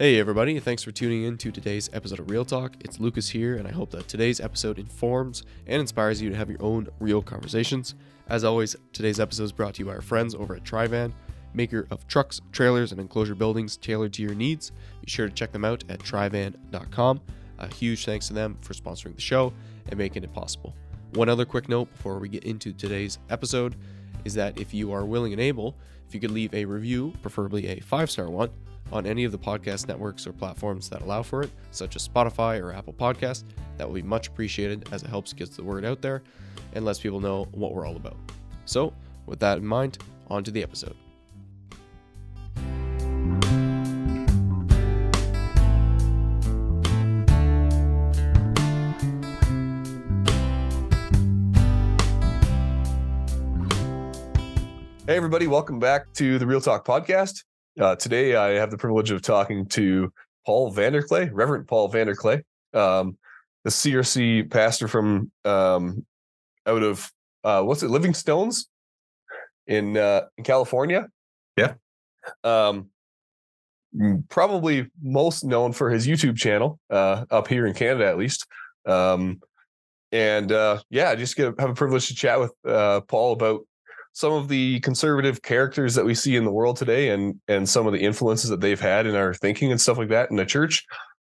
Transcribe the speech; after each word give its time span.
Hey, 0.00 0.20
everybody, 0.20 0.60
thanks 0.60 0.84
for 0.84 0.92
tuning 0.92 1.24
in 1.24 1.36
to 1.38 1.50
today's 1.50 1.90
episode 1.92 2.20
of 2.20 2.30
Real 2.30 2.44
Talk. 2.44 2.74
It's 2.78 3.00
Lucas 3.00 3.28
here, 3.28 3.56
and 3.56 3.66
I 3.66 3.72
hope 3.72 3.90
that 3.90 4.06
today's 4.06 4.38
episode 4.38 4.78
informs 4.78 5.42
and 5.66 5.80
inspires 5.80 6.22
you 6.22 6.30
to 6.30 6.36
have 6.36 6.48
your 6.48 6.62
own 6.62 6.86
real 7.00 7.20
conversations. 7.20 7.96
As 8.28 8.44
always, 8.44 8.76
today's 8.92 9.18
episode 9.18 9.42
is 9.42 9.50
brought 9.50 9.74
to 9.74 9.80
you 9.80 9.86
by 9.86 9.94
our 9.94 10.00
friends 10.00 10.36
over 10.36 10.54
at 10.54 10.62
Trivan, 10.62 11.12
maker 11.52 11.88
of 11.90 12.06
trucks, 12.06 12.40
trailers, 12.52 12.92
and 12.92 13.00
enclosure 13.00 13.34
buildings 13.34 13.76
tailored 13.76 14.12
to 14.12 14.22
your 14.22 14.36
needs. 14.36 14.70
Be 15.04 15.10
sure 15.10 15.26
to 15.26 15.34
check 15.34 15.50
them 15.50 15.64
out 15.64 15.82
at 15.88 15.98
trivan.com. 15.98 17.20
A 17.58 17.74
huge 17.74 18.04
thanks 18.04 18.28
to 18.28 18.34
them 18.34 18.56
for 18.60 18.74
sponsoring 18.74 19.16
the 19.16 19.20
show 19.20 19.52
and 19.88 19.98
making 19.98 20.22
it 20.22 20.32
possible. 20.32 20.76
One 21.14 21.28
other 21.28 21.44
quick 21.44 21.68
note 21.68 21.92
before 21.92 22.20
we 22.20 22.28
get 22.28 22.44
into 22.44 22.72
today's 22.72 23.18
episode 23.30 23.74
is 24.24 24.34
that 24.34 24.60
if 24.60 24.72
you 24.72 24.92
are 24.92 25.04
willing 25.04 25.32
and 25.32 25.42
able, 25.42 25.74
if 26.06 26.14
you 26.14 26.20
could 26.20 26.30
leave 26.30 26.54
a 26.54 26.64
review, 26.64 27.14
preferably 27.20 27.66
a 27.66 27.80
five 27.80 28.12
star 28.12 28.30
one, 28.30 28.50
on 28.92 29.06
any 29.06 29.24
of 29.24 29.32
the 29.32 29.38
podcast 29.38 29.88
networks 29.88 30.26
or 30.26 30.32
platforms 30.32 30.88
that 30.88 31.02
allow 31.02 31.22
for 31.22 31.42
it, 31.42 31.50
such 31.70 31.96
as 31.96 32.08
Spotify 32.08 32.60
or 32.62 32.72
Apple 32.72 32.94
Podcast, 32.94 33.44
that 33.76 33.86
will 33.86 33.94
be 33.94 34.02
much 34.02 34.28
appreciated 34.28 34.88
as 34.92 35.02
it 35.02 35.08
helps 35.08 35.32
get 35.32 35.50
the 35.52 35.62
word 35.62 35.84
out 35.84 36.00
there 36.00 36.22
and 36.74 36.84
lets 36.84 36.98
people 36.98 37.20
know 37.20 37.44
what 37.52 37.74
we're 37.74 37.86
all 37.86 37.96
about. 37.96 38.16
So, 38.64 38.92
with 39.26 39.40
that 39.40 39.58
in 39.58 39.66
mind, 39.66 39.98
on 40.28 40.44
to 40.44 40.50
the 40.50 40.62
episode. 40.62 40.96
Hey, 55.06 55.16
everybody, 55.16 55.46
welcome 55.46 55.78
back 55.78 56.12
to 56.16 56.38
the 56.38 56.46
Real 56.46 56.60
Talk 56.60 56.86
podcast. 56.86 57.44
Uh, 57.78 57.94
today, 57.94 58.34
I 58.34 58.50
have 58.54 58.72
the 58.72 58.78
privilege 58.78 59.12
of 59.12 59.22
talking 59.22 59.66
to 59.66 60.12
Paul 60.44 60.74
VanderKlay, 60.74 61.30
Reverend 61.32 61.68
Paul 61.68 61.92
VanderKlay, 61.92 62.42
um, 62.74 63.16
the 63.62 63.70
CRC 63.70 64.50
pastor 64.50 64.88
from 64.88 65.30
um, 65.44 66.04
out 66.66 66.82
of 66.82 67.12
uh, 67.44 67.62
what's 67.62 67.84
it, 67.84 67.90
Living 67.90 68.14
Stones 68.14 68.68
in 69.68 69.96
uh, 69.96 70.22
in 70.36 70.42
California. 70.42 71.06
Yeah. 71.56 71.74
Um, 72.42 72.88
probably 74.28 74.90
most 75.00 75.44
known 75.44 75.72
for 75.72 75.88
his 75.88 76.06
YouTube 76.06 76.36
channel 76.36 76.80
uh, 76.90 77.26
up 77.30 77.46
here 77.46 77.64
in 77.64 77.74
Canada, 77.74 78.06
at 78.06 78.18
least. 78.18 78.44
Um, 78.86 79.40
and 80.10 80.50
uh, 80.50 80.80
yeah, 80.90 81.14
just 81.14 81.36
get 81.36 81.54
have 81.60 81.70
a 81.70 81.74
privilege 81.74 82.08
to 82.08 82.14
chat 82.14 82.40
with 82.40 82.52
uh, 82.66 83.02
Paul 83.02 83.34
about 83.34 83.60
some 84.12 84.32
of 84.32 84.48
the 84.48 84.80
conservative 84.80 85.42
characters 85.42 85.94
that 85.94 86.04
we 86.04 86.14
see 86.14 86.36
in 86.36 86.44
the 86.44 86.50
world 86.50 86.76
today 86.76 87.10
and 87.10 87.40
and 87.48 87.68
some 87.68 87.86
of 87.86 87.92
the 87.92 88.00
influences 88.00 88.50
that 88.50 88.60
they've 88.60 88.80
had 88.80 89.06
in 89.06 89.14
our 89.14 89.34
thinking 89.34 89.70
and 89.70 89.80
stuff 89.80 89.98
like 89.98 90.08
that 90.08 90.30
in 90.30 90.36
the 90.36 90.46
church. 90.46 90.84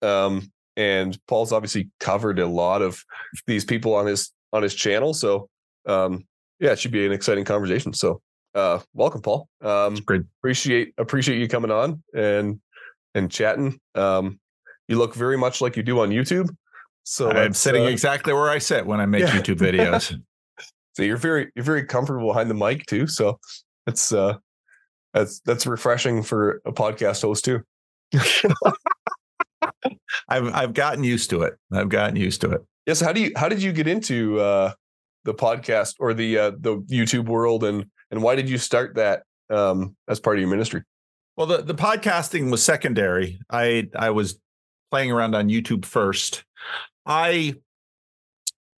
Um, 0.02 0.52
and 0.78 1.18
paul's 1.28 1.52
obviously 1.52 1.90
covered 2.00 2.38
a 2.40 2.48
lot 2.48 2.82
of 2.82 3.04
these 3.48 3.66
people 3.66 3.96
on 3.96 4.06
his 4.06 4.32
on 4.54 4.62
his 4.64 4.76
channel. 4.76 5.14
So 5.14 5.50
um, 5.86 6.26
yeah 6.60 6.72
it 6.72 6.80
should 6.80 6.92
be 6.92 7.06
an 7.06 7.12
exciting 7.12 7.46
conversation. 7.46 7.94
So 7.94 8.22
uh, 8.54 8.80
welcome 8.94 9.22
paul. 9.22 9.50
Um, 9.62 9.96
great. 9.96 10.22
appreciate 10.40 10.94
appreciate 10.98 11.40
you 11.40 11.48
coming 11.48 11.72
on 11.72 12.04
and 12.14 12.60
and 13.14 13.32
chatting. 13.32 13.80
Um, 13.96 14.40
you 14.88 14.98
look 14.98 15.16
very 15.16 15.38
much 15.38 15.62
like 15.62 15.76
you 15.78 15.84
do 15.84 16.00
on 16.02 16.10
youtube. 16.10 16.50
So 17.04 17.30
i'm 17.32 17.54
sitting 17.54 17.84
uh, 17.84 17.90
exactly 17.90 18.34
where 18.34 18.50
i 18.50 18.58
sit 18.58 18.86
when 18.86 19.00
i 19.00 19.06
make 19.06 19.22
yeah. 19.22 19.30
youtube 19.30 19.58
videos 19.58 20.20
so 20.96 21.04
you're 21.04 21.18
very 21.18 21.52
you're 21.56 21.66
very 21.66 21.84
comfortable 21.84 22.28
behind 22.28 22.50
the 22.50 22.56
mic 22.56 22.86
too. 22.86 23.06
So 23.08 23.38
that's 23.86 24.14
uh 24.14 24.38
that's 25.14 25.42
that's 25.42 25.68
refreshing 25.68 26.24
for 26.24 26.62
a 26.66 26.72
podcast 26.72 27.22
host 27.22 27.46
too. 27.46 27.62
I've 30.30 30.54
I've 30.54 30.74
gotten 30.74 31.04
used 31.04 31.30
to 31.32 31.42
it. 31.42 31.56
I've 31.72 31.90
gotten 31.90 32.16
used 32.16 32.42
to 32.42 32.52
it. 32.52 32.62
Yes. 32.86 33.02
how 33.02 33.12
do 33.12 33.22
you 33.22 33.32
how 33.36 33.50
did 33.50 33.62
you 33.62 33.74
get 33.74 33.88
into 33.88 34.40
uh 34.40 34.74
the 35.26 35.34
podcast 35.34 35.96
or 36.00 36.14
the 36.14 36.38
uh 36.38 36.52
the 36.60 36.78
YouTube 36.90 37.26
world 37.26 37.64
and 37.66 37.86
and 38.12 38.22
why 38.24 38.36
did 38.36 38.50
you 38.50 38.58
start 38.58 38.96
that 38.96 39.24
um 39.50 39.96
as 40.08 40.20
part 40.22 40.38
of 40.38 40.42
your 40.42 40.50
ministry? 40.50 40.84
Well, 41.36 41.48
the, 41.48 41.62
the 41.62 41.76
podcasting 41.76 42.50
was 42.50 42.64
secondary. 42.64 43.40
I 43.50 43.90
I 43.96 44.12
was 44.12 44.40
playing 44.92 45.12
around 45.12 45.36
on 45.36 45.50
YouTube 45.50 45.84
first. 45.84 46.46
I 47.06 47.56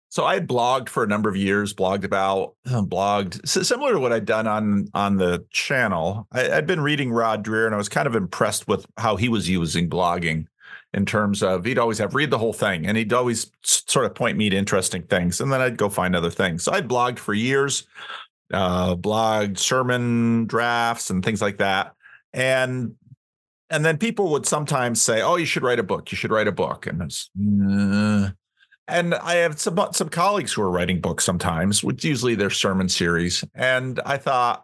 so 0.09 0.23
I 0.23 0.35
had 0.35 0.47
blogged 0.47 0.89
for 0.89 1.03
a 1.03 1.07
number 1.07 1.29
of 1.29 1.35
years, 1.35 1.73
blogged 1.73 2.03
about, 2.03 2.55
uh, 2.65 2.81
blogged 2.81 3.47
similar 3.47 3.93
to 3.93 3.99
what 3.99 4.13
I'd 4.13 4.25
done 4.25 4.47
on 4.47 4.87
on 4.93 5.17
the 5.17 5.45
channel. 5.51 6.27
I, 6.31 6.43
had 6.43 6.65
been 6.65 6.81
reading 6.81 7.11
Rod 7.11 7.43
Dreher, 7.43 7.65
and 7.65 7.75
I 7.75 7.77
was 7.77 7.89
kind 7.89 8.07
of 8.07 8.15
impressed 8.15 8.67
with 8.67 8.85
how 8.97 9.17
he 9.17 9.27
was 9.27 9.49
using 9.49 9.89
blogging 9.89 10.45
in 10.93 11.05
terms 11.05 11.43
of 11.43 11.65
he'd 11.65 11.77
always 11.77 11.97
have 11.97 12.15
read 12.15 12.31
the 12.31 12.37
whole 12.37 12.53
thing, 12.53 12.87
and 12.87 12.97
he'd 12.97 13.11
always 13.11 13.51
sort 13.63 14.05
of 14.05 14.15
point 14.15 14.37
me 14.37 14.49
to 14.49 14.55
interesting 14.55 15.03
things, 15.03 15.41
and 15.41 15.51
then 15.51 15.59
I'd 15.59 15.77
go 15.77 15.89
find 15.89 16.15
other 16.15 16.29
things. 16.29 16.63
So 16.63 16.71
I'd 16.71 16.87
blogged 16.87 17.19
for 17.19 17.33
years, 17.33 17.85
uh, 18.53 18.95
blogged 18.95 19.57
sermon 19.57 20.45
drafts 20.45 21.09
and 21.09 21.23
things 21.23 21.41
like 21.41 21.57
that, 21.57 21.93
and 22.33 22.95
and 23.69 23.83
then 23.83 23.97
people 23.97 24.31
would 24.31 24.45
sometimes 24.45 25.01
say, 25.01 25.21
"Oh, 25.21 25.35
you 25.35 25.45
should 25.45 25.63
write 25.63 25.79
a 25.79 25.83
book. 25.83 26.11
You 26.11 26.15
should 26.15 26.31
write 26.31 26.47
a 26.47 26.53
book," 26.53 26.87
and 26.87 27.01
it's. 27.01 27.29
Uh, 27.37 28.31
and 28.87 29.15
I 29.15 29.35
have 29.35 29.59
some 29.59 29.77
some 29.91 30.09
colleagues 30.09 30.53
who 30.53 30.61
are 30.61 30.71
writing 30.71 31.01
books 31.01 31.23
sometimes, 31.23 31.83
which 31.83 32.03
usually 32.03 32.35
they're 32.35 32.49
sermon 32.49 32.89
series. 32.89 33.43
And 33.53 33.99
I 34.05 34.17
thought, 34.17 34.63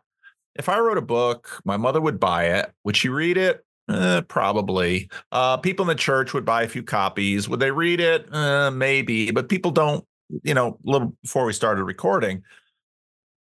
if 0.55 0.69
I 0.69 0.79
wrote 0.79 0.97
a 0.97 1.01
book, 1.01 1.61
my 1.65 1.77
mother 1.77 1.99
would 2.01 2.19
buy 2.19 2.45
it. 2.45 2.71
Would 2.83 2.95
she 2.95 3.09
read 3.09 3.37
it? 3.37 3.65
Eh, 3.89 4.21
probably. 4.21 5.09
Uh, 5.31 5.57
people 5.57 5.83
in 5.83 5.87
the 5.87 6.01
church 6.01 6.33
would 6.33 6.45
buy 6.45 6.63
a 6.63 6.69
few 6.69 6.83
copies. 6.83 7.49
Would 7.49 7.59
they 7.59 7.71
read 7.71 7.99
it? 7.99 8.33
Uh, 8.33 8.71
maybe. 8.71 9.31
But 9.31 9.49
people 9.49 9.71
don't. 9.71 10.05
You 10.43 10.53
know, 10.53 10.79
a 10.87 10.91
little 10.91 11.15
before 11.21 11.45
we 11.45 11.53
started 11.53 11.83
recording, 11.83 12.43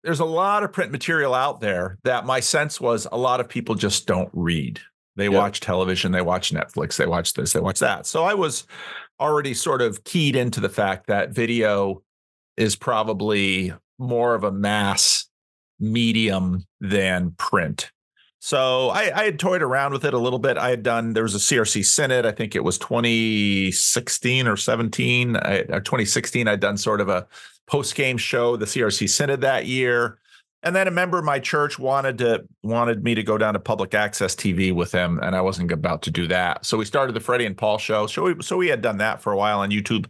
there's 0.04 0.20
a 0.20 0.24
lot 0.24 0.62
of 0.62 0.72
print 0.72 0.92
material 0.92 1.34
out 1.34 1.60
there 1.60 1.98
that 2.04 2.24
my 2.24 2.40
sense 2.40 2.80
was 2.80 3.06
a 3.10 3.18
lot 3.18 3.40
of 3.40 3.48
people 3.48 3.74
just 3.74 4.06
don't 4.06 4.30
read. 4.32 4.80
They 5.16 5.24
yep. 5.24 5.34
watch 5.34 5.60
television, 5.60 6.12
they 6.12 6.22
watch 6.22 6.52
Netflix, 6.52 6.96
they 6.96 7.06
watch 7.06 7.34
this, 7.34 7.52
they 7.52 7.60
watch 7.60 7.80
that. 7.80 8.06
So 8.06 8.24
I 8.24 8.34
was 8.34 8.64
already 9.20 9.54
sort 9.54 9.82
of 9.82 10.04
keyed 10.04 10.36
into 10.36 10.60
the 10.60 10.68
fact 10.68 11.06
that 11.06 11.30
video 11.30 12.02
is 12.56 12.76
probably 12.76 13.72
more 13.98 14.34
of 14.34 14.44
a 14.44 14.52
mass 14.52 15.28
medium 15.80 16.64
than 16.80 17.32
print. 17.38 17.90
So 18.40 18.90
I, 18.90 19.10
I, 19.14 19.24
had 19.24 19.38
toyed 19.38 19.62
around 19.62 19.92
with 19.92 20.04
it 20.04 20.14
a 20.14 20.18
little 20.18 20.38
bit. 20.38 20.56
I 20.56 20.70
had 20.70 20.84
done 20.84 21.12
there 21.12 21.24
was 21.24 21.34
a 21.34 21.38
CRC 21.38 21.84
Synod, 21.84 22.24
I 22.24 22.30
think 22.30 22.54
it 22.54 22.62
was 22.62 22.78
2016 22.78 24.46
or 24.46 24.56
17 24.56 25.36
I, 25.36 25.58
or 25.68 25.80
2016. 25.80 26.46
I'd 26.46 26.60
done 26.60 26.76
sort 26.76 27.00
of 27.00 27.08
a 27.08 27.26
post 27.66 27.96
game 27.96 28.16
show, 28.16 28.56
the 28.56 28.66
CRC 28.66 29.08
Synod 29.08 29.40
that 29.40 29.66
year 29.66 30.18
and 30.62 30.74
then 30.74 30.88
a 30.88 30.90
member 30.90 31.18
of 31.18 31.24
my 31.24 31.38
church 31.38 31.78
wanted 31.78 32.18
to 32.18 32.44
wanted 32.62 33.04
me 33.04 33.14
to 33.14 33.22
go 33.22 33.38
down 33.38 33.54
to 33.54 33.60
public 33.60 33.94
access 33.94 34.34
TV 34.34 34.74
with 34.74 34.90
him, 34.90 35.20
and 35.22 35.36
I 35.36 35.40
wasn't 35.40 35.70
about 35.70 36.02
to 36.02 36.10
do 36.10 36.26
that. 36.28 36.66
So 36.66 36.76
we 36.76 36.84
started 36.84 37.14
the 37.14 37.20
Freddie 37.20 37.46
and 37.46 37.56
Paul 37.56 37.78
show. 37.78 38.06
So 38.06 38.24
we 38.24 38.42
so 38.42 38.56
we 38.56 38.68
had 38.68 38.82
done 38.82 38.98
that 38.98 39.22
for 39.22 39.32
a 39.32 39.36
while 39.36 39.60
on 39.60 39.70
YouTube, 39.70 40.06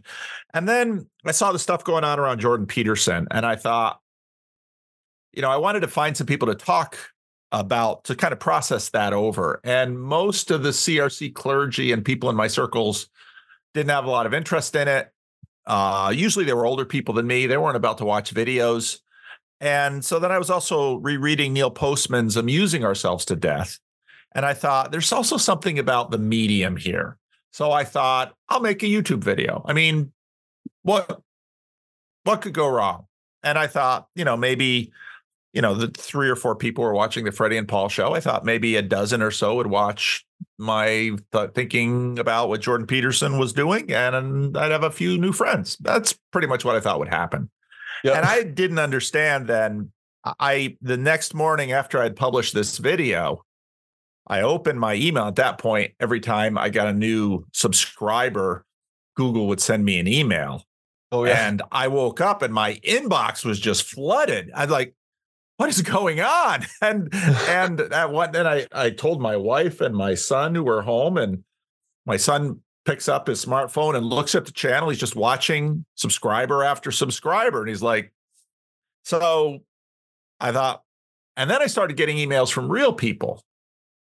and 0.53 0.67
then 0.67 1.07
I 1.25 1.31
saw 1.31 1.51
the 1.51 1.59
stuff 1.59 1.83
going 1.83 2.03
on 2.03 2.19
around 2.19 2.39
Jordan 2.39 2.65
Peterson, 2.65 3.27
and 3.31 3.45
I 3.45 3.55
thought, 3.55 3.99
you 5.33 5.41
know, 5.41 5.51
I 5.51 5.57
wanted 5.57 5.81
to 5.81 5.87
find 5.87 6.17
some 6.17 6.27
people 6.27 6.47
to 6.47 6.55
talk 6.55 6.97
about 7.51 8.03
to 8.05 8.15
kind 8.15 8.33
of 8.33 8.39
process 8.39 8.89
that 8.89 9.13
over. 9.13 9.59
And 9.63 9.99
most 9.99 10.51
of 10.51 10.63
the 10.63 10.69
CRC 10.69 11.33
clergy 11.33 11.91
and 11.91 12.05
people 12.05 12.29
in 12.29 12.35
my 12.35 12.47
circles 12.47 13.09
didn't 13.73 13.89
have 13.89 14.05
a 14.05 14.09
lot 14.09 14.25
of 14.25 14.33
interest 14.33 14.75
in 14.75 14.87
it. 14.87 15.11
Uh, 15.65 16.11
usually, 16.15 16.45
they 16.45 16.53
were 16.53 16.65
older 16.65 16.85
people 16.85 17.13
than 17.13 17.27
me. 17.27 17.45
They 17.45 17.57
weren't 17.57 17.77
about 17.77 17.99
to 17.99 18.05
watch 18.05 18.33
videos. 18.33 18.99
And 19.61 20.03
so 20.05 20.19
then 20.19 20.31
I 20.31 20.37
was 20.37 20.49
also 20.49 20.95
rereading 20.95 21.53
Neil 21.53 21.71
Postman's 21.71 22.37
Amusing 22.37 22.85
Ourselves 22.85 23.25
to 23.25 23.35
Death. 23.35 23.79
And 24.33 24.45
I 24.45 24.53
thought 24.53 24.91
there's 24.91 25.11
also 25.11 25.37
something 25.37 25.79
about 25.79 26.11
the 26.11 26.17
medium 26.17 26.77
here. 26.77 27.17
So 27.51 27.71
I 27.71 27.83
thought 27.83 28.35
I'll 28.47 28.61
make 28.61 28.83
a 28.83 28.87
YouTube 28.87 29.23
video. 29.23 29.63
I 29.65 29.73
mean, 29.73 30.11
what 30.83 31.21
what 32.23 32.41
could 32.41 32.53
go 32.53 32.67
wrong? 32.67 33.05
And 33.43 33.57
I 33.57 33.67
thought, 33.67 34.07
you 34.15 34.23
know, 34.23 34.37
maybe, 34.37 34.91
you 35.53 35.61
know, 35.61 35.73
the 35.73 35.87
three 35.87 36.29
or 36.29 36.35
four 36.35 36.55
people 36.55 36.83
were 36.83 36.93
watching 36.93 37.25
the 37.25 37.31
Freddie 37.31 37.57
and 37.57 37.67
Paul 37.67 37.89
show. 37.89 38.13
I 38.13 38.19
thought 38.19 38.45
maybe 38.45 38.75
a 38.75 38.81
dozen 38.81 39.21
or 39.21 39.31
so 39.31 39.55
would 39.55 39.67
watch 39.67 40.25
my 40.57 41.11
th- 41.31 41.51
thinking 41.55 42.19
about 42.19 42.49
what 42.49 42.61
Jordan 42.61 42.85
Peterson 42.85 43.39
was 43.39 43.53
doing, 43.53 43.91
and 43.91 44.55
I'd 44.57 44.71
have 44.71 44.83
a 44.83 44.91
few 44.91 45.17
new 45.17 45.31
friends. 45.31 45.77
That's 45.79 46.13
pretty 46.31 46.47
much 46.47 46.63
what 46.63 46.75
I 46.75 46.81
thought 46.81 46.99
would 46.99 47.07
happen. 47.07 47.49
Yep. 48.03 48.15
And 48.15 48.25
I 48.25 48.43
didn't 48.43 48.79
understand 48.79 49.47
then. 49.47 49.91
I 50.39 50.77
the 50.81 50.97
next 50.97 51.33
morning 51.33 51.71
after 51.71 52.01
I'd 52.01 52.15
published 52.15 52.53
this 52.53 52.77
video, 52.77 53.43
I 54.27 54.41
opened 54.41 54.79
my 54.79 54.95
email 54.95 55.25
at 55.25 55.37
that 55.37 55.57
point. 55.57 55.93
Every 55.99 56.19
time 56.19 56.57
I 56.57 56.69
got 56.69 56.87
a 56.87 56.93
new 56.93 57.45
subscriber, 57.53 58.65
Google 59.15 59.47
would 59.47 59.61
send 59.61 59.85
me 59.85 59.99
an 59.99 60.07
email. 60.07 60.63
Oh, 61.11 61.25
yeah. 61.25 61.47
And 61.47 61.61
I 61.71 61.87
woke 61.87 62.21
up 62.21 62.41
and 62.41 62.53
my 62.53 62.75
inbox 62.75 63.43
was 63.43 63.59
just 63.59 63.83
flooded. 63.83 64.51
I'm 64.53 64.69
like, 64.69 64.93
what 65.57 65.69
is 65.69 65.81
going 65.81 66.21
on? 66.21 66.65
And 66.81 67.09
and 67.13 67.81
at 67.81 68.11
one 68.11 68.31
then 68.31 68.47
I 68.47 68.67
I 68.71 68.91
told 68.91 69.21
my 69.21 69.35
wife 69.35 69.81
and 69.81 69.95
my 69.95 70.15
son 70.15 70.55
who 70.55 70.63
were 70.63 70.81
home 70.81 71.17
and 71.17 71.43
My 72.05 72.17
son 72.17 72.61
picks 72.89 73.07
up 73.07 73.27
his 73.27 73.45
smartphone 73.45 73.95
and 73.95 74.03
looks 74.03 74.33
at 74.33 74.45
the 74.45 74.51
channel. 74.51 74.89
He's 74.89 74.97
just 74.97 75.15
watching 75.15 75.85
subscriber 75.93 76.63
after 76.63 76.91
subscriber. 76.91 77.59
And 77.59 77.69
he's 77.69 77.83
like, 77.83 78.11
so 79.03 79.59
I 80.39 80.51
thought, 80.51 80.81
and 81.37 81.51
then 81.51 81.61
I 81.61 81.67
started 81.67 81.97
getting 81.97 82.17
emails 82.17 82.51
from 82.51 82.67
real 82.67 82.91
people 82.91 83.43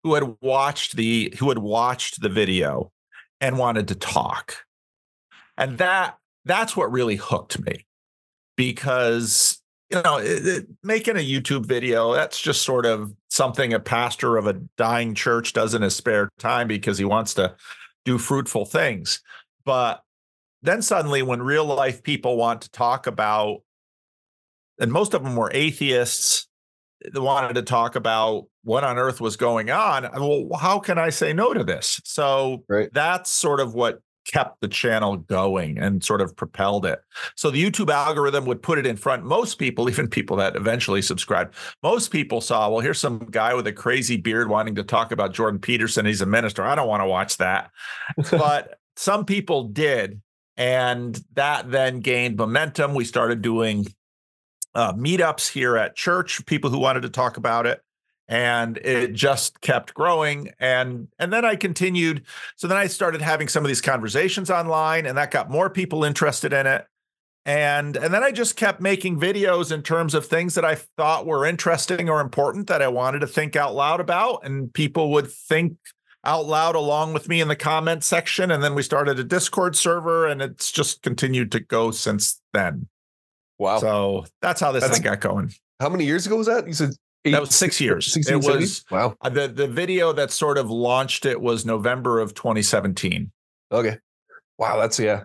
who 0.04 0.14
had 0.14 0.36
watched 0.40 0.98
the 0.98 1.34
who 1.40 1.50
had 1.50 1.58
watched 1.58 2.22
the 2.22 2.30
video 2.30 2.92
and 3.42 3.58
wanted 3.58 3.88
to 3.88 3.96
talk. 3.96 4.58
And 5.58 5.80
that 5.80 6.18
that's 6.46 6.78
what 6.78 6.92
really 6.92 7.16
hooked 7.16 7.60
me 7.66 7.88
because 8.56 9.62
you 9.90 10.00
know 10.04 10.18
it, 10.18 10.48
it, 10.48 10.68
making 10.84 11.16
a 11.16 11.20
youtube 11.20 11.66
video 11.66 12.14
that's 12.14 12.40
just 12.40 12.62
sort 12.62 12.86
of 12.86 13.14
something 13.30 13.74
a 13.74 13.80
pastor 13.80 14.38
of 14.38 14.48
a 14.48 14.54
dying 14.78 15.14
church 15.14 15.54
does 15.54 15.74
in 15.74 15.82
his 15.82 15.96
spare 15.96 16.30
time 16.40 16.68
because 16.68 16.98
he 16.98 17.06
wants 17.06 17.34
to 17.34 17.56
do 18.06 18.18
fruitful 18.18 18.66
things 18.66 19.22
but 19.66 20.02
then 20.62 20.82
suddenly 20.82 21.22
when 21.22 21.42
real 21.42 21.66
life 21.66 22.04
people 22.04 22.38
want 22.38 22.62
to 22.62 22.72
talk 22.72 23.08
about 23.08 23.62
and 24.80 24.92
most 24.92 25.14
of 25.14 25.24
them 25.24 25.36
were 25.36 25.52
atheists 25.54 26.48
they 27.14 27.20
wanted 27.20 27.54
to 27.54 27.62
talk 27.62 27.96
about 27.96 28.46
what 28.64 28.84
on 28.84 28.98
earth 28.98 29.20
was 29.20 29.36
going 29.36 29.70
on 29.70 30.04
well 30.14 30.60
how 30.60 30.80
can 30.80 30.98
i 30.98 31.10
say 31.10 31.34
no 31.34 31.54
to 31.54 31.64
this 31.64 32.00
so 32.04 32.64
right. 32.70 32.90
that's 32.94 33.30
sort 33.30 33.60
of 33.60 33.74
what 33.74 34.00
kept 34.26 34.60
the 34.62 34.68
channel 34.68 35.18
going 35.18 35.78
and 35.78 36.04
sort 36.04 36.22
of 36.22 36.36
propelled 36.36 36.86
it. 36.86 37.02
So 37.36 37.50
the 37.50 37.64
YouTube 37.64 37.92
algorithm 37.92 38.46
would 38.46 38.62
put 38.62 38.78
it 38.78 38.86
in 38.86 38.98
front. 38.98 39.24
Most 39.24 39.56
people, 39.56 39.90
even 39.90 40.08
people 40.08 40.38
that 40.38 40.56
eventually 40.56 41.02
subscribed, 41.02 41.56
most 41.84 42.12
people 42.12 42.42
saw, 42.42 42.70
well, 42.70 42.80
here's 42.80 43.00
some 43.00 43.20
guy 43.32 43.54
with 43.54 43.68
a 43.68 43.74
crazy 43.74 44.18
beard 44.18 44.50
wanting 44.50 44.76
to 44.76 44.84
talk 44.84 45.12
about 45.12 45.34
Jordan 45.34 45.60
Peterson. 45.60 46.06
He's 46.06 46.22
a 46.22 46.26
minister. 46.26 46.64
I 46.64 46.76
don't 46.76 46.88
want 46.88 47.02
to 47.02 47.08
watch 47.08 47.38
that. 47.38 47.72
but 48.32 48.80
some 48.96 49.26
people 49.26 49.66
did. 49.66 50.22
And 50.58 51.20
that 51.34 51.70
then 51.70 52.00
gained 52.00 52.38
momentum. 52.38 52.94
We 52.94 53.04
started 53.04 53.42
doing 53.42 53.88
uh, 54.74 54.94
meetups 54.94 55.52
here 55.52 55.76
at 55.76 55.96
church, 55.96 56.46
people 56.46 56.70
who 56.70 56.80
wanted 56.80 57.02
to 57.02 57.10
talk 57.10 57.38
about 57.38 57.66
it 57.66 57.82
and 58.28 58.78
it 58.78 59.14
just 59.14 59.62
kept 59.62 59.94
growing 59.94 60.50
and 60.60 61.08
and 61.20 61.32
then 61.32 61.46
i 61.46 61.56
continued. 61.56 62.24
So 62.56 62.68
then 62.68 62.78
i 62.78 62.88
started 62.88 63.22
having 63.22 63.48
some 63.48 63.64
of 63.64 63.68
these 63.68 63.82
conversations 63.82 64.50
online 64.50 65.06
and 65.06 65.18
that 65.18 65.32
got 65.32 65.50
more 65.50 65.70
people 65.70 66.04
interested 66.04 66.54
in 66.54 66.66
it. 66.68 66.86
And 67.46 67.96
and 67.96 68.12
then 68.12 68.24
i 68.24 68.32
just 68.32 68.56
kept 68.56 68.82
making 68.82 69.20
videos 69.20 69.72
in 69.72 69.84
terms 69.84 70.16
of 70.16 70.26
things 70.26 70.56
that 70.56 70.66
i 70.66 70.76
thought 70.76 71.28
were 71.28 71.46
interesting 71.46 72.10
or 72.10 72.20
important 72.20 72.66
that 72.68 72.82
i 72.82 72.88
wanted 72.88 73.20
to 73.20 73.28
think 73.28 73.56
out 73.56 73.76
loud 73.76 74.00
about 74.00 74.40
and 74.44 74.74
people 74.74 75.12
would 75.12 75.32
think 75.32 75.78
out 76.26 76.46
loud 76.46 76.76
along 76.76 77.14
with 77.14 77.30
me 77.30 77.40
in 77.40 77.48
the 77.48 77.56
comment 77.56 78.04
section 78.04 78.50
and 78.52 78.64
then 78.64 78.74
we 78.74 78.82
started 78.82 79.20
a 79.20 79.24
discord 79.24 79.76
server 79.76 80.26
and 80.26 80.42
it's 80.42 80.72
just 80.72 81.02
continued 81.04 81.52
to 81.52 81.60
go 81.60 81.92
since 81.92 82.42
then. 82.54 82.88
Wow. 83.60 83.80
So 83.80 84.26
that's 84.42 84.60
how 84.60 84.72
this 84.72 84.84
that's, 84.84 84.98
thing 84.98 85.04
got 85.04 85.22
going. 85.22 85.54
How 85.80 85.90
many 85.90 86.06
years 86.06 86.26
ago 86.26 86.38
was 86.38 86.48
that? 86.48 86.68
You 86.68 86.74
said 86.74 86.92
that 87.32 87.42
was 87.42 87.56
six 87.56 87.80
years. 87.82 88.12
16, 88.12 88.36
it 88.36 88.46
was 88.46 88.86
wow. 88.92 89.16
Uh, 89.22 89.30
the 89.30 89.48
the 89.48 89.68
video 89.68 90.14
that 90.14 90.32
sort 90.32 90.58
of 90.58 90.70
launched 90.70 91.26
it 91.26 91.40
was 91.40 91.66
November 91.66 92.20
of 92.20 92.34
2017. 92.34 93.32
Okay. 93.72 93.98
Wow, 94.58 94.78
that's 94.78 95.00
yeah. 95.00 95.24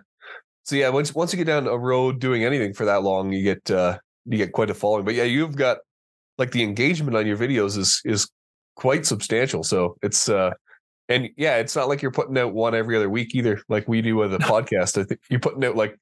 So 0.63 0.75
yeah, 0.75 0.89
once 0.89 1.13
once 1.13 1.33
you 1.33 1.37
get 1.37 1.47
down 1.47 1.67
a 1.67 1.77
road 1.77 2.19
doing 2.19 2.43
anything 2.43 2.73
for 2.73 2.85
that 2.85 3.03
long, 3.03 3.31
you 3.31 3.43
get 3.43 3.69
uh 3.71 3.97
you 4.25 4.37
get 4.37 4.51
quite 4.51 4.69
a 4.69 4.73
following. 4.73 5.05
But 5.05 5.15
yeah, 5.15 5.23
you've 5.23 5.55
got 5.55 5.79
like 6.37 6.51
the 6.51 6.63
engagement 6.63 7.15
on 7.15 7.25
your 7.25 7.37
videos 7.37 7.77
is 7.77 8.01
is 8.05 8.29
quite 8.75 9.05
substantial. 9.05 9.63
So 9.63 9.97
it's 10.01 10.29
uh 10.29 10.51
and 11.09 11.29
yeah, 11.35 11.57
it's 11.57 11.75
not 11.75 11.89
like 11.89 12.01
you're 12.01 12.11
putting 12.11 12.37
out 12.37 12.53
one 12.53 12.73
every 12.73 12.95
other 12.95 13.09
week 13.09 13.35
either, 13.35 13.61
like 13.69 13.87
we 13.87 14.01
do 14.01 14.15
with 14.15 14.33
a 14.33 14.37
podcast. 14.39 14.99
I 14.99 15.03
think 15.03 15.19
you're 15.29 15.39
putting 15.39 15.63
out 15.65 15.75
like 15.75 15.97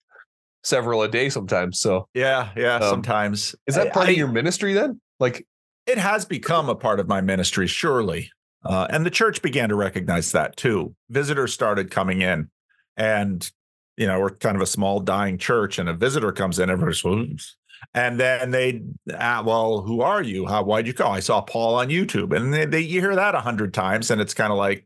several 0.63 1.01
a 1.04 1.07
day 1.07 1.30
sometimes. 1.30 1.80
So 1.80 2.07
yeah, 2.13 2.50
yeah, 2.56 2.75
um, 2.75 2.84
sometimes. 2.84 3.56
Is 3.68 3.75
that 3.75 3.94
part 3.94 4.07
I, 4.07 4.12
of 4.12 4.18
your 4.18 4.28
ministry 4.28 4.74
then? 4.74 5.00
Like 5.19 5.46
it 5.89 5.97
has 5.97 6.25
become 6.25 6.69
a 6.69 6.75
part 6.75 7.00
of 7.00 7.07
my 7.07 7.21
ministry, 7.21 7.68
surely. 7.68 8.31
Uh, 8.63 8.88
and 8.89 9.06
the 9.06 9.09
church 9.09 9.41
began 9.41 9.69
to 9.69 9.75
recognize 9.75 10.31
that 10.33 10.56
too. 10.57 10.94
Visitors 11.09 11.53
started 11.53 11.89
coming 11.89 12.21
in, 12.21 12.50
and 12.97 13.50
you 13.97 14.06
know 14.06 14.19
we're 14.19 14.31
kind 14.31 14.56
of 14.56 14.62
a 14.62 14.68
small 14.68 15.00
dying 15.00 15.38
church, 15.38 15.80
and 15.80 15.88
a 15.88 15.94
visitor 15.94 16.31
comes 16.31 16.59
in, 16.59 16.69
Whoops. 16.69 17.56
and 17.94 18.19
then 18.19 18.51
they, 18.51 18.81
ah, 19.18 19.41
well, 19.45 19.81
who 19.81 20.01
are 20.01 20.21
you? 20.21 20.45
How? 20.45 20.63
Why'd 20.63 20.88
you 20.88 20.94
call? 20.94 21.13
I 21.13 21.21
saw 21.21 21.39
Paul 21.41 21.75
on 21.75 21.88
YouTube, 21.88 22.36
and 22.36 22.53
they, 22.53 22.65
they 22.65 22.81
you 22.81 23.00
hear 23.00 23.15
that 23.15 23.33
a 23.33 23.39
hundred 23.39 23.74
times, 23.74 24.12
and 24.12 24.19
it's 24.19 24.33
kind 24.33 24.51
of 24.51 24.57
like, 24.57 24.86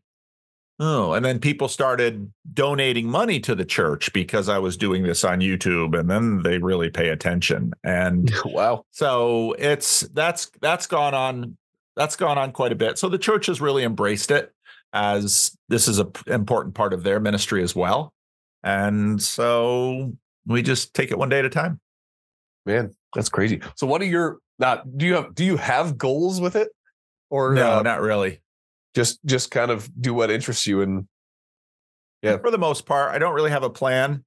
Oh, 0.80 1.14
and 1.14 1.24
then 1.24 1.40
people 1.40 1.68
started 1.68 2.32
donating 2.52 3.08
money 3.08 3.40
to 3.42 3.54
the 3.54 3.66
church 3.66 4.12
because 4.12 4.50
I 4.50 4.58
was 4.58 4.76
doing 4.76 5.04
this 5.04 5.24
on 5.24 5.40
YouTube, 5.40 5.98
and 5.98 6.10
then 6.10 6.42
they 6.42 6.58
really 6.58 6.90
pay 6.90 7.10
attention. 7.10 7.74
And 7.84 8.34
wow, 8.46 8.86
so 8.92 9.54
it's 9.60 10.02
that's 10.02 10.52
that's 10.62 10.88
gone 10.88 11.14
on 11.14 11.58
that's 11.96 12.16
gone 12.16 12.38
on 12.38 12.52
quite 12.52 12.72
a 12.72 12.76
bit. 12.76 12.98
So 12.98 13.08
the 13.08 13.20
church 13.20 13.46
has 13.46 13.62
really 13.62 13.84
embraced 13.84 14.32
it 14.32 14.52
as 14.94 15.56
this 15.70 15.88
is 15.88 16.00
an 16.00 16.12
important 16.28 16.76
part 16.76 16.94
of 16.94 17.04
their 17.04 17.20
ministry 17.20 17.62
as 17.62 17.76
well. 17.76 18.14
And 18.64 19.22
so 19.22 20.14
we 20.46 20.62
just 20.62 20.94
take 20.94 21.12
it 21.12 21.18
one 21.18 21.30
day 21.30 21.40
at 21.40 21.46
a 21.46 21.50
time. 21.50 21.80
Man, 22.66 22.94
that's 23.14 23.30
crazy. 23.30 23.62
So 23.76 23.86
what 23.86 24.02
are 24.02 24.06
your 24.06 24.40
not 24.58 24.98
do 24.98 25.06
you 25.06 25.16
have 25.16 25.36
do 25.36 25.44
you 25.44 25.58
have 25.58 25.98
goals 25.98 26.42
with 26.42 26.56
it? 26.56 26.70
Or 27.30 27.54
no, 27.54 27.80
uh, 27.80 27.82
not 27.82 28.02
really 28.02 28.40
just 28.96 29.24
just 29.26 29.52
kind 29.52 29.72
of 29.72 29.90
do 30.00 30.14
what 30.14 30.32
interests 30.32 30.68
you 30.68 30.82
and 30.82 31.08
yeah. 32.22 32.38
for 32.38 32.52
the 32.52 32.58
most 32.58 32.86
part 32.86 33.14
i 33.14 33.18
don't 33.18 33.34
really 33.34 33.52
have 33.52 33.64
a 33.64 33.70
plan. 33.70 34.24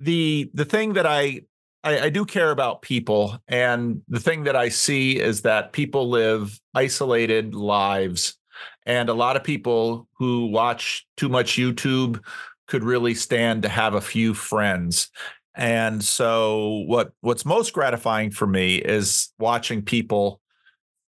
The 0.00 0.48
the 0.54 0.64
thing 0.64 0.92
that 0.92 1.06
I, 1.06 1.42
I 1.82 2.00
i, 2.00 2.08
do 2.08 2.24
care 2.24 2.52
about 2.52 2.82
people 2.82 3.36
and 3.48 4.02
the 4.08 4.20
thing 4.20 4.44
that 4.44 4.54
i 4.54 4.68
see 4.68 5.18
is 5.18 5.42
that 5.42 5.72
people 5.72 6.08
live 6.08 6.56
isolated 6.72 7.56
lives 7.56 8.38
and 8.86 9.08
a 9.08 9.14
lot 9.14 9.34
of 9.34 9.42
people 9.42 10.08
who 10.18 10.46
watch 10.46 11.04
too 11.16 11.28
much 11.28 11.56
youtube 11.56 12.20
could 12.68 12.84
really 12.84 13.14
stand 13.14 13.62
to 13.62 13.68
have 13.68 13.94
a 13.94 14.00
few 14.00 14.34
friends. 14.34 15.10
And 15.56 16.04
so 16.04 16.84
what 16.86 17.10
what's 17.20 17.44
most 17.44 17.72
gratifying 17.72 18.30
for 18.30 18.46
me 18.46 18.76
is 18.76 19.32
watching 19.40 19.82
people 19.82 20.40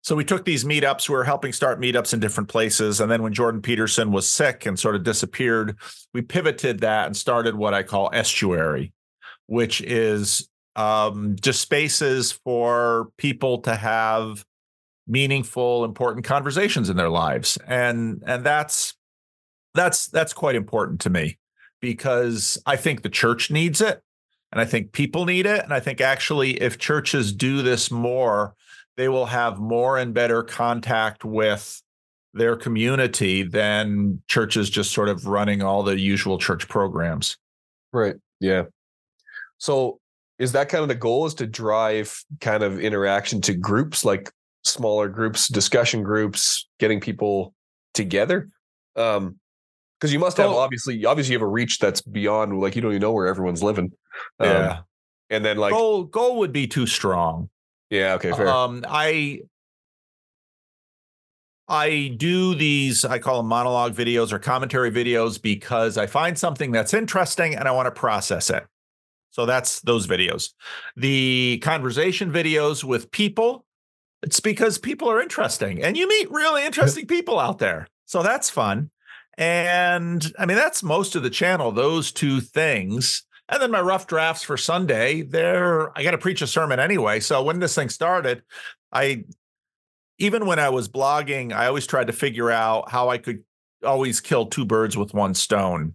so 0.09 0.17
we 0.17 0.25
took 0.25 0.47
these 0.47 0.65
meetups. 0.65 1.11
We 1.11 1.17
were 1.17 1.25
helping 1.25 1.53
start 1.53 1.79
meetups 1.79 2.15
in 2.15 2.21
different 2.21 2.49
places. 2.49 2.99
And 2.99 3.11
then 3.11 3.23
when 3.23 3.35
Jordan 3.35 3.61
Peterson 3.61 4.11
was 4.11 4.27
sick 4.27 4.65
and 4.65 4.79
sort 4.79 4.95
of 4.95 5.05
disappeared, 5.05 5.77
we 6.15 6.23
pivoted 6.23 6.81
that 6.81 7.05
and 7.05 7.15
started 7.15 7.55
what 7.55 7.75
I 7.75 7.83
call 7.83 8.09
estuary, 8.15 8.95
which 9.49 9.83
is 9.83 10.49
um, 10.77 11.37
just 11.39 11.61
spaces 11.61 12.33
for 12.33 13.11
people 13.19 13.59
to 13.59 13.77
have 13.77 14.47
meaningful, 15.07 15.85
important 15.85 16.25
conversations 16.25 16.89
in 16.89 16.97
their 16.97 17.11
lives. 17.11 17.59
And 17.67 18.23
and 18.27 18.43
that's 18.43 18.95
that's 19.75 20.07
that's 20.07 20.33
quite 20.33 20.55
important 20.55 21.03
to 21.03 21.11
me 21.11 21.37
because 21.83 22.57
I 22.65 22.77
think 22.77 23.03
the 23.03 23.11
church 23.11 23.51
needs 23.51 23.83
it. 23.83 24.01
And 24.53 24.59
I 24.59 24.65
think 24.65 24.93
people 24.93 25.27
need 25.27 25.45
it. 25.45 25.63
And 25.65 25.75
I 25.75 25.81
think 25.81 26.01
actually, 26.01 26.53
if 26.63 26.79
churches 26.79 27.31
do 27.31 27.61
this 27.61 27.91
more, 27.91 28.55
they 28.99 29.09
will 29.09 29.27
have 29.27 29.61
more 29.61 29.97
and 29.97 30.13
better 30.13 30.43
contact 30.43 31.25
with 31.25 31.81
their 32.35 32.57
community 32.57 33.45
than 33.45 34.21
churches 34.27 34.69
just 34.69 34.93
sort 34.93 35.09
of 35.09 35.25
running 35.25 35.63
all 35.63 35.85
the 35.85 35.99
usual 35.99 36.37
church 36.37 36.69
programs. 36.69 37.37
Right. 37.93 38.17
Yeah. 38.41 38.65
So 39.59 40.01
is 40.41 40.51
that 40.53 40.69
kind 40.69 40.83
of 40.83 40.89
the 40.89 40.97
goal 40.97 41.27
is 41.27 41.35
to 41.35 41.47
drive 41.47 42.23
kind 42.41 42.65
of 42.65 42.81
interaction 42.81 43.41
to 43.43 43.55
groups 43.55 44.05
like 44.05 44.33
smaller 44.65 45.09
groups, 45.09 45.47
discussion 45.47 46.03
groups, 46.03 46.69
getting 46.81 47.01
people 47.01 47.55
together? 47.95 48.51
Um 48.97 49.39
because 50.01 50.13
you 50.13 50.19
must 50.19 50.37
have 50.39 50.51
obviously 50.51 51.05
obviously 51.05 51.35
you 51.35 51.39
have 51.39 51.47
a 51.47 51.51
reach 51.51 51.79
that's 51.79 52.01
beyond 52.01 52.59
like 52.61 52.75
you 52.75 52.83
don't 52.83 52.93
even 52.93 53.03
know 53.03 53.13
where 53.13 53.29
everyone's 53.29 53.63
living. 53.63 53.93
Um, 54.41 54.49
yeah. 54.49 54.79
And 55.31 55.45
then 55.45 55.57
like 55.57 55.73
goal 55.73 56.03
goal 56.03 56.39
would 56.39 56.53
be 56.53 56.67
too 56.67 56.87
strong. 56.87 57.49
Yeah. 57.91 58.15
Okay. 58.15 58.33
Fair. 58.33 58.49
Um, 58.49 58.85
I 58.89 59.41
I 61.69 62.15
do 62.17 62.55
these, 62.55 63.05
I 63.05 63.19
call 63.19 63.37
them 63.39 63.47
monologue 63.47 63.95
videos 63.95 64.33
or 64.33 64.39
commentary 64.39 64.91
videos 64.91 65.41
because 65.41 65.99
I 65.99 66.07
find 66.07 66.39
something 66.39 66.73
that's 66.73 66.95
interesting 66.95 67.55
and 67.55 67.69
I 67.69 67.73
want 67.73 67.87
to 67.87 67.91
process 67.91 68.49
it. 68.49 68.67
So 69.31 69.45
that's 69.45 69.81
those 69.83 70.07
videos. 70.07 70.55
The 70.97 71.61
conversation 71.63 72.33
videos 72.33 72.85
with 72.85 73.11
people, 73.11 73.67
it's 74.23 74.41
because 74.41 74.79
people 74.79 75.11
are 75.11 75.21
interesting 75.21 75.83
and 75.83 75.97
you 75.97 76.09
meet 76.09 76.31
really 76.31 76.65
interesting 76.67 77.07
people 77.07 77.39
out 77.39 77.59
there. 77.59 77.87
So 78.07 78.23
that's 78.23 78.49
fun. 78.49 78.91
And 79.37 80.33
I 80.39 80.47
mean, 80.47 80.57
that's 80.57 80.83
most 80.83 81.15
of 81.17 81.23
the 81.23 81.31
channel, 81.31 81.71
those 81.71 82.11
two 82.11 82.41
things. 82.41 83.25
And 83.49 83.63
then 83.63 83.71
my 83.71 83.81
rough 83.81 84.07
drafts 84.07 84.43
for 84.43 84.57
Sunday, 84.57 85.23
there 85.23 85.97
I 85.97 86.03
got 86.03 86.11
to 86.11 86.19
preach 86.19 86.43
a 86.43 86.47
sermon 86.47 86.79
anyway. 86.79 87.21
So 87.21 87.43
when 87.43 87.61
this 87.61 87.75
thing 87.75 87.89
started, 87.89 88.43
I 88.93 89.25
even 90.19 90.47
when 90.47 90.59
I 90.59 90.69
was 90.69 90.89
blogging, 90.89 91.53
I 91.53 91.67
always 91.67 91.87
tried 91.87 92.09
to 92.09 92.13
figure 92.13 92.51
out 92.51 92.91
how 92.91 93.09
I 93.09 93.19
could 93.19 93.45
always 93.85 94.21
kill 94.21 94.47
two 94.47 94.65
birds 94.65 94.97
with 94.97 95.15
one 95.15 95.35
stone. 95.35 95.95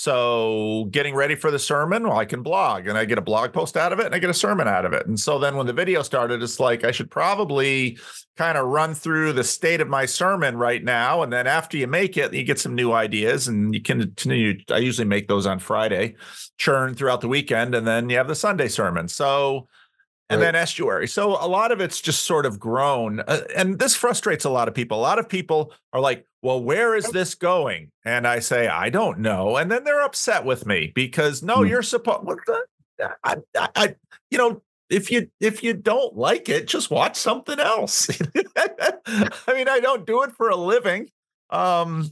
So 0.00 0.86
getting 0.92 1.16
ready 1.16 1.34
for 1.34 1.50
the 1.50 1.58
sermon, 1.58 2.04
well, 2.04 2.16
I 2.16 2.24
can 2.24 2.40
blog 2.40 2.86
and 2.86 2.96
I 2.96 3.04
get 3.04 3.18
a 3.18 3.20
blog 3.20 3.52
post 3.52 3.76
out 3.76 3.92
of 3.92 3.98
it 3.98 4.06
and 4.06 4.14
I 4.14 4.20
get 4.20 4.30
a 4.30 4.34
sermon 4.34 4.68
out 4.68 4.84
of 4.84 4.92
it. 4.92 5.04
And 5.08 5.18
so 5.18 5.40
then 5.40 5.56
when 5.56 5.66
the 5.66 5.72
video 5.72 6.02
started, 6.02 6.40
it's 6.40 6.60
like 6.60 6.84
I 6.84 6.92
should 6.92 7.10
probably 7.10 7.98
kind 8.36 8.56
of 8.56 8.68
run 8.68 8.94
through 8.94 9.32
the 9.32 9.42
state 9.42 9.80
of 9.80 9.88
my 9.88 10.06
sermon 10.06 10.56
right 10.56 10.84
now. 10.84 11.22
And 11.22 11.32
then 11.32 11.48
after 11.48 11.76
you 11.76 11.88
make 11.88 12.16
it, 12.16 12.32
you 12.32 12.44
get 12.44 12.60
some 12.60 12.76
new 12.76 12.92
ideas 12.92 13.48
and 13.48 13.74
you 13.74 13.82
can 13.82 13.98
continue. 13.98 14.60
I 14.70 14.78
usually 14.78 15.08
make 15.08 15.26
those 15.26 15.46
on 15.46 15.58
Friday, 15.58 16.14
churn 16.58 16.94
throughout 16.94 17.20
the 17.20 17.26
weekend, 17.26 17.74
and 17.74 17.84
then 17.84 18.08
you 18.08 18.18
have 18.18 18.28
the 18.28 18.36
Sunday 18.36 18.68
sermon. 18.68 19.08
So 19.08 19.66
and 20.30 20.40
right. 20.40 20.46
then 20.46 20.54
estuary. 20.54 21.08
So 21.08 21.30
a 21.30 21.48
lot 21.48 21.72
of 21.72 21.80
it's 21.80 22.00
just 22.00 22.24
sort 22.24 22.46
of 22.46 22.58
grown. 22.58 23.20
Uh, 23.20 23.42
and 23.56 23.78
this 23.78 23.94
frustrates 23.94 24.44
a 24.44 24.50
lot 24.50 24.68
of 24.68 24.74
people. 24.74 24.98
A 24.98 25.00
lot 25.00 25.18
of 25.18 25.28
people 25.28 25.72
are 25.92 26.00
like, 26.00 26.26
well, 26.42 26.62
where 26.62 26.94
is 26.94 27.10
this 27.10 27.34
going? 27.34 27.90
And 28.04 28.26
I 28.26 28.38
say, 28.40 28.68
I 28.68 28.90
don't 28.90 29.18
know. 29.18 29.56
And 29.56 29.70
then 29.70 29.84
they're 29.84 30.02
upset 30.02 30.44
with 30.44 30.66
me 30.66 30.92
because 30.94 31.42
no, 31.42 31.62
hmm. 31.62 31.66
you're 31.66 31.82
supposed, 31.82 32.28
I, 33.24 33.36
I, 33.56 33.68
I, 33.74 33.94
you 34.30 34.38
know, 34.38 34.62
if 34.90 35.10
you 35.10 35.28
if 35.40 35.62
you 35.62 35.74
don't 35.74 36.16
like 36.16 36.48
it, 36.48 36.66
just 36.66 36.90
watch 36.90 37.16
something 37.16 37.60
else. 37.60 38.08
I 38.56 39.54
mean, 39.54 39.68
I 39.68 39.80
don't 39.80 40.06
do 40.06 40.22
it 40.22 40.32
for 40.32 40.48
a 40.48 40.56
living. 40.56 41.10
Um, 41.50 42.10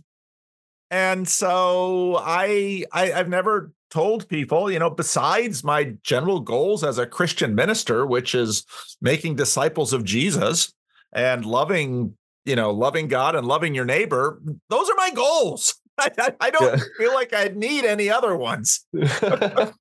and 0.90 1.28
so 1.28 2.16
I, 2.18 2.84
I 2.92 3.12
I've 3.12 3.28
never 3.28 3.72
told 3.90 4.28
people, 4.28 4.70
you 4.70 4.78
know, 4.78 4.90
besides 4.90 5.64
my 5.64 5.94
general 6.02 6.40
goals 6.40 6.84
as 6.84 6.98
a 6.98 7.06
Christian 7.06 7.54
minister, 7.54 8.06
which 8.06 8.34
is 8.34 8.64
making 9.00 9.36
disciples 9.36 9.92
of 9.92 10.04
Jesus 10.04 10.72
and 11.12 11.44
loving, 11.44 12.14
you 12.44 12.56
know, 12.56 12.70
loving 12.70 13.08
God 13.08 13.34
and 13.34 13.46
loving 13.46 13.74
your 13.74 13.84
neighbor, 13.84 14.40
those 14.68 14.90
are 14.90 14.96
my 14.96 15.10
goals. 15.10 15.74
I, 15.98 16.34
I, 16.40 16.50
don't 16.50 16.78
yeah. 16.78 16.84
feel 16.98 17.14
like 17.14 17.32
I 17.32 17.52
need 17.54 17.84
any 17.84 18.10
other 18.10 18.36
ones. 18.36 18.84
yeah, 18.92 19.72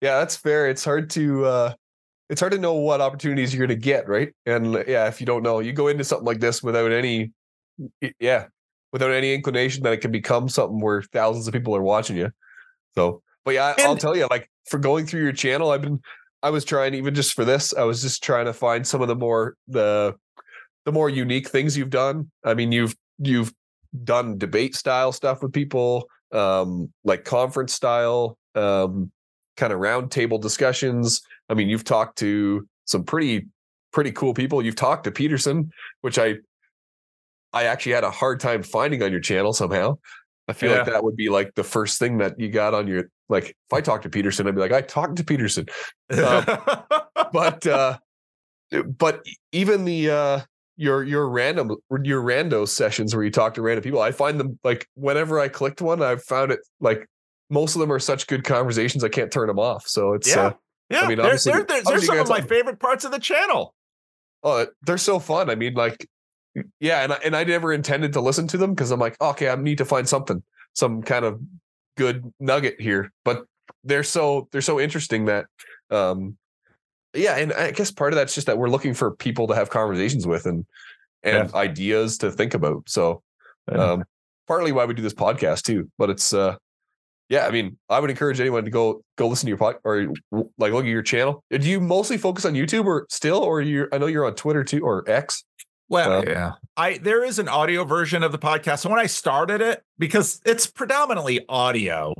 that's 0.00 0.36
fair. 0.36 0.68
It's 0.68 0.84
hard 0.84 1.08
to 1.10 1.46
uh 1.46 1.74
it's 2.28 2.40
hard 2.40 2.52
to 2.52 2.58
know 2.58 2.74
what 2.74 3.00
opportunities 3.00 3.54
you're 3.54 3.66
going 3.66 3.78
to 3.78 3.82
get, 3.82 4.06
right? 4.06 4.34
And 4.44 4.84
yeah, 4.86 5.08
if 5.08 5.18
you 5.18 5.26
don't 5.26 5.42
know, 5.42 5.60
you 5.60 5.72
go 5.72 5.88
into 5.88 6.04
something 6.04 6.26
like 6.26 6.40
this 6.40 6.62
without 6.62 6.92
any 6.92 7.32
yeah, 8.20 8.48
without 8.92 9.12
any 9.12 9.34
inclination 9.34 9.82
that 9.82 9.92
it 9.92 10.00
can 10.00 10.10
become 10.10 10.48
something 10.48 10.80
where 10.80 11.02
thousands 11.02 11.46
of 11.46 11.52
people 11.52 11.74
are 11.74 11.82
watching 11.82 12.16
you. 12.16 12.30
So, 12.94 13.22
but 13.44 13.54
yeah, 13.54 13.74
I, 13.78 13.88
will 13.88 13.96
tell 13.96 14.16
you, 14.16 14.26
like 14.30 14.50
for 14.68 14.78
going 14.78 15.06
through 15.06 15.22
your 15.22 15.32
channel, 15.32 15.70
I've 15.70 15.82
been, 15.82 16.00
I 16.42 16.50
was 16.50 16.64
trying 16.64 16.94
even 16.94 17.14
just 17.14 17.34
for 17.34 17.44
this, 17.44 17.74
I 17.74 17.84
was 17.84 18.02
just 18.02 18.22
trying 18.22 18.46
to 18.46 18.52
find 18.52 18.86
some 18.86 19.02
of 19.02 19.08
the 19.08 19.16
more 19.16 19.54
the 19.66 20.14
the 20.84 20.92
more 20.92 21.10
unique 21.10 21.48
things 21.48 21.76
you've 21.76 21.90
done. 21.90 22.30
I 22.44 22.54
mean, 22.54 22.72
you've 22.72 22.96
you've 23.18 23.52
done 24.04 24.38
debate 24.38 24.74
style 24.74 25.12
stuff 25.12 25.42
with 25.42 25.52
people, 25.52 26.08
um, 26.32 26.92
like 27.04 27.24
conference 27.24 27.72
style, 27.72 28.38
um, 28.54 29.10
kind 29.56 29.72
of 29.72 29.80
roundtable 29.80 30.40
discussions. 30.40 31.20
I 31.48 31.54
mean, 31.54 31.68
you've 31.68 31.84
talked 31.84 32.18
to 32.18 32.66
some 32.84 33.04
pretty 33.04 33.46
pretty 33.92 34.12
cool 34.12 34.34
people. 34.34 34.62
You've 34.62 34.76
talked 34.76 35.04
to 35.04 35.10
Peterson, 35.10 35.70
which 36.00 36.18
I 36.18 36.36
I 37.52 37.64
actually 37.64 37.92
had 37.92 38.04
a 38.04 38.10
hard 38.10 38.40
time 38.40 38.62
finding 38.62 39.02
on 39.02 39.10
your 39.10 39.20
channel 39.20 39.52
somehow. 39.52 39.98
I 40.48 40.54
feel 40.54 40.70
yeah. 40.70 40.78
like 40.78 40.86
that 40.86 41.04
would 41.04 41.16
be 41.16 41.28
like 41.28 41.54
the 41.54 41.64
first 41.64 41.98
thing 41.98 42.18
that 42.18 42.38
you 42.40 42.48
got 42.48 42.74
on 42.74 42.88
your 42.88 43.04
like. 43.28 43.50
If 43.50 43.72
I 43.72 43.80
talked 43.80 44.04
to 44.04 44.10
Peterson, 44.10 44.46
I'd 44.46 44.54
be 44.54 44.60
like, 44.60 44.72
I 44.72 44.80
talked 44.80 45.16
to 45.16 45.24
Peterson. 45.24 45.66
Um, 46.10 46.44
but 47.32 47.66
uh, 47.66 47.98
but 48.86 49.24
even 49.52 49.84
the 49.84 50.10
uh, 50.10 50.40
your 50.76 51.04
your 51.04 51.28
random 51.28 51.76
your 52.02 52.22
rando 52.22 52.66
sessions 52.66 53.14
where 53.14 53.24
you 53.24 53.30
talk 53.30 53.54
to 53.54 53.62
random 53.62 53.82
people, 53.82 54.00
I 54.00 54.12
find 54.12 54.40
them 54.40 54.58
like 54.64 54.88
whenever 54.94 55.38
I 55.38 55.48
clicked 55.48 55.82
one, 55.82 56.02
I've 56.02 56.22
found 56.22 56.52
it 56.52 56.60
like 56.80 57.06
most 57.50 57.74
of 57.74 57.80
them 57.80 57.92
are 57.92 57.98
such 57.98 58.26
good 58.26 58.44
conversations 58.44 59.04
I 59.04 59.08
can't 59.08 59.30
turn 59.30 59.48
them 59.48 59.58
off. 59.58 59.86
So 59.86 60.14
it's 60.14 60.28
yeah, 60.28 60.40
uh, 60.40 60.52
yeah. 60.88 61.00
I 61.02 61.08
mean, 61.08 61.18
they're, 61.18 61.36
they're, 61.36 61.64
they're 61.64 62.00
some 62.00 62.18
of 62.18 62.28
my 62.28 62.40
favorite 62.40 62.78
parts 62.78 63.04
of 63.04 63.12
the 63.12 63.18
channel. 63.18 63.74
Oh, 64.42 64.66
they're 64.82 64.98
so 64.98 65.18
fun. 65.18 65.50
I 65.50 65.56
mean, 65.56 65.74
like 65.74 66.08
yeah, 66.80 67.02
and 67.02 67.12
I, 67.12 67.16
and 67.24 67.36
I 67.36 67.44
never 67.44 67.72
intended 67.72 68.12
to 68.14 68.20
listen 68.20 68.46
to 68.48 68.56
them 68.56 68.74
because 68.74 68.90
I'm 68.90 69.00
like, 69.00 69.20
okay, 69.20 69.48
I 69.48 69.56
need 69.56 69.78
to 69.78 69.84
find 69.84 70.08
something, 70.08 70.42
some 70.74 71.02
kind 71.02 71.24
of 71.24 71.40
good 71.96 72.32
nugget 72.40 72.80
here. 72.80 73.12
But 73.24 73.44
they're 73.84 74.04
so 74.04 74.48
they're 74.52 74.60
so 74.60 74.80
interesting 74.80 75.26
that, 75.26 75.46
um, 75.90 76.36
yeah, 77.14 77.36
and 77.36 77.52
I 77.52 77.70
guess 77.70 77.90
part 77.90 78.12
of 78.12 78.16
that's 78.16 78.34
just 78.34 78.46
that 78.46 78.58
we're 78.58 78.70
looking 78.70 78.94
for 78.94 79.12
people 79.12 79.46
to 79.48 79.54
have 79.54 79.70
conversations 79.70 80.26
with 80.26 80.46
and 80.46 80.66
and 81.22 81.50
yeah. 81.50 81.56
ideas 81.56 82.18
to 82.18 82.30
think 82.30 82.54
about. 82.54 82.88
So, 82.88 83.22
um, 83.70 84.04
partly 84.46 84.72
why 84.72 84.84
we 84.84 84.94
do 84.94 85.02
this 85.02 85.14
podcast 85.14 85.62
too. 85.62 85.90
But 85.98 86.10
it's 86.10 86.32
uh, 86.32 86.56
yeah, 87.28 87.46
I 87.46 87.50
mean, 87.50 87.76
I 87.88 88.00
would 88.00 88.10
encourage 88.10 88.40
anyone 88.40 88.64
to 88.64 88.70
go 88.70 89.02
go 89.16 89.28
listen 89.28 89.46
to 89.46 89.50
your 89.50 89.58
pod 89.58 89.76
or 89.84 90.12
like 90.56 90.72
look 90.72 90.84
at 90.84 90.88
your 90.88 91.02
channel. 91.02 91.44
Do 91.50 91.68
you 91.68 91.80
mostly 91.80 92.16
focus 92.16 92.44
on 92.44 92.54
YouTube 92.54 92.86
or 92.86 93.06
still, 93.10 93.38
or 93.38 93.60
you? 93.60 93.86
I 93.92 93.98
know 93.98 94.06
you're 94.06 94.24
on 94.24 94.34
Twitter 94.34 94.64
too 94.64 94.80
or 94.80 95.08
X. 95.08 95.44
Well, 95.88 96.24
yeah. 96.24 96.52
I 96.76 96.98
there 96.98 97.24
is 97.24 97.38
an 97.38 97.48
audio 97.48 97.84
version 97.84 98.22
of 98.22 98.32
the 98.32 98.38
podcast. 98.38 98.80
So 98.80 98.90
when 98.90 98.98
I 98.98 99.06
started 99.06 99.60
it, 99.60 99.82
because 99.98 100.40
it's 100.44 100.66
predominantly 100.66 101.44
audio. 101.48 102.14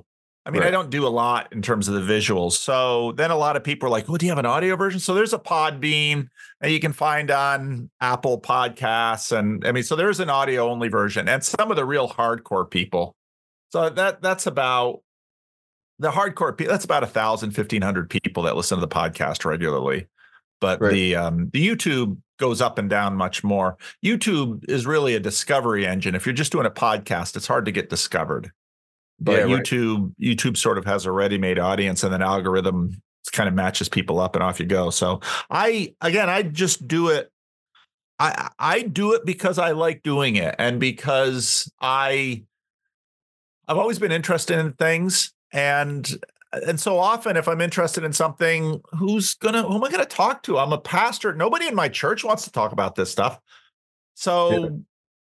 I 0.47 0.51
mean, 0.51 0.63
right. 0.63 0.69
I 0.69 0.71
don't 0.71 0.89
do 0.89 1.07
a 1.07 1.09
lot 1.09 1.53
in 1.53 1.61
terms 1.61 1.89
of 1.89 1.95
the 1.95 2.01
visuals. 2.01 2.53
So 2.53 3.13
then 3.13 3.31
a 3.31 3.37
lot 3.37 3.57
of 3.57 3.65
people 3.65 3.87
are 3.87 3.91
like, 3.91 4.09
"Oh, 4.09 4.17
do 4.17 4.25
you 4.25 4.33
have 4.33 4.39
an 4.39 4.47
audio 4.47 4.77
version?" 4.77 4.99
So 4.99 5.13
there's 5.13 5.35
a 5.35 5.39
Podbean 5.39 6.29
that 6.63 6.71
you 6.71 6.81
can 6.81 6.95
find 6.95 7.31
on 7.31 7.91
Apple 8.01 8.41
Podcasts, 8.41 9.37
and 9.37 9.67
I 9.67 9.73
mean, 9.73 9.83
so 9.83 9.95
there's 9.95 10.21
an 10.21 10.31
audio 10.31 10.71
only 10.71 10.89
version, 10.89 11.29
and 11.29 11.45
some 11.45 11.71
of 11.71 11.77
the 11.77 11.85
real 11.85 12.09
hardcore 12.09 12.71
people. 12.71 13.15
So 13.73 13.91
that 13.91 14.23
that's 14.23 14.47
about 14.47 15.03
the 15.99 16.11
hardcore 16.11 16.57
people. 16.57 16.73
That's 16.73 16.87
about 16.87 17.03
a 17.03 17.09
thousand, 17.09 17.51
fifteen 17.51 17.83
hundred 17.83 18.09
people 18.09 18.45
that 18.45 18.57
listen 18.57 18.79
to 18.79 18.81
the 18.81 18.89
podcast 18.89 19.45
regularly. 19.45 20.07
But 20.63 20.81
right. 20.81 20.93
the 20.93 21.17
um, 21.17 21.51
the 21.53 21.69
YouTube 21.69 22.17
goes 22.39 22.61
up 22.61 22.79
and 22.79 22.89
down 22.89 23.15
much 23.15 23.45
more. 23.45 23.77
YouTube 24.05 24.65
is 24.69 24.87
really 24.87 25.15
a 25.15 25.21
discovery 25.21 25.87
engine. 25.87 26.15
If 26.15 26.25
you're 26.27 26.33
just 26.33 26.53
doing 26.53 26.67
a 26.67 26.71
podcast, 26.71 27.37
it's 27.37 27.47
hard 27.47 27.65
to 27.67 27.73
get 27.73 27.91
discovered. 27.91 28.51
But 29.21 29.49
yeah, 29.49 29.57
YouTube, 29.57 30.03
right. 30.03 30.37
YouTube 30.37 30.57
sort 30.57 30.79
of 30.79 30.85
has 30.85 31.05
a 31.05 31.13
ready-made 31.13 31.59
audience, 31.59 32.05
and 32.05 32.13
then 32.13 32.23
algorithm 32.23 33.03
kind 33.33 33.49
of 33.49 33.55
matches 33.55 33.89
people 33.89 34.21
up, 34.21 34.37
and 34.37 34.43
off 34.43 34.61
you 34.61 34.67
go. 34.67 34.91
So 34.91 35.21
I, 35.51 35.95
again, 36.01 36.31
I 36.31 36.43
just 36.43 36.87
do 36.89 37.09
it. 37.09 37.31
I 38.21 38.49
I 38.59 38.83
do 38.83 39.15
it 39.15 39.25
because 39.25 39.59
I 39.59 39.73
like 39.73 40.03
doing 40.03 40.37
it, 40.37 40.55
and 40.59 40.81
because 40.81 41.71
I, 41.81 42.45
I've 43.67 43.77
always 43.77 43.99
been 43.99 44.13
interested 44.13 44.59
in 44.59 44.73
things, 44.73 45.33
and 45.53 46.09
and 46.53 46.81
so 46.81 46.99
often 46.99 47.37
if 47.37 47.47
i'm 47.47 47.61
interested 47.61 48.05
in 48.05 48.13
something 48.13 48.81
who's 48.99 49.35
gonna 49.35 49.63
who 49.63 49.77
am 49.77 49.85
i 49.85 49.91
gonna 49.91 50.05
talk 50.05 50.43
to? 50.45 50.59
I'm 50.59 50.73
a 50.73 50.79
pastor. 50.79 51.35
Nobody 51.35 51.67
in 51.67 51.75
my 51.75 51.89
church 51.89 52.25
wants 52.25 52.45
to 52.45 52.53
talk 52.53 52.73
about 52.73 52.95
this 52.95 53.11
stuff. 53.11 53.39
So 54.15 54.51
yeah. 54.51 54.69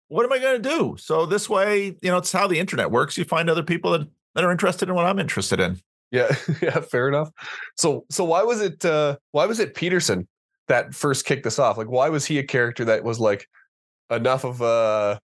what 0.07 0.25
am 0.25 0.33
i 0.33 0.39
gonna 0.39 0.59
do? 0.59 0.95
So 0.97 1.25
this 1.25 1.49
way 1.49 1.95
you 2.01 2.11
know 2.11 2.17
it's 2.17 2.31
how 2.31 2.47
the 2.47 2.59
internet 2.59 2.91
works. 2.91 3.17
You 3.17 3.25
find 3.25 3.49
other 3.49 3.63
people 3.63 3.91
that, 3.91 4.07
that 4.35 4.43
are 4.43 4.51
interested 4.51 4.89
in 4.89 4.95
what 4.95 5.05
i'm 5.05 5.19
interested 5.19 5.59
in. 5.59 5.79
Yeah. 6.11 6.35
Yeah 6.61 6.79
fair 6.81 7.07
enough. 7.07 7.29
So 7.77 8.05
so 8.09 8.23
why 8.23 8.43
was 8.43 8.61
it 8.61 8.83
uh 8.83 9.17
why 9.31 9.45
was 9.45 9.59
it 9.59 9.75
peterson 9.75 10.27
that 10.67 10.95
first 10.95 11.25
kicked 11.25 11.43
this 11.43 11.59
off? 11.59 11.77
Like 11.77 11.89
why 11.89 12.09
was 12.09 12.25
he 12.25 12.39
a 12.39 12.43
character 12.43 12.85
that 12.85 13.03
was 13.03 13.19
like 13.19 13.47
enough 14.09 14.43
of 14.43 14.61
a 14.61 15.19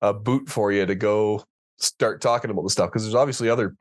a 0.00 0.12
boot 0.14 0.48
for 0.48 0.72
you 0.72 0.84
to 0.86 0.94
go 0.94 1.42
start 1.78 2.20
talking 2.20 2.50
about 2.50 2.62
the 2.62 2.70
stuff? 2.70 2.90
Because 2.90 3.02
there's 3.02 3.14
obviously 3.14 3.48
other 3.48 3.76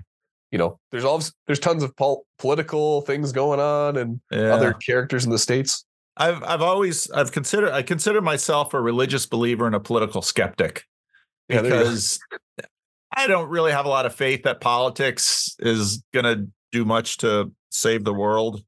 you 0.54 0.60
know, 0.60 0.80
there's 0.92 1.04
all 1.04 1.20
there's 1.48 1.60
tons 1.60 1.82
of 1.82 1.98
pol- 1.98 2.28
political 2.38 3.02
things 3.02 3.32
going 3.32 3.60
on 3.60 3.98
and 3.98 4.22
yeah. 4.32 4.54
other 4.54 4.74
characters 4.74 5.26
in 5.26 5.32
the 5.32 5.40
states. 5.40 5.84
I've 6.16 6.44
I've 6.44 6.62
always 6.62 7.10
I've 7.10 7.32
considered 7.32 7.72
I 7.72 7.82
consider 7.82 8.22
myself 8.22 8.76
a 8.76 8.80
religious 8.80 9.26
believer 9.26 9.66
and 9.66 9.74
a 9.74 9.80
political 9.80 10.22
skeptic 10.22 10.84
because 11.50 12.20
yeah, 12.60 12.66
I 13.16 13.26
don't 13.26 13.50
really 13.50 13.72
have 13.72 13.88
a 13.88 13.90
lot 13.90 14.06
of 14.06 14.14
faith 14.14 14.44
that 14.44 14.62
politics 14.62 15.56
is 15.58 16.04
going 16.14 16.26
to 16.26 16.48
do 16.72 16.86
much 16.86 17.18
to 17.18 17.52
save 17.72 18.04
the 18.04 18.14
world. 18.14 18.64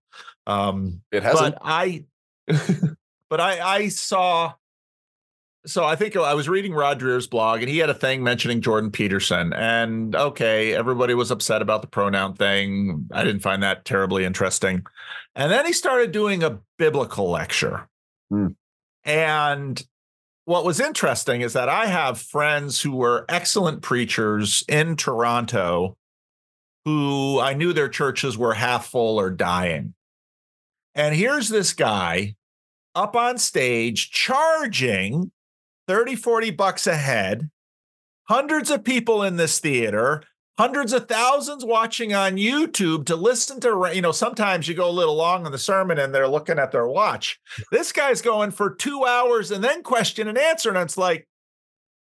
Um, 0.48 1.01
it 1.12 1.22
hasn't. 1.22 1.54
But 1.54 1.62
I, 1.63 2.04
but 3.30 3.39
I 3.39 3.60
I 3.60 3.88
saw 3.89 4.54
so 5.65 5.84
I 5.84 5.95
think 5.95 6.15
I 6.15 6.34
was 6.34 6.48
reading 6.50 6.74
Rod 6.74 7.00
Dreher's 7.00 7.27
blog 7.27 7.62
and 7.62 7.69
he 7.69 7.77
had 7.77 7.89
a 7.89 7.93
thing 7.93 8.24
mentioning 8.24 8.62
Jordan 8.62 8.91
Peterson. 8.91 9.53
And 9.53 10.15
okay, 10.15 10.74
everybody 10.74 11.13
was 11.13 11.31
upset 11.31 11.62
about 11.62 11.81
the 11.81 11.88
pronoun 11.88 12.36
thing. 12.36 13.07
I 13.12 13.24
didn't 13.24 13.41
find 13.41 13.63
that 13.63 13.86
terribly 13.86 14.25
interesting. 14.25 14.86
And 15.36 15.51
then 15.51 15.65
he 15.65 15.74
started 15.74 16.12
doing 16.12 16.43
a 16.43 16.60
biblical 16.77 17.29
lecture. 17.29 17.88
Hmm. 18.29 18.48
And 19.03 19.84
what 20.45 20.65
was 20.65 20.79
interesting 20.79 21.41
is 21.41 21.53
that 21.53 21.69
I 21.69 21.88
have 21.88 22.19
friends 22.19 22.81
who 22.81 22.95
were 22.95 23.25
excellent 23.29 23.81
preachers 23.81 24.63
in 24.67 24.95
Toronto 24.95 25.98
who 26.86 27.39
I 27.39 27.55
knew 27.55 27.74
their 27.74 27.89
churches 27.89 28.38
were 28.38 28.53
half 28.53 28.86
full 28.86 29.19
or 29.19 29.31
dying. 29.31 29.95
And 30.93 31.15
here's 31.15 31.50
this 31.50 31.74
guy 31.74 32.36
up 32.93 33.15
on 33.15 33.38
stage 33.38 34.12
charging 34.12 35.31
30, 35.88 36.15
40 36.15 36.51
bucks 36.51 36.88
a 36.88 36.96
head 36.96 37.50
hundreds 38.25 38.70
of 38.70 38.84
people 38.84 39.24
in 39.24 39.38
this 39.38 39.60
theater, 39.60 40.24
hundreds 40.58 40.94
of 40.94 41.08
thousands 41.08 41.63
watching 41.63 42.13
on 42.13 42.38
YouTube 42.38 43.06
to 43.06 43.15
listen 43.15 43.60
to, 43.62 43.89
you 43.94 44.01
know, 44.01 44.12
sometimes 44.12 44.68
you 44.68 44.74
go 44.74 44.89
a 44.89 44.92
little 44.92 45.15
long 45.15 45.46
in 45.46 45.51
the 45.51 45.58
sermon 45.58 46.00
and 46.00 46.13
they're 46.13 46.27
looking 46.27 46.60
at 46.60 46.72
their 46.72 46.88
watch. 46.88 47.39
This 47.72 47.92
guy's 47.92 48.22
going 48.22 48.51
for 48.51 48.74
two 48.74 49.06
hours 49.06 49.51
and 49.51 49.63
then 49.63 49.84
question 49.84 50.27
and 50.27 50.38
answer. 50.38 50.70
And 50.70 50.77
it's 50.77 50.98
like, 50.98 51.27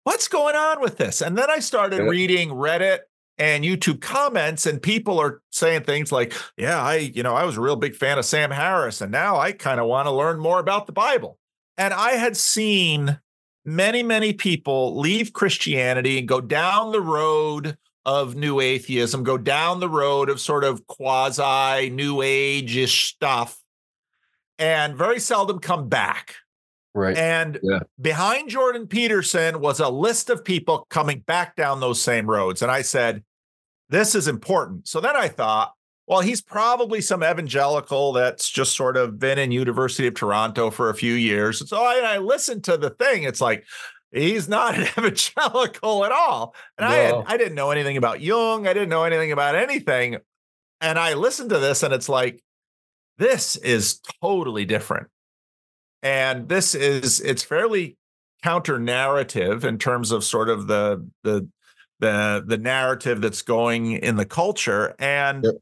what's 0.04 0.28
going 0.28 0.56
on 0.56 0.80
with 0.80 0.96
this? 0.96 1.20
And 1.20 1.36
then 1.36 1.50
I 1.50 1.58
started 1.60 2.02
reading 2.08 2.50
Reddit 2.50 3.00
and 3.40 3.62
YouTube 3.62 4.00
comments, 4.00 4.66
and 4.66 4.82
people 4.82 5.20
are 5.20 5.42
saying 5.52 5.82
things 5.82 6.10
like, 6.10 6.32
Yeah, 6.56 6.82
I, 6.82 6.96
you 6.96 7.22
know, 7.22 7.36
I 7.36 7.44
was 7.44 7.56
a 7.56 7.60
real 7.60 7.76
big 7.76 7.94
fan 7.94 8.18
of 8.18 8.24
Sam 8.24 8.50
Harris, 8.50 9.00
and 9.00 9.12
now 9.12 9.36
I 9.36 9.52
kind 9.52 9.78
of 9.78 9.86
want 9.86 10.06
to 10.06 10.10
learn 10.10 10.40
more 10.40 10.58
about 10.58 10.86
the 10.86 10.92
Bible. 10.92 11.38
And 11.76 11.94
I 11.94 12.12
had 12.12 12.36
seen 12.36 13.20
many, 13.68 14.02
many 14.02 14.32
people 14.32 14.98
leave 14.98 15.32
Christianity 15.32 16.18
and 16.18 16.26
go 16.26 16.40
down 16.40 16.92
the 16.92 17.00
road 17.00 17.76
of 18.06 18.34
new 18.34 18.60
atheism, 18.60 19.22
go 19.22 19.36
down 19.36 19.80
the 19.80 19.88
road 19.88 20.30
of 20.30 20.40
sort 20.40 20.64
of 20.64 20.86
quasi 20.86 21.90
new 21.90 22.22
age 22.22 22.76
ish 22.76 23.12
stuff, 23.12 23.58
and 24.58 24.96
very 24.96 25.20
seldom 25.20 25.58
come 25.58 25.88
back. 25.88 26.34
Right. 26.94 27.16
And 27.16 27.60
yeah. 27.62 27.80
behind 28.00 28.48
Jordan 28.48 28.86
Peterson 28.86 29.60
was 29.60 29.78
a 29.78 29.88
list 29.88 30.30
of 30.30 30.44
people 30.44 30.86
coming 30.88 31.20
back 31.20 31.54
down 31.54 31.80
those 31.80 32.00
same 32.00 32.28
roads. 32.28 32.62
And 32.62 32.70
I 32.70 32.82
said, 32.82 33.22
this 33.90 34.14
is 34.14 34.26
important. 34.26 34.88
So 34.88 35.00
then 35.00 35.14
I 35.14 35.28
thought, 35.28 35.74
well, 36.08 36.20
he's 36.20 36.40
probably 36.40 37.02
some 37.02 37.22
evangelical 37.22 38.14
that's 38.14 38.48
just 38.48 38.74
sort 38.74 38.96
of 38.96 39.18
been 39.18 39.38
in 39.38 39.52
University 39.52 40.06
of 40.06 40.14
Toronto 40.14 40.70
for 40.70 40.88
a 40.88 40.94
few 40.94 41.12
years. 41.12 41.60
And 41.60 41.68
so 41.68 41.76
I, 41.76 42.14
I 42.14 42.18
listened 42.18 42.64
to 42.64 42.78
the 42.78 42.88
thing. 42.88 43.24
It's 43.24 43.42
like, 43.42 43.66
he's 44.10 44.48
not 44.48 44.74
an 44.78 44.84
evangelical 44.84 46.06
at 46.06 46.12
all. 46.12 46.54
And 46.78 46.88
no. 46.88 46.94
I 46.94 46.98
had, 46.98 47.14
I 47.26 47.36
didn't 47.36 47.56
know 47.56 47.70
anything 47.70 47.98
about 47.98 48.22
Jung. 48.22 48.66
I 48.66 48.72
didn't 48.72 48.88
know 48.88 49.04
anything 49.04 49.32
about 49.32 49.54
anything. 49.54 50.16
And 50.80 50.98
I 50.98 51.12
listened 51.12 51.50
to 51.50 51.58
this 51.58 51.82
and 51.82 51.92
it's 51.92 52.08
like, 52.08 52.42
this 53.18 53.56
is 53.56 54.00
totally 54.22 54.64
different. 54.64 55.08
And 56.02 56.48
this 56.48 56.74
is, 56.74 57.20
it's 57.20 57.42
fairly 57.42 57.98
counter 58.42 58.78
narrative 58.78 59.62
in 59.62 59.76
terms 59.76 60.10
of 60.10 60.24
sort 60.24 60.48
of 60.48 60.68
the, 60.68 61.06
the, 61.22 61.46
the, 62.00 62.44
the 62.46 62.56
narrative 62.56 63.20
that's 63.20 63.42
going 63.42 63.92
in 63.92 64.16
the 64.16 64.24
culture. 64.24 64.94
And 64.98 65.44
yep. 65.44 65.54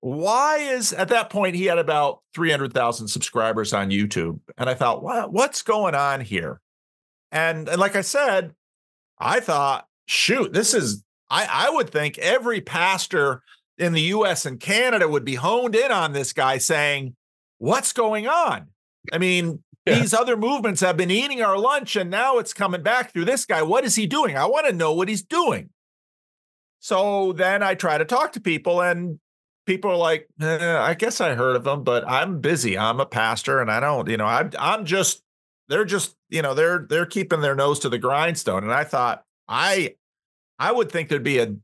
Why 0.00 0.58
is 0.58 0.92
at 0.92 1.08
that 1.08 1.30
point 1.30 1.56
he 1.56 1.66
had 1.66 1.78
about 1.78 2.20
300,000 2.34 3.08
subscribers 3.08 3.72
on 3.72 3.90
YouTube. 3.90 4.40
And 4.56 4.68
I 4.68 4.74
thought, 4.74 5.02
what, 5.02 5.32
what's 5.32 5.62
going 5.62 5.94
on 5.94 6.20
here? 6.20 6.60
And, 7.32 7.68
and 7.68 7.80
like 7.80 7.96
I 7.96 8.02
said, 8.02 8.54
I 9.18 9.40
thought, 9.40 9.86
shoot, 10.06 10.52
this 10.52 10.74
is, 10.74 11.02
I, 11.30 11.48
I 11.50 11.70
would 11.70 11.90
think 11.90 12.18
every 12.18 12.60
pastor 12.60 13.42
in 13.78 13.92
the 13.92 14.02
US 14.02 14.46
and 14.46 14.60
Canada 14.60 15.08
would 15.08 15.24
be 15.24 15.34
honed 15.34 15.74
in 15.74 15.90
on 15.90 16.12
this 16.12 16.32
guy 16.32 16.58
saying, 16.58 17.16
what's 17.58 17.92
going 17.92 18.28
on? 18.28 18.68
I 19.12 19.18
mean, 19.18 19.62
yeah. 19.86 19.98
these 20.00 20.14
other 20.14 20.36
movements 20.36 20.80
have 20.80 20.96
been 20.96 21.10
eating 21.10 21.42
our 21.42 21.58
lunch 21.58 21.96
and 21.96 22.10
now 22.10 22.38
it's 22.38 22.52
coming 22.52 22.82
back 22.82 23.12
through 23.12 23.24
this 23.24 23.44
guy. 23.44 23.62
What 23.62 23.84
is 23.84 23.94
he 23.94 24.06
doing? 24.06 24.36
I 24.36 24.46
want 24.46 24.66
to 24.66 24.72
know 24.72 24.92
what 24.92 25.08
he's 25.08 25.22
doing. 25.22 25.70
So 26.80 27.32
then 27.32 27.62
I 27.62 27.74
try 27.74 27.98
to 27.98 28.04
talk 28.04 28.32
to 28.32 28.40
people 28.40 28.80
and 28.80 29.18
people 29.66 29.90
are 29.90 29.96
like, 29.96 30.28
eh, 30.40 30.78
I 30.78 30.94
guess 30.94 31.20
I 31.20 31.34
heard 31.34 31.56
of 31.56 31.64
them, 31.64 31.82
but 31.84 32.08
I'm 32.08 32.40
busy. 32.40 32.78
I'm 32.78 33.00
a 33.00 33.06
pastor 33.06 33.60
and 33.60 33.70
I 33.70 33.80
don't, 33.80 34.08
you 34.08 34.16
know, 34.16 34.26
I'm, 34.26 34.50
I'm 34.58 34.84
just 34.84 35.22
they're 35.68 35.84
just 35.84 36.16
you 36.28 36.42
know 36.42 36.54
they're 36.54 36.86
they're 36.88 37.06
keeping 37.06 37.40
their 37.40 37.54
nose 37.54 37.78
to 37.80 37.88
the 37.88 37.98
grindstone. 37.98 38.64
And 38.64 38.72
i 38.72 38.84
thought 38.84 39.24
i 39.48 39.94
i 40.58 40.72
would 40.72 40.90
think 40.90 41.08
there'd 41.08 41.22
be 41.22 41.38
a 41.38 41.54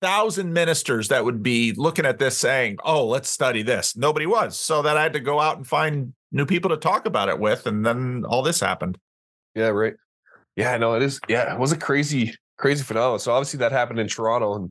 thousand 0.00 0.52
ministers 0.52 1.08
that 1.08 1.24
would 1.24 1.42
be 1.42 1.72
looking 1.72 2.06
at 2.06 2.18
this 2.18 2.36
saying 2.38 2.78
oh 2.84 3.06
let's 3.06 3.28
study 3.28 3.62
this. 3.62 3.96
Nobody 3.96 4.26
was 4.26 4.56
so 4.56 4.82
that 4.82 4.96
i 4.96 5.02
had 5.02 5.12
to 5.12 5.20
go 5.20 5.40
out 5.40 5.56
and 5.56 5.66
find 5.66 6.14
new 6.32 6.46
people 6.46 6.70
to 6.70 6.76
talk 6.76 7.06
about 7.06 7.28
it 7.28 7.38
with 7.38 7.66
and 7.66 7.84
then 7.84 8.24
all 8.26 8.42
this 8.42 8.60
happened. 8.60 8.98
Yeah 9.54 9.68
right. 9.68 9.94
Yeah 10.56 10.76
no 10.76 10.94
it 10.94 11.02
is 11.02 11.20
yeah 11.28 11.52
it 11.52 11.58
was 11.58 11.72
a 11.72 11.76
crazy 11.76 12.34
crazy 12.56 12.84
phenomenon. 12.84 13.18
So 13.18 13.32
obviously 13.32 13.58
that 13.58 13.72
happened 13.72 13.98
in 13.98 14.08
toronto 14.08 14.54
and 14.54 14.70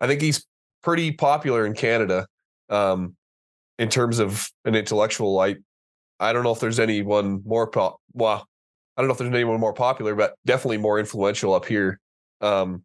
i 0.00 0.06
think 0.06 0.20
he's 0.20 0.46
pretty 0.82 1.12
popular 1.12 1.66
in 1.66 1.74
canada 1.74 2.26
um 2.70 3.14
in 3.78 3.88
terms 3.88 4.18
of 4.18 4.50
an 4.64 4.74
intellectual 4.74 5.34
light 5.34 5.58
I 6.20 6.34
don't 6.34 6.44
know 6.44 6.52
if 6.52 6.60
there's 6.60 6.78
anyone 6.78 7.42
more 7.44 7.66
pop. 7.66 7.98
Well, 8.12 8.46
I 8.96 9.00
don't 9.00 9.08
know 9.08 9.12
if 9.12 9.18
there's 9.18 9.32
anyone 9.32 9.58
more 9.58 9.72
popular, 9.72 10.14
but 10.14 10.34
definitely 10.44 10.76
more 10.76 11.00
influential 11.00 11.54
up 11.54 11.64
here. 11.64 11.98
Um, 12.42 12.84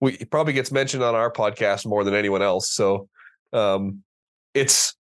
we 0.00 0.18
probably 0.26 0.52
gets 0.52 0.70
mentioned 0.70 1.02
on 1.02 1.14
our 1.14 1.32
podcast 1.32 1.86
more 1.86 2.04
than 2.04 2.14
anyone 2.14 2.42
else. 2.42 2.70
So 2.70 3.08
um, 3.54 4.02
it's 4.52 4.94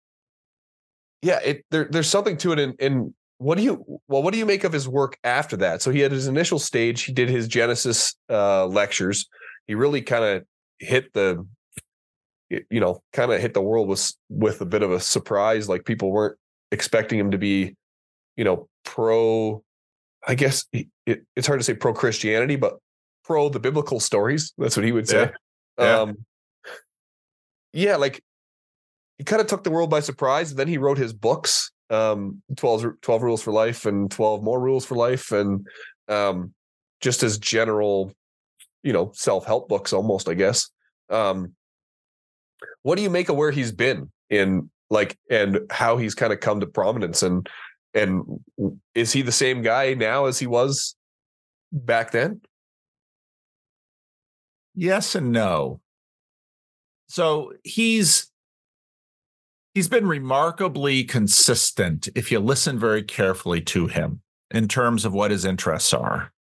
yeah, 1.20 1.40
it 1.44 1.64
there, 1.72 1.88
there's 1.90 2.08
something 2.08 2.36
to 2.38 2.52
it. 2.52 2.60
In, 2.60 2.74
in 2.78 3.14
what 3.38 3.58
do 3.58 3.64
you 3.64 3.84
well, 4.06 4.22
what 4.22 4.32
do 4.32 4.38
you 4.38 4.46
make 4.46 4.62
of 4.62 4.72
his 4.72 4.88
work 4.88 5.18
after 5.24 5.56
that? 5.56 5.82
So 5.82 5.90
he 5.90 5.98
had 5.98 6.12
his 6.12 6.28
initial 6.28 6.60
stage. 6.60 7.02
He 7.02 7.12
did 7.12 7.28
his 7.28 7.48
Genesis 7.48 8.14
uh, 8.30 8.66
lectures. 8.66 9.26
He 9.66 9.74
really 9.74 10.02
kind 10.02 10.24
of 10.24 10.44
hit 10.78 11.12
the 11.12 11.44
you 12.70 12.80
know 12.80 13.02
kind 13.12 13.32
of 13.32 13.40
hit 13.40 13.54
the 13.54 13.62
world 13.62 13.88
with 13.88 14.12
with 14.28 14.60
a 14.60 14.66
bit 14.66 14.82
of 14.82 14.90
a 14.90 15.00
surprise 15.00 15.68
like 15.68 15.84
people 15.84 16.10
weren't 16.10 16.36
expecting 16.70 17.18
him 17.18 17.30
to 17.30 17.38
be, 17.38 17.76
you 18.36 18.44
know, 18.44 18.68
pro. 18.84 19.62
I 20.26 20.34
guess 20.34 20.64
it, 20.72 20.88
it's 21.36 21.46
hard 21.46 21.60
to 21.60 21.64
say 21.64 21.74
pro 21.74 21.92
Christianity, 21.92 22.56
but 22.56 22.78
pro 23.24 23.48
the 23.48 23.60
biblical 23.60 24.00
stories. 24.00 24.52
That's 24.58 24.76
what 24.76 24.84
he 24.84 24.92
would 24.92 25.08
say. 25.08 25.30
Yeah. 25.78 25.84
yeah. 25.84 26.00
Um, 26.00 26.26
yeah, 27.72 27.96
like 27.96 28.22
he 29.18 29.24
kind 29.24 29.40
of 29.40 29.48
took 29.48 29.64
the 29.64 29.70
world 29.70 29.90
by 29.90 30.00
surprise. 30.00 30.50
And 30.50 30.58
then 30.58 30.68
he 30.68 30.78
wrote 30.78 30.98
his 30.98 31.12
books, 31.12 31.72
um, 31.90 32.42
12, 32.56 33.00
12 33.00 33.22
rules 33.22 33.42
for 33.42 33.52
life 33.52 33.86
and 33.86 34.10
12 34.10 34.42
more 34.42 34.60
rules 34.60 34.84
for 34.84 34.96
life. 34.96 35.32
And 35.32 35.66
um, 36.08 36.54
just 37.00 37.22
as 37.22 37.38
general, 37.38 38.12
you 38.82 38.92
know, 38.92 39.12
self-help 39.14 39.68
books 39.68 39.92
almost, 39.92 40.28
I 40.28 40.34
guess. 40.34 40.70
Um, 41.10 41.52
what 42.82 42.96
do 42.96 43.02
you 43.02 43.10
make 43.10 43.28
of 43.28 43.36
where 43.36 43.50
he's 43.50 43.72
been 43.72 44.10
in 44.30 44.70
like 44.90 45.16
and 45.30 45.60
how 45.70 45.96
he's 45.96 46.14
kind 46.14 46.32
of 46.32 46.40
come 46.40 46.60
to 46.60 46.66
prominence? 46.66 47.22
And 47.22 47.48
and 47.94 48.40
is 48.94 49.12
he 49.12 49.22
the 49.22 49.32
same 49.32 49.62
guy 49.62 49.94
now 49.94 50.26
as 50.26 50.38
he 50.38 50.46
was 50.46 50.96
back 51.72 52.10
then? 52.10 52.40
Yes 54.74 55.14
and 55.14 55.30
no. 55.30 55.80
So 57.08 57.52
he's 57.62 58.30
he's 59.74 59.88
been 59.88 60.06
remarkably 60.06 61.04
consistent 61.04 62.08
if 62.14 62.32
you 62.32 62.40
listen 62.40 62.78
very 62.78 63.02
carefully 63.02 63.60
to 63.60 63.86
him 63.86 64.20
in 64.50 64.68
terms 64.68 65.04
of 65.04 65.12
what 65.12 65.30
his 65.30 65.44
interests 65.44 65.92
are. 65.92 66.32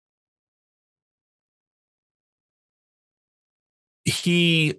He 4.06 4.76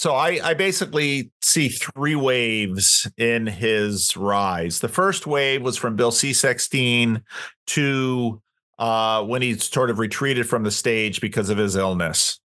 so 0.00 0.14
I, 0.14 0.40
I 0.42 0.54
basically 0.54 1.30
see 1.42 1.68
three 1.68 2.16
waves 2.16 3.06
in 3.18 3.46
his 3.46 4.16
rise. 4.16 4.78
The 4.78 4.88
first 4.88 5.26
wave 5.26 5.60
was 5.60 5.76
from 5.76 5.94
Bill 5.94 6.10
C16 6.10 7.22
to 7.66 8.42
uh, 8.78 9.22
when 9.24 9.42
he 9.42 9.58
sort 9.58 9.90
of 9.90 9.98
retreated 9.98 10.48
from 10.48 10.62
the 10.62 10.70
stage 10.70 11.20
because 11.20 11.50
of 11.50 11.58
his 11.58 11.76
illness. 11.76 12.40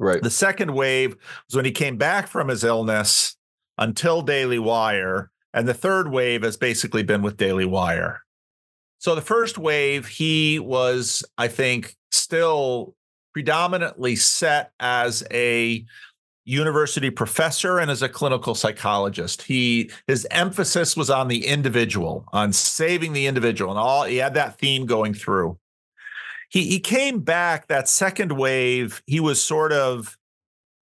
Right. 0.00 0.20
The 0.20 0.30
second 0.30 0.74
wave 0.74 1.10
was 1.46 1.54
when 1.54 1.64
he 1.64 1.70
came 1.70 1.96
back 1.96 2.26
from 2.26 2.48
his 2.48 2.64
illness 2.64 3.36
until 3.78 4.20
Daily 4.20 4.58
Wire. 4.58 5.30
And 5.54 5.68
the 5.68 5.74
third 5.74 6.10
wave 6.10 6.42
has 6.42 6.56
basically 6.56 7.04
been 7.04 7.22
with 7.22 7.36
Daily 7.36 7.66
Wire. 7.66 8.22
So 8.98 9.14
the 9.14 9.22
first 9.22 9.58
wave, 9.58 10.08
he 10.08 10.58
was, 10.58 11.24
I 11.38 11.46
think, 11.46 11.94
still 12.10 12.96
predominantly 13.32 14.16
set 14.16 14.72
as 14.80 15.22
a 15.30 15.84
university 16.50 17.10
professor 17.10 17.78
and 17.78 17.90
as 17.90 18.02
a 18.02 18.08
clinical 18.08 18.54
psychologist. 18.54 19.42
He 19.42 19.90
his 20.06 20.26
emphasis 20.30 20.96
was 20.96 21.08
on 21.08 21.28
the 21.28 21.46
individual, 21.46 22.24
on 22.32 22.52
saving 22.52 23.12
the 23.12 23.26
individual, 23.26 23.70
and 23.70 23.78
all 23.78 24.04
he 24.04 24.16
had 24.16 24.34
that 24.34 24.58
theme 24.58 24.84
going 24.84 25.14
through. 25.14 25.58
He 26.48 26.64
he 26.64 26.80
came 26.80 27.20
back 27.20 27.68
that 27.68 27.88
second 27.88 28.32
wave. 28.32 29.02
He 29.06 29.20
was 29.20 29.42
sort 29.42 29.72
of, 29.72 30.18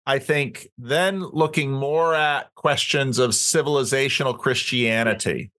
I 0.06 0.17
think, 0.17 0.67
then 0.78 1.21
looking 1.21 1.71
more 1.71 2.15
at 2.15 2.54
questions 2.56 3.19
of 3.19 3.32
civilizational 3.32 4.38
Christianity, 4.38 5.52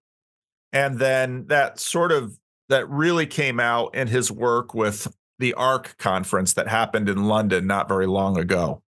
and 0.73 0.99
then 0.99 1.47
that 1.47 1.79
sort 1.79 2.11
of 2.11 2.37
that 2.67 2.89
really 2.89 3.25
came 3.25 3.59
out 3.59 3.95
in 3.95 4.07
his 4.07 4.29
work 4.31 4.73
with 4.73 5.07
the 5.39 5.53
ARC 5.53 5.97
conference 5.97 6.53
that 6.53 6.67
happened 6.67 7.07
in 7.09 7.27
London 7.27 7.67
not 7.67 7.87
very 7.87 8.05
long 8.05 8.37
ago. 8.37 8.82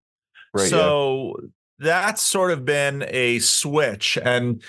Right, 0.53 0.69
so 0.69 1.35
yeah. 1.41 1.47
that's 1.79 2.21
sort 2.21 2.51
of 2.51 2.65
been 2.65 3.05
a 3.07 3.39
switch. 3.39 4.17
And 4.23 4.61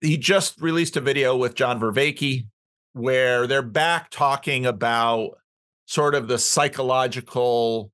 he 0.00 0.16
just 0.16 0.60
released 0.60 0.96
a 0.96 1.00
video 1.00 1.36
with 1.36 1.54
John 1.54 1.78
Vervaeke 1.80 2.46
where 2.92 3.46
they're 3.46 3.62
back 3.62 4.10
talking 4.10 4.66
about 4.66 5.38
sort 5.86 6.14
of 6.14 6.28
the 6.28 6.38
psychological 6.38 7.92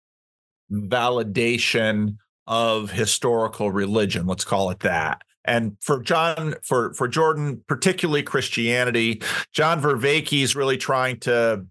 validation 0.70 2.16
of 2.46 2.90
historical 2.90 3.70
religion. 3.70 4.26
Let's 4.26 4.44
call 4.44 4.70
it 4.70 4.80
that. 4.80 5.22
And 5.44 5.76
for 5.80 6.00
John, 6.02 6.54
for 6.64 6.92
for 6.94 7.06
Jordan, 7.06 7.62
particularly 7.68 8.22
Christianity, 8.22 9.22
John 9.52 9.80
Vervaeke 9.80 10.42
is 10.42 10.56
really 10.56 10.76
trying 10.76 11.20
to 11.20 11.64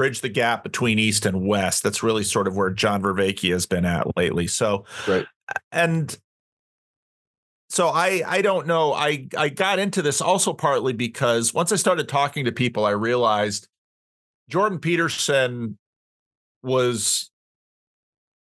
bridge 0.00 0.22
the 0.22 0.30
gap 0.30 0.62
between 0.62 0.98
East 0.98 1.26
and 1.26 1.46
West. 1.46 1.82
That's 1.82 2.02
really 2.02 2.24
sort 2.24 2.46
of 2.46 2.56
where 2.56 2.70
John 2.70 3.02
Vervaeke 3.02 3.52
has 3.52 3.66
been 3.66 3.84
at 3.84 4.16
lately. 4.16 4.46
So, 4.46 4.86
right. 5.06 5.26
And 5.72 6.16
so 7.68 7.88
I 7.88 8.22
I 8.26 8.40
don't 8.40 8.66
know. 8.66 8.94
I 8.94 9.28
I 9.36 9.50
got 9.50 9.78
into 9.78 10.00
this 10.00 10.22
also 10.22 10.54
partly 10.54 10.94
because 10.94 11.52
once 11.52 11.70
I 11.70 11.76
started 11.76 12.08
talking 12.08 12.46
to 12.46 12.52
people, 12.52 12.86
I 12.86 12.92
realized 12.92 13.68
Jordan 14.48 14.78
Peterson 14.78 15.76
was 16.62 17.30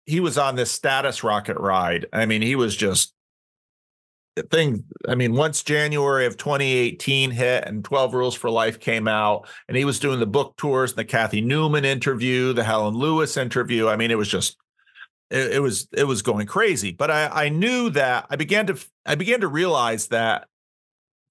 he 0.06 0.18
was 0.18 0.36
on 0.36 0.56
this 0.56 0.72
status 0.72 1.22
rocket 1.22 1.56
ride. 1.56 2.06
I 2.12 2.26
mean, 2.26 2.42
he 2.42 2.56
was 2.56 2.74
just 2.74 3.14
thing. 4.50 4.84
I 5.08 5.14
mean, 5.14 5.34
once 5.34 5.62
January 5.62 6.26
of 6.26 6.36
2018 6.36 7.30
hit 7.30 7.64
and 7.64 7.84
12 7.84 8.14
Rules 8.14 8.34
for 8.34 8.50
Life 8.50 8.80
came 8.80 9.08
out, 9.08 9.48
and 9.68 9.76
he 9.76 9.84
was 9.84 9.98
doing 9.98 10.20
the 10.20 10.26
book 10.26 10.56
tours, 10.56 10.94
the 10.94 11.04
Cathy 11.04 11.40
Newman 11.40 11.84
interview, 11.84 12.52
the 12.52 12.64
Helen 12.64 12.94
Lewis 12.94 13.36
interview. 13.36 13.88
I 13.88 13.96
mean, 13.96 14.10
it 14.10 14.18
was 14.18 14.28
just 14.28 14.56
it, 15.30 15.54
it 15.54 15.60
was 15.60 15.88
it 15.92 16.04
was 16.04 16.22
going 16.22 16.46
crazy. 16.46 16.92
But 16.92 17.10
I, 17.10 17.26
I 17.44 17.48
knew 17.48 17.90
that 17.90 18.26
I 18.30 18.36
began 18.36 18.66
to 18.66 18.78
I 19.06 19.14
began 19.14 19.40
to 19.40 19.48
realize 19.48 20.08
that 20.08 20.48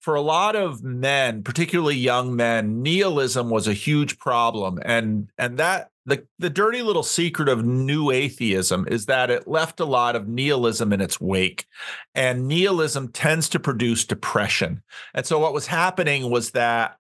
for 0.02 0.16
a 0.16 0.22
lot 0.22 0.56
of 0.56 0.84
men, 0.84 1.44
particularly 1.44 1.96
young 1.96 2.36
men, 2.36 2.84
nihilism 2.84 3.50
was 3.50 3.68
a 3.68 3.74
huge 3.74 4.20
problem, 4.20 4.80
and 4.84 5.30
and 5.38 5.58
that 5.60 5.90
the 6.06 6.26
the 6.38 6.50
dirty 6.50 6.82
little 6.82 7.04
secret 7.04 7.48
of 7.48 7.64
new 7.64 8.12
atheism 8.12 8.86
is 8.90 9.06
that 9.06 9.30
it 9.30 9.48
left 9.48 9.80
a 9.80 9.86
lot 9.86 10.16
of 10.16 10.28
nihilism 10.28 10.92
in 10.92 11.02
its 11.02 11.22
wake, 11.22 11.66
and 12.14 12.48
nihilism 12.48 13.08
tends 13.10 13.48
to 13.50 13.60
produce 13.60 14.06
depression. 14.06 14.82
And 15.14 15.26
so 15.26 15.40
what 15.40 15.54
was 15.54 15.68
happening 15.68 16.30
was 16.30 16.52
that 16.52 16.98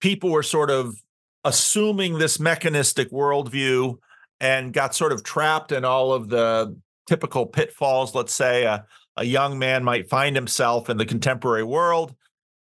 people 0.00 0.30
were 0.30 0.42
sort 0.42 0.70
of 0.70 0.96
assuming 1.44 2.18
this 2.18 2.40
mechanistic 2.40 3.10
worldview 3.10 3.98
and 4.40 4.72
got 4.72 4.94
sort 4.94 5.12
of 5.12 5.22
trapped 5.22 5.72
in 5.72 5.84
all 5.84 6.12
of 6.12 6.28
the 6.28 6.76
typical 7.06 7.46
pitfalls. 7.46 8.14
Let's 8.14 8.34
say 8.34 8.64
a, 8.64 8.84
a 9.16 9.24
young 9.24 9.58
man 9.58 9.84
might 9.84 10.08
find 10.08 10.36
himself 10.36 10.90
in 10.90 10.96
the 10.96 11.06
contemporary 11.06 11.64
world, 11.64 12.14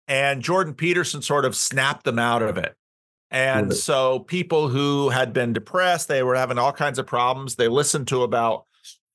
and 0.09 0.43
Jordan 0.43 0.75
Peterson 0.75 1.23
sort 1.23 1.45
of 1.45 1.55
snapped 1.55 2.05
them 2.05 2.19
out 2.19 2.43
of 2.43 2.57
it. 2.57 2.75
And 3.33 3.71
right. 3.71 3.77
so 3.77 4.21
people 4.21 4.69
who 4.69 5.09
had 5.09 5.33
been 5.33 5.55
depressed, 5.55 6.07
they 6.07 6.23
were 6.23 6.37
having 6.37 6.59
all 6.59 6.73
kinds 6.73 6.99
of 6.99 7.07
problems. 7.07 7.57
They 7.57 7.67
listened 7.67 8.07
to 8.09 8.23
about 8.23 8.67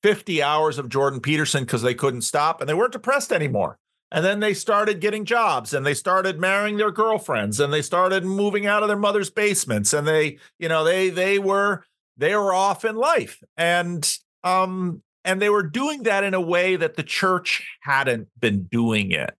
50 0.02 0.42
hours 0.42 0.76
of 0.76 0.88
Jordan 0.88 1.20
Peterson 1.20 1.64
because 1.64 1.82
they 1.82 1.94
couldn't 1.94 2.22
stop 2.22 2.60
and 2.60 2.68
they 2.68 2.74
weren't 2.74 2.92
depressed 2.92 3.32
anymore. 3.32 3.78
And 4.10 4.24
then 4.24 4.40
they 4.40 4.54
started 4.54 5.00
getting 5.00 5.24
jobs 5.24 5.72
and 5.72 5.86
they 5.86 5.94
started 5.94 6.40
marrying 6.40 6.78
their 6.78 6.90
girlfriends 6.90 7.60
and 7.60 7.72
they 7.72 7.82
started 7.82 8.24
moving 8.24 8.66
out 8.66 8.82
of 8.82 8.88
their 8.88 8.96
mother's 8.96 9.30
basements 9.30 9.92
and 9.92 10.06
they, 10.06 10.38
you 10.58 10.68
know, 10.68 10.82
they 10.82 11.10
they 11.10 11.38
were 11.38 11.84
they 12.16 12.34
were 12.34 12.52
off 12.52 12.84
in 12.84 12.96
life 12.96 13.42
and 13.56 14.18
um 14.44 15.02
and 15.24 15.42
they 15.42 15.50
were 15.50 15.62
doing 15.62 16.04
that 16.04 16.24
in 16.24 16.32
a 16.34 16.40
way 16.40 16.74
that 16.74 16.96
the 16.96 17.02
church 17.02 17.68
hadn't 17.82 18.28
been 18.40 18.62
doing 18.64 19.10
it 19.12 19.36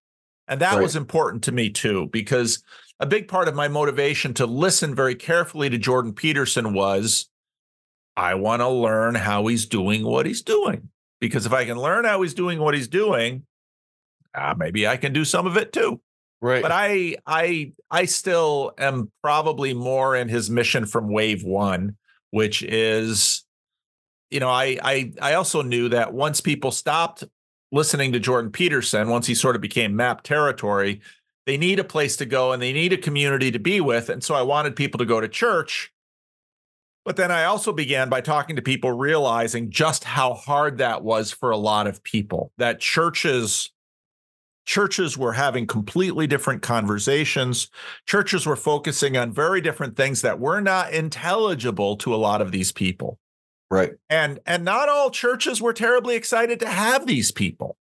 and 0.48 0.62
that 0.62 0.76
right. 0.76 0.84
was 0.84 0.96
important 0.96 1.44
to 1.44 1.52
me 1.52 1.70
too 1.70 2.08
because 2.12 2.64
a 3.00 3.06
big 3.06 3.28
part 3.28 3.48
of 3.48 3.56
my 3.56 3.68
motivation 3.68 4.34
to 4.34 4.46
listen 4.46 4.96
very 4.96 5.16
carefully 5.16 5.70
to 5.70 5.78
jordan 5.78 6.14
peterson 6.14 6.74
was 6.74 7.30
i 8.18 8.34
want 8.36 8.62
to 8.62 8.70
learn 8.70 9.16
how 9.16 9.46
he's 9.48 9.66
doing 9.66 10.04
what 10.04 10.26
he's 10.26 10.42
doing. 10.42 10.90
Because 11.22 11.46
if 11.46 11.54
i 11.54 11.66
can 11.66 11.78
learn 11.78 12.06
how 12.06 12.22
he's 12.22 12.34
doing 12.34 12.60
what 12.60 12.74
he's 12.74 12.88
doing 12.88 13.46
uh, 14.36 14.56
maybe 14.58 14.88
i 14.88 14.98
can 14.98 15.14
do 15.14 15.26
some 15.26 15.48
of 15.48 15.58
it 15.58 15.74
too. 15.74 16.00
Right. 16.42 16.62
But 16.62 16.72
i 16.72 17.16
i 17.26 17.74
i 17.92 18.06
still 18.06 18.74
am 18.78 19.12
probably 19.22 19.74
more 19.74 20.16
in 20.16 20.30
his 20.30 20.50
mission 20.50 20.86
from 20.86 21.12
wave 21.12 21.44
one 21.44 21.98
which 22.32 22.64
is 22.64 23.44
you 24.30 24.40
know 24.40 24.50
I 24.50 24.78
I 24.82 25.14
I 25.22 25.34
also 25.34 25.62
knew 25.62 25.90
that 25.90 26.14
once 26.14 26.42
people 26.42 26.72
stopped 26.72 27.24
listening 27.72 28.14
to 28.14 28.20
Jordan 28.20 28.52
Peterson, 28.52 29.10
once 29.10 29.28
he 29.28 29.36
sort 29.36 29.56
of 29.56 29.62
became 29.62 29.96
map 29.96 30.24
territory, 30.24 31.02
they 31.50 31.58
need 31.58 31.80
a 31.80 31.84
place 31.84 32.16
to 32.18 32.28
go 32.28 32.52
and 32.52 32.62
they 32.62 32.72
need 32.72 32.94
a 32.94 32.98
community 32.98 33.50
to 33.50 33.58
be 33.58 33.82
with, 33.82 34.08
and 34.08 34.24
so 34.24 34.36
I 34.36 34.44
wanted 34.44 34.76
people 34.76 35.00
to 35.00 35.06
go 35.06 35.20
to 35.20 35.28
church. 35.28 35.92
But 37.04 37.16
then 37.16 37.32
I 37.32 37.46
also 37.46 37.74
began 37.74 38.08
by 38.08 38.22
talking 38.22 38.56
to 38.56 38.62
people, 38.62 38.92
realizing 38.92 39.72
just 39.72 40.04
how 40.04 40.36
hard 40.36 40.78
that 40.78 41.04
was 41.04 41.32
for 41.32 41.50
a 41.50 41.58
lot 41.58 41.88
of 41.88 42.04
people. 42.04 42.52
That 42.60 42.80
churches 42.80 43.72
churches 44.68 45.18
were 45.18 45.34
having 45.34 45.66
completely 45.66 46.28
different 46.28 46.62
conversations. 46.62 47.72
Churches 48.06 48.46
were 48.46 48.56
focusing 48.56 49.18
on 49.18 49.34
very 49.34 49.60
different 49.60 49.98
things 49.98 50.22
that 50.22 50.40
were 50.40 50.62
not 50.62 50.94
intelligible 50.94 51.98
to 51.98 52.14
a 52.14 52.18
lot 52.18 52.44
of 52.44 52.52
these 52.52 52.72
people. 52.72 53.18
Right. 53.72 53.94
And 54.08 54.40
and 54.46 54.64
not 54.64 54.88
all 54.88 55.10
churches 55.10 55.60
were 55.60 55.74
terribly 55.74 56.16
excited 56.16 56.60
to 56.60 56.70
have 56.70 57.08
these 57.08 57.32
people. 57.32 57.76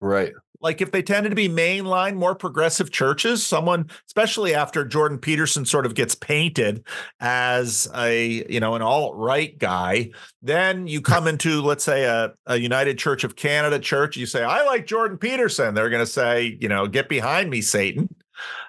Right 0.00 0.32
like 0.64 0.80
if 0.80 0.90
they 0.90 1.02
tended 1.02 1.28
to 1.28 1.36
be 1.36 1.46
mainline, 1.46 2.16
more 2.16 2.34
progressive 2.34 2.90
churches, 2.90 3.46
someone, 3.46 3.86
especially 4.06 4.54
after 4.54 4.82
Jordan 4.82 5.18
Peterson 5.18 5.66
sort 5.66 5.84
of 5.84 5.94
gets 5.94 6.14
painted 6.14 6.86
as 7.20 7.86
a, 7.94 8.50
you 8.50 8.60
know, 8.60 8.74
an 8.74 8.80
alt-right 8.80 9.58
guy, 9.58 10.10
then 10.40 10.86
you 10.86 11.02
come 11.02 11.28
into, 11.28 11.60
let's 11.60 11.84
say, 11.84 12.04
a, 12.04 12.32
a 12.46 12.56
United 12.56 12.98
Church 12.98 13.24
of 13.24 13.36
Canada 13.36 13.78
church, 13.78 14.16
you 14.16 14.24
say, 14.24 14.42
I 14.42 14.64
like 14.64 14.86
Jordan 14.86 15.18
Peterson. 15.18 15.74
They're 15.74 15.90
going 15.90 16.04
to 16.04 16.10
say, 16.10 16.56
you 16.58 16.68
know, 16.68 16.86
get 16.86 17.10
behind 17.10 17.50
me, 17.50 17.60
Satan. 17.60 18.08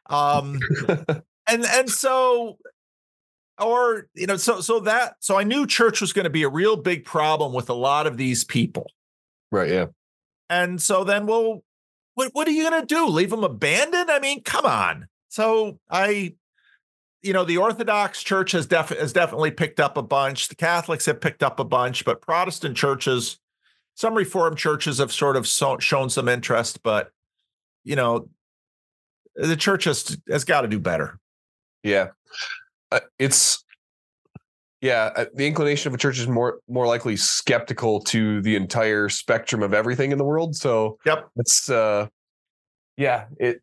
Um, 0.10 0.60
and 1.48 1.66
and 1.66 1.90
so 1.90 2.58
or 3.58 4.10
you 4.16 4.28
know 4.28 4.36
so 4.36 4.60
so 4.60 4.82
that 4.82 5.16
so 5.22 5.38
i 5.38 5.44
knew 5.44 5.66
church 5.66 6.02
was 6.02 6.12
going 6.12 6.26
to 6.26 6.30
be 6.30 6.44
a 6.44 6.50
real 6.50 6.76
big 6.76 7.06
problem 7.06 7.54
with 7.54 7.70
a 7.70 7.74
lot 7.74 8.06
of 8.06 8.18
these 8.18 8.44
people 8.44 8.92
right 9.52 9.70
yeah 9.70 9.86
and 10.50 10.82
so 10.82 11.06
then 11.06 11.26
well 11.26 11.64
what 12.16 12.34
what 12.34 12.48
are 12.48 12.52
you 12.52 12.70
going 12.70 12.82
to 12.82 12.88
do? 12.88 13.06
Leave 13.06 13.30
them 13.30 13.44
abandoned? 13.44 14.10
I 14.10 14.20
mean, 14.20 14.42
come 14.42 14.66
on. 14.66 15.08
So 15.30 15.80
I, 15.90 16.36
you 17.22 17.34
know, 17.34 17.44
the 17.44 17.58
Orthodox 17.58 18.24
Church 18.24 18.54
has 18.54 18.66
def- 18.66 18.90
has 18.90 19.14
definitely 19.14 19.52
picked 19.52 19.80
up 19.80 19.98
a 19.98 20.02
bunch. 20.02 20.48
The 20.48 20.56
Catholics 20.56 21.06
have 21.06 21.22
picked 21.22 21.44
up 21.44 21.60
a 21.60 21.66
bunch, 21.66 22.06
but 22.06 22.22
Protestant 22.22 22.78
churches, 22.78 23.40
some 23.96 24.16
Reformed 24.16 24.58
churches 24.58 24.98
have 24.98 25.12
sort 25.12 25.36
of 25.36 25.46
so- 25.48 25.80
shown 25.80 26.10
some 26.10 26.28
interest, 26.28 26.82
but 26.84 27.12
you 27.84 27.96
know, 27.96 28.30
the 29.36 29.58
church 29.58 29.84
has 29.84 30.18
has 30.30 30.46
got 30.46 30.62
to 30.62 30.68
do 30.68 30.80
better. 30.80 31.20
Yeah, 31.84 32.10
uh, 32.92 33.02
it's 33.20 33.65
yeah, 34.82 35.12
uh, 35.16 35.26
the 35.34 35.48
inclination 35.48 35.90
of 35.90 35.96
a 35.96 35.98
church 35.98 36.20
is 36.20 36.28
more 36.28 36.60
more 36.68 36.86
likely 36.86 37.16
skeptical 37.16 38.02
to 38.02 38.42
the 38.42 38.56
entire 38.56 39.10
spectrum 39.10 39.64
of 39.64 39.74
everything 39.74 40.12
in 40.12 40.18
the 40.18 40.24
world. 40.24 40.56
So 40.56 40.98
yep, 41.06 41.28
it's 41.38 41.70
uh, 41.70 42.08
yeah, 42.98 43.26
it 43.40 43.62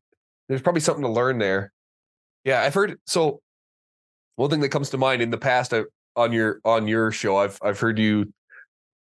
there's 0.48 0.62
probably 0.62 0.80
something 0.80 1.04
to 1.04 1.10
learn 1.10 1.38
there. 1.38 1.72
Yeah, 2.44 2.62
I've 2.62 2.74
heard 2.74 2.98
so. 3.06 3.40
One 4.36 4.48
thing 4.50 4.60
that 4.60 4.70
comes 4.70 4.90
to 4.90 4.98
mind 4.98 5.20
in 5.20 5.30
the 5.30 5.38
past 5.38 5.74
I, 5.74 5.82
on 6.16 6.32
your 6.32 6.60
on 6.64 6.88
your 6.88 7.12
show, 7.12 7.36
I've 7.36 7.58
I've 7.62 7.78
heard 7.78 7.98
you 7.98 8.32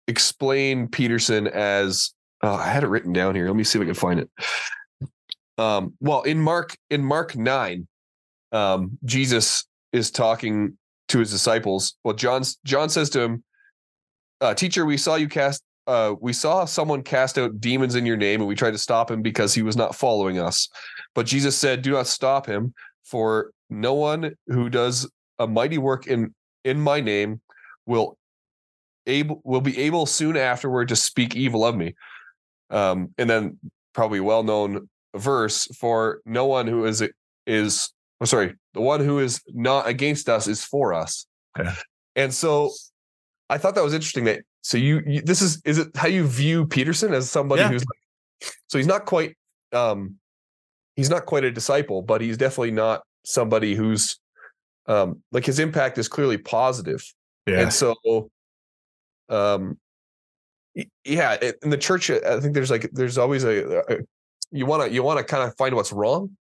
explain 0.08 0.88
Peterson 0.88 1.48
as 1.48 2.14
oh, 2.42 2.56
I 2.56 2.68
had 2.68 2.84
it 2.84 2.88
written 2.88 3.14
down 3.14 3.36
here. 3.36 3.46
Let 3.48 3.56
me 3.56 3.64
see 3.64 3.78
if 3.78 3.84
I 3.84 3.86
can 3.86 3.94
find 3.94 4.20
it. 4.22 4.30
Um, 5.58 5.94
well, 6.00 6.22
in 6.24 6.40
Mark 6.40 6.76
in 6.90 7.04
Mark 7.04 7.36
nine, 7.36 7.88
um, 8.52 8.98
Jesus 9.04 9.66
is 9.92 10.10
talking 10.10 10.78
to 11.10 11.20
his 11.20 11.32
disciples. 11.32 11.96
Well, 12.04 12.16
John 12.16 12.44
John 12.64 12.90
says 12.90 13.10
to 13.12 13.22
him, 13.22 13.44
uh, 14.42 14.54
"Teacher, 14.54 14.86
we 14.86 14.98
saw 14.98 15.16
you 15.16 15.28
cast. 15.28 15.64
Uh, 15.88 16.14
we 16.22 16.34
saw 16.34 16.66
someone 16.66 17.02
cast 17.02 17.38
out 17.38 17.60
demons 17.60 17.96
in 17.96 18.06
your 18.06 18.18
name, 18.18 18.42
and 18.42 18.48
we 18.48 18.56
tried 18.56 18.72
to 18.72 18.78
stop 18.78 19.10
him 19.10 19.22
because 19.22 19.54
he 19.54 19.64
was 19.64 19.76
not 19.76 19.96
following 19.96 20.40
us. 20.40 20.70
But 21.16 21.26
Jesus 21.26 21.58
said, 21.58 21.82
"Do 21.82 21.92
not 21.92 22.08
stop 22.08 22.46
him, 22.46 22.74
for 23.04 23.52
no 23.70 23.94
one 23.94 24.36
who 24.48 24.70
does 24.70 25.10
a 25.40 25.48
mighty 25.48 25.78
work 25.78 26.08
in 26.08 26.34
in 26.64 26.80
my 26.80 27.02
name 27.02 27.42
will 27.86 28.18
able 29.08 29.42
will 29.44 29.62
be 29.62 29.78
able 29.80 30.06
soon 30.06 30.38
afterward 30.38 30.88
to 30.90 30.96
speak 30.96 31.36
evil 31.36 31.66
of 31.66 31.76
me." 31.76 31.96
Um, 32.70 33.14
and 33.18 33.30
then 33.30 33.60
probably 33.94 34.20
well 34.20 34.44
known 34.44 34.88
verse 35.16 35.66
for 35.76 36.22
no 36.26 36.46
one 36.46 36.68
who 36.68 36.86
is 36.86 37.04
is 37.48 37.92
oh, 38.22 38.26
sorry, 38.26 38.54
the 38.74 38.82
one 38.82 39.00
who 39.00 39.20
is 39.20 39.42
not 39.48 39.88
against 39.88 40.30
us 40.30 40.48
is 40.48 40.64
for 40.64 40.94
us. 40.94 41.26
Yeah. 41.58 41.76
And 42.16 42.34
so 42.34 42.72
I 43.50 43.58
thought 43.58 43.76
that 43.76 43.84
was 43.84 43.94
interesting 43.94 44.26
that 44.26 44.42
so 44.62 44.78
you, 44.78 45.02
you, 45.06 45.22
this 45.22 45.42
is 45.42 45.62
is 45.66 45.78
it 45.78 45.96
how 45.96 46.08
you 46.08 46.28
view 46.28 46.66
Peterson 46.66 47.14
as 47.14 47.30
somebody 47.30 47.62
yeah. 47.62 47.70
who's 47.70 47.86
like 47.86 48.54
so 48.68 48.78
he's 48.78 48.88
not 48.88 49.06
quite 49.06 49.36
um 49.74 50.16
he's 50.96 51.10
not 51.10 51.26
quite 51.26 51.44
a 51.44 51.52
disciple, 51.52 52.02
but 52.02 52.22
he's 52.22 52.38
definitely 52.38 52.72
not 52.72 53.02
somebody 53.26 53.76
who's 53.76 54.20
um 54.88 55.22
like 55.32 55.46
his 55.46 55.60
impact 55.60 55.98
is 55.98 56.08
clearly 56.08 56.38
positive. 56.38 57.04
Yeah. 57.48 57.62
And 57.62 57.74
so 57.74 57.96
um, 59.30 59.78
yeah, 61.06 61.38
in 61.62 61.70
the 61.70 61.78
church, 61.78 62.10
I 62.10 62.40
think 62.40 62.54
there's 62.54 62.72
like 62.72 62.90
there's 62.92 63.18
always 63.18 63.44
a, 63.44 63.80
a 63.80 63.98
you 64.52 64.66
want 64.66 64.84
to 64.84 64.92
you 64.92 65.04
want 65.04 65.20
to 65.20 65.24
kind 65.24 65.48
of 65.48 65.56
find 65.58 65.76
what's 65.76 65.92
wrong, 65.92 66.36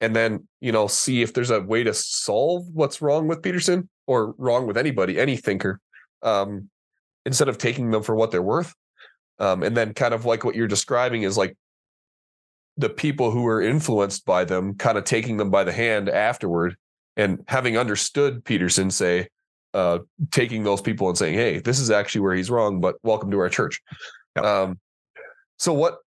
and 0.00 0.14
then 0.14 0.46
you 0.60 0.72
know 0.72 0.86
see 0.86 1.22
if 1.22 1.32
there's 1.32 1.50
a 1.50 1.60
way 1.60 1.82
to 1.84 1.94
solve 1.94 2.66
what's 2.72 3.00
wrong 3.00 3.28
with 3.28 3.42
Peterson 3.42 3.88
or 4.06 4.34
wrong 4.38 4.66
with 4.66 4.76
anybody, 4.76 5.18
any 5.18 5.36
thinker, 5.36 5.80
um, 6.22 6.68
instead 7.24 7.48
of 7.48 7.58
taking 7.58 7.90
them 7.90 8.02
for 8.02 8.14
what 8.14 8.30
they're 8.30 8.42
worth. 8.42 8.74
Um, 9.38 9.62
and 9.62 9.76
then 9.76 9.92
kind 9.92 10.14
of 10.14 10.24
like 10.24 10.44
what 10.44 10.54
you're 10.54 10.66
describing 10.66 11.22
is 11.22 11.36
like 11.36 11.56
the 12.78 12.88
people 12.88 13.30
who 13.30 13.42
were 13.42 13.60
influenced 13.60 14.24
by 14.24 14.44
them 14.44 14.74
kind 14.74 14.96
of 14.96 15.04
taking 15.04 15.36
them 15.36 15.50
by 15.50 15.64
the 15.64 15.72
hand 15.72 16.08
afterward 16.08 16.76
and 17.16 17.42
having 17.48 17.76
understood 17.78 18.44
Peterson 18.44 18.90
say, 18.90 19.28
uh, 19.74 19.98
taking 20.30 20.62
those 20.62 20.80
people 20.80 21.08
and 21.08 21.18
saying, 21.18 21.34
"Hey, 21.34 21.58
this 21.58 21.78
is 21.80 21.90
actually 21.90 22.22
where 22.22 22.34
he's 22.34 22.50
wrong, 22.50 22.80
but 22.80 22.96
welcome 23.02 23.30
to 23.30 23.38
our 23.38 23.48
church." 23.48 23.82
Yep. 24.36 24.44
Um, 24.44 24.80
so 25.58 25.72
what? 25.72 25.98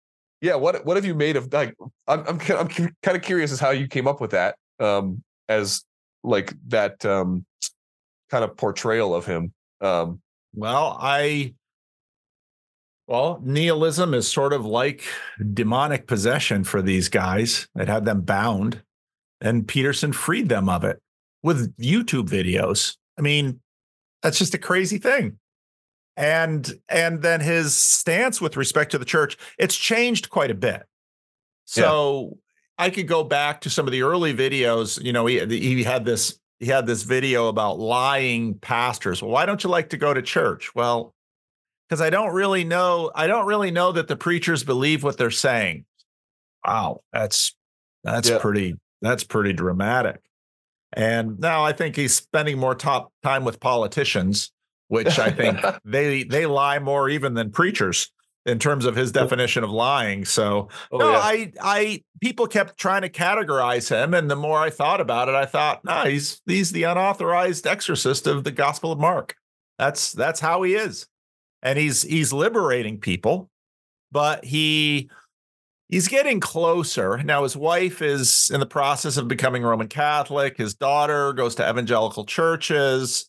Yeah, 0.40 0.54
what 0.54 0.84
what 0.86 0.96
have 0.96 1.04
you 1.04 1.14
made 1.14 1.36
of 1.36 1.52
like? 1.52 1.74
I'm 2.06 2.20
I'm 2.20 2.40
I'm 2.56 2.68
kind 2.68 3.16
of 3.16 3.22
curious 3.22 3.52
as 3.52 3.60
how 3.60 3.70
you 3.70 3.88
came 3.88 4.06
up 4.06 4.20
with 4.20 4.30
that 4.30 4.56
um, 4.78 5.22
as 5.48 5.84
like 6.22 6.54
that 6.68 7.04
um, 7.04 7.44
kind 8.30 8.44
of 8.44 8.56
portrayal 8.56 9.14
of 9.14 9.26
him. 9.26 9.52
Um, 9.80 10.20
well, 10.54 10.96
I 11.00 11.54
well, 13.08 13.40
nihilism 13.42 14.14
is 14.14 14.30
sort 14.30 14.52
of 14.52 14.66
like 14.66 15.02
demonic 15.54 16.06
possession 16.06 16.62
for 16.62 16.82
these 16.82 17.08
guys 17.08 17.66
that 17.74 17.88
had 17.88 18.04
them 18.04 18.20
bound, 18.20 18.82
and 19.40 19.66
Peterson 19.66 20.12
freed 20.12 20.48
them 20.48 20.68
of 20.68 20.84
it 20.84 21.00
with 21.42 21.74
YouTube 21.78 22.28
videos. 22.28 22.96
I 23.18 23.22
mean, 23.22 23.60
that's 24.22 24.38
just 24.38 24.54
a 24.54 24.58
crazy 24.58 24.98
thing. 24.98 25.38
And 26.18 26.68
and 26.88 27.22
then 27.22 27.40
his 27.40 27.76
stance 27.76 28.40
with 28.40 28.56
respect 28.56 28.90
to 28.90 28.98
the 28.98 29.04
church, 29.04 29.38
it's 29.56 29.76
changed 29.76 30.30
quite 30.30 30.50
a 30.50 30.54
bit. 30.54 30.82
So 31.64 32.30
yeah. 32.30 32.86
I 32.86 32.90
could 32.90 33.06
go 33.06 33.22
back 33.22 33.60
to 33.62 33.70
some 33.70 33.86
of 33.86 33.92
the 33.92 34.02
early 34.02 34.34
videos. 34.34 35.00
You 35.00 35.12
know, 35.12 35.26
he 35.26 35.38
he 35.46 35.84
had 35.84 36.04
this 36.04 36.40
he 36.58 36.66
had 36.66 36.86
this 36.86 37.04
video 37.04 37.46
about 37.46 37.78
lying 37.78 38.58
pastors. 38.58 39.22
Well, 39.22 39.30
why 39.30 39.46
don't 39.46 39.62
you 39.62 39.70
like 39.70 39.90
to 39.90 39.96
go 39.96 40.12
to 40.12 40.20
church? 40.20 40.74
Well, 40.74 41.14
because 41.88 42.00
I 42.00 42.10
don't 42.10 42.34
really 42.34 42.64
know. 42.64 43.12
I 43.14 43.28
don't 43.28 43.46
really 43.46 43.70
know 43.70 43.92
that 43.92 44.08
the 44.08 44.16
preachers 44.16 44.64
believe 44.64 45.04
what 45.04 45.18
they're 45.18 45.30
saying. 45.30 45.84
Wow, 46.66 47.02
that's 47.12 47.54
that's 48.02 48.28
yeah. 48.28 48.38
pretty 48.38 48.74
that's 49.00 49.22
pretty 49.22 49.52
dramatic. 49.52 50.20
And 50.92 51.38
now 51.38 51.64
I 51.64 51.72
think 51.72 51.94
he's 51.94 52.14
spending 52.14 52.58
more 52.58 52.74
top 52.74 53.12
time 53.22 53.44
with 53.44 53.60
politicians, 53.60 54.50
which 54.88 55.18
I 55.18 55.30
think 55.30 55.58
they 55.84 56.24
they 56.24 56.46
lie 56.46 56.78
more 56.78 57.08
even 57.08 57.34
than 57.34 57.50
preachers 57.50 58.10
in 58.44 58.58
terms 58.58 58.84
of 58.84 58.96
his 58.96 59.10
oh. 59.10 59.20
definition 59.20 59.64
of 59.64 59.70
lying. 59.70 60.24
So 60.24 60.68
oh, 60.90 60.98
no, 60.98 61.12
yeah. 61.12 61.18
I 61.18 61.52
I 61.60 62.04
people 62.20 62.46
kept 62.46 62.78
trying 62.78 63.02
to 63.02 63.08
categorize 63.08 63.88
him, 63.88 64.14
and 64.14 64.30
the 64.30 64.36
more 64.36 64.58
I 64.58 64.70
thought 64.70 65.00
about 65.00 65.28
it, 65.28 65.34
I 65.34 65.46
thought, 65.46 65.84
no, 65.84 66.04
he's 66.04 66.42
he's 66.46 66.72
the 66.72 66.84
unauthorized 66.84 67.66
exorcist 67.66 68.26
of 68.26 68.44
the 68.44 68.52
Gospel 68.52 68.92
of 68.92 68.98
Mark. 68.98 69.36
That's 69.78 70.12
that's 70.12 70.40
how 70.40 70.62
he 70.62 70.74
is 70.74 71.06
and 71.62 71.78
he's 71.78 72.02
he's 72.02 72.32
liberating 72.32 72.98
people, 72.98 73.50
but 74.12 74.44
he 74.44 75.10
he's 75.88 76.08
getting 76.08 76.40
closer. 76.40 77.22
Now 77.22 77.42
his 77.42 77.56
wife 77.56 78.02
is 78.02 78.50
in 78.52 78.60
the 78.60 78.66
process 78.66 79.16
of 79.16 79.28
becoming 79.28 79.62
Roman 79.62 79.88
Catholic. 79.88 80.56
His 80.56 80.74
daughter 80.74 81.32
goes 81.32 81.54
to 81.56 81.68
evangelical 81.68 82.24
churches. 82.24 83.28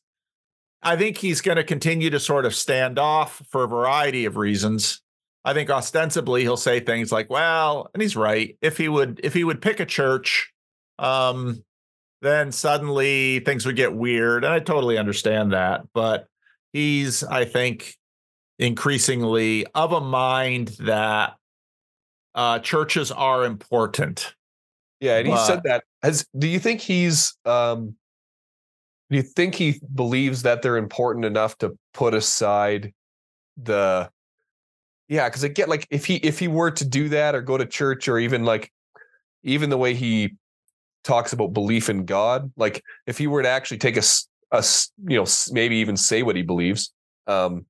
I 0.82 0.96
think 0.96 1.18
he's 1.18 1.42
going 1.42 1.58
to 1.58 1.63
continue 1.63 2.10
to 2.10 2.20
sort 2.20 2.46
of 2.46 2.56
stand 2.56 2.98
off 2.98 3.42
for 3.50 3.63
a 3.63 3.68
variety 3.68 4.26
of 4.26 4.38
reasons. 4.38 5.02
I 5.44 5.54
think 5.54 5.70
ostensibly 5.70 6.42
he'll 6.42 6.58
say 6.58 6.80
things 6.80 7.12
like, 7.12 7.30
"Well," 7.30 7.89
and 7.94 8.02
he's 8.02 8.15
right. 8.15 8.58
If 8.62 8.78
he 8.78 8.89
would 8.89 9.20
if 9.24 9.34
he 9.34 9.44
would 9.44 9.62
pick 9.62 9.80
a 9.80 9.86
church, 9.86 10.52
um 10.98 11.63
then 12.22 12.52
suddenly 12.52 13.39
things 13.39 13.65
would 13.65 13.78
get 13.78 13.94
weird, 13.94 14.44
and 14.44 14.54
I 14.54 14.60
totally 14.60 14.98
understand 14.98 15.54
that, 15.54 15.86
but 15.94 16.28
he's 16.74 17.24
I 17.24 17.46
think 17.46 17.96
increasingly 18.58 19.65
of 19.74 19.94
a 19.94 20.02
mind 20.02 20.70
that 20.80 21.38
uh, 22.36 22.60
churches 22.60 23.12
are 23.12 23.46
important. 23.46 24.36
Yeah, 25.00 25.18
and 25.18 25.28
he 25.28 25.34
but, 25.34 25.46
said 25.46 25.62
that. 25.63 25.84
Has 26.04 26.26
do 26.38 26.48
you 26.48 26.60
think 26.60 26.82
he's 26.82 27.36
um 27.46 27.96
do 29.10 29.17
you 29.17 29.24
think 29.24 29.56
he 29.56 29.82
believes 29.93 30.43
that 30.43 30.62
they're 30.62 30.78
important 30.78 31.26
enough 31.26 31.58
to 31.60 31.78
put 31.93 32.13
aside 32.13 32.93
the 33.58 34.10
yeah, 35.08 35.28
because 35.28 35.43
I 35.43 35.48
get 35.48 35.67
like 35.67 35.88
if 35.89 36.06
he 36.06 36.17
if 36.17 36.38
he 36.38 36.48
were 36.48 36.72
to 36.72 36.86
do 36.86 37.10
that 37.10 37.34
or 37.34 37.41
go 37.41 37.58
to 37.58 37.65
church 37.65 38.08
or 38.08 38.19
even 38.19 38.45
like 38.45 38.72
even 39.43 39.72
the 39.72 39.78
way 39.78 39.95
he 39.95 40.36
talks 41.04 41.34
about 41.34 41.54
belief 41.54 41.89
in 41.89 42.06
God, 42.06 42.52
like 42.56 42.84
if 43.08 43.17
he 43.17 43.26
were 43.26 43.41
to 43.41 43.50
actually 43.50 43.80
take 43.80 43.98
a 43.98 44.04
a 44.52 44.63
you 45.08 45.17
know 45.17 45.26
maybe 45.52 45.78
even 45.78 45.98
say 45.98 46.22
what 46.22 46.36
he 46.36 46.43
believes, 46.43 46.93
um, 47.26 47.65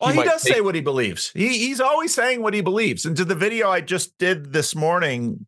well, 0.00 0.10
he, 0.10 0.18
he 0.18 0.24
does 0.24 0.42
take- 0.42 0.54
say 0.54 0.60
what 0.60 0.74
he 0.74 0.82
believes. 0.82 1.30
He, 1.34 1.48
he's 1.48 1.80
always 1.80 2.12
saying 2.12 2.42
what 2.42 2.52
he 2.52 2.60
believes. 2.60 3.06
And 3.06 3.16
to 3.16 3.24
the 3.24 3.34
video 3.34 3.70
I 3.70 3.80
just 3.80 4.16
did 4.18 4.52
this 4.52 4.74
morning, 4.74 5.46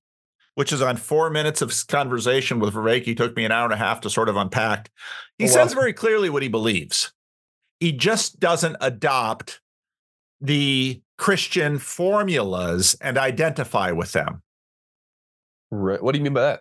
which 0.54 0.72
is 0.72 0.82
on 0.82 0.96
four 0.96 1.30
minutes 1.30 1.62
of 1.62 1.72
conversation 1.88 2.60
with 2.60 2.74
Vivek, 2.74 3.04
he 3.04 3.14
took 3.14 3.36
me 3.36 3.44
an 3.44 3.52
hour 3.52 3.64
and 3.64 3.72
a 3.72 3.76
half 3.76 4.00
to 4.02 4.10
sort 4.10 4.28
of 4.28 4.36
unpack. 4.36 4.90
He 5.38 5.44
oh, 5.44 5.48
says 5.48 5.72
very 5.72 5.92
clearly 5.92 6.30
what 6.30 6.42
he 6.42 6.48
believes. 6.48 7.12
He 7.80 7.92
just 7.92 8.38
doesn't 8.40 8.76
adopt 8.80 9.60
the 10.40 11.00
Christian 11.18 11.78
formulas 11.78 12.96
and 13.00 13.18
identify 13.18 13.90
with 13.90 14.12
them. 14.12 14.42
Right. 15.70 16.02
What 16.02 16.12
do 16.12 16.18
you 16.18 16.24
mean 16.24 16.34
by 16.34 16.42
that? 16.42 16.60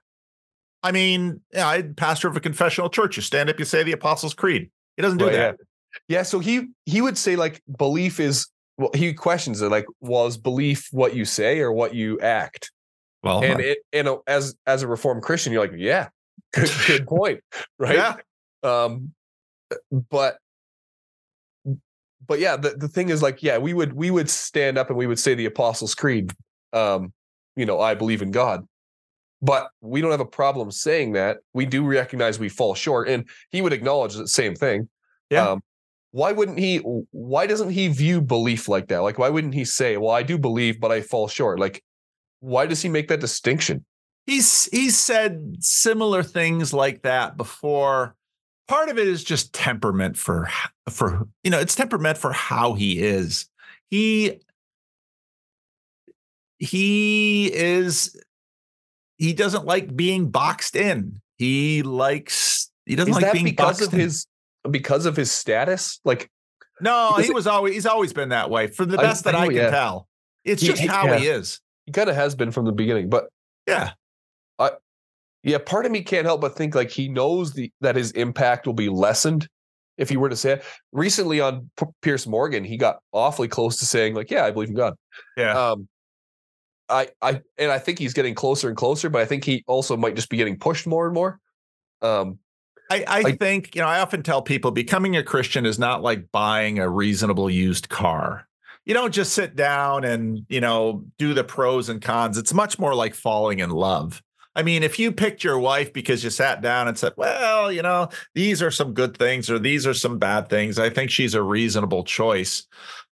I 0.82 0.92
mean, 0.92 1.42
yeah, 1.54 1.68
I'm 1.68 1.94
pastor 1.94 2.28
of 2.28 2.36
a 2.36 2.42
confessional 2.42 2.90
church. 2.90 3.16
You 3.16 3.22
stand 3.22 3.50
up, 3.50 3.58
you 3.58 3.66
say 3.66 3.84
the 3.84 3.94
Apostles' 3.94 4.34
Creed. 4.34 4.70
He 4.98 5.02
doesn't 5.02 5.18
do 5.18 5.26
right, 5.26 5.34
that. 5.34 5.56
Yeah. 5.60 5.66
Yeah, 6.08 6.24
so 6.24 6.40
he 6.40 6.70
he 6.86 7.02
would 7.02 7.20
say 7.20 7.36
like 7.36 7.62
belief 7.78 8.20
is 8.20 8.48
well, 8.78 8.90
he 8.96 9.14
questions 9.14 9.62
it 9.62 9.70
like 9.70 9.86
was 10.02 10.38
belief 10.38 10.88
what 10.92 11.16
you 11.16 11.24
say 11.24 11.60
or 11.60 11.72
what 11.72 11.94
you 11.94 12.20
act? 12.20 12.72
Well, 13.24 13.44
and 13.44 13.60
it 13.62 13.80
and 13.94 14.10
as 14.28 14.56
as 14.68 14.84
a 14.84 14.88
reformed 14.88 15.24
Christian, 15.24 15.54
you're 15.54 15.62
like, 15.62 15.74
yeah, 15.76 16.10
good 16.54 16.70
good 16.88 17.08
point, 17.08 17.40
right? 17.80 17.96
Yeah. 17.96 18.16
Um, 18.64 19.14
but 20.10 20.38
but 22.26 22.40
yeah, 22.40 22.56
the, 22.56 22.72
the 22.72 22.88
thing 22.88 23.10
is 23.10 23.22
like, 23.22 23.44
yeah, 23.44 23.58
we 23.58 23.74
would 23.74 23.94
we 23.94 24.12
would 24.12 24.30
stand 24.30 24.78
up 24.78 24.90
and 24.90 24.98
we 24.98 25.08
would 25.08 25.20
say 25.20 25.36
the 25.36 25.46
Apostles' 25.46 25.96
Creed. 25.96 26.32
Um, 26.74 27.14
you 27.56 27.66
know, 27.66 27.80
I 27.80 27.96
believe 27.96 28.22
in 28.22 28.32
God. 28.32 28.66
But 29.42 29.70
we 29.82 30.00
don't 30.00 30.12
have 30.12 30.22
a 30.22 30.26
problem 30.26 30.72
saying 30.72 31.14
that. 31.14 31.38
We 31.54 31.66
do 31.66 31.86
recognize 31.86 32.40
we 32.40 32.48
fall 32.48 32.76
short. 32.76 33.10
And 33.10 33.28
he 33.52 33.62
would 33.62 33.74
acknowledge 33.74 34.16
the 34.16 34.28
same 34.28 34.56
thing. 34.56 34.88
Yeah. 35.30 35.50
Um, 35.50 35.62
why 36.12 36.32
wouldn't 36.32 36.60
he 36.60 36.78
why 36.78 37.46
doesn't 37.48 37.72
he 37.72 37.88
view 37.88 38.22
belief 38.22 38.70
like 38.70 38.88
that 38.88 39.00
like 39.00 39.18
why 39.18 39.30
wouldn't 39.30 39.56
he 39.56 39.66
say 39.66 39.98
well 39.98 40.12
i 40.12 40.22
do 40.22 40.38
believe 40.38 40.80
but 40.80 40.92
i 40.92 41.02
fall 41.02 41.28
short 41.28 41.60
like 41.60 41.84
why 42.44 42.66
does 42.66 42.82
he 42.82 42.90
make 42.90 43.08
that 43.08 43.20
distinction 43.20 43.84
he's 44.26 44.66
he's 44.66 44.98
said 44.98 45.56
similar 45.60 46.24
things 46.24 46.74
like 46.74 47.02
that 47.02 47.38
before 47.38 48.16
part 48.68 48.90
of 48.90 48.98
it 48.98 49.08
is 49.08 49.24
just 49.24 49.54
temperament 49.54 50.18
for 50.18 50.50
for 50.90 51.28
you 51.44 51.52
know 51.52 51.60
it's 51.60 51.76
temperament 51.76 52.18
for 52.18 52.32
how 52.32 52.74
he 52.74 53.02
is 53.02 53.50
he 53.90 54.40
he 56.60 57.52
is 57.54 58.18
he 59.18 59.34
doesn't 59.34 59.66
like 59.66 59.96
being 59.96 60.30
boxed 60.30 60.76
in 60.76 61.20
he 61.38 61.82
likes 61.84 62.72
he 62.86 62.96
doesn't 62.96 63.14
is 63.14 63.22
like 63.22 63.34
being 63.34 63.56
boxed 63.56 63.80
because 63.80 63.88
of 63.88 63.94
in. 63.94 64.00
his 64.00 64.28
because 64.70 65.06
of 65.06 65.16
his 65.16 65.32
status? 65.32 66.00
Like, 66.06 66.30
no, 66.82 67.16
he 67.16 67.32
was 67.32 67.48
always 67.48 67.74
he's 67.74 67.86
always 67.86 68.14
been 68.14 68.30
that 68.30 68.50
way. 68.50 68.68
For 68.68 68.86
the 68.86 68.98
best 68.98 69.26
I, 69.28 69.32
that 69.32 69.40
I, 69.40 69.48
can 69.48 69.56
yeah. 69.56 69.70
tell, 69.70 70.08
it's 70.44 70.62
he, 70.62 70.70
just 70.70 70.84
how 70.84 71.06
yeah. 71.06 71.18
he 71.18 71.28
is. 71.28 71.60
He 71.86 71.92
kind 71.92 72.10
of 72.10 72.16
has 72.16 72.36
been 72.36 72.52
from 72.52 72.66
the 72.66 72.72
beginning, 72.72 73.10
but 73.10 73.26
yeah, 73.68 73.92
I 74.60 74.72
yeah. 75.44 75.58
Part 75.58 75.86
of 75.86 75.92
me 75.92 76.02
can't 76.02 76.26
help 76.26 76.42
but 76.42 76.56
think 76.56 76.76
like 76.76 76.92
he 76.92 77.10
knows 77.10 77.54
the 77.54 77.72
that 77.82 77.96
his 77.96 78.12
impact 78.12 78.66
will 78.66 78.74
be 78.74 78.90
lessened 78.90 79.48
if 79.98 80.10
he 80.10 80.18
were 80.18 80.30
to 80.30 80.36
say 80.36 80.54
it. 80.54 80.64
Recently 80.92 81.40
on 81.40 81.70
P- 81.78 81.86
Piers 82.02 82.26
Morgan, 82.26 82.64
he 82.64 82.78
got 82.78 83.00
awfully 83.12 83.48
close 83.48 83.78
to 83.78 83.86
saying 83.86 84.16
like, 84.16 84.32
"Yeah, 84.32 84.46
I 84.46 84.52
believe 84.52 84.70
in 84.70 84.76
God." 84.76 84.96
Yeah. 85.38 85.72
Um, 85.72 85.88
I 86.90 87.10
I 87.22 87.42
and 87.58 87.72
I 87.72 87.80
think 87.80 88.00
he's 88.00 88.14
getting 88.14 88.36
closer 88.36 88.68
and 88.68 88.78
closer, 88.78 89.10
but 89.10 89.22
I 89.22 89.26
think 89.26 89.44
he 89.44 89.64
also 89.68 89.98
might 89.98 90.16
just 90.16 90.30
be 90.30 90.38
getting 90.38 90.58
pushed 90.58 90.88
more 90.88 91.06
and 91.06 91.14
more. 91.14 91.40
Um, 92.02 92.40
I, 92.92 93.06
I 93.08 93.32
think, 93.34 93.76
you 93.76 93.82
know, 93.82 93.88
I 93.88 94.00
often 94.00 94.24
tell 94.24 94.42
people 94.42 94.70
becoming 94.72 95.16
a 95.16 95.24
Christian 95.24 95.66
is 95.66 95.80
not 95.80 96.04
like 96.04 96.32
buying 96.32 96.80
a 96.80 96.90
reasonable 96.90 97.50
used 97.50 97.90
car. 97.90 98.48
You 98.86 98.94
don't 98.94 99.14
just 99.14 99.34
sit 99.34 99.56
down 99.56 100.04
and, 100.04 100.46
you 100.50 100.60
know, 100.60 101.06
do 101.18 101.34
the 101.34 101.44
pros 101.44 101.90
and 101.90 102.02
cons. 102.02 102.38
It's 102.38 102.54
much 102.54 102.78
more 102.78 102.94
like 102.94 103.14
falling 103.14 103.60
in 103.60 103.70
love. 103.70 104.22
I 104.56 104.62
mean, 104.62 104.84
if 104.84 105.00
you 105.00 105.12
picked 105.12 105.44
your 105.44 105.58
wife 105.58 105.94
because 105.94 106.24
you 106.24 106.30
sat 106.30 106.62
down 106.62 106.88
and 106.88 106.98
said, 106.98 107.14
well, 107.18 107.72
you 107.72 107.82
know, 107.82 108.10
these 108.36 108.62
are 108.62 108.70
some 108.70 108.94
good 108.94 109.18
things 109.18 109.50
or 109.50 109.58
these 109.58 109.88
are 109.88 109.94
some 109.94 110.20
bad 110.20 110.50
things, 110.50 110.78
I 110.78 110.90
think 110.90 111.10
she's 111.10 111.34
a 111.34 111.42
reasonable 111.42 112.04
choice. 112.04 112.68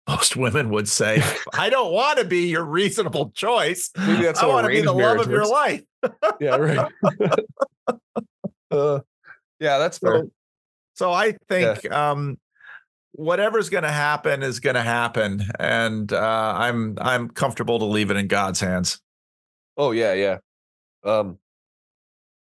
Most 0.08 0.36
women 0.36 0.70
would 0.72 0.90
say, 0.90 1.22
I 1.54 1.70
don't 1.70 1.94
want 1.94 2.18
to 2.18 2.26
be 2.26 2.48
your 2.48 2.66
reasonable 2.66 3.30
choice. 3.36 3.92
Maybe 3.96 4.24
that's 4.24 4.42
I 4.42 4.48
want 4.48 4.66
to 4.66 4.70
be 4.70 4.82
the 4.82 4.92
love 4.92 5.20
of 5.20 5.30
your 5.30 5.42
works. 5.42 5.50
life. 5.52 5.84
Yeah, 6.40 6.56
right. 6.56 6.92
uh, 8.72 9.00
yeah, 9.60 9.78
that's 9.78 9.98
fair. 10.00 10.24
So, 10.24 10.32
so 10.96 11.14
I 11.14 11.34
think 11.50 11.92
um, 11.92 12.38
whatever's 13.20 13.68
going 13.68 13.84
to 13.84 13.92
happen 13.92 14.42
is 14.42 14.62
going 14.62 14.76
to 14.76 14.82
happen, 14.82 15.44
and 15.60 16.12
uh, 16.14 16.54
I'm 16.56 16.98
I'm 17.02 17.30
comfortable 17.30 17.78
to 17.80 17.86
leave 17.86 18.12
it 18.12 18.18
in 18.18 18.28
God's 18.28 18.62
hands. 18.62 19.02
Oh 19.76 19.92
yeah, 19.92 20.14
yeah. 20.14 20.38
Um 21.04 21.38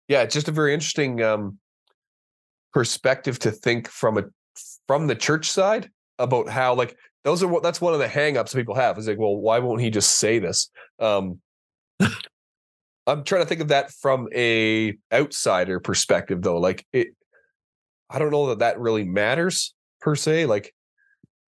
yeah, 0.08 0.22
it's 0.22 0.34
just 0.34 0.48
a 0.48 0.52
very 0.52 0.72
interesting 0.72 1.22
um 1.22 1.58
perspective 2.72 3.38
to 3.40 3.50
think 3.50 3.88
from 3.88 4.18
a 4.18 4.24
from 4.86 5.06
the 5.06 5.14
church 5.14 5.50
side 5.50 5.90
about 6.18 6.48
how 6.48 6.74
like 6.74 6.96
those 7.24 7.42
are 7.42 7.48
what 7.48 7.62
that's 7.62 7.80
one 7.80 7.92
of 7.92 8.00
the 8.00 8.06
hangups 8.06 8.54
people 8.54 8.74
have 8.74 8.98
is 8.98 9.08
like, 9.08 9.18
well, 9.18 9.36
why 9.36 9.58
won't 9.58 9.80
he 9.80 9.90
just 9.90 10.18
say 10.18 10.38
this? 10.38 10.70
Um 10.98 11.40
I'm 13.06 13.24
trying 13.24 13.42
to 13.42 13.48
think 13.48 13.60
of 13.60 13.68
that 13.68 13.90
from 13.90 14.28
a 14.34 14.96
outsider 15.12 15.80
perspective 15.80 16.42
though. 16.42 16.58
Like 16.58 16.86
it 16.92 17.08
I 18.10 18.18
don't 18.18 18.30
know 18.30 18.48
that 18.48 18.60
that 18.60 18.78
really 18.78 19.04
matters 19.04 19.74
per 20.02 20.14
se. 20.14 20.46
Like 20.46 20.74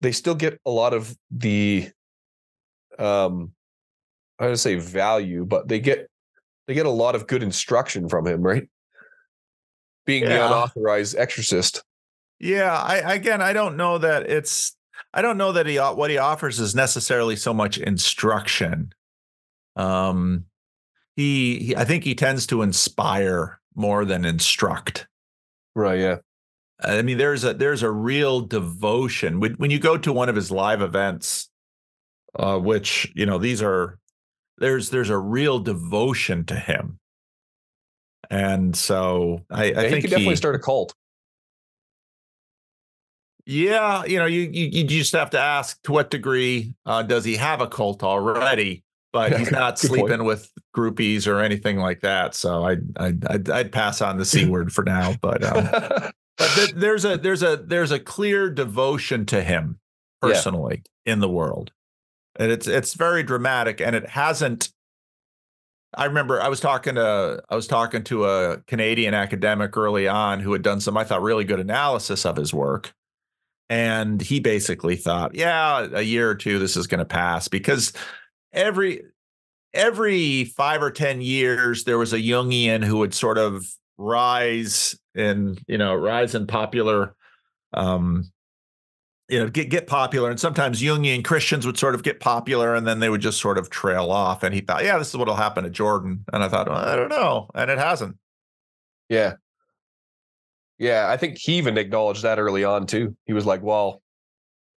they 0.01 0.11
still 0.11 0.35
get 0.35 0.59
a 0.65 0.71
lot 0.71 0.93
of 0.93 1.15
the 1.29 1.89
um 2.97 3.51
I 4.39 4.47
would 4.47 4.59
say 4.59 4.75
value, 4.75 5.45
but 5.45 5.67
they 5.67 5.79
get 5.79 6.09
they 6.67 6.73
get 6.73 6.85
a 6.85 6.91
lot 6.91 7.15
of 7.15 7.27
good 7.27 7.43
instruction 7.43 8.09
from 8.09 8.25
him, 8.25 8.41
right? 8.41 8.67
Being 10.05 10.25
the 10.25 10.45
unauthorized 10.45 11.15
exorcist. 11.17 11.83
Yeah, 12.39 12.73
I 12.73 12.97
again, 13.13 13.41
I 13.41 13.53
don't 13.53 13.77
know 13.77 13.97
that 13.97 14.29
it's. 14.29 14.75
I 15.13 15.21
don't 15.21 15.37
know 15.37 15.53
that 15.53 15.65
he 15.65 15.77
what 15.77 16.09
he 16.09 16.17
offers 16.17 16.59
is 16.59 16.75
necessarily 16.75 17.35
so 17.35 17.53
much 17.53 17.77
instruction. 17.77 18.93
Um, 19.75 20.45
he, 21.15 21.59
he 21.59 21.75
I 21.75 21.85
think 21.85 22.03
he 22.03 22.15
tends 22.15 22.45
to 22.47 22.61
inspire 22.61 23.59
more 23.75 24.05
than 24.05 24.25
instruct. 24.25 25.07
Right, 25.75 25.99
yeah. 25.99 26.17
I 26.79 27.01
mean, 27.01 27.17
there's 27.17 27.43
a 27.43 27.53
there's 27.53 27.83
a 27.83 27.91
real 27.91 28.41
devotion 28.41 29.39
when 29.39 29.53
when 29.55 29.71
you 29.71 29.79
go 29.79 29.97
to 29.97 30.11
one 30.11 30.29
of 30.29 30.35
his 30.35 30.51
live 30.51 30.81
events, 30.81 31.49
uh, 32.37 32.59
which 32.59 33.11
you 33.15 33.25
know 33.25 33.37
these 33.37 33.61
are 33.61 33.97
there's 34.57 34.89
there's 34.89 35.09
a 35.09 35.17
real 35.17 35.59
devotion 35.59 36.43
to 36.45 36.55
him, 36.55 36.99
and 38.29 38.75
so 38.75 39.41
I, 39.49 39.63
I 39.63 39.65
yeah 39.65 39.81
he 39.83 39.89
think 39.89 40.01
could 40.01 40.09
definitely 40.11 40.33
he- 40.33 40.37
start 40.37 40.55
a 40.55 40.59
cult. 40.59 40.93
Yeah, 43.47 44.03
you 44.05 44.17
know, 44.17 44.25
you, 44.25 44.41
you 44.41 44.65
you 44.65 44.83
just 44.85 45.13
have 45.13 45.29
to 45.29 45.39
ask 45.39 45.79
to 45.83 45.91
what 45.91 46.09
degree 46.09 46.73
uh, 46.85 47.03
does 47.03 47.23
he 47.23 47.35
have 47.35 47.61
a 47.61 47.67
cult 47.67 48.03
already? 48.03 48.83
But 49.13 49.37
he's 49.37 49.51
not 49.51 49.79
good 49.79 49.89
point. 49.89 49.99
sleeping 50.07 50.25
with 50.25 50.51
groupies 50.75 51.27
or 51.27 51.39
anything 51.39 51.77
like 51.77 52.01
that. 52.01 52.33
So 52.33 52.65
I 52.65 52.77
I 52.97 53.13
I'd, 53.29 53.49
I'd 53.49 53.71
pass 53.71 54.01
on 54.01 54.17
the 54.17 54.25
c 54.25 54.45
word 54.49 54.73
for 54.73 54.83
now. 54.83 55.13
But 55.21 55.43
um, 55.43 56.11
but 56.37 56.49
th- 56.55 56.71
there's 56.73 57.05
a 57.05 57.17
there's 57.17 57.43
a 57.43 57.57
there's 57.57 57.91
a 57.91 57.99
clear 57.99 58.49
devotion 58.49 59.25
to 59.27 59.41
him 59.43 59.79
Yeah. 60.23 60.29
personally 60.29 60.83
in 61.05 61.19
the 61.19 61.29
world, 61.29 61.71
and 62.37 62.51
it's 62.51 62.67
it's 62.67 62.93
very 62.93 63.23
dramatic, 63.23 63.79
and 63.81 63.95
it 63.95 64.09
hasn't. 64.09 64.69
I 65.97 66.05
remember 66.05 66.41
I 66.41 66.49
was 66.49 66.59
talking 66.59 66.95
to 66.95 67.41
I 67.49 67.55
was 67.55 67.67
talking 67.67 68.03
to 68.05 68.25
a 68.25 68.57
Canadian 68.67 69.13
academic 69.13 69.77
early 69.77 70.07
on 70.07 70.41
who 70.41 70.51
had 70.51 70.61
done 70.61 70.81
some 70.81 70.97
I 70.97 71.03
thought 71.05 71.21
really 71.21 71.45
good 71.45 71.59
analysis 71.61 72.25
of 72.25 72.35
his 72.35 72.53
work, 72.53 72.93
and 73.69 74.21
he 74.21 74.39
basically 74.41 74.97
thought, 74.97 75.35
yeah, 75.35 75.87
a 75.93 76.01
year 76.01 76.29
or 76.29 76.35
two 76.35 76.59
this 76.59 76.75
is 76.75 76.87
going 76.87 76.99
to 76.99 77.05
pass 77.05 77.47
because 77.47 77.93
every 78.51 79.03
every 79.73 80.45
five 80.45 80.81
or 80.81 80.91
ten 80.91 81.21
years 81.21 81.85
there 81.85 81.97
was 81.97 82.11
a 82.11 82.17
Jungian 82.19 82.83
who 82.83 82.97
would 82.97 83.13
sort 83.13 83.37
of 83.37 83.65
rise 83.97 84.99
in 85.15 85.57
you 85.67 85.77
know 85.77 85.95
rise 85.95 86.35
in 86.35 86.45
popular 86.47 87.15
um 87.73 88.23
you 89.29 89.39
know 89.39 89.49
get 89.49 89.69
get 89.69 89.87
popular 89.87 90.29
and 90.29 90.39
sometimes 90.39 90.81
jungian 90.81 91.23
christians 91.23 91.65
would 91.65 91.77
sort 91.77 91.95
of 91.95 92.03
get 92.03 92.19
popular 92.19 92.75
and 92.75 92.85
then 92.85 92.99
they 92.99 93.09
would 93.09 93.21
just 93.21 93.39
sort 93.39 93.57
of 93.57 93.69
trail 93.69 94.11
off 94.11 94.43
and 94.43 94.53
he 94.53 94.61
thought 94.61 94.83
yeah 94.83 94.97
this 94.97 95.09
is 95.09 95.17
what'll 95.17 95.35
happen 95.35 95.63
to 95.63 95.69
jordan 95.69 96.23
and 96.31 96.43
i 96.43 96.47
thought 96.47 96.67
well, 96.69 96.77
i 96.77 96.95
don't 96.95 97.09
know 97.09 97.49
and 97.55 97.71
it 97.71 97.77
hasn't 97.77 98.17
yeah. 99.09 99.35
Yeah, 100.77 101.07
I 101.09 101.17
think 101.17 101.37
he 101.37 101.53
even 101.53 101.77
acknowledged 101.77 102.23
that 102.23 102.39
early 102.39 102.63
on 102.63 102.85
too. 102.85 103.15
He 103.25 103.33
was 103.33 103.45
like, 103.45 103.61
Well, 103.61 104.01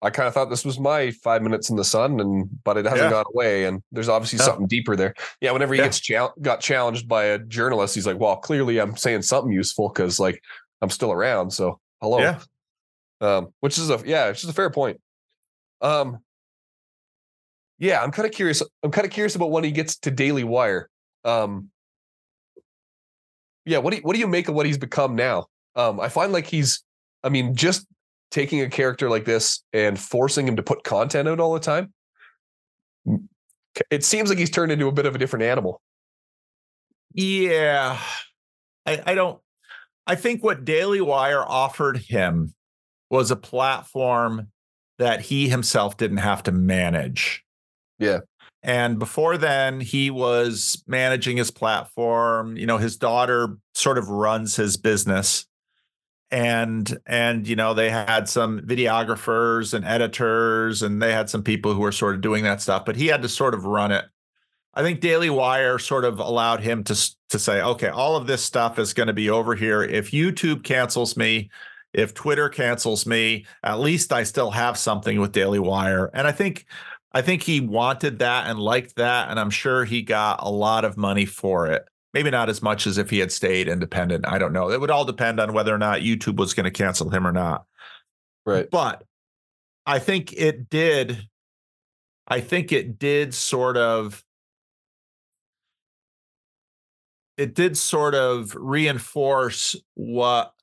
I 0.02 0.12
kind 0.12 0.28
of 0.28 0.34
thought 0.34 0.50
this 0.50 0.64
was 0.64 0.80
my 0.80 1.10
five 1.12 1.42
minutes 1.42 1.70
in 1.72 1.76
the 1.76 1.84
sun, 1.84 2.20
and 2.20 2.48
but 2.64 2.78
it 2.78 2.86
hasn't 2.86 3.04
Yeah. 3.06 3.10
gone 3.10 3.26
away. 3.34 3.66
And 3.66 3.82
there's 3.92 4.10
obviously 4.10 4.38
Yeah. 4.40 4.46
something 4.46 4.68
deeper 4.68 4.96
there. 4.96 5.16
Yeah, 5.42 5.52
whenever 5.52 5.74
he 5.74 5.80
Yeah. 5.80 5.86
gets 5.88 6.00
chal- 6.00 6.34
got 6.42 6.60
challenged 6.62 7.08
by 7.08 7.26
a 7.26 7.40
journalist, 7.40 7.96
he's 7.96 8.06
like, 8.06 8.20
Well, 8.20 8.36
clearly 8.38 8.78
I'm 8.80 8.96
saying 8.96 9.24
something 9.24 9.52
useful 9.52 9.90
because 9.90 10.20
like 10.20 10.42
I'm 10.82 10.90
still 10.92 11.12
around. 11.12 11.52
So 11.52 11.80
hello. 12.02 12.20
Yeah. 12.20 12.40
Um, 13.22 13.54
which 13.62 13.80
is 13.80 13.90
a 13.90 14.00
yeah, 14.06 14.28
which 14.30 14.44
is 14.44 14.50
a 14.50 14.54
fair 14.54 14.70
point. 14.70 15.02
Um 15.82 16.20
yeah, 17.80 18.02
I'm 18.04 18.12
kind 18.12 18.28
of 18.28 18.32
curious. 18.34 18.62
I'm 18.84 18.92
kind 18.92 19.06
of 19.06 19.12
curious 19.12 19.36
about 19.36 19.50
when 19.52 19.64
he 19.64 19.72
gets 19.72 19.98
to 20.00 20.12
Daily 20.12 20.44
Wire. 20.44 20.90
Um 21.24 21.72
yeah, 23.66 23.80
what 23.80 23.92
do 23.92 23.98
you, 23.98 24.04
what 24.04 24.14
do 24.14 24.20
you 24.20 24.28
make 24.28 24.48
of 24.48 24.56
what 24.56 24.66
he's 24.66 24.78
become 24.78 25.16
now? 25.16 25.48
Um, 25.76 26.00
I 26.00 26.08
find 26.10 26.32
like 26.32 26.46
he's, 26.48 26.84
I 27.24 27.30
mean, 27.30 27.54
just 27.56 27.86
taking 28.32 28.62
a 28.62 28.70
character 28.70 29.10
like 29.10 29.26
this 29.26 29.64
and 29.74 30.00
forcing 30.00 30.48
him 30.48 30.56
to 30.56 30.64
put 30.64 30.84
content 30.84 31.28
out 31.28 31.40
all 31.40 31.54
the 31.54 31.60
time, 31.60 31.94
it 33.90 34.04
seems 34.04 34.30
like 34.30 34.38
he's 34.38 34.50
turned 34.50 34.72
into 34.72 34.88
a 34.88 34.92
bit 34.92 35.06
of 35.06 35.16
a 35.16 35.18
different 35.18 35.44
animal. 35.44 35.82
Yeah. 37.14 38.00
I, 38.86 39.02
I 39.06 39.16
don't 39.16 39.40
I 40.08 40.16
think 40.16 40.42
what 40.42 40.64
Daily 40.64 41.02
Wire 41.02 41.44
offered 41.46 41.98
him 41.98 42.54
was 43.10 43.30
a 43.30 43.36
platform 43.36 44.48
that 44.98 45.22
he 45.22 45.50
himself 45.50 45.98
didn't 45.98 46.18
have 46.18 46.44
to 46.44 46.52
manage. 46.52 47.44
Yeah. 48.00 48.20
And 48.64 48.98
before 48.98 49.38
then, 49.38 49.82
he 49.82 50.10
was 50.10 50.82
managing 50.88 51.38
his 51.38 51.52
platform. 51.52 52.58
You 52.58 52.66
know, 52.66 52.78
his 52.78 52.98
daughter 52.98 53.58
sort 53.76 53.98
of 53.98 54.10
runs 54.10 54.56
his 54.56 54.78
business. 54.78 55.46
And 56.30 56.98
and 57.06 57.48
you 57.48 57.56
know, 57.56 57.74
they 57.74 57.90
had 57.90 58.28
some 58.28 58.60
videographers 58.62 59.74
and 59.74 59.86
editors, 59.86 60.84
and 60.84 61.02
they 61.02 61.14
had 61.14 61.30
some 61.30 61.44
people 61.44 61.74
who 61.74 61.80
were 61.80 61.92
sort 61.92 62.16
of 62.16 62.22
doing 62.22 62.44
that 62.44 62.62
stuff, 62.62 62.84
but 62.86 62.98
he 62.98 63.08
had 63.08 63.22
to 63.22 63.30
sort 63.30 63.54
of 63.54 63.66
run 63.66 63.92
it. 63.92 64.06
I 64.74 64.84
think 64.84 65.00
Daily 65.00 65.30
Wire 65.30 65.80
sort 65.80 66.06
of 66.06 66.20
allowed 66.20 66.62
him 66.62 66.84
to 66.84 67.12
to 67.30 67.40
say, 67.40 67.62
okay, 67.62 67.90
all 67.90 68.16
of 68.16 68.28
this 68.28 68.44
stuff 68.44 68.78
is 68.78 68.94
going 68.94 69.08
to 69.08 69.14
be 69.14 69.30
over 69.30 69.56
here. 69.56 69.84
If 69.84 70.12
YouTube 70.12 70.64
cancels 70.64 71.18
me, 71.18 71.50
if 71.94 72.14
Twitter 72.14 72.50
cancels 72.50 73.06
me, 73.06 73.46
at 73.64 73.80
least 73.80 74.14
I 74.14 74.24
still 74.24 74.52
have 74.52 74.78
something 74.78 75.20
with 75.20 75.32
Daily 75.32 75.60
Wire. 75.60 76.12
And 76.14 76.28
I 76.28 76.32
think 76.32 76.66
I 77.14 77.22
think 77.22 77.42
he 77.42 77.62
wanted 77.62 78.20
that 78.20 78.48
and 78.48 78.60
liked 78.60 78.98
that, 78.98 79.30
and 79.30 79.40
I'm 79.40 79.50
sure 79.50 79.86
he 79.86 80.02
got 80.04 80.44
a 80.44 80.50
lot 80.50 80.86
of 80.86 80.98
money 80.98 81.26
for 81.26 81.68
it. 81.68 81.88
Maybe 82.14 82.32
not 82.32 82.50
as 82.50 82.62
much 82.62 82.88
as 82.88 82.98
if 82.98 83.10
he 83.10 83.20
had 83.20 83.32
stayed 83.32 83.68
independent. 83.68 84.26
I 84.28 84.38
don't 84.38 84.54
know. 84.54 84.72
It 84.72 84.80
would 84.80 84.90
all 84.90 85.06
depend 85.06 85.40
on 85.40 85.54
whether 85.54 85.74
or 85.74 85.78
not 85.78 86.02
YouTube 86.02 86.38
was 86.38 86.54
going 86.54 86.64
to 86.64 86.72
cancel 86.72 87.10
him 87.10 87.28
or 87.28 87.32
not. 87.32 87.66
Right. 88.46 88.70
But 88.72 89.04
I 89.86 90.00
think 90.00 90.34
it 90.34 90.70
did. 90.70 91.28
I 92.28 92.40
think 92.42 92.72
it 92.72 92.98
did 92.98 93.34
sort 93.34 93.78
of. 93.78 94.24
It 97.38 97.54
did 97.54 97.78
sort 97.78 98.16
of 98.16 98.56
reinforce 98.56 99.76
what 99.94 100.54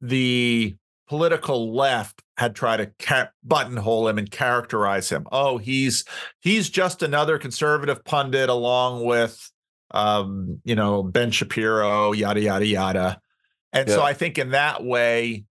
the 0.00 0.74
political 1.06 1.74
left 1.74 2.22
had 2.38 2.56
tried 2.56 2.78
to 2.78 2.90
ca- 2.98 3.30
buttonhole 3.44 4.08
him 4.08 4.16
and 4.16 4.30
characterize 4.30 5.10
him. 5.10 5.26
Oh, 5.30 5.58
he's 5.58 6.04
he's 6.40 6.70
just 6.70 7.02
another 7.02 7.38
conservative 7.38 8.02
pundit 8.04 8.48
along 8.48 9.04
with 9.04 9.51
um, 9.92 10.60
you 10.64 10.74
know, 10.74 11.02
Ben 11.02 11.30
Shapiro, 11.30 12.12
yada 12.12 12.40
yada 12.40 12.66
yada. 12.66 13.20
And 13.72 13.88
so 13.88 14.02
I 14.02 14.12
think 14.12 14.38
in 14.38 14.50
that 14.50 14.84
way, 14.84 15.44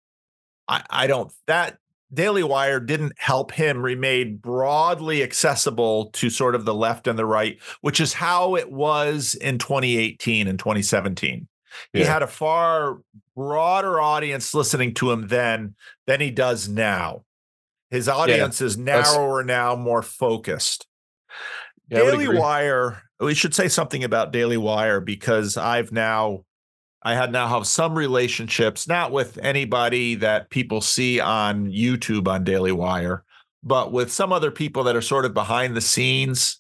I, 0.68 0.84
I 0.90 1.08
don't 1.08 1.32
that 1.48 1.78
Daily 2.14 2.44
Wire 2.44 2.80
didn't 2.80 3.14
help 3.18 3.52
him 3.52 3.82
remain 3.82 4.38
broadly 4.38 5.24
accessible 5.24 6.08
to 6.12 6.30
sort 6.30 6.56
of 6.56 6.66
the 6.66 6.74
left 6.74 7.08
and 7.08 7.18
the 7.18 7.26
right, 7.26 7.58
which 7.82 8.00
is 8.00 8.14
how 8.14 8.56
it 8.56 8.72
was 8.72 9.34
in 9.36 9.58
2018 9.58 10.48
and 10.48 10.60
2017. 10.60 11.48
He 11.94 12.02
had 12.02 12.22
a 12.22 12.28
far 12.28 13.00
broader 13.36 14.02
audience 14.02 14.54
listening 14.54 14.94
to 14.96 15.12
him 15.12 15.28
then 15.28 15.76
than 16.06 16.20
he 16.20 16.30
does 16.30 16.68
now. 16.68 17.24
His 17.90 18.10
audience 18.10 18.62
is 18.62 18.76
that's- 18.78 19.14
narrower 19.14 19.44
now, 19.44 19.76
more 19.76 20.02
focused. 20.02 20.88
Yeah, 21.92 22.00
Daily. 22.00 22.40
Wire. 22.40 23.04
We 23.20 23.36
should 23.36 23.54
say 23.54 23.68
something 23.68 24.04
about 24.04 24.32
Daily 24.32 24.58
Wire 24.58 25.02
because 25.02 25.58
I've 25.58 25.92
now, 25.92 26.46
I 27.04 27.16
had 27.16 27.32
now 27.32 27.48
have 27.48 27.68
some 27.68 27.96
relationships, 27.96 28.88
not 28.88 29.12
with 29.12 29.38
anybody 29.40 30.16
that 30.16 30.50
people 30.50 30.82
see 30.82 31.20
on 31.20 31.68
YouTube 31.68 32.28
on 32.28 32.44
Daily 32.44 32.72
Wire, 32.72 33.24
but 33.62 33.92
with 33.92 34.12
some 34.12 34.32
other 34.32 34.52
people 34.52 34.84
that 34.86 34.96
are 34.96 35.02
sort 35.02 35.26
of 35.26 35.34
behind 35.34 35.76
the 35.76 35.82
scenes. 35.82 36.60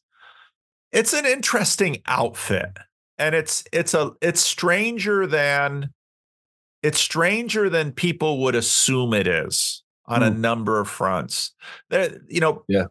It's 0.91 1.13
an 1.13 1.25
interesting 1.25 2.01
outfit, 2.05 2.77
and 3.17 3.33
it's 3.33 3.63
it's 3.71 3.93
a 3.93 4.11
it's 4.21 4.41
stranger 4.41 5.25
than 5.25 5.89
it's 6.83 6.99
stranger 6.99 7.69
than 7.69 7.93
people 7.93 8.41
would 8.41 8.55
assume 8.55 9.13
it 9.13 9.27
is 9.27 9.83
on 10.07 10.21
a 10.23 10.29
number 10.29 10.81
of 10.81 10.89
fronts. 10.89 11.53
There, 11.89 12.19
you 12.27 12.41
know, 12.41 12.65
Yeah. 12.67 12.85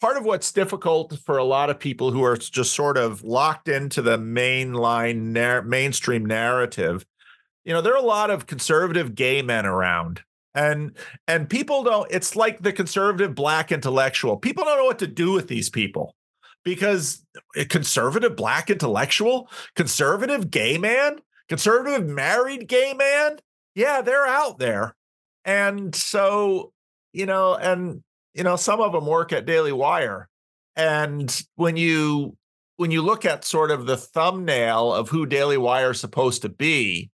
Part 0.00 0.16
of 0.16 0.24
what's 0.24 0.52
difficult 0.52 1.18
for 1.24 1.38
a 1.38 1.44
lot 1.44 1.70
of 1.70 1.78
people 1.78 2.10
who 2.10 2.22
are 2.22 2.36
just 2.36 2.74
sort 2.74 2.96
of 2.96 3.22
locked 3.24 3.68
into 3.68 4.02
the 4.02 4.18
mainline 4.18 5.32
nar- 5.32 5.62
mainstream 5.62 6.24
narrative 6.24 7.04
you 7.64 7.72
know 7.72 7.80
there 7.80 7.92
are 7.92 8.02
a 8.02 8.06
lot 8.06 8.30
of 8.30 8.46
conservative 8.46 9.14
gay 9.14 9.42
men 9.42 9.66
around 9.66 10.22
and 10.58 10.96
and 11.26 11.48
people 11.48 11.84
don't 11.84 12.10
it's 12.10 12.34
like 12.34 12.62
the 12.62 12.72
conservative 12.72 13.34
black 13.34 13.70
intellectual. 13.70 14.36
People 14.36 14.64
don't 14.64 14.78
know 14.78 14.86
what 14.86 14.98
to 14.98 15.06
do 15.06 15.32
with 15.32 15.48
these 15.48 15.70
people 15.70 16.14
because 16.64 17.24
a 17.56 17.64
conservative 17.64 18.34
black 18.34 18.68
intellectual? 18.68 19.48
Conservative 19.76 20.50
gay 20.50 20.76
man? 20.76 21.20
Conservative 21.48 22.06
married 22.06 22.66
gay 22.66 22.92
man? 22.94 23.38
Yeah 23.74 24.00
they're 24.00 24.26
out 24.26 24.58
there. 24.58 24.96
And 25.44 25.94
so 25.94 26.72
you 27.12 27.26
know 27.26 27.54
and 27.54 28.02
you 28.38 28.44
know 28.44 28.56
some 28.56 28.80
of 28.80 28.92
them 28.92 29.04
work 29.04 29.32
at 29.32 29.44
daily 29.44 29.72
wire 29.72 30.28
and 30.76 31.42
when 31.56 31.76
you 31.76 32.36
when 32.76 32.90
you 32.92 33.02
look 33.02 33.24
at 33.24 33.44
sort 33.44 33.70
of 33.72 33.86
the 33.86 33.96
thumbnail 33.96 34.94
of 34.94 35.08
who 35.08 35.26
daily 35.26 35.58
wire 35.58 35.90
is 35.90 36.00
supposed 36.00 36.42
to 36.42 36.48
be 36.48 37.10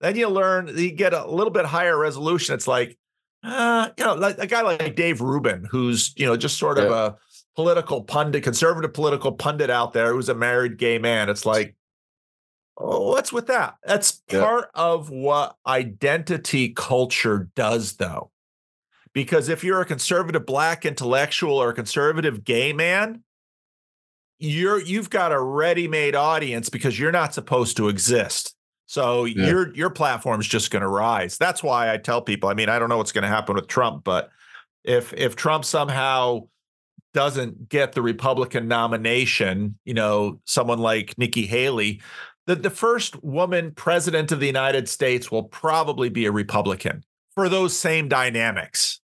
then 0.00 0.16
you 0.16 0.28
learn 0.28 0.68
you 0.76 0.90
get 0.90 1.12
a 1.12 1.26
little 1.30 1.52
bit 1.52 1.64
higher 1.64 1.98
resolution. 1.98 2.54
It's 2.54 2.66
like 2.66 2.98
uh, 3.44 3.90
you 3.96 4.04
know 4.04 4.14
like 4.14 4.38
a 4.38 4.46
guy 4.46 4.62
like 4.62 4.96
dave 4.96 5.20
rubin 5.20 5.66
who's 5.70 6.12
you 6.16 6.26
know 6.26 6.36
just 6.36 6.58
sort 6.58 6.78
of 6.78 6.90
a 6.90 7.16
political 7.54 8.02
pundit 8.02 8.42
conservative 8.42 8.92
political 8.92 9.32
pundit 9.32 9.70
out 9.70 9.92
there 9.92 10.12
who's 10.12 10.28
a 10.28 10.34
married 10.34 10.78
gay 10.78 10.98
man. 10.98 11.28
It's 11.28 11.46
like 11.46 11.76
oh, 12.76 13.10
what's 13.10 13.32
with 13.32 13.46
that? 13.48 13.76
That's 13.84 14.22
Yeah. 14.30 14.40
part 14.40 14.70
of 14.74 15.10
what 15.10 15.56
identity 15.66 16.70
culture 16.70 17.48
does 17.54 17.96
though 17.96 18.30
because 19.18 19.48
if 19.48 19.64
you're 19.64 19.80
a 19.80 19.84
conservative 19.84 20.46
black 20.46 20.86
intellectual 20.86 21.56
or 21.60 21.70
a 21.70 21.74
conservative 21.74 22.44
gay 22.44 22.72
man 22.72 23.20
you're 24.38 24.80
you've 24.80 25.10
got 25.10 25.32
a 25.32 25.40
ready-made 25.40 26.14
audience 26.14 26.68
because 26.68 26.96
you're 26.96 27.10
not 27.10 27.34
supposed 27.34 27.76
to 27.76 27.88
exist. 27.88 28.54
So 28.86 29.24
Yeah. 29.24 29.46
your 29.46 29.74
your 29.74 29.90
platform's 29.90 30.46
just 30.46 30.70
going 30.70 30.82
to 30.82 30.88
rise. 30.88 31.36
That's 31.36 31.60
why 31.62 31.92
i 31.92 31.96
tell 31.96 32.22
people 32.22 32.48
i 32.48 32.54
mean 32.54 32.68
i 32.68 32.78
don't 32.78 32.88
know 32.88 32.96
what's 32.98 33.10
going 33.10 33.22
to 33.22 33.28
happen 33.28 33.56
with 33.56 33.66
trump 33.66 34.04
but 34.04 34.30
if 34.84 35.12
if 35.14 35.34
trump 35.34 35.64
somehow 35.64 36.46
doesn't 37.14 37.68
get 37.68 37.92
the 37.94 38.02
republican 38.02 38.68
nomination 38.68 39.76
you 39.84 39.94
know 39.94 40.38
someone 40.44 40.78
like 40.78 41.18
nikki 41.18 41.46
haley 41.46 42.00
the, 42.46 42.54
the 42.54 42.70
first 42.70 43.20
woman 43.24 43.72
president 43.72 44.30
of 44.30 44.38
the 44.38 44.46
united 44.46 44.88
states 44.88 45.30
will 45.32 45.42
probably 45.42 46.08
be 46.10 46.26
a 46.26 46.30
republican 46.32 47.02
for 47.34 47.48
those 47.48 47.76
same 47.76 48.08
dynamics 48.08 48.97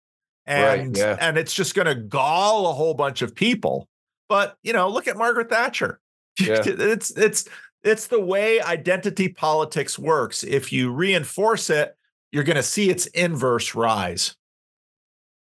Right, 0.47 0.79
and 0.79 0.97
yeah. 0.97 1.17
and 1.21 1.37
it's 1.37 1.53
just 1.53 1.73
going 1.73 1.85
to 1.85 1.95
gall 1.95 2.67
a 2.67 2.73
whole 2.73 2.93
bunch 2.93 3.21
of 3.21 3.33
people 3.33 3.87
but 4.27 4.57
you 4.61 4.73
know 4.73 4.89
look 4.89 5.07
at 5.07 5.17
margaret 5.17 5.49
thatcher 5.49 5.99
Yeah. 6.39 6.63
it's 6.65 7.11
it's 7.11 7.47
it's 7.83 8.07
the 8.07 8.19
way 8.19 8.61
identity 8.61 9.29
politics 9.29 9.97
works 9.97 10.43
if 10.43 10.73
you 10.73 10.91
reinforce 10.91 11.69
it 11.69 11.95
you're 12.31 12.43
going 12.43 12.57
to 12.57 12.63
see 12.63 12.89
its 12.89 13.05
inverse 13.07 13.75
rise 13.75 14.35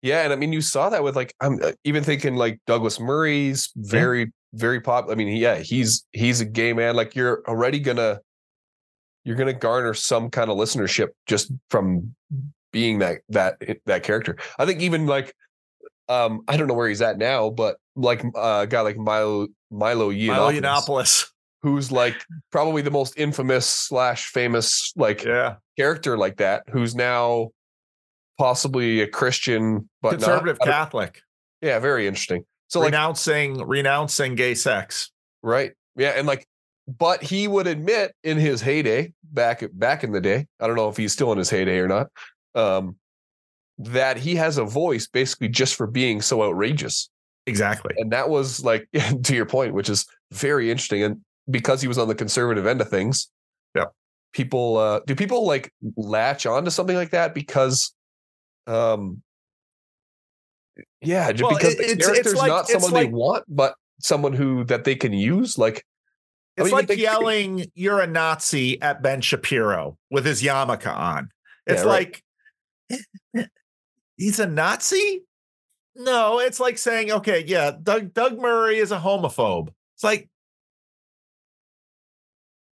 Yeah, 0.02 0.24
and 0.24 0.32
I 0.32 0.36
mean, 0.36 0.52
you 0.52 0.60
saw 0.60 0.90
that 0.90 1.02
with 1.02 1.16
like 1.16 1.34
I'm 1.40 1.58
uh, 1.62 1.72
even 1.84 2.04
thinking 2.04 2.36
like 2.36 2.60
Douglas 2.66 3.00
Murray's 3.00 3.70
very 3.76 4.32
very 4.52 4.80
pop. 4.80 5.08
I 5.10 5.14
mean, 5.14 5.36
yeah, 5.36 5.56
he's 5.56 6.04
he's 6.12 6.40
a 6.40 6.44
gay 6.44 6.72
man. 6.72 6.96
Like 6.96 7.14
you're 7.14 7.42
already 7.48 7.78
gonna 7.78 8.20
you're 9.24 9.36
gonna 9.36 9.52
garner 9.52 9.94
some 9.94 10.28
kind 10.28 10.50
of 10.50 10.58
listenership 10.58 11.08
just 11.26 11.52
from 11.70 12.14
being 12.72 12.98
that 13.00 13.20
that 13.28 13.56
that 13.86 14.02
character. 14.02 14.36
I 14.58 14.66
think 14.66 14.80
even 14.80 15.06
like 15.06 15.34
um 16.08 16.42
I 16.48 16.56
don't 16.56 16.68
know 16.68 16.74
where 16.74 16.88
he's 16.88 17.02
at 17.02 17.18
now, 17.18 17.50
but 17.50 17.76
like 17.94 18.24
uh, 18.24 18.60
a 18.62 18.66
guy 18.66 18.80
like 18.80 18.96
Milo 18.96 19.48
Milo 19.70 20.10
Milo 20.10 20.12
Yiannopoulos, 20.12 20.60
Yiannopoulos. 20.60 21.28
who's 21.62 21.92
like 21.92 22.16
probably 22.50 22.82
the 22.82 22.90
most 22.90 23.14
infamous 23.16 23.66
slash 23.66 24.26
famous 24.26 24.92
like 24.96 25.24
yeah 25.24 25.56
character 25.78 26.18
like 26.18 26.38
that, 26.38 26.64
who's 26.70 26.94
now 26.94 27.50
possibly 28.38 29.00
a 29.02 29.06
Christian, 29.06 29.88
but 30.00 30.10
conservative 30.10 30.58
don't- 30.58 30.68
catholic 30.68 31.22
yeah, 31.62 31.78
very 31.78 32.06
interesting. 32.06 32.44
So 32.68 32.80
like, 32.80 32.86
renouncing 32.86 33.58
renouncing 33.66 34.34
gay 34.34 34.54
sex 34.54 35.10
right, 35.42 35.72
yeah, 35.96 36.10
and 36.16 36.26
like, 36.26 36.46
but 36.88 37.22
he 37.22 37.46
would 37.46 37.66
admit 37.66 38.12
in 38.24 38.36
his 38.38 38.60
heyday, 38.60 39.12
back 39.22 39.62
back 39.72 40.04
in 40.04 40.12
the 40.12 40.20
day, 40.20 40.46
I 40.58 40.66
don't 40.66 40.76
know 40.76 40.88
if 40.88 40.96
he's 40.96 41.12
still 41.12 41.32
in 41.32 41.38
his 41.38 41.50
heyday 41.50 41.78
or 41.78 41.86
not, 41.86 42.08
um, 42.54 42.96
that 43.78 44.16
he 44.16 44.34
has 44.36 44.58
a 44.58 44.64
voice 44.64 45.06
basically 45.08 45.48
just 45.48 45.74
for 45.74 45.86
being 45.86 46.20
so 46.20 46.42
outrageous, 46.42 47.08
exactly 47.46 47.92
and 47.98 48.12
that 48.12 48.28
was 48.28 48.64
like 48.64 48.88
to 49.24 49.34
your 49.34 49.46
point, 49.46 49.74
which 49.74 49.88
is 49.88 50.06
very 50.30 50.70
interesting, 50.70 51.02
and 51.02 51.20
because 51.50 51.82
he 51.82 51.88
was 51.88 51.98
on 51.98 52.08
the 52.08 52.14
conservative 52.14 52.66
end 52.66 52.80
of 52.80 52.88
things, 52.88 53.28
Yeah. 53.74 53.86
people 54.32 54.76
uh, 54.76 55.00
do 55.06 55.14
people 55.14 55.46
like 55.46 55.72
latch 55.96 56.46
on 56.46 56.64
to 56.64 56.70
something 56.70 56.96
like 56.96 57.10
that 57.10 57.34
because, 57.34 57.92
um, 58.66 59.22
yeah, 61.00 61.32
just 61.32 61.42
Well, 61.42 61.56
because 61.58 61.74
it- 61.74 61.78
the 61.78 61.82
it's- 61.84 61.96
it's 61.98 62.06
character's 62.06 62.34
like- 62.34 62.48
not 62.48 62.68
someone 62.68 62.92
like- 62.92 63.06
they 63.08 63.12
want, 63.12 63.44
but 63.48 63.74
someone 64.00 64.32
who 64.32 64.64
that 64.64 64.84
they 64.84 64.94
can 64.94 65.12
use. 65.12 65.58
Like, 65.58 65.84
I 66.58 66.62
It's 66.62 66.72
mean, 66.72 66.86
like 66.86 66.98
yelling, 66.98 67.66
"You're 67.74 68.00
a 68.00 68.06
Nazi" 68.06 68.80
at 68.82 69.02
Ben 69.02 69.20
Shapiro 69.20 69.96
with 70.10 70.24
his 70.26 70.42
yarmulke 70.42 70.86
on. 70.94 71.30
It's 71.66 71.82
Yeah, 71.82 71.88
right. 71.88 72.22
He's 74.16 74.38
a 74.38 74.46
Nazi. 74.46 75.24
No, 75.94 76.38
it's 76.38 76.60
like 76.60 76.78
saying, 76.78 77.12
"Okay, 77.12 77.44
yeah, 77.46 77.72
Doug 77.82 78.14
Doug 78.14 78.38
Murray 78.38 78.78
is 78.78 78.92
a 78.92 78.98
homophobe." 78.98 79.68
It's 79.94 80.04
like 80.04 80.28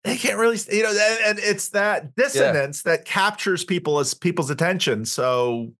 they 0.03 0.17
can't 0.17 0.37
really, 0.37 0.57
you 0.71 0.83
know, 0.83 0.89
and, 0.89 1.19
and 1.25 1.39
it's 1.39 1.69
that 1.69 2.15
dissonance 2.15 2.83
that 2.83 3.05
captures 3.05 3.65
people 3.65 3.99
as 3.99 4.13
people's 4.13 4.49
attention. 4.49 5.03
So 5.03 5.73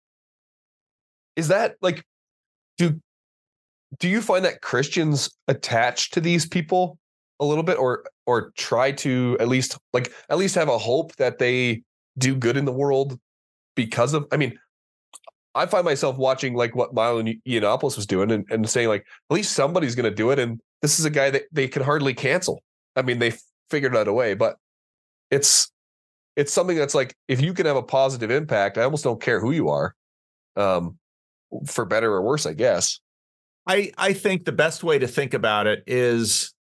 is 1.36 1.48
that 1.48 1.76
like, 1.82 2.04
do 2.78 3.00
do 4.00 4.10
you 4.10 4.22
find 4.22 4.44
that 4.44 4.62
Christians 4.62 5.30
attach 5.48 6.12
to 6.12 6.20
these 6.20 6.46
people 6.46 6.98
a 7.40 7.46
little 7.46 7.64
bit, 7.64 7.78
or 7.78 8.04
or 8.26 8.52
try 8.58 8.92
to 8.94 9.38
at 9.40 9.48
least 9.48 9.78
like 9.94 10.12
at 10.30 10.38
least 10.38 10.56
have 10.56 10.70
a 10.70 10.78
hope 10.78 11.16
that 11.16 11.38
they 11.38 11.84
do 12.18 12.36
good 12.36 12.58
in 12.58 12.66
the 12.66 12.74
world 12.74 13.18
because 13.78 14.14
of? 14.14 14.28
I 14.34 14.38
mean. 14.38 14.60
I 15.56 15.66
find 15.66 15.84
myself 15.84 16.18
watching 16.18 16.54
like 16.54 16.76
what 16.76 16.94
Milo 16.94 17.24
Yiannopoulos 17.24 17.96
was 17.96 18.06
doing 18.06 18.30
and, 18.30 18.46
and 18.52 18.70
saying 18.70 18.90
like 18.90 19.02
at 19.02 19.34
least 19.34 19.54
somebody's 19.54 19.96
going 19.96 20.08
to 20.08 20.16
do 20.16 20.30
it 20.30 20.38
and 20.38 20.62
this 20.84 21.00
is 21.00 21.06
a 21.06 21.10
guy 21.10 21.32
that 21.32 21.46
they 21.52 21.68
can 21.68 21.82
hardly 21.82 22.14
cancel. 22.14 22.62
I 22.96 23.02
mean 23.02 23.18
they 23.18 23.34
figured 23.72 23.96
out 23.96 24.08
a 24.08 24.14
way, 24.14 24.36
but 24.36 24.58
it's 25.32 25.72
it's 26.36 26.54
something 26.54 26.78
that's 26.78 26.94
like 26.94 27.16
if 27.28 27.42
you 27.42 27.54
can 27.54 27.66
have 27.66 27.76
a 27.76 27.84
positive 27.84 28.30
impact, 28.30 28.78
I 28.78 28.84
almost 28.84 29.04
don't 29.04 29.22
care 29.22 29.40
who 29.40 29.52
you 29.52 29.70
are, 29.70 29.96
um, 30.56 30.98
for 31.66 31.86
better 31.86 32.14
or 32.14 32.22
worse, 32.22 32.46
I 32.46 32.54
guess. 32.54 33.00
I 33.66 33.92
I 33.98 34.14
think 34.14 34.46
the 34.46 34.52
best 34.52 34.84
way 34.84 35.00
to 35.00 35.08
think 35.08 35.34
about 35.34 35.68
it 35.68 35.84
is 35.88 36.54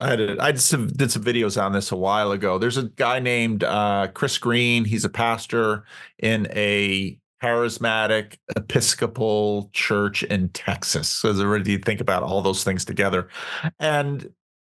I 0.00 0.12
a, 0.14 0.36
I 0.40 0.52
did 0.52 0.60
some, 0.60 0.88
did 0.88 1.10
some 1.10 1.24
videos 1.24 1.60
on 1.62 1.72
this 1.72 1.90
a 1.90 1.96
while 1.96 2.32
ago. 2.32 2.58
There's 2.58 2.76
a 2.76 2.84
guy 2.84 3.18
named 3.18 3.64
uh, 3.64 4.08
Chris 4.12 4.36
Green. 4.38 4.84
He's 4.84 5.04
a 5.04 5.08
pastor 5.08 5.84
in 6.18 6.46
a 6.50 7.18
charismatic 7.42 8.36
Episcopal 8.56 9.70
church 9.72 10.22
in 10.22 10.48
Texas. 10.50 11.08
So 11.08 11.30
already 11.40 11.72
you 11.72 11.78
think 11.78 12.00
about 12.00 12.22
all 12.22 12.42
those 12.42 12.64
things 12.64 12.84
together, 12.84 13.28
and 13.78 14.30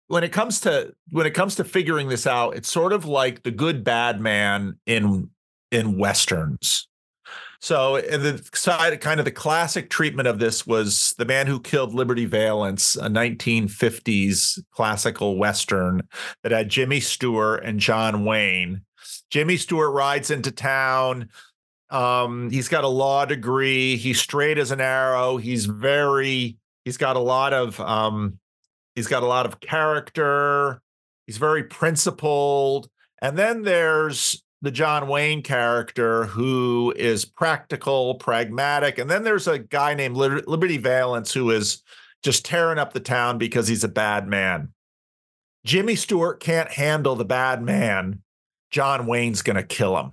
when 0.08 0.24
it 0.24 0.32
comes 0.32 0.60
to 0.60 0.94
when 1.10 1.26
it 1.26 1.32
comes 1.32 1.54
to 1.56 1.64
figuring 1.64 2.08
this 2.08 2.26
out, 2.26 2.56
it's 2.56 2.70
sort 2.70 2.92
of 2.92 3.04
like 3.04 3.42
the 3.42 3.50
good 3.50 3.84
bad 3.84 4.20
man 4.20 4.78
in 4.86 5.30
in 5.70 5.98
westerns. 5.98 6.88
So 7.64 7.98
the 7.98 8.46
side, 8.52 9.00
kind 9.00 9.20
of 9.20 9.24
the 9.24 9.32
classic 9.32 9.88
treatment 9.88 10.28
of 10.28 10.38
this 10.38 10.66
was 10.66 11.14
the 11.16 11.24
man 11.24 11.46
who 11.46 11.58
killed 11.58 11.94
Liberty 11.94 12.26
Valance, 12.26 12.94
a 12.94 13.08
1950s 13.08 14.60
classical 14.70 15.38
western 15.38 16.02
that 16.42 16.52
had 16.52 16.68
Jimmy 16.68 17.00
Stewart 17.00 17.64
and 17.64 17.80
John 17.80 18.26
Wayne. 18.26 18.82
Jimmy 19.30 19.56
Stewart 19.56 19.94
rides 19.94 20.30
into 20.30 20.50
town. 20.50 21.30
Um, 21.88 22.50
he's 22.50 22.68
got 22.68 22.84
a 22.84 22.88
law 22.88 23.24
degree. 23.24 23.96
He's 23.96 24.20
straight 24.20 24.58
as 24.58 24.70
an 24.70 24.82
arrow. 24.82 25.38
He's 25.38 25.64
very. 25.64 26.58
He's 26.84 26.98
got 26.98 27.16
a 27.16 27.20
lot 27.20 27.54
of 27.54 27.80
um, 27.80 28.38
He's 28.94 29.08
got 29.08 29.22
a 29.22 29.26
lot 29.26 29.46
of 29.46 29.60
character. 29.60 30.82
He's 31.26 31.38
very 31.38 31.64
principled. 31.64 32.90
And 33.22 33.38
then 33.38 33.62
there's 33.62 34.42
the 34.64 34.70
John 34.70 35.08
Wayne 35.08 35.42
character 35.42 36.24
who 36.24 36.92
is 36.96 37.24
practical, 37.24 38.14
pragmatic. 38.16 38.98
And 38.98 39.10
then 39.10 39.22
there's 39.22 39.46
a 39.46 39.58
guy 39.58 39.94
named 39.94 40.16
Liberty 40.16 40.78
Valance 40.78 41.32
who 41.32 41.50
is 41.50 41.82
just 42.22 42.44
tearing 42.44 42.78
up 42.78 42.92
the 42.92 43.00
town 43.00 43.38
because 43.38 43.68
he's 43.68 43.84
a 43.84 43.88
bad 43.88 44.26
man. 44.26 44.72
Jimmy 45.64 45.94
Stewart 45.94 46.40
can't 46.40 46.70
handle 46.70 47.14
the 47.14 47.24
bad 47.24 47.62
man. 47.62 48.22
John 48.70 49.06
Wayne's 49.06 49.42
going 49.42 49.56
to 49.56 49.62
kill 49.62 49.98
him. 49.98 50.12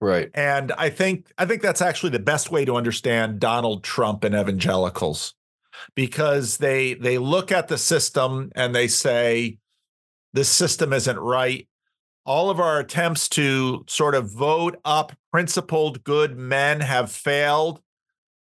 Right. 0.00 0.30
And 0.34 0.70
I 0.72 0.90
think 0.90 1.32
I 1.38 1.46
think 1.46 1.60
that's 1.60 1.82
actually 1.82 2.10
the 2.10 2.20
best 2.20 2.52
way 2.52 2.64
to 2.64 2.76
understand 2.76 3.40
Donald 3.40 3.82
Trump 3.82 4.22
and 4.22 4.34
evangelicals 4.34 5.34
because 5.96 6.58
they 6.58 6.94
they 6.94 7.18
look 7.18 7.50
at 7.50 7.68
the 7.68 7.78
system 7.78 8.52
and 8.54 8.74
they 8.74 8.86
say 8.86 9.58
this 10.34 10.48
system 10.48 10.92
isn't 10.92 11.18
right. 11.18 11.66
All 12.28 12.50
of 12.50 12.60
our 12.60 12.78
attempts 12.78 13.26
to 13.30 13.86
sort 13.88 14.14
of 14.14 14.30
vote 14.30 14.78
up 14.84 15.12
principled 15.32 16.04
good 16.04 16.36
men 16.36 16.80
have 16.82 17.10
failed. 17.10 17.80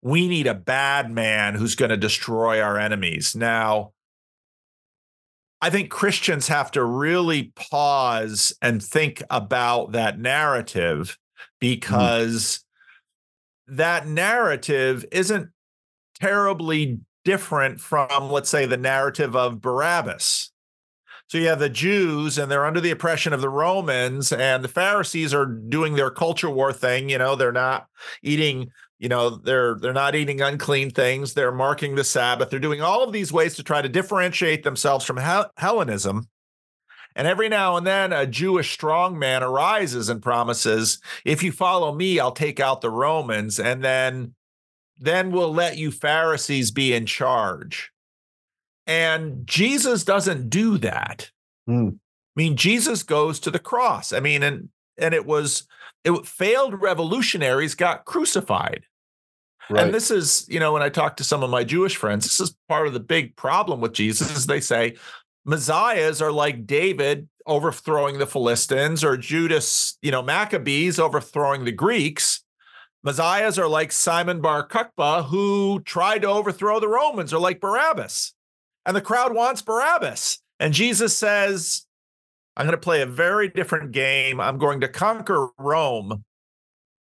We 0.02 0.30
need 0.30 0.48
a 0.48 0.54
bad 0.54 1.12
man 1.12 1.56
who's 1.56 1.76
going 1.76 1.90
to 1.90 1.98
destroy 1.98 2.62
our 2.62 2.80
enemies. 2.80 3.36
Now, 3.36 3.92
I 5.62 5.70
think 5.70 5.90
Christians 5.90 6.48
have 6.48 6.72
to 6.72 6.86
really 6.86 7.52
pause 7.58 8.54
and 8.62 8.82
think 8.82 9.22
about 9.30 9.92
that 9.92 10.20
narrative 10.20 11.18
because 11.60 12.64
mm. 13.70 13.76
that 13.76 14.08
narrative 14.08 15.04
isn't 15.12 15.50
terribly 16.22 17.00
different 17.26 17.82
from, 17.82 18.30
let's 18.30 18.50
say, 18.50 18.66
the 18.66 18.78
narrative 18.78 19.36
of 19.36 19.60
Barabbas. 19.60 20.52
So 21.28 21.40
you 21.40 21.48
have 21.48 21.60
the 21.60 21.70
Jews, 21.70 22.38
and 22.38 22.52
they're 22.52 22.66
under 22.66 22.80
the 22.80 22.92
oppression 22.92 23.34
of 23.34 23.42
the 23.42 23.50
Romans, 23.50 24.32
and 24.32 24.64
the 24.64 24.68
Pharisees 24.70 25.34
are 25.34 25.46
doing 25.46 25.96
their 25.96 26.12
culture 26.12 26.50
war 26.50 26.72
thing. 26.72 27.10
You 27.10 27.18
know, 27.18 27.36
they're 27.36 27.52
not 27.52 27.88
eating. 28.22 28.72
You 29.00 29.10
know, 29.10 29.30
they're 29.32 29.76
they're 29.76 29.92
not 29.92 30.16
eating 30.16 30.40
unclean 30.42 30.92
things. 30.92 31.34
They're 31.34 31.52
marking 31.52 31.96
the 31.96 32.04
Sabbath. 32.04 32.50
They're 32.50 32.60
doing 32.60 32.82
all 32.82 33.04
of 33.04 33.12
these 33.12 33.34
ways 33.34 33.56
to 33.56 33.64
try 33.64 33.82
to 33.82 33.90
differentiate 33.90 34.64
themselves 34.64 35.04
from 35.04 35.18
Hel- 35.18 35.52
Hellenism. 35.58 36.30
And 37.16 37.28
every 37.28 37.50
now 37.50 37.76
and 37.78 37.88
then, 37.88 38.14
a 38.14 38.28
Jewish 38.28 38.78
strongman 38.78 39.42
arises 39.42 40.10
and 40.10 40.22
promises, 40.22 41.00
"If 41.26 41.44
you 41.44 41.52
follow 41.52 41.94
me, 41.94 42.20
I'll 42.20 42.32
take 42.32 42.60
out 42.60 42.82
the 42.82 42.92
Romans." 42.92 43.60
And 43.60 43.84
then 43.84 44.36
then 44.98 45.32
we'll 45.32 45.54
let 45.54 45.78
you 45.78 45.92
Pharisees 45.92 46.72
be 46.72 46.94
in 46.94 47.06
charge. 47.06 47.92
And 48.88 49.48
Jesus 49.48 50.04
doesn't 50.04 50.50
do 50.50 50.78
that. 50.80 51.32
Mm. 51.70 51.94
I 51.94 52.40
mean, 52.40 52.56
Jesus 52.56 53.04
goes 53.04 53.40
to 53.42 53.52
the 53.52 53.60
cross. 53.60 54.14
I 54.14 54.20
mean, 54.20 54.44
and 54.44 54.70
and 54.98 55.14
it 55.14 55.26
was 55.26 55.68
it 56.04 56.26
failed 56.26 56.82
revolutionaries 56.82 57.76
got 57.76 58.06
crucified. 58.06 58.86
Right. 59.70 59.84
And 59.84 59.94
this 59.94 60.12
is, 60.12 60.46
you 60.48 60.60
know, 60.60 60.74
when 60.74 60.84
I 60.84 60.90
talk 60.90 61.18
to 61.18 61.24
some 61.24 61.42
of 61.42 61.50
my 61.50 61.64
Jewish 61.64 61.96
friends, 61.96 62.26
this 62.26 62.40
is 62.40 62.56
part 62.70 62.86
of 62.86 62.94
the 62.94 63.00
big 63.00 63.36
problem 63.36 63.82
with 63.82 63.94
Jesus 63.94 64.36
is 64.36 64.46
they 64.46 64.62
say 64.62 64.96
messiahs 65.44 66.22
are 66.22 66.32
like 66.32 66.68
David 66.68 67.28
overthrowing 67.48 68.20
the 68.20 68.28
Philistines 68.28 69.04
or 69.04 69.18
Judas, 69.18 69.98
you 70.02 70.12
know, 70.12 70.22
Maccabees 70.22 71.00
overthrowing 71.00 71.66
the 71.66 71.72
Greeks. 71.72 72.44
Messiahs 73.04 73.60
are 73.60 73.68
like 73.68 73.92
Simon 73.92 74.42
Bar 74.42 74.68
Kokhba, 74.68 75.26
who 75.26 75.80
tried 75.82 76.24
to 76.24 76.28
overthrow 76.28 76.80
the 76.80 76.88
Romans, 76.88 77.34
or 77.34 77.40
like 77.40 77.60
Barabbas. 77.60 78.34
And 78.86 78.96
the 78.96 79.02
crowd 79.02 79.34
wants 79.34 79.62
Barabbas. 79.62 80.40
And 80.60 80.74
Jesus 80.74 81.18
says, 81.18 81.86
I'm 82.56 82.66
going 82.66 82.78
to 82.78 82.82
play 82.82 83.02
a 83.02 83.08
very 83.08 83.50
different 83.50 83.92
game. 83.92 84.40
I'm 84.40 84.58
going 84.58 84.82
to 84.82 84.88
conquer 84.88 85.50
Rome, 85.58 86.24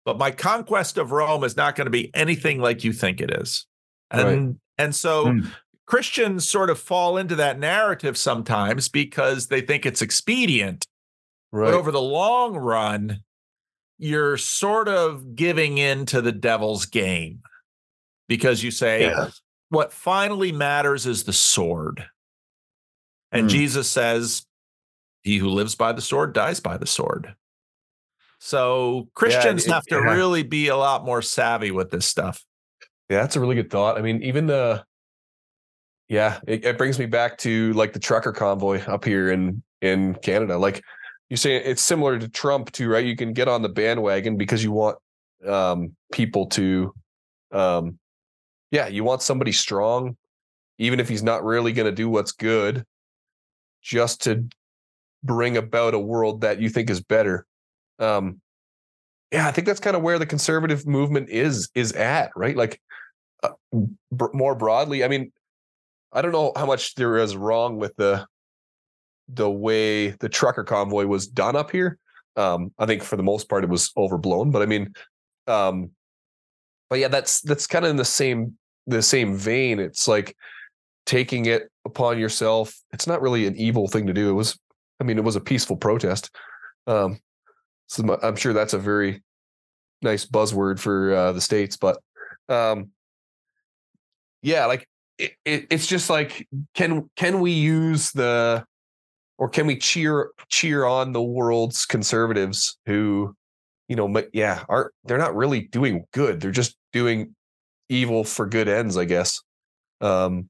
but 0.04 0.18
my 0.18 0.30
conquest 0.30 0.98
of 0.98 1.12
Rome 1.12 1.44
is 1.44 1.56
not 1.56 1.76
going 1.76 1.86
to 1.86 1.90
be 1.90 2.14
anything 2.14 2.60
like 2.60 2.84
you 2.84 2.92
think 2.92 3.20
it 3.20 3.30
is. 3.30 3.66
And 4.10 4.46
right. 4.46 4.56
and 4.78 4.94
so 4.94 5.26
mm. 5.26 5.50
Christians 5.86 6.48
sort 6.48 6.70
of 6.70 6.78
fall 6.78 7.16
into 7.16 7.34
that 7.36 7.58
narrative 7.58 8.16
sometimes 8.18 8.88
because 8.88 9.48
they 9.48 9.60
think 9.60 9.86
it's 9.86 10.02
expedient. 10.02 10.86
Right. 11.50 11.66
But 11.66 11.74
over 11.74 11.90
the 11.90 12.00
long 12.00 12.56
run, 12.56 13.22
you're 13.98 14.36
sort 14.36 14.88
of 14.88 15.34
giving 15.34 15.78
in 15.78 16.06
to 16.06 16.20
the 16.20 16.32
devil's 16.32 16.84
game 16.86 17.40
because 18.28 18.62
you 18.62 18.70
say 18.70 19.02
yeah. 19.02 19.30
What 19.70 19.92
finally 19.92 20.52
matters 20.52 21.06
is 21.06 21.24
the 21.24 21.32
sword. 21.32 22.06
And 23.32 23.46
mm. 23.46 23.50
Jesus 23.50 23.90
says, 23.90 24.46
He 25.22 25.38
who 25.38 25.48
lives 25.48 25.74
by 25.74 25.92
the 25.92 26.00
sword 26.00 26.32
dies 26.32 26.60
by 26.60 26.76
the 26.76 26.86
sword. 26.86 27.34
So 28.38 29.08
Christians 29.14 29.66
yeah, 29.66 29.72
it, 29.72 29.74
have 29.74 29.84
to 29.86 29.96
yeah. 29.96 30.14
really 30.14 30.42
be 30.42 30.68
a 30.68 30.76
lot 30.76 31.04
more 31.04 31.22
savvy 31.22 31.70
with 31.70 31.90
this 31.90 32.06
stuff. 32.06 32.44
Yeah, 33.10 33.20
that's 33.20 33.36
a 33.36 33.40
really 33.40 33.56
good 33.56 33.70
thought. 33.70 33.98
I 33.98 34.02
mean, 34.02 34.22
even 34.22 34.46
the 34.46 34.84
yeah, 36.08 36.40
it, 36.46 36.64
it 36.64 36.78
brings 36.78 36.98
me 36.98 37.06
back 37.06 37.38
to 37.38 37.72
like 37.74 37.92
the 37.92 37.98
trucker 37.98 38.32
convoy 38.32 38.82
up 38.84 39.04
here 39.04 39.30
in 39.30 39.62
in 39.82 40.14
Canada. 40.14 40.56
Like 40.56 40.82
you 41.28 41.36
say 41.36 41.56
it's 41.56 41.82
similar 41.82 42.18
to 42.18 42.28
Trump 42.28 42.72
too, 42.72 42.88
right? 42.88 43.04
You 43.04 43.16
can 43.16 43.32
get 43.32 43.48
on 43.48 43.62
the 43.62 43.68
bandwagon 43.68 44.36
because 44.36 44.62
you 44.62 44.72
want 44.72 44.96
um, 45.46 45.94
people 46.12 46.46
to, 46.46 46.92
um, 47.52 47.98
yeah, 48.70 48.88
you 48.88 49.04
want 49.04 49.22
somebody 49.22 49.52
strong, 49.52 50.16
even 50.78 51.00
if 51.00 51.08
he's 51.08 51.22
not 51.22 51.44
really 51.44 51.72
going 51.72 51.86
to 51.86 51.94
do 51.94 52.08
what's 52.08 52.32
good, 52.32 52.84
just 53.82 54.22
to 54.24 54.48
bring 55.22 55.56
about 55.56 55.94
a 55.94 55.98
world 55.98 56.42
that 56.42 56.60
you 56.60 56.68
think 56.68 56.90
is 56.90 57.02
better. 57.02 57.46
Um, 57.98 58.40
yeah, 59.32 59.46
I 59.46 59.52
think 59.52 59.66
that's 59.66 59.80
kind 59.80 59.96
of 59.96 60.02
where 60.02 60.18
the 60.18 60.26
conservative 60.26 60.86
movement 60.86 61.28
is 61.28 61.68
is 61.74 61.92
at, 61.92 62.30
right? 62.34 62.56
Like 62.56 62.80
uh, 63.42 63.50
b- 63.72 64.26
more 64.32 64.54
broadly, 64.54 65.04
I 65.04 65.08
mean, 65.08 65.32
I 66.12 66.22
don't 66.22 66.32
know 66.32 66.52
how 66.56 66.66
much 66.66 66.94
there 66.94 67.18
is 67.18 67.36
wrong 67.36 67.76
with 67.76 67.94
the 67.96 68.26
the 69.28 69.50
way 69.50 70.10
the 70.10 70.28
trucker 70.28 70.64
convoy 70.64 71.06
was 71.06 71.26
done 71.26 71.56
up 71.56 71.70
here. 71.70 71.98
Um, 72.36 72.72
I 72.78 72.86
think 72.86 73.02
for 73.02 73.16
the 73.16 73.22
most 73.22 73.48
part 73.48 73.64
it 73.64 73.70
was 73.70 73.90
overblown, 73.96 74.50
but 74.50 74.62
I 74.62 74.66
mean, 74.66 74.94
um, 75.46 75.90
but 76.90 76.98
yeah, 76.98 77.08
that's 77.08 77.40
that's 77.42 77.66
kind 77.66 77.84
of 77.84 77.90
in 77.90 77.96
the 77.96 78.04
same 78.04 78.56
the 78.86 79.02
same 79.02 79.36
vein. 79.36 79.78
It's 79.78 80.08
like 80.08 80.36
taking 81.06 81.46
it 81.46 81.70
upon 81.84 82.18
yourself. 82.18 82.74
It's 82.92 83.06
not 83.06 83.22
really 83.22 83.46
an 83.46 83.56
evil 83.56 83.88
thing 83.88 84.06
to 84.06 84.12
do. 84.12 84.30
It 84.30 84.34
was, 84.34 84.58
I 85.00 85.04
mean, 85.04 85.18
it 85.18 85.24
was 85.24 85.36
a 85.36 85.40
peaceful 85.40 85.76
protest. 85.76 86.30
Um, 86.86 87.18
so 87.86 88.18
I'm 88.22 88.36
sure 88.36 88.52
that's 88.52 88.74
a 88.74 88.78
very 88.78 89.22
nice 90.02 90.26
buzzword 90.26 90.78
for 90.78 91.14
uh, 91.14 91.32
the 91.32 91.40
states, 91.40 91.76
but 91.76 91.98
um, 92.48 92.90
yeah, 94.42 94.66
like 94.66 94.88
it, 95.18 95.32
it, 95.44 95.66
it's 95.70 95.86
just 95.86 96.10
like 96.10 96.46
can 96.74 97.10
can 97.16 97.40
we 97.40 97.52
use 97.52 98.12
the 98.12 98.64
or 99.38 99.48
can 99.48 99.66
we 99.66 99.76
cheer 99.76 100.30
cheer 100.48 100.84
on 100.84 101.12
the 101.12 101.22
world's 101.22 101.86
conservatives 101.86 102.78
who 102.86 103.34
you 103.88 103.96
know 103.96 104.08
but 104.08 104.28
yeah 104.32 104.64
are 104.68 104.92
they're 105.04 105.18
not 105.18 105.34
really 105.34 105.62
doing 105.62 106.04
good 106.12 106.40
they're 106.40 106.50
just 106.50 106.76
doing 106.92 107.34
evil 107.88 108.24
for 108.24 108.46
good 108.46 108.68
ends 108.68 108.96
i 108.96 109.04
guess 109.04 109.42
um 110.00 110.48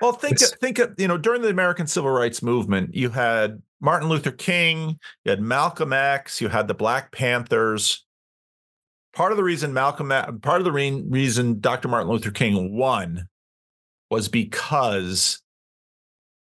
well 0.00 0.12
think 0.12 0.38
think 0.38 0.78
of, 0.78 0.94
you 0.98 1.06
know 1.06 1.18
during 1.18 1.42
the 1.42 1.48
american 1.48 1.86
civil 1.86 2.10
rights 2.10 2.42
movement 2.42 2.94
you 2.94 3.10
had 3.10 3.62
martin 3.80 4.08
luther 4.08 4.30
king 4.30 4.98
you 5.24 5.30
had 5.30 5.40
malcolm 5.40 5.92
x 5.92 6.40
you 6.40 6.48
had 6.48 6.66
the 6.66 6.74
black 6.74 7.12
panthers 7.12 8.04
part 9.12 9.32
of 9.32 9.36
the 9.38 9.44
reason 9.44 9.72
malcolm 9.72 10.08
part 10.40 10.60
of 10.60 10.64
the 10.64 10.72
reason 10.72 11.60
dr 11.60 11.86
martin 11.86 12.10
luther 12.10 12.30
king 12.30 12.76
won 12.76 13.28
was 14.10 14.28
because 14.28 15.42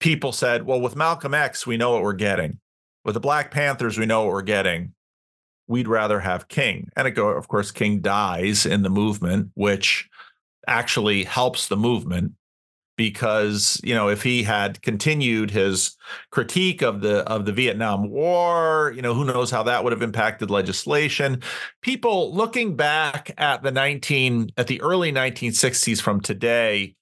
people 0.02 0.32
said, 0.32 0.66
well, 0.66 0.80
with 0.80 0.96
Malcolm 0.96 1.32
X, 1.32 1.66
we 1.66 1.78
know 1.78 1.92
what 1.92 2.02
we're 2.02 2.12
getting. 2.12 2.58
With 3.04 3.14
the 3.14 3.20
Black 3.20 3.50
Panthers, 3.50 3.96
we 3.96 4.04
know 4.04 4.24
what 4.24 4.32
we're 4.32 4.42
getting. 4.42 4.92
We'd 5.72 5.88
rather 5.88 6.20
have 6.20 6.48
King. 6.48 6.90
And 6.96 7.08
it 7.08 7.12
go, 7.12 7.28
of 7.28 7.48
course, 7.48 7.70
King 7.70 8.00
dies 8.00 8.66
in 8.66 8.82
the 8.82 8.90
movement, 8.90 9.50
which 9.54 10.08
actually 10.68 11.24
helps 11.24 11.68
the 11.68 11.76
movement 11.76 12.32
because 12.98 13.80
you 13.82 13.94
know 13.94 14.10
if 14.10 14.22
he 14.22 14.42
had 14.42 14.82
continued 14.82 15.50
his 15.50 15.96
critique 16.30 16.82
of 16.82 17.00
the 17.00 17.20
of 17.20 17.46
the 17.46 17.52
Vietnam 17.52 18.10
War, 18.10 18.92
you 18.94 19.00
know 19.00 19.14
who 19.14 19.24
knows 19.24 19.50
how 19.50 19.62
that 19.62 19.82
would 19.82 19.94
have 19.94 20.02
impacted 20.02 20.50
legislation. 20.50 21.42
People 21.80 22.34
looking 22.34 22.76
back 22.76 23.32
at 23.38 23.62
the 23.62 23.70
19 23.70 24.50
at 24.58 24.66
the 24.66 24.80
early 24.82 25.10
1960s 25.10 26.02
from 26.02 26.20
today 26.20 26.94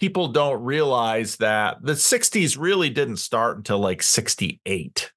people 0.00 0.28
don't 0.28 0.62
realize 0.64 1.36
that 1.36 1.76
the 1.82 1.92
60s 1.92 2.56
really 2.58 2.88
didn't 2.88 3.18
start 3.18 3.58
until 3.58 3.78
like 3.78 4.02
68. 4.02 5.12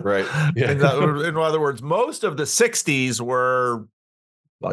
Right. 0.00 0.26
Yeah. 0.56 0.72
in, 0.72 1.24
in, 1.24 1.36
other 1.36 1.60
words, 1.60 1.82
most 1.82 2.24
of 2.24 2.36
the 2.36 2.44
60s 2.44 3.20
were 3.20 3.86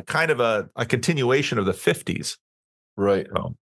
kind 0.05 0.31
of 0.31 0.39
a, 0.39 0.69
a 0.75 0.85
continuation 0.85 1.57
of 1.57 1.65
the 1.65 1.73
50s. 1.73 2.37
Right. 2.95 3.27
So, 3.33 3.55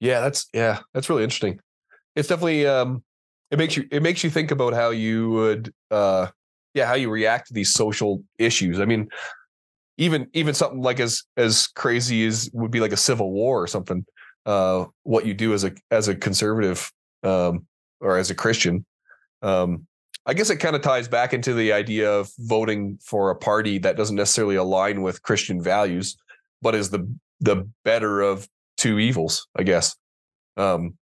Yeah, 0.00 0.20
that's 0.20 0.46
yeah, 0.52 0.80
that's 0.92 1.08
really 1.08 1.24
interesting. 1.24 1.60
It's 2.14 2.28
definitely 2.28 2.66
um 2.66 3.02
it 3.50 3.58
makes 3.58 3.76
you 3.76 3.86
it 3.90 4.02
makes 4.02 4.22
you 4.22 4.30
think 4.30 4.50
about 4.50 4.74
how 4.74 4.90
you 4.90 5.30
would 5.30 5.72
uh 5.90 6.28
yeah, 6.74 6.86
how 6.86 6.94
you 6.94 7.08
react 7.10 7.48
to 7.48 7.54
these 7.54 7.72
social 7.72 8.22
issues. 8.38 8.80
I 8.80 8.84
mean, 8.84 9.08
even 9.96 10.28
even 10.32 10.54
something 10.54 10.82
like 10.82 11.00
as 11.00 11.22
as 11.36 11.68
crazy 11.68 12.26
as 12.26 12.50
would 12.52 12.70
be 12.70 12.80
like 12.80 12.92
a 12.92 12.96
civil 12.96 13.32
war 13.32 13.62
or 13.62 13.66
something, 13.66 14.04
uh 14.46 14.84
what 15.04 15.26
you 15.26 15.34
do 15.34 15.54
as 15.54 15.64
a 15.64 15.72
as 15.90 16.08
a 16.08 16.14
conservative 16.14 16.90
um 17.22 17.66
or 18.00 18.18
as 18.18 18.30
a 18.30 18.34
Christian. 18.34 18.84
Um 19.44 19.86
I 20.26 20.32
guess 20.32 20.48
it 20.48 20.56
kind 20.56 20.74
of 20.74 20.82
ties 20.82 21.06
back 21.06 21.34
into 21.34 21.52
the 21.52 21.72
idea 21.72 22.10
of 22.10 22.30
voting 22.38 22.98
for 23.02 23.30
a 23.30 23.36
party 23.36 23.78
that 23.78 23.96
doesn't 23.96 24.16
necessarily 24.16 24.56
align 24.56 25.02
with 25.02 25.22
Christian 25.22 25.62
values, 25.62 26.16
but 26.62 26.74
is 26.74 26.90
the 26.90 27.06
the 27.40 27.68
better 27.84 28.22
of 28.22 28.48
two 28.76 28.98
evils, 28.98 29.46
I 29.56 29.64
guess. 29.64 29.94
Um, 30.56 30.94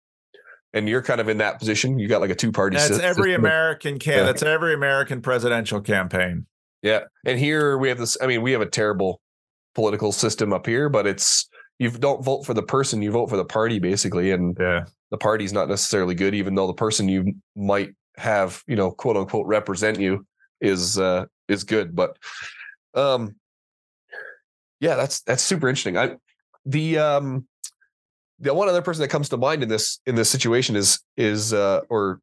and 0.73 0.89
you're 0.89 1.03
kind 1.03 1.21
of 1.21 1.29
in 1.29 1.37
that 1.37 1.59
position. 1.59 1.99
You 1.99 2.07
got 2.07 2.21
like 2.21 2.31
a 2.31 2.35
two 2.35 2.51
party. 2.51 2.77
System. 2.77 2.97
That's 2.97 3.17
every 3.17 3.35
American 3.35 3.99
can. 3.99 4.19
Yeah. 4.19 4.23
That's 4.23 4.43
every 4.43 4.73
American 4.73 5.21
presidential 5.21 5.81
campaign. 5.81 6.47
Yeah, 6.81 7.01
and 7.25 7.37
here 7.37 7.77
we 7.77 7.89
have 7.89 7.99
this. 7.99 8.17
I 8.21 8.27
mean, 8.27 8.41
we 8.41 8.53
have 8.53 8.61
a 8.61 8.69
terrible 8.69 9.21
political 9.75 10.11
system 10.11 10.51
up 10.51 10.65
here, 10.65 10.89
but 10.89 11.05
it's 11.05 11.47
you 11.77 11.91
don't 11.91 12.23
vote 12.23 12.45
for 12.45 12.53
the 12.53 12.63
person, 12.63 13.01
you 13.01 13.11
vote 13.11 13.29
for 13.29 13.37
the 13.37 13.45
party, 13.45 13.79
basically, 13.79 14.31
and 14.31 14.57
yeah. 14.59 14.85
the 15.11 15.17
party's 15.17 15.53
not 15.53 15.69
necessarily 15.69 16.15
good, 16.15 16.33
even 16.33 16.55
though 16.55 16.67
the 16.67 16.73
person 16.73 17.07
you 17.07 17.33
might 17.55 17.91
have, 18.21 18.63
you 18.67 18.75
know, 18.75 18.91
quote 18.91 19.17
unquote, 19.17 19.47
represent 19.47 19.99
you 19.99 20.25
is 20.61 20.97
uh 20.97 21.25
is 21.47 21.63
good. 21.63 21.95
But 21.95 22.17
um, 22.93 23.35
yeah, 24.79 24.95
that's 24.95 25.21
that's 25.21 25.43
super 25.43 25.67
interesting. 25.67 25.97
I 25.97 26.15
the 26.65 26.97
um 26.97 27.47
the 28.39 28.53
one 28.53 28.69
other 28.69 28.81
person 28.81 29.01
that 29.01 29.09
comes 29.09 29.29
to 29.29 29.37
mind 29.37 29.63
in 29.63 29.69
this 29.69 29.99
in 30.05 30.15
this 30.15 30.29
situation 30.29 30.75
is 30.75 30.99
is 31.17 31.53
uh 31.53 31.81
or 31.89 32.19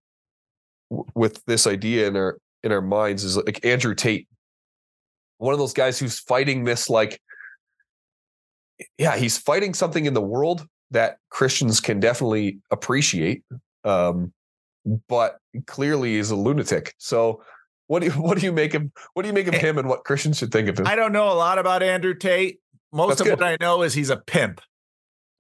w- 0.91 1.09
with 1.15 1.45
this 1.47 1.67
idea 1.67 2.09
in 2.09 2.17
our 2.17 2.39
in 2.63 2.73
our 2.73 2.83
minds 2.83 3.25
is 3.25 3.37
like 3.37 3.65
Andrew 3.65 3.95
Tate 3.95 4.29
one 5.39 5.53
of 5.53 5.59
those 5.59 5.73
guys 5.73 5.99
who's 5.99 6.19
fighting 6.19 6.65
this 6.65 6.91
like 6.91 7.21
yeah 8.99 9.17
he's 9.17 9.39
fighting 9.39 9.75
something 9.75 10.05
in 10.05 10.15
the 10.15 10.23
world 10.23 10.67
that 10.91 11.19
Christians 11.31 11.81
can 11.81 12.01
definitely 12.01 12.59
appreciate 12.71 13.45
um 13.85 14.33
but 15.09 15.39
clearly 15.67 16.17
is 16.17 16.31
a 16.31 16.37
lunatic 16.37 16.95
so 16.99 17.43
what 17.87 18.01
do 18.01 18.07
you 18.07 18.13
what 18.13 18.39
do 18.39 18.45
you 18.45 18.53
make 18.53 18.73
him 18.73 18.93
what 19.15 19.23
do 19.23 19.29
you 19.29 19.35
make 19.35 19.49
of 19.49 19.55
him 19.55 19.79
and 19.79 19.89
what 19.89 20.05
Christians 20.05 20.39
should 20.39 20.53
think 20.53 20.69
of 20.69 20.79
him 20.79 20.87
I 20.87 20.95
don't 20.95 21.13
know 21.13 21.31
a 21.31 21.35
lot 21.35 21.59
about 21.59 21.83
Andrew 21.83 22.15
Tate 22.15 22.61
most 22.93 23.11
That's 23.11 23.21
of 23.23 23.27
good. 23.27 23.41
what 23.41 23.47
I 23.47 23.57
know 23.61 23.83
is 23.83 23.95
he's 23.95 24.11
a 24.11 24.17
pimp 24.17 24.61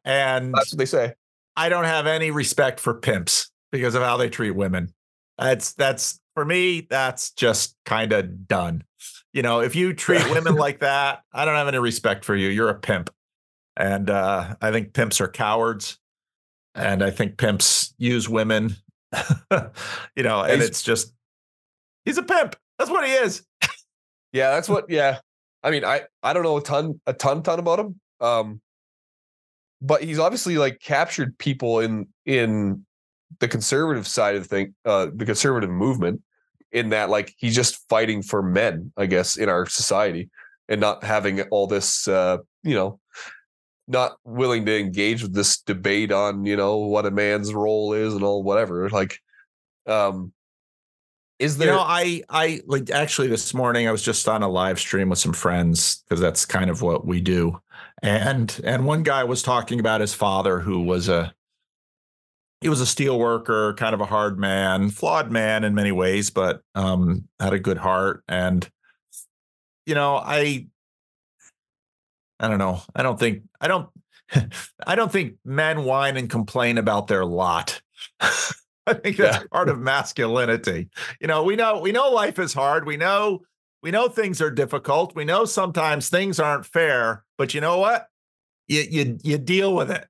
and 0.04 0.54
that's 0.54 0.72
what 0.72 0.78
they 0.78 0.86
say. 0.86 1.14
I 1.56 1.68
don't 1.68 1.84
have 1.84 2.06
any 2.06 2.30
respect 2.30 2.80
for 2.80 2.94
pimps 2.94 3.50
because 3.70 3.94
of 3.94 4.02
how 4.02 4.16
they 4.16 4.30
treat 4.30 4.52
women. 4.52 4.94
That's 5.36 5.74
that's 5.74 6.20
for 6.34 6.44
me, 6.44 6.86
that's 6.88 7.32
just 7.32 7.76
kind 7.84 8.12
of 8.12 8.46
done. 8.48 8.84
You 9.32 9.42
know, 9.42 9.60
if 9.60 9.76
you 9.76 9.92
treat 9.92 10.28
women 10.30 10.54
like 10.54 10.80
that, 10.80 11.22
I 11.32 11.44
don't 11.44 11.56
have 11.56 11.68
any 11.68 11.78
respect 11.78 12.24
for 12.24 12.34
you. 12.34 12.48
You're 12.48 12.70
a 12.70 12.78
pimp. 12.78 13.10
And 13.76 14.08
uh, 14.10 14.56
I 14.60 14.72
think 14.72 14.94
pimps 14.94 15.20
are 15.20 15.28
cowards. 15.28 15.98
And 16.74 17.02
I 17.02 17.10
think 17.10 17.36
pimps 17.36 17.94
use 17.98 18.28
women. 18.28 18.76
you 20.16 20.22
know, 20.22 20.42
and 20.42 20.60
he's, 20.60 20.70
it's 20.70 20.82
just 20.82 21.12
he's 22.04 22.18
a 22.18 22.22
pimp. 22.22 22.56
That's 22.78 22.90
what 22.90 23.06
he 23.06 23.12
is. 23.12 23.42
yeah, 24.32 24.50
that's 24.50 24.68
what 24.68 24.86
yeah. 24.88 25.18
I 25.62 25.70
mean, 25.70 25.84
I 25.84 26.02
I 26.22 26.32
don't 26.32 26.42
know 26.42 26.58
a 26.58 26.62
ton 26.62 27.00
a 27.06 27.12
ton 27.12 27.42
ton 27.42 27.58
about 27.58 27.80
him. 27.80 28.00
Um 28.20 28.60
but 29.80 30.02
he's 30.02 30.18
obviously 30.18 30.58
like 30.58 30.80
captured 30.80 31.38
people 31.38 31.80
in 31.80 32.08
in 32.26 32.84
the 33.40 33.48
conservative 33.48 34.06
side 34.06 34.36
of 34.36 34.42
the 34.42 34.48
thing, 34.48 34.74
uh, 34.84 35.08
the 35.14 35.26
conservative 35.26 35.70
movement, 35.70 36.22
in 36.72 36.90
that 36.90 37.10
like 37.10 37.34
he's 37.36 37.54
just 37.54 37.88
fighting 37.88 38.22
for 38.22 38.42
men, 38.42 38.92
I 38.96 39.06
guess, 39.06 39.36
in 39.36 39.48
our 39.48 39.66
society, 39.66 40.30
and 40.68 40.80
not 40.80 41.04
having 41.04 41.42
all 41.42 41.66
this, 41.66 42.08
uh, 42.08 42.38
you 42.62 42.74
know, 42.74 42.98
not 43.88 44.16
willing 44.24 44.66
to 44.66 44.78
engage 44.78 45.22
with 45.22 45.34
this 45.34 45.60
debate 45.62 46.12
on 46.12 46.44
you 46.44 46.56
know 46.56 46.76
what 46.76 47.06
a 47.06 47.10
man's 47.10 47.52
role 47.52 47.92
is 47.92 48.14
and 48.14 48.22
all 48.22 48.42
whatever. 48.42 48.88
Like, 48.90 49.20
um, 49.86 50.32
is 51.38 51.58
there? 51.58 51.68
You 51.68 51.74
know, 51.74 51.84
I 51.84 52.22
I 52.28 52.60
like 52.66 52.90
actually 52.90 53.28
this 53.28 53.52
morning 53.54 53.88
I 53.88 53.92
was 53.92 54.02
just 54.02 54.28
on 54.28 54.42
a 54.42 54.48
live 54.48 54.78
stream 54.78 55.08
with 55.08 55.18
some 55.18 55.32
friends 55.32 56.04
because 56.04 56.20
that's 56.20 56.44
kind 56.44 56.70
of 56.70 56.82
what 56.82 57.06
we 57.06 57.20
do 57.20 57.60
and 58.02 58.60
and 58.64 58.86
one 58.86 59.02
guy 59.02 59.24
was 59.24 59.42
talking 59.42 59.80
about 59.80 60.00
his 60.00 60.14
father 60.14 60.60
who 60.60 60.80
was 60.80 61.08
a 61.08 61.34
he 62.60 62.68
was 62.68 62.80
a 62.80 62.86
steel 62.86 63.18
worker 63.18 63.74
kind 63.74 63.94
of 63.94 64.00
a 64.00 64.06
hard 64.06 64.38
man 64.38 64.90
flawed 64.90 65.30
man 65.30 65.64
in 65.64 65.74
many 65.74 65.92
ways 65.92 66.30
but 66.30 66.62
um 66.74 67.26
had 67.40 67.52
a 67.52 67.58
good 67.58 67.78
heart 67.78 68.22
and 68.28 68.70
you 69.86 69.94
know 69.94 70.16
i 70.16 70.66
i 72.40 72.48
don't 72.48 72.58
know 72.58 72.80
i 72.94 73.02
don't 73.02 73.18
think 73.18 73.42
i 73.60 73.68
don't 73.68 73.88
i 74.86 74.94
don't 74.94 75.12
think 75.12 75.34
men 75.44 75.84
whine 75.84 76.16
and 76.16 76.30
complain 76.30 76.78
about 76.78 77.06
their 77.06 77.24
lot 77.24 77.80
i 78.20 78.94
think 78.94 79.16
that's 79.16 79.38
yeah. 79.38 79.42
part 79.52 79.68
of 79.68 79.78
masculinity 79.78 80.88
you 81.20 81.26
know 81.26 81.42
we 81.42 81.56
know 81.56 81.78
we 81.78 81.92
know 81.92 82.10
life 82.10 82.38
is 82.38 82.52
hard 82.52 82.86
we 82.86 82.96
know 82.96 83.42
we 83.82 83.90
know 83.90 84.08
things 84.08 84.40
are 84.40 84.50
difficult. 84.50 85.14
We 85.14 85.24
know 85.24 85.44
sometimes 85.44 86.08
things 86.08 86.40
aren't 86.40 86.66
fair, 86.66 87.24
but 87.36 87.54
you 87.54 87.60
know 87.60 87.78
what? 87.78 88.08
You 88.66 88.84
you 88.88 89.18
you 89.22 89.38
deal 89.38 89.74
with 89.74 89.90
it. 89.90 90.06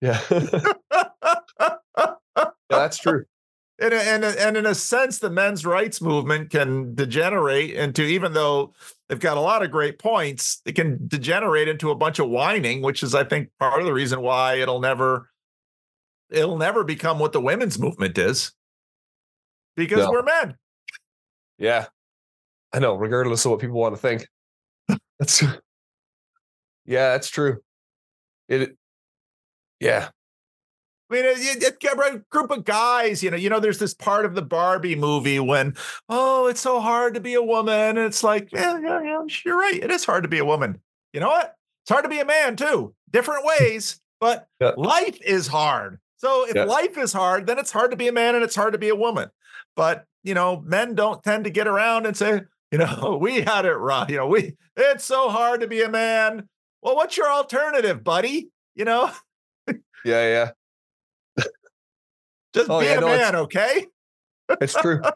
Yeah. 0.00 0.20
yeah 0.30 2.14
that's 2.68 2.98
true. 2.98 3.24
And, 3.78 3.92
and, 3.92 4.24
and 4.24 4.56
in 4.56 4.64
a 4.64 4.74
sense, 4.74 5.18
the 5.18 5.28
men's 5.28 5.66
rights 5.66 6.00
movement 6.00 6.50
can 6.50 6.94
degenerate 6.94 7.74
into, 7.74 8.02
even 8.02 8.32
though 8.32 8.72
they've 9.08 9.20
got 9.20 9.36
a 9.36 9.40
lot 9.40 9.62
of 9.62 9.70
great 9.70 9.98
points, 9.98 10.60
it 10.64 10.72
can 10.72 11.06
degenerate 11.06 11.68
into 11.68 11.90
a 11.90 11.94
bunch 11.94 12.18
of 12.18 12.28
whining, 12.28 12.82
which 12.82 13.02
is, 13.02 13.14
I 13.14 13.24
think, 13.24 13.50
part 13.58 13.80
of 13.80 13.86
the 13.86 13.92
reason 13.92 14.20
why 14.20 14.54
it'll 14.54 14.80
never, 14.80 15.30
it'll 16.30 16.58
never 16.58 16.84
become 16.84 17.18
what 17.18 17.32
the 17.32 17.40
women's 17.40 17.78
movement 17.78 18.18
is, 18.18 18.52
because 19.76 20.06
no. 20.06 20.10
we're 20.10 20.22
men. 20.22 20.56
Yeah, 21.58 21.86
I 22.72 22.78
know, 22.78 22.94
regardless 22.96 23.44
of 23.44 23.52
what 23.52 23.60
people 23.60 23.80
want 23.80 23.94
to 23.94 24.00
think. 24.00 24.28
That's 25.18 25.42
yeah, 26.86 27.12
that's 27.12 27.30
true. 27.30 27.58
It 28.48 28.76
yeah. 29.80 30.08
I 31.08 31.14
mean, 31.14 31.24
it, 31.24 31.62
it, 31.62 31.84
a 31.84 32.22
group 32.30 32.50
of 32.50 32.64
guys, 32.64 33.22
you 33.22 33.30
know, 33.30 33.36
you 33.36 33.48
know, 33.48 33.60
there's 33.60 33.78
this 33.78 33.94
part 33.94 34.24
of 34.24 34.34
the 34.34 34.42
Barbie 34.42 34.96
movie 34.96 35.38
when, 35.38 35.74
oh, 36.08 36.48
it's 36.48 36.60
so 36.60 36.80
hard 36.80 37.14
to 37.14 37.20
be 37.20 37.34
a 37.34 37.42
woman. 37.42 37.96
And 37.96 37.98
it's 37.98 38.24
like, 38.24 38.50
yeah, 38.52 38.78
yeah, 38.80 39.00
yeah, 39.02 39.22
you're 39.44 39.58
right. 39.58 39.80
It 39.80 39.90
is 39.90 40.04
hard 40.04 40.24
to 40.24 40.28
be 40.28 40.38
a 40.38 40.44
woman. 40.44 40.80
You 41.12 41.20
know 41.20 41.28
what? 41.28 41.54
It's 41.84 41.90
hard 41.90 42.04
to 42.04 42.08
be 42.08 42.18
a 42.18 42.24
man 42.24 42.56
too, 42.56 42.92
different 43.12 43.44
ways, 43.44 44.00
but 44.20 44.48
yeah. 44.60 44.72
life 44.76 45.18
is 45.22 45.46
hard. 45.46 46.00
So 46.16 46.48
if 46.48 46.56
yeah. 46.56 46.64
life 46.64 46.98
is 46.98 47.12
hard, 47.12 47.46
then 47.46 47.58
it's 47.58 47.70
hard 47.70 47.92
to 47.92 47.96
be 47.96 48.08
a 48.08 48.12
man 48.12 48.34
and 48.34 48.42
it's 48.42 48.56
hard 48.56 48.72
to 48.72 48.78
be 48.78 48.88
a 48.88 48.96
woman. 48.96 49.30
But, 49.76 50.06
you 50.24 50.34
know, 50.34 50.62
men 50.66 50.96
don't 50.96 51.22
tend 51.22 51.44
to 51.44 51.50
get 51.50 51.68
around 51.68 52.06
and 52.06 52.16
say, 52.16 52.42
you 52.72 52.78
know, 52.78 53.18
we 53.20 53.42
had 53.42 53.64
it 53.64 53.74
right. 53.74 54.10
You 54.10 54.16
know, 54.16 54.26
we 54.26 54.56
it's 54.76 55.04
so 55.04 55.28
hard 55.28 55.60
to 55.60 55.68
be 55.68 55.82
a 55.82 55.88
man. 55.88 56.48
Well, 56.82 56.96
what's 56.96 57.16
your 57.16 57.30
alternative, 57.30 58.02
buddy? 58.02 58.50
You 58.74 58.84
know? 58.84 59.12
yeah, 59.68 59.74
yeah. 60.04 60.50
Just 62.56 62.70
oh, 62.70 62.80
be 62.80 62.86
yeah, 62.86 62.96
a 62.96 63.00
no, 63.00 63.06
man, 63.08 63.36
okay? 63.36 63.86
it's 64.60 64.74
true. 64.74 65.00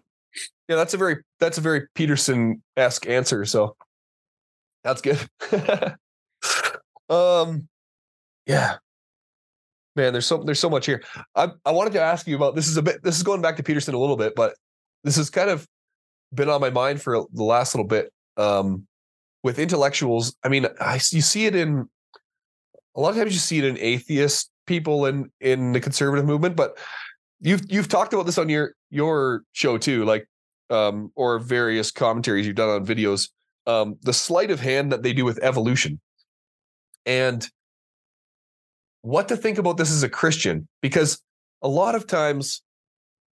Yeah, 0.68 0.76
that's 0.76 0.94
a 0.94 0.96
very 0.96 1.16
that's 1.40 1.58
a 1.58 1.60
very 1.60 1.88
Peterson 1.96 2.62
esque 2.76 3.08
answer. 3.08 3.44
So 3.44 3.74
that's 4.84 5.02
good. 5.02 5.18
um, 7.10 7.66
yeah, 8.46 8.76
man. 9.96 10.12
There's 10.12 10.26
so 10.26 10.44
there's 10.44 10.60
so 10.60 10.70
much 10.70 10.86
here. 10.86 11.02
I 11.34 11.48
I 11.64 11.72
wanted 11.72 11.94
to 11.94 12.00
ask 12.00 12.28
you 12.28 12.36
about 12.36 12.54
this 12.54 12.68
is 12.68 12.76
a 12.76 12.82
bit. 12.82 13.02
This 13.02 13.16
is 13.16 13.24
going 13.24 13.42
back 13.42 13.56
to 13.56 13.64
Peterson 13.64 13.94
a 13.94 13.98
little 13.98 14.16
bit, 14.16 14.36
but 14.36 14.54
this 15.02 15.16
has 15.16 15.28
kind 15.28 15.50
of 15.50 15.66
been 16.32 16.48
on 16.48 16.60
my 16.60 16.70
mind 16.70 17.02
for 17.02 17.26
the 17.32 17.42
last 17.42 17.74
little 17.74 17.88
bit. 17.88 18.12
Um, 18.36 18.86
with 19.42 19.58
intellectuals, 19.58 20.36
I 20.44 20.48
mean, 20.48 20.68
I 20.80 21.00
you 21.10 21.22
see 21.22 21.46
it 21.46 21.56
in 21.56 21.88
a 22.94 23.00
lot 23.00 23.10
of 23.10 23.16
times 23.16 23.32
you 23.32 23.40
see 23.40 23.58
it 23.58 23.64
in 23.64 23.76
atheist 23.76 24.52
people 24.66 25.06
in 25.06 25.32
in 25.40 25.72
the 25.72 25.80
conservative 25.80 26.26
movement, 26.26 26.54
but 26.54 26.78
you've 27.40 27.62
you've 27.68 27.88
talked 27.88 28.12
about 28.12 28.26
this 28.26 28.38
on 28.38 28.48
your 28.48 28.74
your 28.90 29.42
show 29.52 29.78
too, 29.78 30.04
like 30.04 30.28
um, 30.70 31.10
or 31.14 31.38
various 31.38 31.90
commentaries 31.90 32.46
you've 32.46 32.56
done 32.56 32.70
on 32.70 32.86
videos. 32.86 33.30
Um, 33.66 33.96
the 34.02 34.12
sleight 34.12 34.50
of 34.50 34.60
hand 34.60 34.92
that 34.92 35.02
they 35.02 35.12
do 35.12 35.24
with 35.24 35.38
evolution, 35.42 36.00
and 37.06 37.46
what 39.02 39.28
to 39.28 39.36
think 39.36 39.58
about 39.58 39.76
this 39.76 39.90
as 39.90 40.02
a 40.02 40.08
Christian, 40.08 40.66
because 40.80 41.22
a 41.62 41.68
lot 41.68 41.94
of 41.94 42.06
times, 42.06 42.62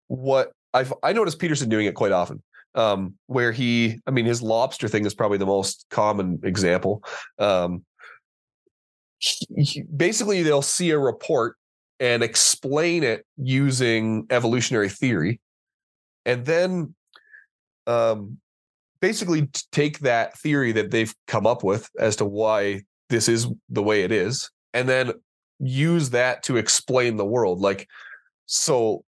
what 0.08 0.51
I've 0.74 0.93
I 1.03 1.14
noticed 1.14 1.39
Peterson 1.39 1.70
doing 1.70 1.86
it 1.86 1.95
quite 1.95 2.12
often 2.12 2.41
um, 2.76 3.16
where 3.28 3.51
he, 3.51 3.99
I 4.06 4.12
mean, 4.12 4.26
his 4.26 4.41
lobster 4.41 4.88
thing 4.88 5.06
is 5.06 5.16
probably 5.16 5.38
the 5.38 5.45
most 5.45 5.86
common 5.89 6.39
example. 6.43 7.03
Um, 7.39 7.86
he, 9.18 9.64
he, 9.64 9.82
basically, 9.84 10.43
they'll 10.43 10.62
see 10.62 10.91
a 10.91 10.99
report 10.99 11.56
and 12.00 12.24
explain 12.24 13.04
it 13.04 13.26
using 13.38 14.28
evolutionary 14.30 14.89
theory. 14.89 15.39
And 16.26 16.46
then 16.46 16.96
um 17.88 18.38
basically 19.00 19.48
take 19.72 20.00
that 20.00 20.38
theory 20.39 20.72
that 20.72 20.89
they've 20.89 21.14
come 21.28 21.46
up 21.46 21.64
with 21.64 21.89
as 22.00 22.16
to 22.16 22.26
why 22.26 22.82
this 23.10 23.30
is 23.30 23.48
the 23.70 23.84
way 23.84 24.04
it 24.04 24.12
is 24.12 24.50
and 24.74 24.89
then 24.89 25.12
use 25.60 26.10
that 26.10 26.41
to 26.43 26.58
explain 26.58 27.18
the 27.18 27.26
world. 27.26 27.60
Like 27.62 27.88
so 28.48 29.04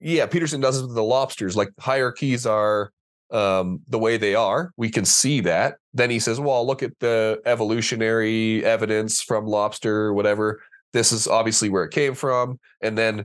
yeah 0.00 0.26
peterson 0.26 0.60
does 0.60 0.78
it 0.80 0.86
with 0.86 0.94
the 0.94 1.02
lobsters. 1.02 1.56
Like 1.56 1.70
hierarchies 1.78 2.46
are 2.46 2.92
um, 3.30 3.80
the 3.88 3.98
way 3.98 4.18
they 4.18 4.34
are. 4.34 4.72
We 4.76 4.90
can 4.90 5.06
see 5.06 5.40
that. 5.40 5.76
Then 5.92 6.10
he 6.10 6.18
says 6.18 6.40
well 6.40 6.66
look 6.66 6.82
at 6.82 6.98
the 7.00 7.40
evolutionary 7.44 8.64
evidence 8.64 9.20
from 9.20 9.46
lobster 9.46 10.12
whatever 10.14 10.62
this 10.92 11.12
is 11.12 11.26
obviously 11.26 11.68
where 11.68 11.84
it 11.84 11.92
came 11.92 12.14
from 12.14 12.58
and 12.80 12.96
then 12.96 13.24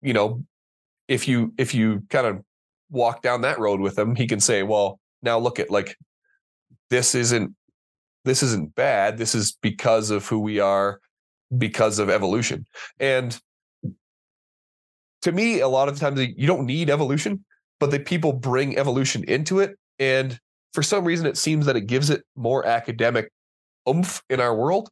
you 0.00 0.12
know 0.12 0.42
if 1.08 1.28
you 1.28 1.52
if 1.58 1.74
you 1.74 2.02
kind 2.10 2.26
of 2.26 2.42
walk 2.90 3.22
down 3.22 3.40
that 3.42 3.58
road 3.58 3.80
with 3.80 3.98
him 3.98 4.14
he 4.14 4.26
can 4.26 4.40
say 4.40 4.62
well 4.62 4.98
now 5.22 5.38
look 5.38 5.58
at 5.58 5.70
like 5.70 5.96
this 6.90 7.14
isn't 7.14 7.54
this 8.24 8.42
isn't 8.42 8.74
bad 8.74 9.18
this 9.18 9.34
is 9.34 9.56
because 9.62 10.10
of 10.10 10.26
who 10.26 10.38
we 10.38 10.60
are 10.60 11.00
because 11.58 11.98
of 11.98 12.08
evolution. 12.10 12.66
And 12.98 13.38
to 15.22 15.32
me 15.32 15.60
a 15.60 15.68
lot 15.68 15.88
of 15.88 15.94
the 15.94 16.00
times 16.00 16.20
you 16.36 16.46
don't 16.46 16.66
need 16.66 16.90
evolution 16.90 17.44
but 17.78 17.90
the 17.90 18.00
people 18.00 18.32
bring 18.32 18.76
evolution 18.76 19.22
into 19.24 19.60
it 19.60 19.76
and 20.00 20.38
for 20.72 20.82
some 20.82 21.04
reason 21.04 21.26
it 21.26 21.36
seems 21.36 21.66
that 21.66 21.76
it 21.76 21.86
gives 21.86 22.10
it 22.10 22.24
more 22.34 22.66
academic 22.66 23.30
oomph 23.88 24.20
in 24.28 24.40
our 24.40 24.56
world 24.56 24.88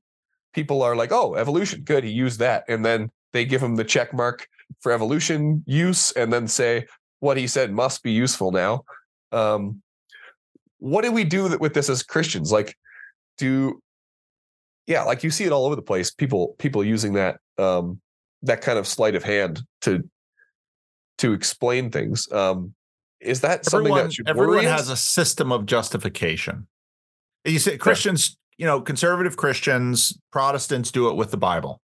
people 0.53 0.83
are 0.83 0.97
like 0.97 1.13
oh 1.13 1.35
evolution 1.35 1.83
good 1.83 2.05
he 2.05 2.11
used 2.11 2.39
that 2.39 2.65
and 2.69 2.85
then 2.85 3.11
they 3.33 3.45
give 3.45 3.63
him 3.63 3.77
the 3.77 3.85
check 3.85 4.13
mark 4.13 4.47
for 4.81 4.93
evolution 4.93 5.63
use 5.67 6.13
and 6.13 6.33
then 6.33 6.47
say 6.47 6.87
what 7.21 7.37
he 7.37 7.47
said 7.47 7.73
must 7.73 8.03
be 8.03 8.13
useful 8.13 8.51
now 8.51 8.83
um, 9.33 9.81
what 10.79 11.03
do 11.03 11.13
we 11.13 11.25
do 11.25 11.57
with 11.59 11.75
this 11.75 11.89
as 11.89 12.03
christians 12.03 12.51
like 12.51 12.77
do 13.39 13.81
yeah 14.87 15.03
like 15.03 15.23
you 15.23 15.31
see 15.31 15.45
it 15.45 15.53
all 15.53 15.67
over 15.67 15.77
the 15.77 15.83
place 15.83 16.11
people 16.11 16.55
people 16.59 16.85
using 16.85 17.13
that 17.13 17.37
um 17.59 18.01
that 18.43 18.61
kind 18.61 18.79
of 18.79 18.87
sleight 18.87 19.15
of 19.15 19.23
hand 19.23 19.61
to 19.81 20.03
to 21.19 21.33
explain 21.33 21.91
things 21.91 22.31
um 22.33 22.75
is 23.21 23.43
that 23.43 23.67
something 23.67 23.95
that 23.95 24.13
should 24.13 24.29
everyone 24.29 24.65
has 24.65 24.91
us? 24.91 24.99
a 24.99 25.03
system 25.03 25.53
of 25.53 25.67
justification. 25.67 26.67
You 27.45 27.59
say 27.59 27.77
Christians, 27.77 28.37
you 28.61 28.67
know, 28.67 28.79
conservative 28.79 29.39
Christians, 29.39 30.21
Protestants 30.31 30.91
do 30.91 31.09
it 31.09 31.17
with 31.17 31.31
the 31.31 31.39
Bible. 31.39 31.81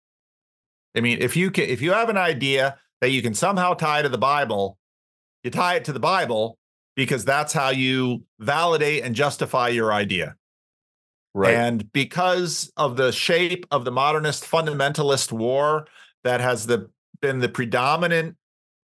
I 0.97 1.01
mean, 1.01 1.19
if 1.21 1.37
you 1.37 1.51
can, 1.51 1.65
if 1.65 1.83
you 1.83 1.91
have 1.91 2.09
an 2.09 2.17
idea 2.17 2.79
that 2.99 3.11
you 3.11 3.21
can 3.21 3.35
somehow 3.35 3.75
tie 3.75 4.01
to 4.01 4.09
the 4.09 4.17
Bible, 4.17 4.79
you 5.43 5.51
tie 5.51 5.75
it 5.75 5.85
to 5.85 5.93
the 5.93 5.99
Bible 5.99 6.57
because 6.95 7.25
that's 7.25 7.53
how 7.53 7.69
you 7.69 8.23
validate 8.39 9.03
and 9.03 9.13
justify 9.13 9.67
your 9.67 9.93
idea. 9.93 10.35
right 11.35 11.53
And 11.53 11.91
because 11.93 12.71
of 12.75 12.97
the 12.97 13.11
shape 13.11 13.67
of 13.69 13.85
the 13.85 13.91
modernist 13.91 14.43
fundamentalist 14.43 15.31
war 15.31 15.85
that 16.23 16.41
has 16.41 16.65
the 16.65 16.89
been 17.21 17.37
the 17.37 17.49
predominant 17.49 18.35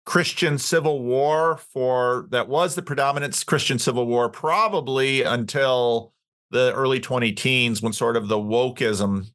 Christian 0.05 0.57
civil 0.57 1.03
war 1.03 1.57
for 1.57 2.27
that 2.29 2.47
was 2.47 2.75
the 2.75 2.81
predominant 2.81 3.43
Christian 3.45 3.77
civil 3.77 4.07
war 4.07 4.29
probably 4.29 5.23
until 5.23 6.12
the 6.53 6.71
early 6.73 6.99
20 6.99 7.33
teens 7.33 7.81
when 7.81 7.91
sort 7.91 8.15
of 8.15 8.27
the 8.29 8.37
wokeism 8.37 9.25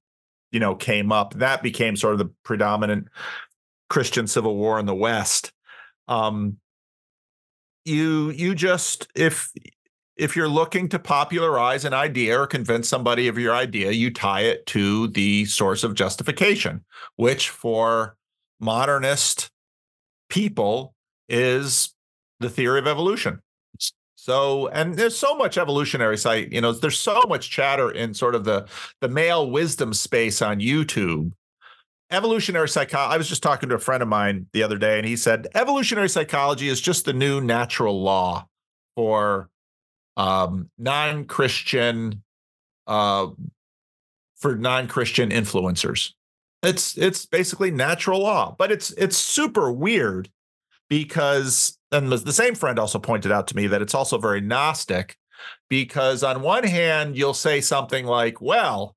you 0.50 0.60
know 0.60 0.74
came 0.74 1.12
up 1.12 1.34
that 1.34 1.62
became 1.62 1.96
sort 1.96 2.14
of 2.14 2.18
the 2.18 2.30
predominant 2.44 3.08
Christian 3.90 4.26
civil 4.26 4.56
war 4.56 4.78
in 4.78 4.86
the 4.86 4.94
west 4.94 5.52
um 6.08 6.56
you 7.84 8.30
you 8.30 8.54
just 8.54 9.08
if 9.14 9.52
if 10.18 10.34
you're 10.34 10.48
looking 10.48 10.88
to 10.88 10.98
popularize 10.98 11.84
an 11.84 11.94
idea 11.94 12.38
or 12.38 12.46
convince 12.46 12.88
somebody 12.88 13.28
of 13.28 13.38
your 13.38 13.54
idea, 13.54 13.92
you 13.92 14.12
tie 14.12 14.40
it 14.40 14.66
to 14.66 15.06
the 15.08 15.44
source 15.44 15.84
of 15.84 15.94
justification, 15.94 16.84
which 17.14 17.50
for 17.50 18.16
modernist 18.58 19.50
people 20.28 20.94
is 21.28 21.94
the 22.40 22.50
theory 22.50 22.80
of 22.80 22.88
evolution. 22.88 23.40
So, 24.28 24.68
and 24.68 24.94
there's 24.94 25.16
so 25.16 25.34
much 25.34 25.56
evolutionary 25.56 26.18
site, 26.18 26.52
you 26.52 26.60
know, 26.60 26.72
there's 26.72 27.00
so 27.00 27.22
much 27.28 27.48
chatter 27.48 27.90
in 27.90 28.12
sort 28.12 28.34
of 28.34 28.44
the 28.44 28.66
the 29.00 29.08
male 29.08 29.50
wisdom 29.50 29.94
space 29.94 30.42
on 30.42 30.60
YouTube. 30.60 31.32
Evolutionary 32.10 32.68
psychology. 32.68 33.14
I 33.14 33.16
was 33.16 33.26
just 33.26 33.42
talking 33.42 33.70
to 33.70 33.74
a 33.74 33.78
friend 33.78 34.02
of 34.02 34.08
mine 34.08 34.46
the 34.52 34.62
other 34.62 34.76
day, 34.76 34.98
and 34.98 35.06
he 35.06 35.16
said 35.16 35.48
evolutionary 35.54 36.10
psychology 36.10 36.68
is 36.68 36.78
just 36.78 37.06
the 37.06 37.14
new 37.14 37.40
natural 37.40 38.02
law 38.02 38.46
for 38.96 39.48
um, 40.18 40.68
non-Christian 40.76 42.22
uh, 42.86 43.28
for 44.36 44.56
non-Christian 44.56 45.30
influencers. 45.30 46.12
It's 46.62 46.98
it's 46.98 47.24
basically 47.24 47.70
natural 47.70 48.20
law, 48.20 48.54
but 48.58 48.70
it's 48.70 48.90
it's 48.92 49.16
super 49.16 49.72
weird 49.72 50.28
because 50.90 51.77
and 51.92 52.10
the 52.12 52.32
same 52.32 52.54
friend 52.54 52.78
also 52.78 52.98
pointed 52.98 53.32
out 53.32 53.46
to 53.48 53.56
me 53.56 53.66
that 53.66 53.82
it's 53.82 53.94
also 53.94 54.18
very 54.18 54.40
gnostic 54.40 55.16
because 55.68 56.22
on 56.22 56.42
one 56.42 56.64
hand 56.64 57.16
you'll 57.16 57.34
say 57.34 57.60
something 57.60 58.04
like, 58.04 58.40
well, 58.40 58.96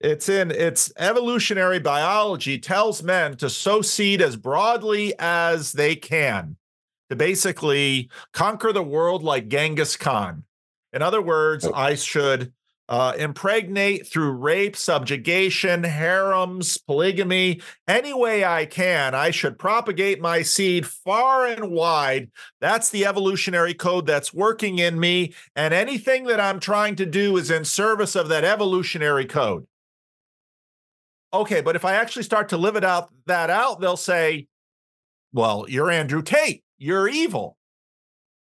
it's 0.00 0.28
in 0.28 0.50
it's 0.50 0.90
evolutionary 0.98 1.78
biology 1.78 2.58
tells 2.58 3.02
men 3.02 3.36
to 3.36 3.50
sow 3.50 3.82
seed 3.82 4.22
as 4.22 4.36
broadly 4.36 5.12
as 5.18 5.72
they 5.72 5.94
can 5.94 6.56
to 7.10 7.16
basically 7.16 8.08
conquer 8.32 8.72
the 8.72 8.82
world 8.82 9.22
like 9.22 9.48
Genghis 9.48 9.96
Khan. 9.96 10.44
In 10.92 11.02
other 11.02 11.20
words, 11.20 11.66
Oh. 11.66 11.72
I 11.74 11.96
should 11.96 12.52
uh, 12.90 13.14
impregnate 13.16 14.04
through 14.04 14.32
rape, 14.32 14.74
subjugation, 14.74 15.84
harems, 15.84 16.76
polygamy, 16.76 17.60
any 17.86 18.12
way 18.12 18.44
I 18.44 18.66
can. 18.66 19.14
I 19.14 19.30
should 19.30 19.60
propagate 19.60 20.20
my 20.20 20.42
seed 20.42 20.88
far 20.88 21.46
and 21.46 21.70
wide. 21.70 22.32
That's 22.60 22.90
the 22.90 23.06
evolutionary 23.06 23.74
code 23.74 24.06
that's 24.06 24.34
working 24.34 24.80
in 24.80 24.98
me. 24.98 25.34
And 25.54 25.72
anything 25.72 26.24
that 26.24 26.40
I'm 26.40 26.58
trying 26.58 26.96
to 26.96 27.06
do 27.06 27.36
is 27.36 27.48
in 27.48 27.64
service 27.64 28.16
of 28.16 28.28
that 28.28 28.44
evolutionary 28.44 29.26
code. 29.26 29.68
Okay, 31.32 31.60
but 31.60 31.76
if 31.76 31.84
I 31.84 31.94
actually 31.94 32.24
start 32.24 32.48
to 32.48 32.56
live 32.56 32.74
it 32.74 32.82
out 32.82 33.10
that 33.26 33.50
out, 33.50 33.80
they'll 33.80 33.96
say, 33.96 34.48
well, 35.32 35.64
you're 35.68 35.92
Andrew 35.92 36.22
Tate. 36.22 36.64
You're 36.76 37.06
evil. 37.06 37.56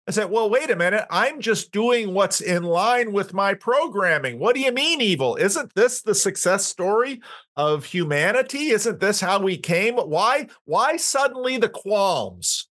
I 0.06 0.10
said, 0.10 0.30
well, 0.30 0.50
wait 0.50 0.70
a 0.70 0.76
minute. 0.76 1.06
I'm 1.10 1.40
just 1.40 1.72
doing 1.72 2.12
what's 2.12 2.42
in 2.42 2.62
line 2.62 3.12
with 3.12 3.32
my 3.32 3.54
programming. 3.54 4.38
What 4.38 4.54
do 4.54 4.60
you 4.60 4.70
mean 4.70 5.00
evil? 5.00 5.36
Isn't 5.36 5.74
this 5.74 6.02
the 6.02 6.14
success 6.14 6.66
story 6.66 7.22
of 7.56 7.86
humanity? 7.86 8.68
Isn't 8.68 9.00
this 9.00 9.20
how 9.20 9.40
we 9.40 9.56
came? 9.56 9.96
Why, 9.96 10.48
why 10.66 10.98
suddenly 10.98 11.56
the 11.56 11.70
qualms? 11.70 12.68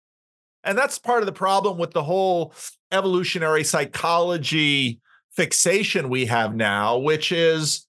And 0.64 0.78
that's 0.78 1.00
part 1.00 1.22
of 1.22 1.26
the 1.26 1.34
problem 1.34 1.78
with 1.78 1.92
the 1.92 2.04
whole 2.04 2.54
evolutionary 2.92 3.66
psychology 3.66 5.02
fixation 5.36 6.08
we 6.08 6.28
have 6.28 6.56
now, 6.56 6.98
which 6.98 7.34
is 7.34 7.87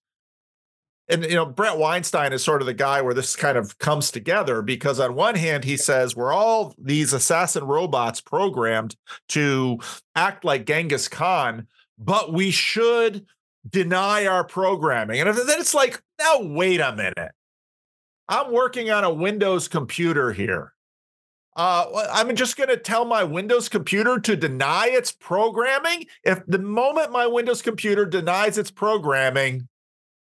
and 1.09 1.25
you 1.25 1.35
know 1.35 1.47
Bret 1.47 1.79
Weinstein 1.79 2.33
is 2.33 2.45
sort 2.45 2.61
of 2.61 2.67
the 2.67 2.75
guy 2.75 3.01
where 3.01 3.15
this 3.15 3.35
kind 3.37 3.57
of 3.57 3.79
comes 3.79 4.11
together 4.11 4.63
because 4.63 5.01
on 5.01 5.15
one 5.15 5.35
hand 5.35 5.65
he 5.65 5.77
says 5.77 6.15
we're 6.15 6.33
all 6.33 6.75
these 6.79 7.13
assassin 7.13 7.65
robots 7.65 8.21
programmed 8.21 8.97
to 9.29 9.79
act 10.15 10.45
like 10.45 10.67
Genghis 10.67 11.09
Khan, 11.09 11.67
but 11.99 12.33
we 12.33 12.51
should 12.51 13.27
deny 13.69 14.27
our 14.27 14.45
programming. 14.45 15.21
And 15.21 15.37
then 15.37 15.61
it's 15.61 15.75
like, 15.75 16.03
now 16.19 16.41
wait 16.41 16.81
a 16.81 16.95
minute. 16.95 17.33
I'm 18.29 18.53
working 18.53 18.91
on 18.91 19.05
a 19.05 19.13
Windows 19.13 19.69
computer 19.69 20.33
here. 20.33 20.75
Uh, 21.57 22.07
I'm 22.13 22.37
just 22.37 22.57
going 22.57 22.69
to 22.69 22.77
tell 22.77 23.05
my 23.05 23.25
Windows 23.25 23.69
computer 23.69 24.21
to 24.21 24.37
deny 24.37 24.91
its 24.93 25.11
programming. 25.11 26.05
If 26.23 26.47
the 26.47 26.59
moment 26.59 27.11
my 27.11 27.27
Windows 27.27 27.63
computer 27.63 28.07
denies 28.07 28.59
its 28.59 28.71
programming, 28.71 29.67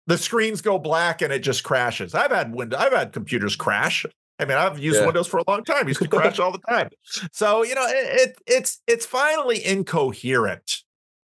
the 0.09 0.17
screens 0.17 0.59
go 0.61 0.79
black 0.79 1.21
and 1.21 1.31
it 1.31 1.39
just 1.39 1.63
crashes. 1.63 2.15
I've 2.15 2.31
had 2.31 2.53
Windows, 2.53 2.79
I've 2.81 2.93
had 2.93 3.13
computers 3.13 3.55
crash. 3.55 4.05
I 4.39 4.45
mean, 4.45 4.57
I've 4.57 4.79
used 4.79 4.97
Yeah. 4.99 5.05
Windows 5.05 5.27
for 5.27 5.37
a 5.37 5.43
long 5.47 5.63
time. 5.63 5.87
Used 5.87 6.01
to 6.01 6.07
crash 6.07 6.39
all 6.39 6.51
the 6.51 6.57
time. 6.67 6.89
So 7.31 7.63
you 7.63 7.75
know, 7.75 7.85
it, 7.87 8.19
it 8.21 8.37
it's 8.47 8.81
it's 8.87 9.05
finally 9.05 9.63
incoherent. 9.63 10.77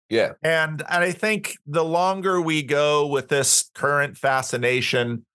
yeah 0.09 0.33
And 0.41 0.81
and 0.89 1.03
I 1.03 1.11
think 1.11 1.55
the 1.67 1.85
longer 1.85 2.41
we 2.41 2.63
go 2.63 3.05
with 3.05 3.27
this 3.29 3.69
current 3.75 4.17
fascination, 4.17 5.25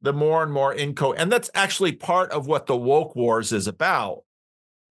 the 0.00 0.14
more 0.14 0.42
and 0.42 0.50
more 0.52 0.74
inco. 0.74 1.14
And 1.16 1.30
that's 1.30 1.50
actually 1.54 1.92
part 1.92 2.30
of 2.32 2.46
what 2.46 2.66
the 2.66 2.76
woke 2.76 3.14
wars 3.14 3.52
is 3.52 3.66
about, 3.66 4.22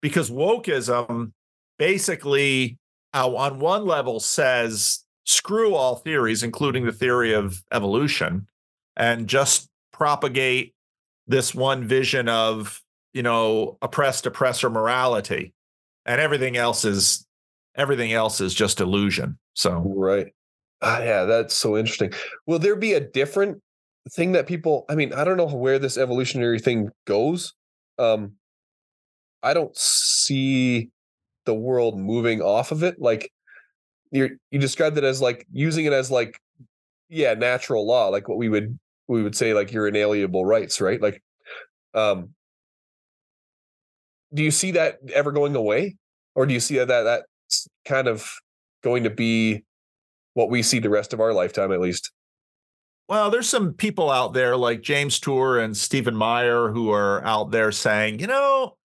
because 0.02 0.30
wokeism 0.30 1.32
basically, 1.78 2.76
uh, 3.14 3.34
on 3.34 3.60
one 3.60 3.86
level, 3.86 4.20
says 4.20 5.04
screw 5.28 5.74
all 5.74 5.96
theories, 5.96 6.42
including 6.42 6.86
the 6.86 6.92
theory 6.92 7.34
of 7.34 7.62
evolution, 7.70 8.48
and 8.96 9.28
just 9.28 9.68
propagate 9.92 10.74
this 11.26 11.54
one 11.54 11.86
vision 11.86 12.28
of 12.28 12.80
you 13.12 13.22
know 13.22 13.76
oppressed 13.82 14.26
oppressor 14.26 14.70
morality. 14.70 15.52
And 16.06 16.20
everything 16.20 16.56
else 16.56 16.86
is 16.86 17.26
everything 17.76 18.12
else 18.12 18.40
is 18.40 18.54
just 18.54 18.80
illusion. 18.80 19.38
So 19.54 19.82
right. 19.94 20.28
Ah, 20.80 21.02
yeah 21.02 21.24
that's 21.24 21.54
so 21.54 21.76
interesting. 21.76 22.12
Will 22.46 22.58
there 22.58 22.76
be 22.76 22.94
a 22.94 23.00
different 23.00 23.60
thing 24.10 24.32
that 24.32 24.46
people 24.46 24.86
i 24.88 24.94
mean 24.94 25.12
i 25.12 25.22
don't 25.22 25.36
know 25.36 25.44
where 25.44 25.78
this 25.78 25.98
evolutionary 25.98 26.58
thing 26.58 26.88
goes. 27.06 27.52
Um 27.98 28.32
i 29.42 29.52
don't 29.52 29.76
see 29.76 30.88
the 31.44 31.52
world 31.52 31.98
moving 31.98 32.40
off 32.40 32.72
of 32.72 32.82
it. 32.82 32.98
Like 32.98 33.30
you 34.10 34.38
you 34.50 34.58
described 34.58 34.98
it 34.98 35.04
as 35.04 35.20
like 35.20 35.46
using 35.52 35.84
it 35.84 35.92
as 35.92 36.10
like 36.10 36.40
yeah 37.08 37.34
natural 37.34 37.86
law 37.86 38.08
like 38.08 38.28
what 38.28 38.38
we 38.38 38.48
would 38.48 38.78
we 39.06 39.22
would 39.22 39.36
say 39.36 39.54
like 39.54 39.72
your 39.72 39.88
inalienable 39.88 40.44
rights 40.44 40.80
right? 40.80 41.00
Like 41.00 41.22
um 41.94 42.30
do 44.34 44.42
you 44.42 44.50
see 44.50 44.72
that 44.72 44.98
ever 45.14 45.32
going 45.32 45.56
away? 45.56 45.96
Or 46.34 46.44
do 46.44 46.52
you 46.52 46.60
see 46.60 46.76
that 46.76 46.88
that 46.88 47.02
that's 47.02 47.68
kind 47.86 48.08
of 48.08 48.30
going 48.84 49.04
to 49.04 49.10
be 49.10 49.64
what 50.34 50.50
we 50.50 50.62
see 50.62 50.78
the 50.78 50.90
rest 50.90 51.14
of 51.14 51.20
our 51.20 51.32
lifetime 51.32 51.72
at 51.72 51.80
least? 51.80 52.12
Well 53.08 53.30
there's 53.30 53.48
some 53.48 53.72
people 53.72 54.10
out 54.10 54.34
there 54.34 54.56
like 54.56 54.82
james 54.82 55.18
tour 55.18 55.58
and 55.58 55.74
stephen 55.74 56.14
meyer 56.14 56.68
who 56.70 56.90
are 56.90 57.24
out 57.24 57.50
there 57.50 57.72
saying 57.72 58.20
you 58.20 58.26
know 58.26 58.76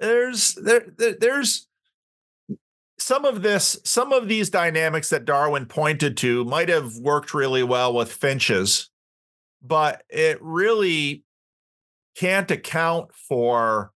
there's 0.00 0.54
there, 0.54 0.86
there 0.96 1.14
there's 1.20 1.68
some 3.04 3.24
of 3.24 3.42
this 3.42 3.78
some 3.84 4.12
of 4.12 4.28
these 4.28 4.50
dynamics 4.50 5.10
that 5.10 5.24
darwin 5.24 5.66
pointed 5.66 6.16
to 6.16 6.44
might 6.44 6.68
have 6.68 6.96
worked 6.96 7.34
really 7.34 7.62
well 7.62 7.92
with 7.94 8.12
finches 8.12 8.90
but 9.64 10.02
it 10.10 10.38
really 10.42 11.24
can't 12.14 12.50
account 12.50 13.10
for 13.14 13.90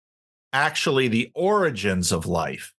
actually 0.51 1.07
the 1.07 1.31
origins 1.35 2.11
of 2.11 2.25
life. 2.25 2.73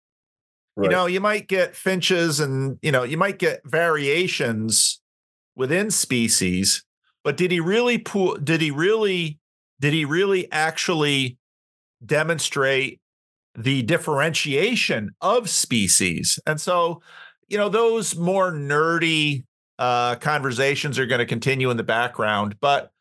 Right. 0.77 0.85
You 0.85 0.91
know, 0.91 1.07
you 1.07 1.21
might 1.21 1.49
get 1.49 1.77
finches 1.77 2.41
and, 2.41 2.79
you 2.83 2.93
know, 2.93 3.05
you 3.05 3.17
might 3.17 3.39
get 3.39 3.61
variations 3.65 5.01
within 5.57 5.91
species, 5.91 6.85
but 7.23 7.37
did 7.37 7.51
he 7.51 7.61
really 7.61 7.99
pu- 7.99 8.39
did 8.39 8.61
he 8.61 8.71
really 8.71 9.39
did 9.79 9.93
he 9.93 10.05
really 10.05 10.51
actually 10.53 11.39
demonstrate 12.05 13.00
the 13.63 13.83
differentiation 13.83 15.11
of 15.21 15.49
species? 15.51 16.39
And 16.47 16.61
so, 16.61 17.03
you 17.49 17.59
know, 17.59 17.69
those 17.69 18.17
more 18.17 18.53
nerdy 18.53 19.45
uh, 19.79 20.17
conversations 20.17 20.99
are 20.99 21.07
going 21.07 21.21
to 21.21 21.27
continue 21.27 21.71
in 21.71 21.77
the 21.77 21.83
background, 21.83 22.57
but 22.61 22.93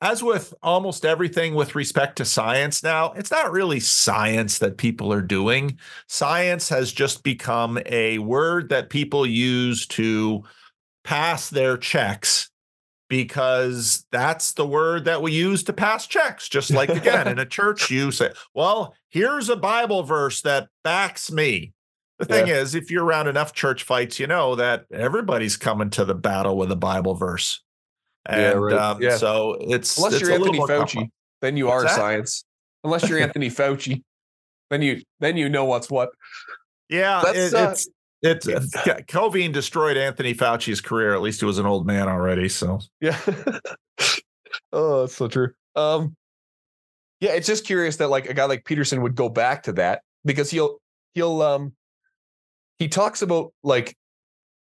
as 0.00 0.22
with 0.22 0.52
almost 0.62 1.06
everything 1.06 1.54
with 1.54 1.74
respect 1.74 2.16
to 2.16 2.26
science 2.26 2.82
now, 2.82 3.12
it's 3.12 3.30
not 3.30 3.52
really 3.52 3.80
science 3.80 4.58
that 4.58 4.76
people 4.76 5.10
are 5.12 5.22
doing. 5.22 5.78
Science 6.08 6.68
has 6.68 6.92
just 6.92 7.22
become 7.22 7.78
a 7.86 8.18
word 8.18 8.68
that 8.68 8.90
people 8.90 9.24
use 9.24 9.86
to 9.86 10.42
pass 11.04 11.48
their 11.48 11.78
checks 11.78 12.50
because 13.16 14.04
that's 14.10 14.54
the 14.54 14.66
word 14.66 15.04
that 15.04 15.22
we 15.22 15.30
use 15.30 15.62
to 15.62 15.72
pass 15.72 16.04
checks. 16.08 16.48
Just 16.48 16.72
like 16.72 16.88
again 16.88 17.28
in 17.28 17.38
a 17.38 17.46
church, 17.58 17.88
you 17.88 18.10
say, 18.10 18.32
Well, 18.54 18.92
here's 19.08 19.48
a 19.48 19.54
Bible 19.54 20.02
verse 20.02 20.40
that 20.40 20.66
backs 20.82 21.30
me. 21.30 21.74
The 22.18 22.24
thing 22.24 22.48
yeah. 22.48 22.56
is, 22.56 22.74
if 22.74 22.90
you're 22.90 23.04
around 23.04 23.28
enough 23.28 23.52
church 23.52 23.84
fights, 23.84 24.18
you 24.18 24.26
know 24.26 24.56
that 24.56 24.86
everybody's 24.90 25.56
coming 25.56 25.90
to 25.90 26.04
the 26.04 26.14
battle 26.14 26.56
with 26.56 26.72
a 26.72 26.76
Bible 26.76 27.14
verse. 27.14 27.62
And 28.26 28.40
yeah, 28.40 28.52
right. 28.52 28.74
um, 28.74 29.00
yeah. 29.00 29.16
so 29.16 29.58
it's 29.60 29.96
unless 29.96 30.14
it's 30.14 30.22
you're 30.22 30.32
Anthony 30.32 30.58
Fauci, 30.58 31.08
then 31.40 31.56
you 31.56 31.66
what's 31.66 31.84
are 31.84 31.86
that? 31.86 31.94
science. 31.94 32.44
Unless 32.82 33.08
you're 33.08 33.20
Anthony 33.20 33.48
Fauci, 33.50 34.02
then 34.70 34.82
you 34.82 35.02
then 35.20 35.36
you 35.36 35.48
know 35.48 35.66
what's 35.66 35.88
what. 35.88 36.10
Yeah, 36.88 37.22
it, 37.28 37.54
uh, 37.54 37.70
it's 37.70 37.88
it's. 38.24 38.46
COVID 38.46 39.52
destroyed 39.52 39.96
Anthony 39.96 40.34
Fauci's 40.34 40.80
career. 40.80 41.14
At 41.14 41.22
least 41.22 41.40
he 41.40 41.46
was 41.46 41.58
an 41.58 41.66
old 41.66 41.86
man 41.86 42.08
already. 42.08 42.48
So 42.48 42.80
yeah. 43.00 43.18
oh, 44.72 45.00
that's 45.02 45.14
so 45.14 45.28
true. 45.28 45.52
Um, 45.76 46.16
yeah, 47.20 47.32
it's 47.32 47.46
just 47.46 47.66
curious 47.66 47.96
that 47.96 48.08
like 48.08 48.28
a 48.28 48.34
guy 48.34 48.44
like 48.44 48.64
Peterson 48.64 49.02
would 49.02 49.14
go 49.14 49.28
back 49.28 49.62
to 49.64 49.72
that 49.74 50.02
because 50.24 50.50
he'll 50.50 50.78
he'll 51.14 51.42
um 51.42 51.72
he 52.78 52.88
talks 52.88 53.22
about 53.22 53.52
like 53.62 53.96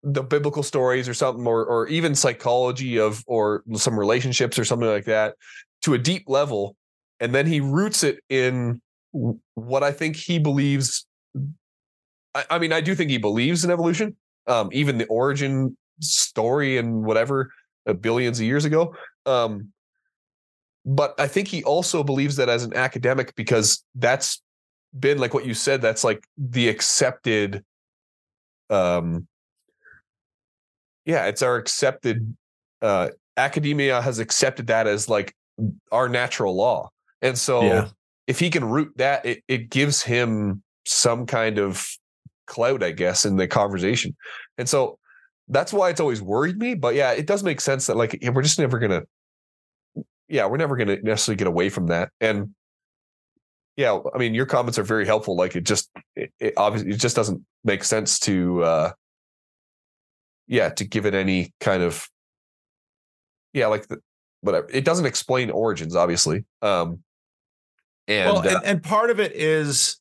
the 0.03 0.23
biblical 0.23 0.63
stories 0.63 1.07
or 1.07 1.13
something 1.13 1.45
or 1.45 1.65
or 1.65 1.87
even 1.87 2.15
psychology 2.15 2.97
of 2.99 3.23
or 3.27 3.63
some 3.75 3.97
relationships 3.97 4.57
or 4.57 4.65
something 4.65 4.89
like 4.89 5.05
that 5.05 5.35
to 5.83 5.93
a 5.93 5.97
deep 5.97 6.23
level 6.27 6.75
and 7.19 7.35
then 7.35 7.45
he 7.45 7.61
roots 7.61 8.03
it 8.03 8.19
in 8.29 8.81
what 9.53 9.83
i 9.83 9.91
think 9.91 10.15
he 10.15 10.39
believes 10.39 11.05
i, 12.35 12.43
I 12.51 12.59
mean 12.59 12.73
i 12.73 12.81
do 12.81 12.95
think 12.95 13.09
he 13.09 13.17
believes 13.17 13.63
in 13.63 13.71
evolution 13.71 14.15
um, 14.47 14.69
even 14.71 14.97
the 14.97 15.05
origin 15.05 15.77
story 15.99 16.77
and 16.77 17.03
whatever 17.03 17.51
uh, 17.87 17.93
billions 17.93 18.39
of 18.39 18.45
years 18.45 18.65
ago 18.65 18.95
um, 19.25 19.69
but 20.85 21.13
i 21.19 21.27
think 21.27 21.47
he 21.47 21.63
also 21.63 22.03
believes 22.03 22.35
that 22.37 22.49
as 22.49 22.63
an 22.63 22.75
academic 22.75 23.35
because 23.35 23.83
that's 23.95 24.41
been 24.99 25.19
like 25.19 25.33
what 25.33 25.45
you 25.45 25.53
said 25.53 25.81
that's 25.81 26.03
like 26.03 26.23
the 26.37 26.67
accepted 26.67 27.63
um 28.69 29.27
yeah, 31.05 31.25
it's 31.25 31.41
our 31.41 31.57
accepted 31.57 32.35
uh 32.81 33.09
academia 33.37 34.01
has 34.01 34.19
accepted 34.19 34.67
that 34.67 34.87
as 34.87 35.09
like 35.09 35.33
our 35.91 36.09
natural 36.09 36.55
law. 36.55 36.89
And 37.21 37.37
so 37.37 37.63
yeah. 37.63 37.87
if 38.27 38.39
he 38.39 38.49
can 38.49 38.65
root 38.65 38.93
that, 38.97 39.25
it, 39.25 39.43
it 39.47 39.69
gives 39.69 40.01
him 40.01 40.63
some 40.85 41.25
kind 41.25 41.59
of 41.59 41.85
clout, 42.51 42.83
I 42.83 42.91
guess, 42.91 43.25
in 43.25 43.37
the 43.37 43.47
conversation. 43.47 44.13
And 44.57 44.67
so 44.67 44.99
that's 45.47 45.71
why 45.71 45.89
it's 45.89 46.01
always 46.01 46.21
worried 46.21 46.57
me. 46.57 46.75
But 46.75 46.95
yeah, 46.95 47.13
it 47.13 47.25
does 47.25 47.43
make 47.43 47.61
sense 47.61 47.87
that 47.87 47.95
like 47.95 48.19
we're 48.21 48.41
just 48.41 48.59
never 48.59 48.77
gonna 48.77 49.03
yeah, 50.27 50.45
we're 50.45 50.57
never 50.57 50.75
gonna 50.75 50.97
necessarily 51.01 51.37
get 51.37 51.47
away 51.47 51.69
from 51.69 51.87
that. 51.87 52.09
And 52.19 52.53
yeah, 53.77 53.97
I 54.13 54.17
mean, 54.17 54.33
your 54.33 54.45
comments 54.45 54.77
are 54.77 54.83
very 54.83 55.05
helpful. 55.05 55.35
Like 55.35 55.55
it 55.55 55.63
just, 55.63 55.89
it, 56.15 56.31
it 56.39 56.53
obviously, 56.57 56.91
it 56.91 56.97
just 56.97 57.15
doesn't 57.15 57.41
make 57.63 57.85
sense 57.85 58.19
to, 58.19 58.63
uh, 58.63 58.91
yeah, 60.47 60.69
to 60.69 60.83
give 60.83 61.05
it 61.05 61.15
any 61.15 61.53
kind 61.61 61.81
of 61.81 62.07
yeah, 63.53 63.67
like 63.67 63.87
the 63.87 63.99
whatever. 64.41 64.67
It 64.71 64.83
doesn't 64.83 65.05
explain 65.05 65.51
origins, 65.51 65.95
obviously. 65.95 66.43
Um 66.61 66.99
and, 68.07 68.33
well, 68.33 68.41
and, 68.41 68.57
uh, 68.57 68.61
and 68.65 68.83
part 68.83 69.09
of 69.09 69.19
it 69.19 69.31
is 69.33 70.00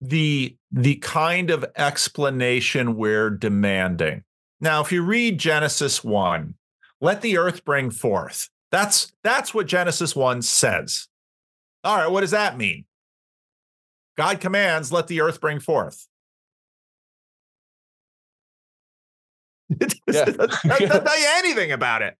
the 0.00 0.56
the 0.70 0.96
kind 0.96 1.50
of 1.50 1.64
explanation 1.76 2.96
we're 2.96 3.30
demanding. 3.30 4.24
Now, 4.60 4.80
if 4.80 4.92
you 4.92 5.02
read 5.02 5.38
Genesis 5.38 6.02
1, 6.02 6.54
let 7.00 7.22
the 7.22 7.38
earth 7.38 7.64
bring 7.64 7.90
forth. 7.90 8.48
That's 8.70 9.12
that's 9.24 9.54
what 9.54 9.66
Genesis 9.66 10.14
1 10.14 10.42
says. 10.42 11.08
All 11.84 11.96
right, 11.96 12.10
what 12.10 12.20
does 12.20 12.32
that 12.32 12.58
mean? 12.58 12.84
God 14.16 14.40
commands, 14.40 14.92
let 14.92 15.06
the 15.06 15.20
earth 15.20 15.40
bring 15.40 15.60
forth. 15.60 16.06
It 19.80 19.94
yeah. 20.06 20.24
doesn't, 20.24 20.50
tell 20.62 21.20
you 21.20 21.28
anything 21.36 21.72
about 21.72 22.00
it. 22.00 22.16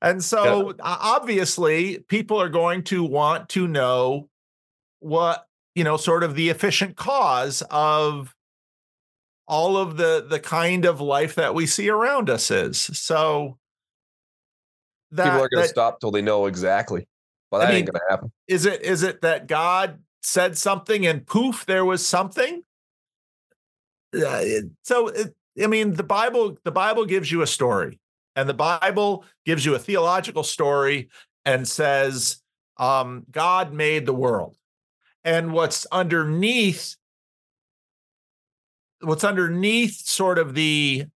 And 0.00 0.24
so 0.24 0.70
yeah. 0.70 0.74
obviously 0.82 1.98
people 2.08 2.40
are 2.40 2.48
going 2.48 2.84
to 2.84 3.04
want 3.04 3.50
to 3.50 3.68
know 3.68 4.28
what, 5.00 5.45
you 5.76 5.84
know, 5.84 5.98
sort 5.98 6.24
of 6.24 6.34
the 6.34 6.48
efficient 6.48 6.96
cause 6.96 7.62
of 7.70 8.34
all 9.46 9.76
of 9.76 9.96
the 9.98 10.26
the 10.28 10.40
kind 10.40 10.86
of 10.86 11.00
life 11.00 11.36
that 11.36 11.54
we 11.54 11.66
see 11.66 11.88
around 11.88 12.30
us 12.30 12.50
is. 12.50 12.80
So 12.80 13.58
that, 15.12 15.24
people 15.24 15.44
are 15.44 15.48
going 15.48 15.64
to 15.64 15.68
stop 15.68 16.00
till 16.00 16.10
they 16.10 16.22
know 16.22 16.46
exactly. 16.46 17.06
Well, 17.52 17.60
that 17.60 17.68
I 17.68 17.70
mean, 17.70 17.78
ain't 17.80 17.92
going 17.92 18.00
to 18.00 18.10
happen. 18.10 18.32
Is 18.48 18.64
it 18.64 18.82
is 18.82 19.02
it 19.02 19.20
that 19.20 19.46
God 19.46 20.00
said 20.22 20.56
something 20.58 21.06
and 21.06 21.24
poof, 21.24 21.66
there 21.66 21.84
was 21.84 22.04
something? 22.04 22.62
Uh, 24.16 24.42
so 24.82 25.08
it, 25.08 25.34
I 25.62 25.66
mean, 25.66 25.92
the 25.92 26.02
Bible, 26.02 26.56
the 26.64 26.72
Bible 26.72 27.04
gives 27.04 27.30
you 27.30 27.42
a 27.42 27.46
story, 27.46 28.00
and 28.34 28.48
the 28.48 28.54
Bible 28.54 29.24
gives 29.44 29.64
you 29.66 29.74
a 29.74 29.78
theological 29.78 30.42
story 30.42 31.10
and 31.44 31.68
says, 31.68 32.40
um, 32.78 33.26
God 33.30 33.74
made 33.74 34.06
the 34.06 34.14
world. 34.14 34.56
And 35.26 35.52
what's 35.52 35.86
underneath, 35.90 36.96
what's 39.00 39.24
underneath 39.24 40.06
sort 40.06 40.38
of 40.38 40.54
the 40.54 41.06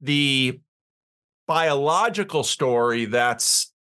the 0.00 0.58
biological 1.46 2.44
story 2.44 3.04
that's 3.04 3.72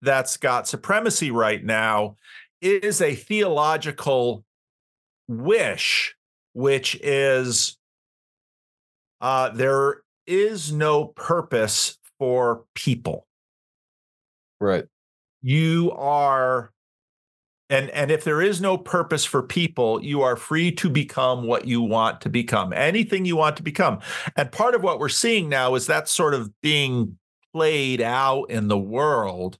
that's 0.00 0.38
got 0.38 0.66
supremacy 0.66 1.30
right 1.30 1.62
now 1.62 2.16
is 2.62 3.02
a 3.02 3.14
theological 3.14 4.44
wish, 5.28 6.16
which 6.54 6.94
is 7.02 7.76
uh, 9.20 9.50
there 9.50 10.02
is 10.26 10.72
no 10.72 11.04
purpose 11.04 11.98
for 12.18 12.64
people. 12.74 13.26
Right. 14.58 14.86
you 15.42 15.92
are 15.92 16.70
and 17.74 17.90
and 17.90 18.10
if 18.10 18.22
there 18.22 18.40
is 18.40 18.60
no 18.60 18.78
purpose 18.78 19.24
for 19.24 19.42
people 19.42 20.02
you 20.02 20.22
are 20.22 20.36
free 20.36 20.70
to 20.70 20.88
become 20.88 21.46
what 21.46 21.66
you 21.66 21.80
want 21.82 22.20
to 22.20 22.28
become 22.28 22.72
anything 22.72 23.24
you 23.24 23.36
want 23.36 23.56
to 23.56 23.62
become. 23.62 23.98
And 24.36 24.52
part 24.52 24.74
of 24.74 24.82
what 24.82 25.00
we're 25.00 25.08
seeing 25.08 25.48
now 25.48 25.74
is 25.74 25.86
that 25.86 26.08
sort 26.08 26.34
of 26.34 26.50
being 26.60 27.18
played 27.52 28.00
out 28.00 28.44
in 28.44 28.68
the 28.68 28.78
world. 28.78 29.58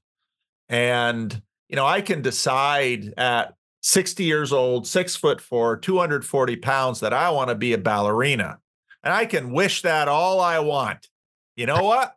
And 0.69 1.41
you 1.67 1.75
know 1.75 1.85
i 1.85 1.99
can 2.01 2.21
decide 2.21 3.13
at 3.17 3.55
60 3.81 4.23
years 4.23 4.53
old 4.53 4.87
six 4.87 5.15
foot 5.15 5.41
four 5.41 5.77
240 5.77 6.55
pounds 6.57 6.99
that 7.01 7.13
i 7.13 7.29
want 7.29 7.49
to 7.49 7.55
be 7.55 7.73
a 7.73 7.77
ballerina. 7.77 8.59
And 9.03 9.13
i 9.13 9.25
can 9.25 9.51
wish 9.51 9.81
that 9.81 10.07
all 10.07 10.39
i 10.39 10.59
want. 10.59 11.09
You 11.57 11.65
know 11.65 11.83
what? 11.83 12.15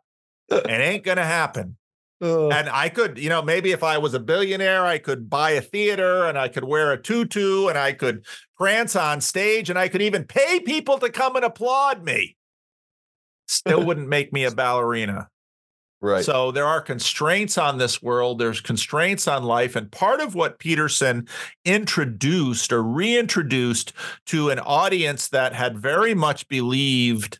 It 0.49 0.69
ain't 0.69 1.03
gonna 1.03 1.25
happen 1.25 1.77
Uh, 2.21 2.49
and 2.49 2.69
I 2.69 2.89
could, 2.89 3.17
you 3.17 3.29
know, 3.29 3.41
maybe 3.41 3.71
if 3.71 3.83
I 3.83 3.97
was 3.97 4.13
a 4.13 4.19
billionaire, 4.19 4.85
I 4.85 4.97
could 4.97 5.29
buy 5.29 5.51
a 5.51 5.61
theater 5.61 6.25
and 6.25 6.37
I 6.37 6.49
could 6.49 6.65
wear 6.65 6.91
a 6.91 7.01
tutu 7.01 7.67
and 7.67 7.77
I 7.77 7.93
could 7.93 8.25
prance 8.57 8.95
on 8.95 9.21
stage 9.21 9.69
and 9.69 9.79
I 9.79 9.87
could 9.87 10.01
even 10.01 10.25
pay 10.25 10.59
people 10.59 10.97
to 10.99 11.09
come 11.09 11.37
and 11.37 11.45
applaud 11.45 12.03
me. 12.03 12.35
Still 13.47 13.83
wouldn't 13.85 14.09
make 14.09 14.33
me 14.33 14.43
a 14.43 14.51
ballerina. 14.51 15.29
right. 16.01 16.25
So 16.25 16.51
there 16.51 16.65
are 16.65 16.81
constraints 16.81 17.57
on 17.57 17.77
this 17.77 18.01
world, 18.01 18.37
there's 18.37 18.59
constraints 18.59 19.25
on 19.25 19.43
life. 19.43 19.77
And 19.77 19.89
part 19.89 20.19
of 20.19 20.35
what 20.35 20.59
Peterson 20.59 21.25
introduced 21.63 22.73
or 22.73 22.83
reintroduced 22.83 23.93
to 24.25 24.49
an 24.49 24.59
audience 24.59 25.29
that 25.29 25.53
had 25.53 25.77
very 25.77 26.13
much 26.13 26.49
believed 26.49 27.39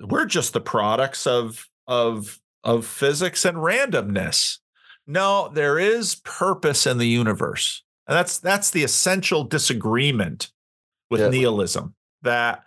we're 0.00 0.26
just 0.26 0.54
the 0.54 0.60
products 0.60 1.26
of 1.26 1.68
of 1.86 2.40
of 2.64 2.86
physics 2.86 3.44
and 3.44 3.58
randomness. 3.58 4.58
No, 5.06 5.48
there 5.48 5.78
is 5.78 6.16
purpose 6.16 6.86
in 6.86 6.98
the 6.98 7.06
universe. 7.08 7.82
And 8.06 8.16
that's 8.16 8.38
that's 8.38 8.70
the 8.70 8.84
essential 8.84 9.44
disagreement 9.44 10.50
with 11.10 11.20
Yeah. 11.20 11.28
nihilism 11.28 11.94
that 12.22 12.64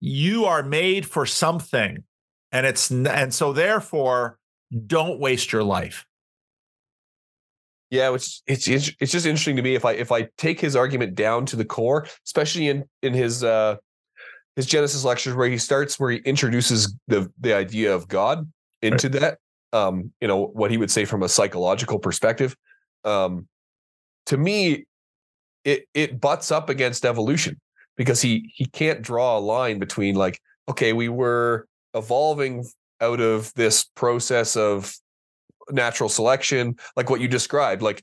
you 0.00 0.44
are 0.46 0.62
made 0.62 1.06
for 1.06 1.26
something 1.26 2.04
and 2.52 2.66
it's 2.66 2.90
and 2.90 3.32
so 3.34 3.52
therefore 3.52 4.38
don't 4.86 5.18
waste 5.20 5.52
your 5.52 5.62
life. 5.62 6.06
Yeah, 7.90 8.14
it's 8.14 8.42
it's 8.46 8.68
it's 8.68 9.12
just 9.12 9.26
interesting 9.26 9.56
to 9.56 9.62
me 9.62 9.74
if 9.74 9.84
I 9.84 9.92
if 9.92 10.12
I 10.12 10.28
take 10.38 10.60
his 10.60 10.76
argument 10.76 11.16
down 11.16 11.44
to 11.46 11.56
the 11.56 11.64
core, 11.64 12.06
especially 12.24 12.68
in 12.68 12.84
in 13.02 13.12
his 13.14 13.42
uh 13.42 13.76
his 14.56 14.66
Genesis 14.66 15.04
lectures 15.04 15.34
where 15.34 15.48
he 15.48 15.58
starts 15.58 15.98
where 15.98 16.12
he 16.12 16.18
introduces 16.18 16.94
the 17.08 17.30
the 17.40 17.52
idea 17.52 17.92
of 17.94 18.06
God 18.06 18.50
into 18.82 19.08
that 19.08 19.38
um 19.72 20.12
you 20.20 20.28
know 20.28 20.46
what 20.46 20.70
he 20.70 20.76
would 20.76 20.90
say 20.90 21.04
from 21.04 21.22
a 21.22 21.28
psychological 21.28 21.98
perspective 21.98 22.56
um 23.04 23.46
to 24.26 24.36
me 24.36 24.84
it 25.64 25.84
it 25.94 26.20
butts 26.20 26.50
up 26.50 26.68
against 26.68 27.04
evolution 27.04 27.58
because 27.96 28.22
he 28.22 28.50
he 28.54 28.66
can't 28.66 29.02
draw 29.02 29.38
a 29.38 29.40
line 29.40 29.78
between 29.78 30.14
like 30.14 30.40
okay 30.68 30.92
we 30.92 31.08
were 31.08 31.66
evolving 31.94 32.64
out 33.00 33.20
of 33.20 33.52
this 33.54 33.84
process 33.94 34.56
of 34.56 34.94
natural 35.70 36.08
selection 36.08 36.76
like 36.96 37.10
what 37.10 37.20
you 37.20 37.28
described 37.28 37.82
like 37.82 38.02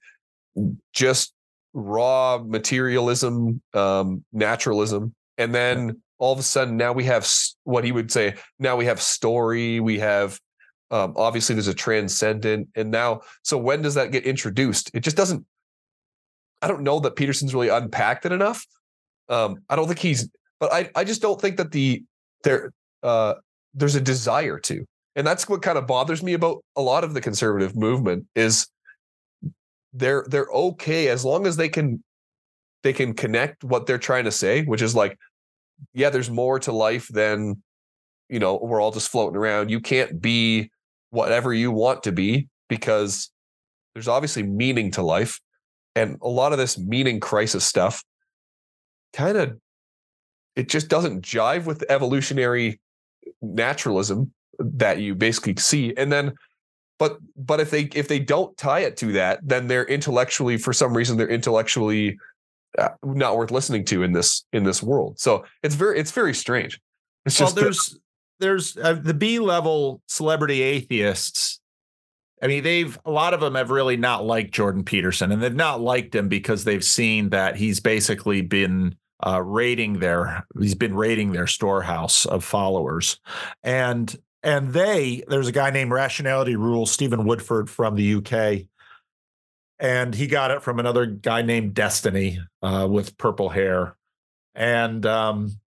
just 0.93 1.33
raw 1.73 2.41
materialism 2.43 3.61
um 3.73 4.23
naturalism 4.31 5.13
and 5.37 5.53
then 5.53 6.01
all 6.19 6.33
of 6.33 6.39
a 6.39 6.43
sudden 6.43 6.77
now 6.77 6.91
we 6.93 7.03
have 7.03 7.27
what 7.63 7.83
he 7.83 7.91
would 7.91 8.11
say 8.11 8.35
now 8.59 8.75
we 8.75 8.85
have 8.85 9.01
story 9.01 9.79
we 9.79 9.99
have 9.99 10.39
um 10.91 11.13
obviously 11.15 11.53
there's 11.55 11.67
a 11.67 11.73
transcendent 11.73 12.67
and 12.75 12.89
now 12.91 13.21
so 13.43 13.57
when 13.57 13.81
does 13.81 13.95
that 13.95 14.11
get 14.11 14.25
introduced? 14.25 14.91
It 14.93 15.01
just 15.01 15.17
doesn't 15.17 15.45
i 16.61 16.67
don't 16.67 16.81
know 16.81 16.99
that 16.99 17.15
peterson's 17.15 17.53
really 17.53 17.69
unpacked 17.69 18.25
it 18.25 18.31
enough. 18.31 18.65
Um 19.29 19.57
i 19.69 19.75
don't 19.75 19.87
think 19.87 19.99
he's 19.99 20.29
but 20.59 20.71
i 20.73 20.89
i 20.95 21.03
just 21.03 21.21
don't 21.21 21.39
think 21.39 21.57
that 21.57 21.71
the 21.71 22.03
there 22.43 22.71
uh 23.03 23.35
there's 23.73 23.95
a 23.95 24.01
desire 24.01 24.59
to 24.59 24.85
and 25.15 25.25
that's 25.25 25.49
what 25.49 25.61
kind 25.61 25.77
of 25.77 25.87
bothers 25.87 26.23
me 26.23 26.33
about 26.33 26.63
a 26.75 26.81
lot 26.81 27.03
of 27.03 27.13
the 27.13 27.21
conservative 27.21 27.75
movement 27.75 28.25
is 28.35 28.67
they're 29.93 30.25
they're 30.29 30.49
okay 30.53 31.09
as 31.09 31.25
long 31.25 31.45
as 31.47 31.57
they 31.57 31.69
can 31.69 32.03
they 32.83 32.93
can 32.93 33.13
connect 33.13 33.63
what 33.63 33.85
they're 33.85 33.97
trying 33.97 34.23
to 34.23 34.31
say 34.31 34.63
which 34.63 34.81
is 34.81 34.95
like 34.95 35.17
yeah 35.93 36.09
there's 36.09 36.29
more 36.29 36.59
to 36.59 36.71
life 36.71 37.07
than 37.09 37.61
you 38.29 38.39
know 38.39 38.59
we're 38.61 38.81
all 38.81 38.91
just 38.91 39.09
floating 39.09 39.37
around. 39.37 39.69
You 39.69 39.79
can't 39.79 40.21
be 40.21 40.69
whatever 41.09 41.53
you 41.53 41.71
want 41.71 42.03
to 42.03 42.11
be 42.11 42.47
because 42.69 43.31
there's 43.93 44.07
obviously 44.07 44.43
meaning 44.43 44.91
to 44.91 45.01
life 45.01 45.39
and 45.95 46.17
a 46.21 46.27
lot 46.27 46.51
of 46.51 46.57
this 46.57 46.77
meaning 46.77 47.19
crisis 47.19 47.65
stuff 47.65 48.03
kind 49.13 49.37
of 49.37 49.57
it 50.55 50.69
just 50.69 50.87
doesn't 50.89 51.21
jive 51.21 51.65
with 51.65 51.83
evolutionary 51.89 52.79
naturalism 53.41 54.31
that 54.59 54.99
you 54.99 55.15
basically 55.15 55.55
see 55.57 55.93
and 55.95 56.11
then 56.11 56.33
but 56.99 57.17
but 57.35 57.59
if 57.59 57.71
they 57.71 57.83
if 57.93 58.07
they 58.07 58.19
don't 58.19 58.57
tie 58.57 58.79
it 58.79 58.97
to 58.97 59.13
that 59.13 59.39
then 59.43 59.67
they're 59.67 59.85
intellectually 59.85 60.57
for 60.57 60.73
some 60.73 60.95
reason 60.95 61.17
they're 61.17 61.29
intellectually 61.29 62.17
uh, 62.77 62.89
not 63.03 63.37
worth 63.37 63.51
listening 63.51 63.83
to 63.85 64.03
in 64.03 64.11
this 64.11 64.45
in 64.53 64.63
this 64.63 64.83
world. 64.83 65.19
So 65.19 65.45
it's 65.63 65.75
very 65.75 65.99
it's 65.99 66.11
very 66.11 66.33
strange. 66.33 66.79
It's 67.25 67.39
well, 67.39 67.47
just 67.47 67.55
the- 67.55 67.61
there's 67.61 67.99
there's 68.39 68.77
uh, 68.77 68.93
the 68.93 69.13
B 69.13 69.39
level 69.39 70.01
celebrity 70.07 70.61
atheists. 70.61 71.59
I 72.41 72.47
mean, 72.47 72.63
they've 72.63 72.97
a 73.03 73.11
lot 73.11 73.33
of 73.33 73.39
them 73.39 73.55
have 73.55 73.71
really 73.71 73.97
not 73.97 74.25
liked 74.25 74.53
Jordan 74.53 74.83
Peterson, 74.83 75.31
and 75.31 75.41
they've 75.41 75.55
not 75.55 75.81
liked 75.81 76.13
him 76.13 76.29
because 76.29 76.63
they've 76.63 76.83
seen 76.83 77.29
that 77.29 77.55
he's 77.55 77.79
basically 77.79 78.41
been 78.41 78.95
uh, 79.25 79.41
raiding 79.41 79.99
their 79.99 80.45
he's 80.59 80.75
been 80.75 80.95
raiding 80.95 81.31
their 81.31 81.47
storehouse 81.47 82.25
of 82.25 82.43
followers, 82.43 83.19
and 83.63 84.15
and 84.43 84.73
they 84.73 85.23
there's 85.27 85.47
a 85.47 85.53
guy 85.53 85.71
named 85.71 85.91
Rationality 85.91 86.55
Rules 86.55 86.91
Stephen 86.91 87.25
Woodford 87.25 87.69
from 87.69 87.95
the 87.95 88.15
UK, 88.15 88.67
and 89.79 90.13
he 90.13 90.27
got 90.27 90.51
it 90.51 90.61
from 90.61 90.79
another 90.79 91.07
guy 91.07 91.41
named 91.41 91.73
Destiny 91.73 92.39
uh, 92.61 92.87
with 92.89 93.17
purple 93.17 93.49
hair, 93.49 93.97
and 94.53 95.03
um, 95.07 95.59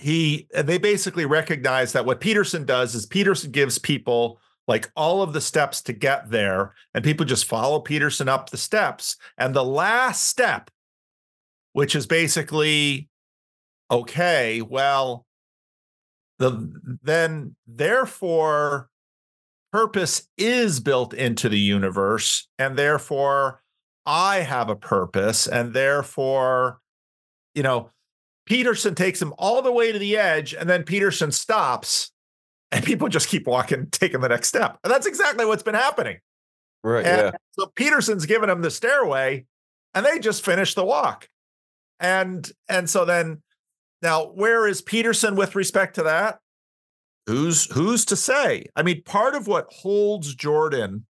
he 0.00 0.46
and 0.54 0.68
they 0.68 0.78
basically 0.78 1.26
recognize 1.26 1.92
that 1.92 2.06
what 2.06 2.20
Peterson 2.20 2.64
does 2.64 2.94
is 2.94 3.06
Peterson 3.06 3.50
gives 3.50 3.78
people 3.78 4.40
like 4.68 4.90
all 4.94 5.22
of 5.22 5.32
the 5.32 5.40
steps 5.40 5.80
to 5.82 5.92
get 5.92 6.30
there 6.30 6.74
and 6.94 7.02
people 7.02 7.26
just 7.26 7.46
follow 7.46 7.80
Peterson 7.80 8.28
up 8.28 8.50
the 8.50 8.56
steps 8.56 9.16
and 9.36 9.54
the 9.54 9.64
last 9.64 10.24
step 10.24 10.70
which 11.72 11.96
is 11.96 12.06
basically 12.06 13.08
okay 13.90 14.62
well 14.62 15.26
the 16.38 16.98
then 17.02 17.56
therefore 17.66 18.88
purpose 19.72 20.28
is 20.38 20.78
built 20.80 21.12
into 21.12 21.48
the 21.48 21.58
universe 21.58 22.48
and 22.58 22.76
therefore 22.76 23.62
I 24.06 24.38
have 24.38 24.70
a 24.70 24.76
purpose 24.76 25.48
and 25.48 25.74
therefore 25.74 26.80
you 27.54 27.64
know 27.64 27.90
Peterson 28.48 28.94
takes 28.94 29.20
him 29.20 29.34
all 29.36 29.60
the 29.60 29.70
way 29.70 29.92
to 29.92 29.98
the 29.98 30.16
edge, 30.16 30.54
and 30.54 30.68
then 30.70 30.82
Peterson 30.82 31.30
stops, 31.30 32.10
and 32.72 32.82
people 32.82 33.08
just 33.08 33.28
keep 33.28 33.46
walking, 33.46 33.86
taking 33.92 34.20
the 34.20 34.28
next 34.28 34.48
step. 34.48 34.78
And 34.82 34.90
that's 34.90 35.06
exactly 35.06 35.44
what's 35.44 35.62
been 35.62 35.74
happening. 35.74 36.18
right 36.82 37.04
And 37.04 37.22
yeah 37.22 37.30
so 37.58 37.66
Peterson's 37.74 38.24
giving 38.24 38.48
them 38.48 38.62
the 38.62 38.70
stairway, 38.70 39.44
and 39.92 40.06
they 40.06 40.18
just 40.18 40.44
finish 40.44 40.74
the 40.74 40.84
walk. 40.84 41.28
And 42.00 42.50
and 42.68 42.88
so 42.88 43.04
then 43.04 43.42
now 44.00 44.26
where 44.26 44.66
is 44.66 44.80
Peterson 44.80 45.34
with 45.34 45.56
respect 45.56 45.96
to 45.96 46.04
that? 46.04 46.38
Who's 47.26 47.70
who's 47.72 48.04
to 48.06 48.16
say? 48.16 48.66
I 48.76 48.82
mean, 48.82 49.02
part 49.02 49.34
of 49.34 49.46
what 49.46 49.70
holds 49.70 50.34
Jordan, 50.34 51.04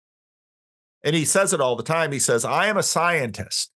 and 1.03 1.15
he 1.15 1.25
says 1.25 1.51
it 1.51 1.59
all 1.59 1.75
the 1.75 1.83
time, 1.83 2.11
he 2.11 2.19
says, 2.19 2.45
I 2.45 2.67
am 2.67 2.77
a 2.77 2.83
scientist. 2.83 3.71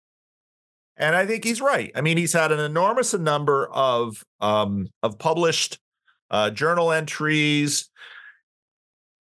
And 0.98 1.14
I 1.14 1.26
think 1.26 1.44
he's 1.44 1.60
right. 1.60 1.92
I 1.94 2.00
mean, 2.00 2.16
he's 2.16 2.32
had 2.32 2.50
an 2.50 2.58
enormous 2.58 3.14
number 3.14 3.68
of 3.68 4.22
um, 4.40 4.88
of 5.02 5.18
published 5.18 5.78
uh, 6.30 6.50
journal 6.50 6.92
entries, 6.92 7.88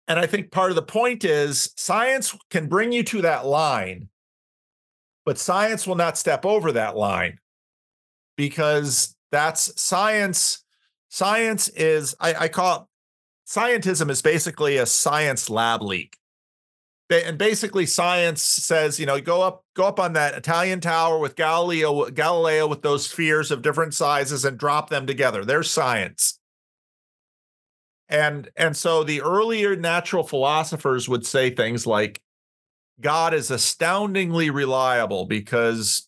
and 0.07 0.19
I 0.19 0.27
think 0.27 0.51
part 0.51 0.71
of 0.71 0.75
the 0.75 0.81
point 0.81 1.23
is 1.23 1.71
science 1.77 2.37
can 2.49 2.67
bring 2.67 2.91
you 2.91 3.03
to 3.03 3.21
that 3.21 3.45
line, 3.45 4.09
but 5.25 5.37
science 5.37 5.87
will 5.87 5.95
not 5.95 6.17
step 6.17 6.45
over 6.45 6.73
that 6.73 6.97
line 6.97 7.39
because 8.35 9.15
that's 9.31 9.81
science. 9.81 10.63
Science 11.07 11.69
is 11.69 12.15
I, 12.19 12.33
I 12.33 12.47
call 12.49 12.81
it 12.81 12.87
scientism 13.49 14.09
is 14.09 14.21
basically 14.21 14.77
a 14.77 14.85
science 14.85 15.49
lab 15.49 15.81
leak 15.81 16.17
And 17.11 17.37
basically 17.37 17.85
science 17.85 18.41
says 18.41 18.99
you 18.99 19.05
know 19.05 19.19
go 19.19 19.41
up 19.41 19.65
go 19.75 19.85
up 19.85 19.99
on 19.99 20.13
that 20.13 20.33
italian 20.35 20.79
tower 20.79 21.17
with 21.19 21.35
galileo 21.35 22.09
galilei 22.09 22.67
with 22.69 22.81
those 22.81 23.09
spheres 23.09 23.51
of 23.51 23.61
different 23.61 23.93
sizes 23.93 24.45
and 24.45 24.57
drop 24.57 24.89
them 24.89 25.05
together. 25.05 25.43
There's 25.43 25.69
science. 25.69 26.39
And 28.09 28.49
and 28.57 28.75
so 28.75 29.03
the 29.03 29.21
earlier 29.21 29.75
natural 29.75 30.23
philosophers 30.23 31.07
would 31.07 31.25
say 31.25 31.49
things 31.49 31.87
like 31.87 32.21
God 32.99 33.33
is 33.33 33.49
astoundingly 33.49 34.49
reliable 34.49 35.25
because 35.25 36.07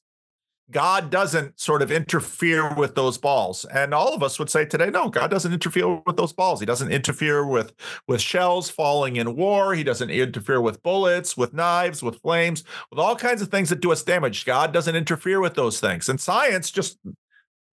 God 0.71 1.09
doesn't 1.09 1.59
sort 1.59 1.81
of 1.81 1.91
interfere 1.91 2.73
with 2.75 2.95
those 2.95 3.17
balls. 3.17 3.65
And 3.65 3.93
all 3.93 4.13
of 4.13 4.23
us 4.23 4.39
would 4.39 4.49
say 4.49 4.65
today, 4.65 4.89
no, 4.89 5.09
God 5.09 5.29
doesn't 5.29 5.51
interfere 5.51 6.01
with 6.05 6.15
those 6.15 6.33
balls. 6.33 6.59
He 6.59 6.65
doesn't 6.65 6.91
interfere 6.91 7.45
with 7.45 7.73
with 8.07 8.21
shells 8.21 8.69
falling 8.69 9.17
in 9.17 9.35
war. 9.35 9.73
He 9.73 9.83
doesn't 9.83 10.09
interfere 10.09 10.61
with 10.61 10.81
bullets, 10.81 11.35
with 11.35 11.53
knives, 11.53 12.01
with 12.01 12.21
flames, 12.21 12.63
with 12.89 12.99
all 12.99 13.15
kinds 13.15 13.41
of 13.41 13.49
things 13.49 13.69
that 13.69 13.81
do 13.81 13.91
us 13.91 14.03
damage. 14.03 14.45
God 14.45 14.71
doesn't 14.71 14.95
interfere 14.95 15.41
with 15.41 15.55
those 15.55 15.79
things. 15.79 16.07
And 16.07 16.19
science 16.19 16.71
just 16.71 16.97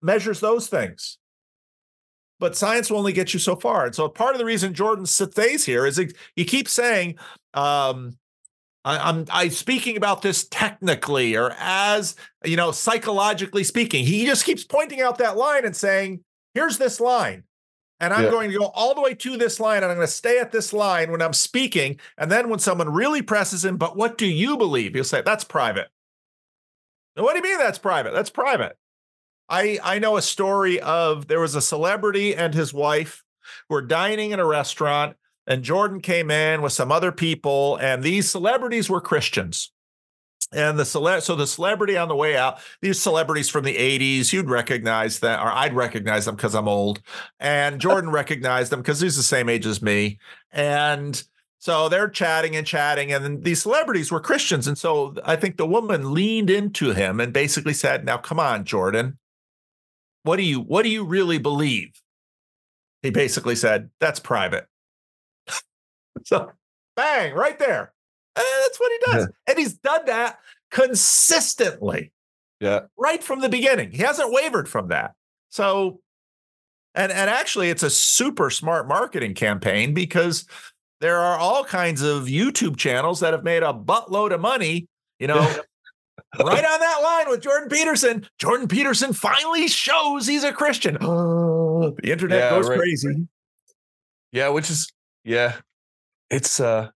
measures 0.02 0.40
those 0.40 0.68
things. 0.68 1.18
But 2.40 2.56
science 2.56 2.92
will 2.92 3.00
only 3.00 3.14
get 3.14 3.34
you 3.34 3.40
so 3.40 3.56
far. 3.56 3.86
And 3.86 3.96
so 3.96 4.10
part 4.10 4.36
of 4.36 4.40
the 4.40 4.46
reason 4.46 4.74
Jordan 4.74 5.06
stays 5.06 5.66
here 5.66 5.86
is 5.86 6.00
he 6.36 6.46
keeps 6.46 6.72
saying, 6.72 7.18
um, 7.54 8.18
I, 8.86 9.10
am 9.10 9.26
I 9.32 9.50
speaking 9.50 9.98
about 9.98 10.22
this 10.22 10.48
technically 10.48 11.36
or 11.36 11.56
as 11.60 12.16
you 12.46 12.56
know 12.56 12.72
psychologically 12.72 13.64
speaking. 13.64 14.06
He 14.06 14.26
just 14.26 14.46
keeps 14.46 14.64
pointing 14.64 15.02
out 15.02 15.18
that 15.18 15.36
line 15.36 15.66
and 15.66 15.76
saying, 15.76 16.24
"Here's 16.54 16.78
this 16.78 17.00
line." 17.00 17.44
And 18.00 18.14
I'm 18.14 18.26
yeah. 18.26 18.30
going 18.30 18.52
to 18.52 18.58
go 18.58 18.66
all 18.76 18.94
the 18.94 19.02
way 19.02 19.14
to 19.16 19.38
this 19.38 19.60
line 19.60 19.78
and 19.78 19.86
I'm 19.86 19.96
going 19.96 20.08
to 20.08 20.14
stay 20.14 20.40
at 20.40 20.52
this 20.52 20.74
line 20.74 21.12
when 21.12 21.22
I'm 21.22 21.34
speaking. 21.34 22.00
And 22.18 22.30
then 22.30 22.50
when 22.50 22.60
someone 22.60 22.90
really 22.90 23.22
presses 23.22 23.64
him, 23.64 23.78
but 23.78 23.96
what 23.96 24.18
do 24.18 24.26
you 24.26 24.58
believe? 24.58 24.94
He'll 24.94 25.06
say, 25.06 25.22
that's 25.22 25.46
private. 25.46 25.88
what 27.16 27.32
do 27.32 27.38
you 27.38 27.44
mean 27.44 27.58
that's 27.58 27.80
private? 27.80 28.14
That's 28.14 28.30
private. 28.30 28.78
I, 29.48 29.80
I 29.82 30.00
know 30.00 30.18
a 30.18 30.22
story 30.22 30.82
of 30.82 31.28
there 31.28 31.40
was 31.40 31.56
a 31.56 31.62
celebrity 31.62 32.36
and 32.36 32.54
his 32.54 32.74
wife 32.74 33.24
who 33.70 33.76
were 33.76 33.82
dining 33.82 34.32
in 34.32 34.42
a 34.42 34.46
restaurant 34.46 35.16
and 35.48 35.64
Jordan 35.64 36.02
came 36.02 36.32
in 36.32 36.62
with 36.62 36.74
some 36.74 36.92
other 36.92 37.12
people, 37.12 37.78
and 37.78 38.04
these 38.04 38.30
celebrities 38.30 38.90
were 38.90 39.02
Christians. 39.02 39.72
And 40.52 40.78
the 40.78 40.86
cele- 40.86 41.22
so 41.22 41.36
the 41.36 41.48
celebrity 41.48 41.98
on 41.98 42.08
the 42.08 42.16
way 42.16 42.38
out, 42.38 42.60
these 42.82 43.02
celebrities 43.02 43.50
from 43.50 43.64
the 43.64 43.76
80s, 43.76 44.32
you'd 44.32 44.50
recognize 44.50 45.20
that, 45.20 45.42
or 45.42 45.52
I'd 45.52 45.74
recognize 45.74 46.26
them 46.26 46.36
because 46.36 46.54
I'm 46.54 46.68
old. 46.68 47.02
And 47.40 47.82
Jordan 47.82 48.12
recognized 48.12 48.72
them 48.72 48.82
because 48.82 49.02
he's 49.02 49.18
the 49.18 49.24
same 49.24 49.50
age 49.50 49.66
as 49.66 49.82
me. 49.82 50.20
And 50.52 51.22
so 51.60 51.90
they're 51.90 52.10
chatting 52.10 52.56
and 52.56 52.66
chatting, 52.66 53.12
and 53.12 53.44
these 53.44 53.64
celebrities 53.64 54.12
were 54.12 54.20
Christians. 54.20 54.68
And 54.68 54.78
so 54.78 55.16
I 55.26 55.36
think 55.36 55.58
the 55.58 55.66
woman 55.66 56.14
leaned 56.14 56.50
into 56.50 56.94
him 56.94 57.20
and 57.20 57.34
basically 57.34 57.74
said, 57.74 58.06
Now 58.06 58.18
come 58.18 58.40
on, 58.40 58.66
Jordan. 58.66 59.18
What 60.22 60.38
do 60.38 60.44
you 60.44 60.60
what 60.60 60.84
do 60.84 60.90
you 60.90 61.04
really 61.04 61.40
believe? 61.40 62.00
He 63.02 63.10
basically 63.10 63.56
said, 63.56 63.90
That's 64.00 64.20
private. 64.20 64.68
So 66.24 66.52
bang, 66.96 67.34
right 67.34 67.60
there. 67.60 67.94
And 68.36 68.46
that's 68.64 68.80
what 68.80 68.92
he 68.92 69.12
does. 69.12 69.30
and 69.48 69.58
he's 69.58 69.74
done 69.76 70.06
that 70.06 70.40
consistently. 70.72 72.12
Yeah. 72.60 72.82
Right 72.98 73.24
from 73.24 73.42
the 73.42 73.50
beginning. 73.50 73.92
He 73.92 74.00
hasn't 74.00 74.32
wavered 74.32 74.68
from 74.70 74.90
that. 74.90 75.14
So 75.50 76.00
and 76.96 77.12
and 77.12 77.30
actually 77.30 77.70
it's 77.70 77.84
a 77.84 77.90
super 77.90 78.50
smart 78.50 78.88
marketing 78.88 79.34
campaign 79.34 79.94
because 79.94 80.46
there 81.02 81.18
are 81.18 81.38
all 81.38 81.64
kinds 81.64 82.02
of 82.02 82.24
YouTube 82.24 82.78
channels 82.78 83.20
that 83.20 83.34
have 83.34 83.44
made 83.44 83.64
a 83.64 83.74
buttload 83.74 84.34
of 84.34 84.40
money, 84.40 84.88
you 85.20 85.28
know, 85.28 85.40
right 85.40 85.56
on 86.66 86.80
that 86.80 87.00
line 87.04 87.30
with 87.30 87.42
Jordan 87.42 87.70
Peterson. 87.70 88.26
Jordan 88.40 88.68
Peterson 88.68 89.14
finally 89.14 89.68
shows 89.68 90.26
he's 90.26 90.44
a 90.44 90.54
Christian. 90.54 90.98
Oh, 91.02 91.96
the 92.02 92.12
internet 92.12 92.40
yeah, 92.40 92.50
goes 92.50 92.70
right. 92.70 92.80
crazy. 92.80 93.28
Yeah, 94.32 94.50
which 94.50 94.70
is 94.70 94.92
yeah, 95.24 95.56
it's 96.30 96.60
uh 96.60 96.90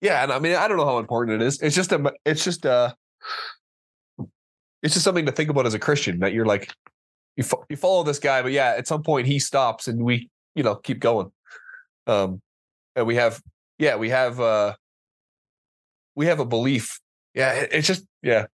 yeah 0.00 0.22
and 0.22 0.32
i 0.32 0.38
mean 0.38 0.54
i 0.54 0.68
don't 0.68 0.76
know 0.76 0.86
how 0.86 0.98
important 0.98 1.40
it 1.40 1.44
is 1.44 1.60
it's 1.60 1.76
just 1.76 1.92
a 1.92 2.12
it's 2.24 2.44
just 2.44 2.66
uh 2.66 2.92
it's 4.82 4.94
just 4.94 5.04
something 5.04 5.26
to 5.26 5.32
think 5.32 5.50
about 5.50 5.66
as 5.66 5.74
a 5.74 5.78
christian 5.78 6.20
that 6.20 6.32
you're 6.32 6.46
like 6.46 6.72
you, 7.36 7.44
fo- 7.44 7.64
you 7.68 7.76
follow 7.76 8.02
this 8.02 8.18
guy 8.18 8.42
but 8.42 8.52
yeah 8.52 8.74
at 8.76 8.86
some 8.86 9.02
point 9.02 9.26
he 9.26 9.38
stops 9.38 9.88
and 9.88 10.02
we 10.02 10.28
you 10.54 10.62
know 10.62 10.74
keep 10.74 10.98
going. 10.98 11.30
Um 12.06 12.42
and 12.96 13.06
we 13.06 13.14
have 13.14 13.40
yeah 13.78 13.96
we 13.96 14.10
have 14.10 14.40
uh 14.40 14.74
we 16.16 16.26
have 16.26 16.40
a 16.40 16.44
belief 16.44 16.98
yeah 17.34 17.52
it, 17.52 17.70
it's 17.72 17.86
just 17.86 18.04
yeah. 18.22 18.46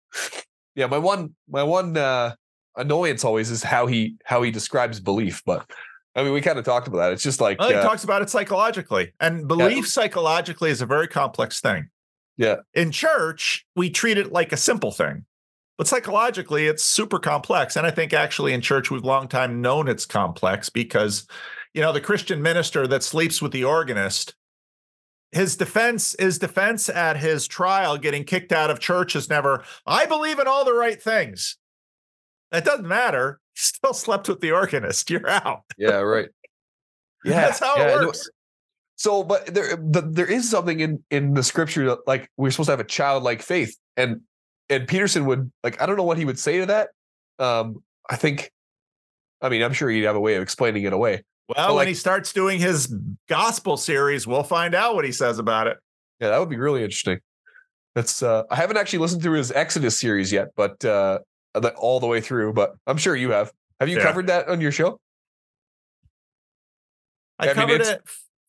Yeah 0.76 0.88
my 0.88 0.98
one 0.98 1.34
my 1.48 1.64
one 1.64 1.96
uh 1.96 2.36
annoyance 2.76 3.24
always 3.24 3.50
is 3.50 3.64
how 3.64 3.86
he 3.86 4.16
how 4.26 4.42
he 4.42 4.52
describes 4.52 5.00
belief 5.00 5.42
but 5.46 5.66
I 6.16 6.24
mean, 6.24 6.34
we 6.34 6.42
kind 6.42 6.60
of 6.60 6.66
talked 6.66 6.88
about 6.88 6.98
that. 6.98 7.14
It's 7.14 7.24
just 7.24 7.42
like 7.42 7.60
well, 7.60 7.70
he 7.70 7.76
uh, 7.76 7.84
talks 7.84 8.04
about 8.04 8.22
it 8.22 8.30
psychologically, 8.30 9.14
and 9.20 9.48
belief 9.48 9.78
yeah. 9.78 9.84
psychologically 9.84 10.70
is 10.70 10.82
a 10.82 10.86
very 10.86 11.08
complex 11.08 11.60
thing. 11.60 11.90
Yeah. 12.38 12.58
In 12.74 12.92
church, 12.92 13.66
we 13.76 13.90
treat 13.90 14.18
it 14.18 14.32
like 14.32 14.52
a 14.52 14.58
simple 14.58 14.92
thing, 14.92 15.26
but 15.78 15.88
psychologically, 15.88 16.68
it's 16.68 16.84
super 16.84 17.20
complex. 17.20 17.76
And 17.76 17.86
I 17.86 17.92
think 17.92 18.14
actually 18.14 18.54
in 18.54 18.62
church, 18.62 18.92
we've 18.92 19.04
long 19.04 19.28
time 19.28 19.62
known 19.62 19.88
it's 19.88 20.06
complex 20.06 20.70
because, 20.70 21.28
you 21.74 21.82
know, 21.82 21.92
the 21.92 22.02
Christian 22.02 22.42
minister 22.42 22.88
that 22.88 23.04
sleeps 23.04 23.42
with 23.42 23.52
the 23.52 23.64
organist, 23.64 24.36
his 25.32 25.56
defense, 25.56 26.16
his 26.20 26.38
defense 26.38 26.90
at 26.90 27.18
his 27.18 27.48
trial, 27.48 27.98
getting 27.98 28.24
kicked 28.24 28.52
out 28.52 28.70
of 28.70 28.80
church 28.80 29.16
is 29.16 29.30
never. 29.30 29.64
I 29.86 30.06
believe 30.06 30.40
in 30.40 30.48
all 30.48 30.66
the 30.66 30.74
right 30.74 31.02
things. 31.02 31.58
That 32.52 32.66
doesn't 32.66 32.88
matter 32.88 33.40
still 33.56 33.94
slept 33.94 34.28
with 34.28 34.42
the 34.42 34.52
organist. 34.52 35.10
You're 35.10 35.30
out. 35.30 35.64
Yeah, 35.78 35.98
right. 35.98 36.30
Yeah, 37.24 37.42
that's 37.42 37.60
how 37.60 37.76
yeah, 37.78 38.02
it 38.02 38.06
works. 38.06 38.30
So, 38.96 39.24
but 39.24 39.48
there, 39.48 39.76
the, 39.76 40.02
there 40.02 40.32
is 40.32 40.50
something 40.50 40.80
in 40.80 41.04
in 41.10 41.34
the 41.34 41.44
scripture 41.44 41.86
that, 41.90 42.00
like 42.08 42.30
we're 42.38 42.52
supposed 42.52 42.68
to 42.68 42.74
have 42.74 42.80
a 42.80 42.86
childlike 42.86 43.42
faith, 43.42 43.78
and 43.98 44.22
and 44.70 44.88
Peterson 44.88 45.26
would 45.26 45.52
like 45.64 45.82
I 45.82 45.86
don't 45.86 45.98
know 45.98 46.04
what 46.04 46.18
he 46.18 46.26
would 46.26 46.40
say 46.40 46.60
to 46.60 46.66
that. 46.68 46.90
Um, 47.40 47.84
I 48.10 48.16
think, 48.16 48.52
I 49.42 49.50
mean, 49.50 49.64
I'm 49.64 49.74
sure 49.74 49.90
he'd 49.90 50.04
have 50.04 50.16
a 50.16 50.20
way 50.20 50.36
of 50.36 50.44
explaining 50.44 50.84
it 50.84 50.94
away. 50.94 51.24
Well, 51.48 51.56
but 51.56 51.68
when 51.70 51.76
like, 51.78 51.88
he 51.90 51.94
starts 51.94 52.32
doing 52.32 52.60
his 52.60 52.94
gospel 53.28 53.78
series, 53.78 54.28
we'll 54.28 54.44
find 54.44 54.76
out 54.76 54.96
what 54.96 55.06
he 55.06 55.12
says 55.12 55.40
about 55.40 55.68
it. 55.68 55.78
Yeah, 56.20 56.30
that 56.30 56.40
would 56.40 56.50
be 56.50 56.58
really 56.58 56.84
interesting. 56.84 57.20
That's 57.96 58.24
uh, 58.24 58.44
I 58.50 58.56
haven't 58.56 58.78
actually 58.78 59.00
listened 59.00 59.22
through 59.22 59.38
his 59.38 59.52
Exodus 59.52 60.00
series 60.00 60.32
yet, 60.32 60.50
but 60.56 60.84
uh, 60.86 61.20
Uh, 61.56 61.72
all 61.78 62.00
the 62.00 62.08
way 62.08 62.22
through, 62.22 62.54
but 62.54 62.76
I'm 62.88 62.98
sure 62.98 63.16
you 63.16 63.32
have. 63.32 63.52
Have 63.80 63.90
you 63.90 63.98
yeah. 63.98 64.04
covered 64.04 64.28
that 64.28 64.48
on 64.48 64.62
your 64.62 64.72
show? 64.72 65.00
I 67.40 67.50
I 67.50 67.54
covered 67.54 67.82
it 67.82 68.02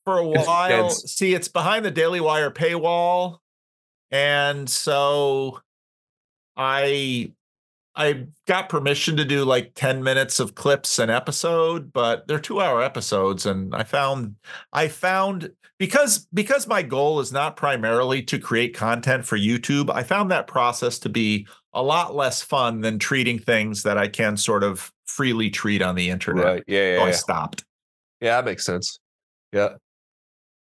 for 0.05 0.18
a 0.18 0.26
while. 0.26 0.86
It's, 0.86 1.12
See, 1.12 1.35
it's 1.35 1.48
behind 1.48 1.85
the 1.85 1.90
Daily 1.90 2.20
Wire 2.20 2.51
paywall, 2.51 3.39
and 4.10 4.68
so 4.68 5.60
I 6.56 7.32
I 7.97 8.26
got 8.47 8.68
permission 8.68 9.16
to 9.16 9.24
do 9.24 9.44
like 9.44 9.72
10 9.74 10.02
minutes 10.02 10.40
of 10.40 10.55
clips 10.55 10.98
an 10.98 11.10
episode, 11.10 11.93
but 11.93 12.26
they're 12.26 12.40
2-hour 12.40 12.82
episodes 12.82 13.47
and 13.47 13.74
I 13.74 13.85
found 13.85 14.36
I 14.72 14.89
found 14.89 15.52
because 15.78 16.26
because 16.32 16.66
my 16.66 16.82
goal 16.82 17.20
is 17.20 17.32
not 17.32 17.56
primarily 17.56 18.22
to 18.22 18.39
create 18.39 18.74
content 18.74 19.24
for 19.24 19.39
YouTube, 19.39 19.90
I 19.90 20.02
found 20.02 20.31
that 20.31 20.47
process 20.47 20.98
to 21.01 21.09
be 21.09 21.47
a 21.74 21.82
lot 21.82 22.14
less 22.14 22.42
fun 22.42 22.80
than 22.80 22.98
treating 22.98 23.38
things 23.38 23.82
that 23.82 23.98
I 23.98 24.09
can 24.09 24.36
sort 24.36 24.62
of 24.62 24.92
freely 25.06 25.51
treat 25.51 25.82
on 25.82 25.94
the 25.94 26.10
internet. 26.10 26.44
Right. 26.44 26.64
Yeah. 26.66 26.78
yeah, 26.78 26.98
so 26.98 27.02
yeah. 27.05 27.09
I 27.09 27.10
stopped. 27.12 27.64
Yeah, 28.20 28.36
that 28.36 28.44
makes 28.44 28.64
sense. 28.64 28.98
Yeah. 29.52 29.74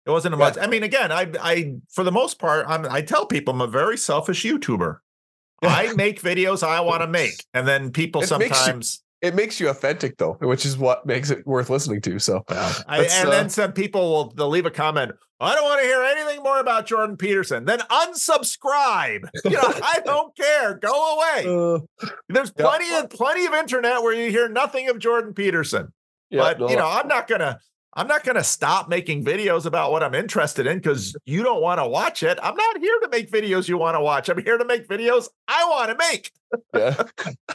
It 0.06 0.10
wasn't 0.10 0.34
a 0.34 0.38
much. 0.38 0.57
I 0.57 0.68
mean, 0.68 0.84
again, 0.84 1.11
I, 1.11 1.31
I, 1.41 1.76
for 1.90 2.03
the 2.03 2.11
most 2.11 2.40
part, 2.40 2.65
I'm, 2.68 2.85
I 2.85 3.02
tell 3.02 3.26
people 3.26 3.53
I'm 3.53 3.61
a 3.61 3.68
very 3.68 3.98
selfish 3.98 4.44
YouTuber. 4.44 4.98
I 5.64 5.94
make 5.94 6.22
videos 6.22 6.61
I 6.61 6.81
want 6.81 7.02
to 7.03 7.07
make, 7.07 7.45
and 7.53 7.65
then 7.65 7.91
people 7.91 8.22
it 8.22 8.27
sometimes. 8.27 9.03
Makes 9.24 9.24
you, 9.24 9.28
it 9.28 9.36
makes 9.36 9.60
you 9.60 9.70
authentic, 9.70 10.18
though, 10.18 10.34
which 10.41 10.66
is 10.66 10.78
what 10.78 11.06
makes 11.06 11.30
it 11.30 11.45
worth 11.48 11.70
listening 11.70 12.02
to. 12.02 12.20
So, 12.20 12.44
I, 12.50 13.08
and 13.12 13.28
uh, 13.28 13.32
then 13.32 13.50
some 13.50 13.72
people 13.72 14.02
will 14.12 14.30
they'll 14.32 14.50
leave 14.50 14.66
a 14.66 14.72
comment. 14.72 15.14
I 15.40 15.56
don't 15.56 15.64
want 15.64 15.82
to 15.82 15.88
hear 15.88 16.02
anything 16.04 16.41
more 16.41 16.60
about 16.60 16.86
Jordan 16.86 17.18
Peterson. 17.18 17.66
Then 17.66 17.80
unsubscribe. 17.80 19.28
You 19.45 19.52
know, 19.52 19.62
I 19.84 20.00
don't 20.06 20.36
care. 20.36 20.76
Go 20.76 21.16
away. 21.16 21.80
Uh, 22.04 22.08
There's 22.30 22.52
plenty 22.52 22.90
yeah. 22.90 23.02
of 23.02 23.10
plenty 23.10 23.45
of 23.45 23.54
internet 23.54 24.02
where 24.02 24.14
you 24.14 24.30
hear 24.30 24.50
nothing 24.50 24.90
of 24.90 25.00
Jordan 25.00 25.34
Peterson. 25.34 25.94
Yeah, 26.30 26.41
but 26.41 26.60
no. 26.60 26.70
you 26.70 26.76
know, 26.76 26.88
I'm 26.88 27.08
not 27.08 27.28
gonna 27.28 27.60
I'm 27.95 28.07
not 28.07 28.24
gonna 28.24 28.44
stop 28.44 28.90
making 28.90 29.24
videos 29.24 29.65
about 29.65 29.91
what 29.91 30.02
I'm 30.02 30.15
interested 30.15 30.65
in 30.65 30.78
because 30.78 31.15
you 31.26 31.44
don't 31.44 31.61
want 31.61 31.80
to 31.80 31.88
watch 31.88 32.24
it. 32.24 32.40
I'm 32.41 32.56
not 32.56 32.80
here 32.80 32.99
to 33.02 33.10
make 33.10 33.32
videos 33.32 33.68
you 33.68 33.78
want 33.78 33.95
to 33.95 34.02
watch. 34.02 34.30
I'm 34.30 34.44
here 34.44 34.57
to 34.57 34.65
make 34.65 34.88
videos 34.88 35.28
I 35.48 35.65
want 35.70 35.91
to 35.91 35.98
make. 35.98 36.32
Yeah. 36.74 37.03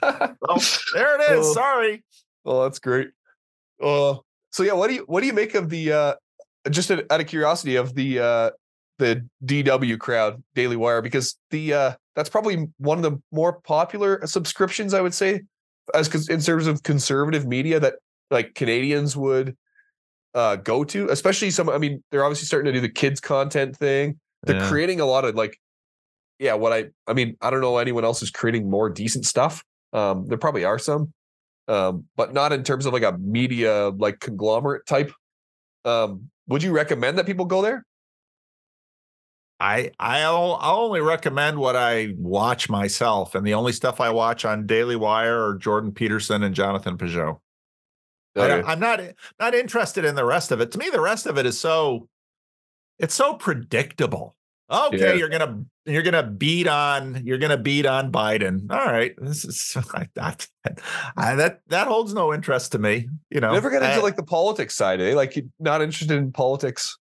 so, 0.60 0.94
there 0.94 1.20
it 1.20 1.39
is. 1.39 1.52
Sorry. 1.52 2.05
Well, 2.44 2.62
that's 2.62 2.78
great. 2.78 3.09
Uh, 3.82 4.16
so 4.52 4.62
yeah, 4.62 4.73
what 4.73 4.89
do 4.89 4.94
you 4.94 5.05
what 5.06 5.20
do 5.20 5.27
you 5.27 5.32
make 5.32 5.55
of 5.55 5.70
the 5.70 5.93
uh 5.93 6.15
just 6.70 6.90
out 6.90 7.20
of 7.20 7.27
curiosity 7.27 7.77
of 7.77 7.94
the 7.94 8.20
uh 8.20 8.51
the 8.98 9.24
DW 9.44 9.98
crowd 9.98 10.43
Daily 10.55 10.77
Wire 10.77 11.02
because 11.02 11.36
the 11.51 11.74
uh 11.74 11.93
that's 12.15 12.28
probably 12.28 12.69
one 12.78 12.98
of 12.98 13.02
the 13.02 13.20
more 13.32 13.60
popular 13.60 14.24
subscriptions 14.27 14.94
I 14.94 15.01
would 15.01 15.15
say 15.15 15.43
as 15.94 16.28
in 16.28 16.40
terms 16.40 16.66
of 16.66 16.82
conservative 16.82 17.47
media 17.47 17.81
that 17.81 17.94
like 18.31 18.55
Canadians 18.55 19.16
would 19.16 19.56
uh 20.35 20.57
go 20.57 20.85
to 20.85 21.09
especially 21.09 21.51
some 21.51 21.69
I 21.69 21.79
mean 21.79 22.03
they're 22.11 22.25
obviously 22.25 22.47
starting 22.47 22.67
to 22.67 22.73
do 22.73 22.81
the 22.81 22.89
kids 22.89 23.21
content 23.21 23.77
thing 23.77 24.19
they're 24.45 24.57
yeah. 24.57 24.69
creating 24.69 25.01
a 25.01 25.07
lot 25.07 25.25
of 25.25 25.35
like 25.35 25.59
yeah, 26.39 26.55
what 26.55 26.73
I 26.73 26.87
I 27.07 27.13
mean, 27.15 27.37
I 27.41 27.51
don't 27.51 27.61
know 27.61 27.79
anyone 27.79 28.05
else 28.05 28.23
is 28.23 28.31
creating 28.31 28.71
more 28.71 28.89
decent 28.89 29.25
stuff. 29.25 29.65
Um, 29.93 30.27
there 30.29 30.39
probably 30.39 30.65
are 30.65 30.79
some, 30.79 31.13
um, 31.67 32.05
but 32.17 32.33
not 32.33 32.53
in 32.53 32.63
terms 32.63 32.87
of 32.87 32.93
like 32.93 33.03
a 33.03 33.17
media 33.19 33.89
like 33.89 34.21
conglomerate 34.21 34.87
type. 34.87 35.13
Um, 35.85 36.31
would 36.47 36.63
you 36.63 36.73
recommend 36.73 37.19
that 37.19 37.27
people 37.27 37.45
go 37.45 37.63
there? 37.63 37.85
I 39.61 39.91
I'll 39.99 40.57
I'll 40.61 40.81
only 40.81 41.01
recommend 41.01 41.59
what 41.59 41.75
I 41.75 42.15
watch 42.17 42.69
myself, 42.69 43.35
and 43.35 43.45
the 43.45 43.55
only 43.55 43.73
stuff 43.73 44.01
I 44.01 44.11
watch 44.11 44.45
on 44.45 44.67
Daily 44.67 44.97
Wire 44.97 45.45
are 45.45 45.55
Jordan 45.57 45.91
Peterson 45.93 46.45
and 46.45 46.55
Jonathan 46.55 46.97
Pageau. 46.97 47.39
Okay. 48.37 48.63
I, 48.67 48.73
am 48.73 48.81
not 48.81 49.01
not 49.41 49.55
interested 49.55 50.05
in 50.05 50.15
the 50.15 50.25
rest 50.25 50.53
of 50.53 50.61
it. 50.61 50.71
To 50.73 50.79
me, 50.79 50.91
the 50.91 51.01
rest 51.01 51.27
of 51.27 51.39
it 51.39 51.47
is 51.47 51.59
so 51.59 52.09
it's 52.99 53.15
so 53.15 53.35
predictable. 53.35 54.35
Okay, 54.71 54.99
Yeah. 54.99 55.13
you're 55.15 55.31
gonna 55.31 55.65
you're 55.87 56.03
gonna 56.03 56.23
beat 56.23 56.69
on 56.69 57.23
you're 57.25 57.39
gonna 57.39 57.57
beat 57.57 57.87
on 57.87 58.13
Biden. 58.13 58.71
All 58.71 58.85
right, 58.85 59.15
this 59.19 59.45
is 59.45 59.75
that 60.15 60.47
I, 61.17 61.35
that 61.37 61.61
that 61.69 61.87
holds 61.89 62.13
no 62.13 62.35
interest 62.35 62.73
to 62.73 62.79
me. 62.79 63.09
You 63.31 63.41
know, 63.41 63.53
Never 63.53 63.71
get 63.71 63.83
into 63.83 63.95
I- 63.95 64.03
like 64.03 64.17
the 64.17 64.23
politics 64.23 64.75
side, 64.75 65.01
eh? 65.01 65.15
Like 65.15 65.37
you're 65.37 65.47
not 65.59 65.81
interested 65.81 66.17
in 66.19 66.33
politics. 66.33 66.99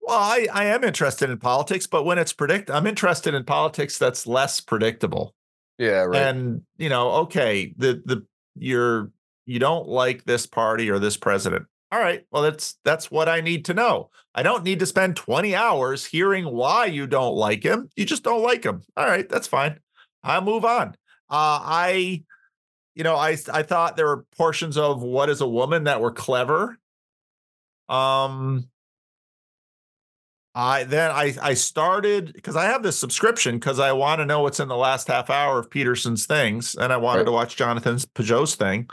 Well, 0.00 0.18
I, 0.18 0.48
I 0.52 0.64
am 0.64 0.82
interested 0.82 1.30
in 1.30 1.38
politics, 1.38 1.86
but 1.86 2.04
when 2.04 2.18
it's 2.18 2.32
predict, 2.32 2.70
I'm 2.70 2.88
interested 2.88 3.34
in 3.34 3.44
politics 3.44 3.98
that's 3.98 4.26
less 4.26 4.60
predictable. 4.60 5.32
Yeah, 5.78 6.02
right. 6.04 6.22
And 6.22 6.62
you 6.78 6.88
know, 6.88 7.10
okay, 7.12 7.74
the 7.76 8.02
the 8.04 8.26
you're 8.56 9.10
you 9.46 9.58
don't 9.58 9.88
like 9.88 10.24
this 10.24 10.46
party 10.46 10.90
or 10.90 10.98
this 10.98 11.16
president. 11.16 11.66
All 11.90 12.00
right, 12.00 12.24
well 12.30 12.42
that's 12.42 12.78
that's 12.84 13.10
what 13.10 13.28
I 13.28 13.40
need 13.42 13.66
to 13.66 13.74
know. 13.74 14.10
I 14.34 14.42
don't 14.42 14.64
need 14.64 14.78
to 14.78 14.86
spend 14.86 15.14
20 15.16 15.54
hours 15.54 16.06
hearing 16.06 16.46
why 16.46 16.86
you 16.86 17.06
don't 17.06 17.34
like 17.34 17.62
him. 17.62 17.90
You 17.96 18.06
just 18.06 18.22
don't 18.22 18.42
like 18.42 18.64
him. 18.64 18.82
All 18.96 19.04
right, 19.06 19.28
that's 19.28 19.46
fine. 19.46 19.78
I'll 20.24 20.40
move 20.40 20.64
on. 20.64 20.88
Uh 21.28 21.60
I 21.62 22.24
you 22.94 23.04
know, 23.04 23.16
I 23.16 23.36
I 23.52 23.62
thought 23.62 23.96
there 23.96 24.06
were 24.06 24.24
portions 24.36 24.76
of 24.78 25.02
what 25.02 25.28
is 25.28 25.40
a 25.42 25.48
woman 25.48 25.84
that 25.84 26.00
were 26.00 26.12
clever. 26.12 26.78
Um 27.88 28.68
I 30.54 30.84
then 30.84 31.10
I 31.10 31.34
I 31.40 31.54
started 31.54 32.32
because 32.34 32.56
I 32.56 32.64
have 32.64 32.82
this 32.82 32.98
subscription 32.98 33.56
because 33.58 33.78
I 33.78 33.92
want 33.92 34.20
to 34.20 34.26
know 34.26 34.40
what's 34.40 34.60
in 34.60 34.68
the 34.68 34.76
last 34.76 35.08
half 35.08 35.30
hour 35.30 35.58
of 35.58 35.70
Peterson's 35.70 36.26
things, 36.26 36.74
and 36.74 36.92
I 36.92 36.98
wanted 36.98 37.20
Right. 37.20 37.26
to 37.26 37.32
watch 37.32 37.56
Jonathan's 37.56 38.04
Pageau's 38.04 38.54
thing. 38.54 38.88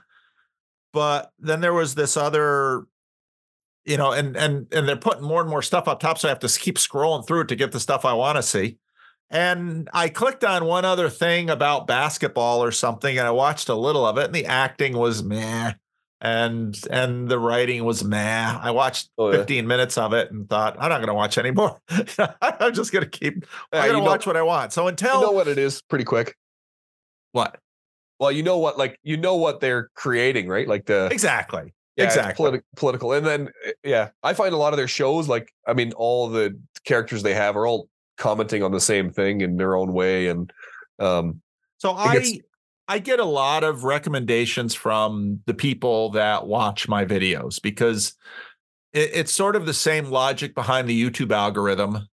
But 0.94 1.32
then 1.40 1.62
there 1.62 1.74
was 1.74 1.96
this 1.96 2.18
other, 2.18 2.86
you 3.86 3.98
know, 3.98 4.12
and 4.12 4.36
and 4.36 4.68
and 4.74 4.88
they're 4.88 4.96
putting 4.98 5.24
more 5.24 5.42
and 5.42 5.50
more 5.50 5.62
stuff 5.62 5.88
up 5.88 6.00
top, 6.00 6.18
so 6.18 6.28
I 6.28 6.32
have 6.32 6.40
to 6.40 6.48
keep 6.60 6.78
scrolling 6.78 7.26
through 7.28 7.42
it 7.42 7.48
to 7.50 7.56
get 7.56 7.72
the 7.72 7.80
stuff 7.80 8.06
I 8.06 8.14
want 8.14 8.38
to 8.38 8.44
see. 8.44 8.78
And 9.32 9.88
I 9.94 10.10
clicked 10.10 10.44
on 10.44 10.66
one 10.66 10.86
other 10.86 11.08
thing 11.10 11.52
about 11.52 11.86
basketball 11.86 12.64
or 12.64 12.72
something, 12.72 13.18
and 13.18 13.28
I 13.28 13.32
watched 13.32 13.70
a 13.70 13.76
little 13.76 14.06
of 14.06 14.18
it, 14.18 14.26
and 14.26 14.34
the 14.34 14.48
acting 14.48 14.98
was 14.98 15.22
meh, 15.22 15.74
and 16.20 16.76
and 16.90 17.30
the 17.30 17.38
writing 17.38 17.84
was 17.86 18.04
meh. 18.04 18.58
I 18.60 18.72
watched 18.72 19.10
Oh, 19.20 19.30
yeah. 19.32 19.38
15 19.38 19.68
minutes 19.68 20.00
of 20.00 20.14
it 20.14 20.32
and 20.32 20.50
thought, 20.50 20.78
I'm 20.80 20.90
not 20.90 20.98
going 20.98 21.10
to 21.10 21.14
watch 21.14 21.38
anymore. 21.38 21.80
I'm 22.42 22.74
just 22.74 22.92
going 22.92 23.04
to 23.04 23.10
keep. 23.10 23.46
I'm 23.72 23.82
going 23.82 23.92
to 23.94 23.98
know- 24.00 24.04
watch 24.04 24.26
what 24.26 24.36
I 24.38 24.42
want. 24.42 24.74
So 24.74 24.88
until 24.88 25.20
you 25.20 25.26
know 25.28 25.32
what 25.32 25.48
it 25.48 25.60
is 25.60 25.84
pretty 25.84 26.06
quick. 26.06 26.36
what 27.34 27.60
Well, 28.20 28.32
you 28.32 28.44
know 28.44 28.58
what, 28.58 28.78
like 28.78 29.00
you 29.04 29.18
know 29.18 29.36
what 29.36 29.60
they're 29.62 29.90
creating, 29.96 30.48
right? 30.48 30.68
Like 30.68 30.86
the 30.86 31.08
exactly, 31.12 31.74
yeah, 31.96 32.06
exactly. 32.06 32.46
politi- 32.52 32.62
political, 32.76 33.14
and 33.14 33.26
then 33.26 33.50
uh, 33.66 33.72
yeah, 33.84 34.10
I 34.24 34.34
find 34.34 34.54
a 34.54 34.58
lot 34.58 34.74
of 34.74 34.78
their 34.78 34.88
shows, 34.88 35.28
like 35.28 35.52
I 35.66 35.74
mean, 35.74 35.94
all 35.94 36.28
the 36.30 36.60
characters 36.84 37.24
they 37.24 37.34
have 37.34 37.56
are 37.56 37.66
all 37.66 37.88
commenting 38.18 38.62
on 38.64 38.72
the 38.72 38.82
same 38.82 39.10
thing 39.12 39.42
in 39.42 39.56
their 39.56 39.76
own 39.76 39.94
way, 39.94 40.28
and 40.28 40.52
um, 41.00 41.42
So 41.78 41.98
It 41.98 42.14
gets- 42.14 42.32
I 42.34 42.96
I 42.96 42.98
get 42.98 43.20
a 43.20 43.26
lot 43.26 43.64
of 43.64 43.84
recommendations 43.84 44.74
from 44.74 45.42
the 45.46 45.54
people 45.54 46.10
that 46.10 46.48
watch 46.48 46.88
my 46.88 47.06
videos 47.06 47.62
because 47.62 48.18
it, 48.94 49.12
it's 49.14 49.32
sort 49.32 49.56
of 49.56 49.68
the 49.68 49.76
same 49.76 50.06
logic 50.06 50.56
behind 50.56 50.90
the 50.90 51.00
YouTube 51.02 51.32
algorithm. 51.32 52.08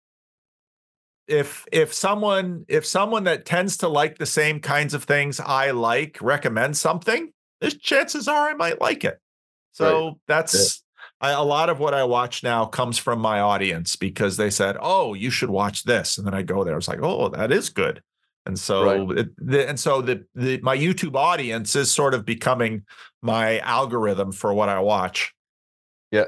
If 1.27 1.65
if 1.71 1.93
someone 1.93 2.65
if 2.67 2.85
someone 2.85 3.23
that 3.23 3.45
tends 3.45 3.77
to 3.77 3.87
like 3.87 4.17
the 4.17 4.25
same 4.25 4.59
kinds 4.59 4.93
of 4.93 5.03
things 5.03 5.39
I 5.39 5.71
like 5.71 6.17
recommends 6.21 6.79
something, 6.79 7.31
there's 7.61 7.77
chances 7.77 8.27
are 8.27 8.49
I 8.49 8.53
might 8.53 8.79
like 8.79 9.03
it. 9.03 9.19
So 9.71 10.19
that's 10.27 10.83
I, 11.19 11.31
a 11.31 11.43
lot 11.43 11.69
of 11.69 11.79
what 11.79 11.93
I 11.93 12.03
watch 12.03 12.43
now 12.43 12.65
comes 12.65 12.97
from 12.97 13.19
my 13.19 13.39
audience 13.39 13.95
because 13.95 14.37
they 14.37 14.49
said, 14.49 14.77
"Oh, 14.79 15.13
you 15.13 15.29
should 15.29 15.49
watch 15.49 15.83
this," 15.83 16.17
and 16.17 16.27
then 16.27 16.33
I 16.33 16.43
go 16.43 16.63
there. 16.63 16.77
It's 16.77 16.87
like, 16.87 17.01
"Oh, 17.01 17.29
that 17.29 17.51
is 17.51 17.69
good." 17.69 18.01
And 18.45 18.59
so, 18.59 19.09
it, 19.11 19.29
the, 19.37 19.67
and 19.67 19.79
so 19.79 20.01
the, 20.01 20.23
the 20.35 20.59
my 20.61 20.77
YouTube 20.77 21.15
audience 21.15 21.75
is 21.75 21.91
sort 21.91 22.13
of 22.13 22.25
becoming 22.25 22.83
my 23.23 23.57
algorithm 23.59 24.31
for 24.31 24.53
what 24.53 24.69
I 24.69 24.79
watch. 24.79 25.33
Yeah. 26.11 26.25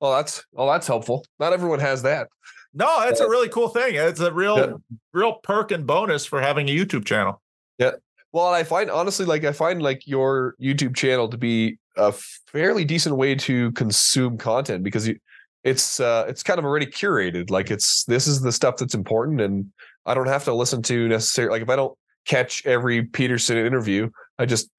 Well, 0.00 0.16
that's 0.16 0.44
well, 0.52 0.66
that's 0.66 0.88
helpful. 0.88 1.24
Not 1.38 1.52
everyone 1.52 1.78
has 1.78 2.02
that. 2.02 2.28
No, 2.74 3.02
it's 3.02 3.20
a 3.20 3.28
really 3.28 3.48
cool 3.48 3.68
thing. 3.68 3.94
It's 3.94 4.20
a 4.20 4.32
real, 4.32 4.58
Yeah. 4.58 4.72
real 5.12 5.34
perk 5.42 5.70
and 5.72 5.86
bonus 5.86 6.24
for 6.24 6.40
having 6.40 6.68
a 6.68 6.72
YouTube 6.72 7.04
channel. 7.04 7.42
Yeah. 7.78 7.92
Well, 8.32 8.46
I 8.46 8.64
find 8.64 8.90
honestly, 8.90 9.26
like 9.26 9.44
I 9.44 9.52
find 9.52 9.82
like 9.82 10.06
your 10.06 10.54
YouTube 10.60 10.96
channel 10.96 11.28
to 11.28 11.36
be 11.36 11.78
a 11.96 12.12
fairly 12.46 12.84
decent 12.84 13.16
way 13.16 13.34
to 13.34 13.70
consume 13.72 14.38
content 14.38 14.82
because 14.84 15.06
you, 15.06 15.18
it's 15.64 16.00
uh 16.00 16.24
it's 16.28 16.42
kind 16.42 16.58
of 16.58 16.64
already 16.64 16.86
curated. 16.86 17.50
Like 17.50 17.70
it's 17.70 18.04
this 18.04 18.26
is 18.26 18.40
the 18.40 18.50
stuff 18.52 18.76
that's 18.78 18.94
important, 18.94 19.42
and 19.42 19.66
I 20.06 20.14
don't 20.14 20.28
have 20.28 20.44
to 20.44 20.54
listen 20.54 20.80
to 20.84 21.08
necessarily. 21.08 21.52
Like 21.58 21.62
if 21.62 21.68
I 21.68 21.76
don't 21.76 21.96
catch 22.26 22.64
every 22.64 23.02
Peterson 23.02 23.58
interview, 23.58 24.08
I 24.38 24.46
just 24.46 24.70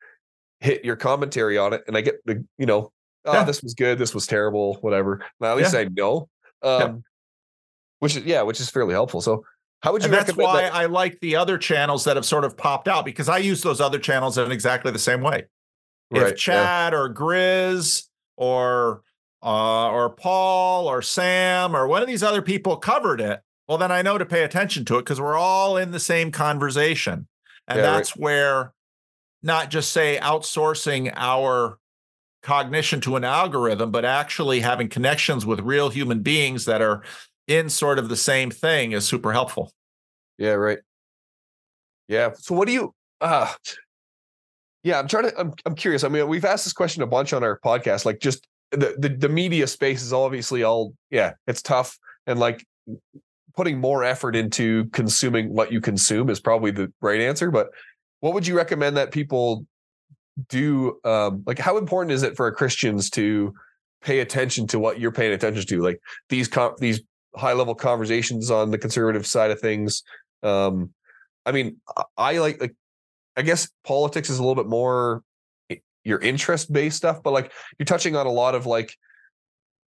hit 0.60 0.84
your 0.84 0.96
commentary 0.96 1.58
on 1.60 1.74
it, 1.74 1.84
and 1.88 1.96
I 1.96 2.02
get 2.02 2.16
the 2.26 2.44
you 2.58 2.66
know, 2.66 2.92
oh, 3.26 3.34
Yeah. 3.34 3.44
this 3.44 3.62
was 3.62 3.76
good, 3.76 4.00
this 4.00 4.16
was 4.16 4.26
terrible, 4.26 4.76
whatever. 4.82 5.24
Now 5.40 5.52
at 5.52 5.58
least 5.58 5.76
I 5.76 5.84
know. 5.86 6.28
Um, 6.64 6.80
Yeah. 6.82 6.94
Which 8.04 8.18
is 8.18 8.26
yeah, 8.26 8.42
which 8.42 8.60
is 8.60 8.70
fairly 8.70 8.94
helpful. 8.94 9.22
So. 9.22 9.46
How 9.82 9.92
would 9.92 10.02
you 10.02 10.06
And 10.06 10.14
that's 10.14 10.38
why 10.38 10.62
that? 10.62 10.74
I 10.74 10.86
like 10.86 11.20
the 11.20 11.36
other 11.36 11.58
channels 11.58 12.06
that 12.06 12.16
have 12.16 12.26
sort 12.26 12.46
of 12.46 12.56
popped 12.56 12.88
out 12.88 13.04
because 13.04 13.28
I 13.28 13.40
use 13.40 13.62
those 13.62 13.82
other 13.82 14.00
channels 14.00 14.38
in 14.38 14.50
exactly 14.50 14.94
the 14.94 14.98
same 14.98 15.20
way. 15.20 15.44
Right, 16.10 16.32
if 16.32 16.38
Chad 16.38 16.94
or 16.94 17.14
Grizz 17.14 18.08
or 18.38 19.02
uh, 19.44 19.90
or 19.90 20.10
Paul 20.12 20.88
or 20.88 21.02
Sam 21.02 21.76
or 21.76 21.86
one 21.86 22.02
of 22.02 22.08
these 22.08 22.24
other 22.24 22.42
people 22.42 22.78
covered 22.78 23.20
it, 23.20 23.42
well, 23.68 23.78
then 23.78 23.92
I 23.92 24.02
know 24.02 24.18
to 24.18 24.26
pay 24.26 24.44
attention 24.44 24.86
to 24.86 24.96
it 24.96 25.02
because 25.02 25.20
we're 25.20 25.36
all 25.36 25.76
in 25.76 25.92
the 25.92 26.00
same 26.00 26.32
conversation, 26.32 27.28
and 27.68 27.80
Yeah, 27.80 27.86
right. 27.86 27.92
that's 27.98 28.16
where 28.16 28.74
not 29.42 29.70
just 29.70 29.92
say 29.92 30.18
outsourcing 30.22 31.12
our 31.14 31.78
cognition 32.42 33.02
to 33.02 33.18
an 33.18 33.26
algorithm, 33.26 33.92
but 33.92 34.06
actually 34.06 34.62
having 34.62 34.88
connections 34.88 35.46
with 35.46 35.60
real 35.60 35.90
human 35.90 36.22
beings 36.22 36.64
that 36.66 36.82
are 36.82 37.04
in 37.48 37.70
sort 37.70 38.00
of 38.00 38.10
the 38.10 38.16
same 38.16 38.52
thing 38.52 38.92
is 38.92 39.06
super 39.06 39.32
helpful. 39.32 39.72
Yeah, 40.38 40.54
right. 40.54 40.80
Yeah. 42.08 42.32
So 42.38 42.56
what 42.56 42.68
do 42.68 42.74
you 42.74 42.94
uh 43.22 43.52
yeah, 44.84 45.00
I'm 45.00 45.08
trying 45.08 45.30
to 45.30 45.40
I'm 45.40 45.54
I'm 45.66 45.76
curious. 45.76 46.04
I 46.04 46.10
mean, 46.10 46.28
we've 46.28 46.46
asked 46.46 46.66
this 46.66 46.74
question 46.74 47.04
a 47.04 47.08
bunch 47.08 47.34
on 47.34 47.44
our 47.44 47.60
podcast. 47.60 48.06
Like 48.06 48.20
just 48.20 48.48
the 48.72 48.96
the, 48.98 49.10
the 49.10 49.30
media 49.30 49.68
space 49.68 50.02
is 50.02 50.14
obviously 50.14 50.64
all 50.64 50.94
yeah, 51.10 51.34
it's 51.48 51.62
tough 51.62 51.98
and 52.28 52.40
like 52.40 52.66
putting 53.56 53.80
more 53.80 54.04
effort 54.04 54.36
into 54.36 54.86
consuming 54.86 55.54
what 55.54 55.72
you 55.72 55.80
consume 55.80 56.30
is 56.30 56.40
probably 56.40 56.72
the 56.72 56.92
right 57.02 57.22
answer. 57.22 57.52
But 57.52 57.70
what 58.20 58.34
would 58.34 58.48
you 58.48 58.58
recommend 58.58 58.98
that 58.98 59.12
people 59.12 59.66
do? 60.50 61.00
Um, 61.06 61.44
like 61.46 61.60
how 61.60 61.78
important 61.78 62.12
is 62.12 62.24
it 62.24 62.36
for 62.36 62.52
Christians 62.52 63.10
to 63.12 63.54
pay 64.02 64.20
attention 64.20 64.68
to 64.68 64.80
what 64.80 65.00
you're 65.00 65.12
paying 65.12 65.34
attention 65.34 65.66
to? 65.68 65.82
Like 65.82 66.02
these 66.30 66.48
com- 66.48 66.76
these 66.80 67.02
high 67.36 67.54
level 67.54 67.76
conversations 67.76 68.52
on 68.52 68.72
the 68.72 68.78
conservative 68.78 69.26
side 69.26 69.52
of 69.52 69.60
things. 69.60 70.04
Um, 70.44 70.92
I 71.46 71.52
mean, 71.52 71.78
I- 72.18 72.38
like 72.38 72.62
like 72.62 72.76
I 73.36 73.42
guess 73.42 73.70
politics 73.84 74.30
is 74.30 74.38
a 74.40 74.44
little 74.44 74.62
bit 74.62 74.70
more 74.70 75.24
your 76.04 76.20
interest 76.20 76.72
based 76.72 76.98
stuff, 76.98 77.24
but 77.24 77.32
like 77.32 77.52
you're 77.80 77.86
touching 77.86 78.16
on 78.16 78.28
a 78.28 78.32
lot 78.32 78.56
of 78.56 78.66
like 78.66 78.96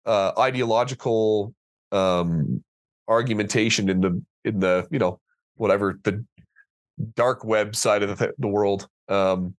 uh 0.06 0.32
ideological 0.38 1.54
um 1.92 2.62
argumentation 3.08 3.88
in 3.88 4.00
the 4.00 4.22
in 4.44 4.60
the 4.60 4.86
you 4.90 4.98
know 4.98 5.18
whatever 5.56 5.98
the 6.04 6.24
dark 7.16 7.44
web 7.44 7.74
side 7.74 8.02
of 8.02 8.10
the, 8.10 8.16
th- 8.16 8.36
the 8.38 8.48
world. 8.48 8.88
Um, 9.08 9.54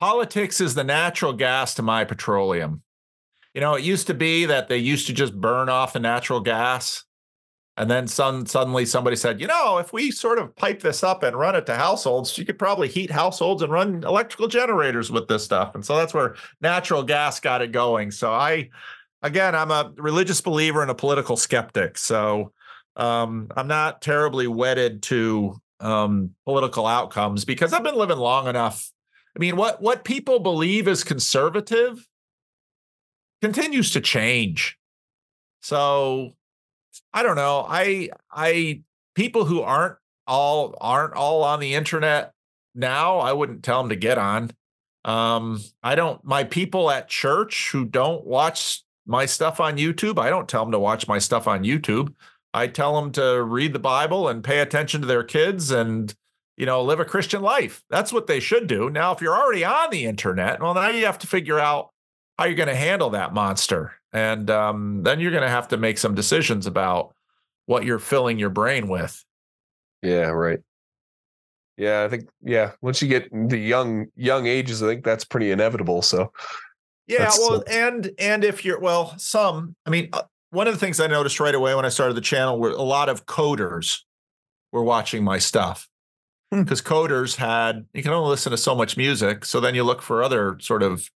Politics 0.00 0.60
is 0.60 0.74
the 0.74 0.84
natural 0.84 1.32
gas 1.32 1.74
to 1.74 1.82
my 1.82 2.04
petroleum. 2.04 2.82
You 3.54 3.60
know, 3.60 3.74
it 3.74 3.84
used 3.84 4.06
to 4.06 4.14
be 4.14 4.46
that 4.46 4.68
they 4.68 4.78
used 4.78 5.06
to 5.06 5.12
just 5.12 5.40
burn 5.40 5.68
off 5.68 5.92
the 5.92 6.00
natural 6.00 6.40
gas. 6.40 7.04
And 7.76 7.90
then 7.90 8.06
some, 8.06 8.46
suddenly 8.46 8.84
somebody 8.86 9.16
said, 9.16 9.40
you 9.40 9.46
know, 9.46 9.78
if 9.78 9.92
we 9.92 10.10
sort 10.10 10.38
of 10.38 10.54
pipe 10.56 10.80
this 10.80 11.02
up 11.02 11.22
and 11.22 11.36
run 11.36 11.54
it 11.56 11.66
to 11.66 11.74
households, 11.74 12.36
you 12.36 12.44
could 12.44 12.58
probably 12.58 12.88
heat 12.88 13.10
households 13.10 13.62
and 13.62 13.72
run 13.72 14.04
electrical 14.04 14.48
generators 14.48 15.10
with 15.10 15.28
this 15.28 15.44
stuff. 15.44 15.74
And 15.74 15.84
so 15.84 15.96
that's 15.96 16.14
where 16.14 16.36
natural 16.60 17.02
gas 17.02 17.40
got 17.40 17.62
it 17.62 17.72
going. 17.72 18.10
So 18.10 18.32
I, 18.32 18.70
again, 19.22 19.54
I'm 19.54 19.70
a 19.70 19.92
religious 19.96 20.40
believer 20.40 20.82
and 20.82 20.90
a 20.90 20.94
political 20.94 21.36
skeptic. 21.36 21.98
So 21.98 22.52
Um, 22.94 23.48
I'm 23.56 23.68
not 23.68 24.02
terribly 24.02 24.46
wedded 24.46 25.02
to 25.04 25.56
um, 25.80 26.34
political 26.44 26.86
outcomes 26.86 27.46
because 27.46 27.72
I've 27.72 27.82
been 27.82 27.96
living 27.96 28.18
long 28.18 28.48
enough. 28.48 28.92
I 29.34 29.38
mean, 29.38 29.56
what 29.56 29.80
what 29.80 30.04
people 30.04 30.40
believe 30.40 30.86
is 30.86 31.02
conservative 31.02 32.06
continues 33.42 33.90
to 33.92 34.00
change. 34.00 34.78
So 35.62 36.32
I 37.12 37.22
don't 37.22 37.36
know. 37.36 37.66
I 37.68 38.10
I 38.30 38.82
people 39.14 39.44
who 39.44 39.60
aren't 39.62 39.96
all 40.26 40.76
aren't 40.80 41.14
all 41.14 41.44
on 41.44 41.60
the 41.60 41.74
internet 41.74 42.32
now, 42.74 43.18
I 43.18 43.32
wouldn't 43.32 43.62
tell 43.62 43.80
them 43.82 43.90
to 43.90 43.96
get 43.96 44.18
on. 44.18 44.50
Um, 45.04 45.60
I 45.82 45.94
don't 45.94 46.24
my 46.24 46.44
people 46.44 46.90
at 46.90 47.08
church 47.08 47.70
who 47.72 47.84
don't 47.84 48.24
watch 48.24 48.82
my 49.04 49.26
stuff 49.26 49.58
on 49.60 49.76
YouTube, 49.76 50.18
I 50.18 50.30
don't 50.30 50.48
tell 50.48 50.64
them 50.64 50.72
to 50.72 50.78
watch 50.78 51.08
my 51.08 51.18
stuff 51.18 51.48
on 51.48 51.64
YouTube. 51.64 52.14
I 52.54 52.68
tell 52.68 53.00
them 53.00 53.12
to 53.12 53.42
read 53.42 53.72
the 53.72 53.78
Bible 53.78 54.28
and 54.28 54.44
pay 54.44 54.60
attention 54.60 55.00
to 55.00 55.06
their 55.06 55.24
kids 55.24 55.70
and 55.70 56.14
you 56.56 56.66
know 56.66 56.82
live 56.82 57.00
a 57.00 57.04
Christian 57.04 57.42
life. 57.42 57.82
That's 57.90 58.12
what 58.12 58.26
they 58.28 58.38
should 58.40 58.68
do. 58.68 58.90
Now, 58.90 59.12
if 59.12 59.20
you're 59.20 59.36
already 59.36 59.64
on 59.64 59.90
the 59.90 60.04
internet, 60.04 60.60
well, 60.60 60.74
now 60.74 60.88
you 60.88 61.04
have 61.06 61.18
to 61.20 61.26
figure 61.26 61.58
out 61.58 61.91
how 62.42 62.48
you're 62.48 62.56
going 62.56 62.68
to 62.68 62.74
handle 62.74 63.10
that 63.10 63.32
monster, 63.32 63.92
and 64.12 64.50
um, 64.50 65.04
then 65.04 65.20
you're 65.20 65.30
going 65.30 65.44
to 65.44 65.48
have 65.48 65.68
to 65.68 65.76
make 65.76 65.96
some 65.96 66.12
decisions 66.12 66.66
about 66.66 67.14
what 67.66 67.84
you're 67.84 68.00
filling 68.00 68.36
your 68.36 68.50
brain 68.50 68.88
with. 68.88 69.24
Yeah, 70.02 70.26
right. 70.30 70.58
Yeah, 71.76 72.02
I 72.02 72.08
think 72.08 72.28
yeah. 72.42 72.72
Once 72.80 73.00
you 73.00 73.06
get 73.06 73.28
the 73.48 73.56
young 73.56 74.06
young 74.16 74.48
ages, 74.48 74.82
I 74.82 74.88
think 74.88 75.04
that's 75.04 75.24
pretty 75.24 75.52
inevitable. 75.52 76.02
So 76.02 76.32
yeah, 77.06 77.18
That's 77.20 77.38
well, 77.38 77.58
so- 77.64 77.64
and 77.72 78.10
and 78.18 78.42
if 78.42 78.64
you're 78.64 78.80
well, 78.80 79.16
some. 79.18 79.76
I 79.86 79.90
mean, 79.90 80.08
uh, 80.12 80.22
one 80.50 80.66
of 80.66 80.74
the 80.74 80.80
things 80.80 80.98
I 80.98 81.06
noticed 81.06 81.38
right 81.38 81.54
away 81.54 81.76
when 81.76 81.84
I 81.86 81.90
started 81.90 82.14
the 82.14 82.20
channel 82.22 82.58
were 82.58 82.70
a 82.72 82.82
lot 82.82 83.08
of 83.08 83.24
coders 83.26 84.00
were 84.72 84.82
watching 84.82 85.22
my 85.22 85.38
stuff 85.38 85.88
Hmm. 86.52 86.62
because 86.64 86.82
coders 86.82 87.36
had 87.36 87.86
you 87.94 88.02
can 88.02 88.10
only 88.12 88.30
listen 88.30 88.50
to 88.50 88.58
so 88.58 88.74
much 88.74 88.96
music, 88.96 89.44
so 89.44 89.60
then 89.60 89.76
you 89.76 89.84
look 89.84 90.02
for 90.02 90.24
other 90.24 90.58
sort 90.60 90.82
of. 90.82 91.08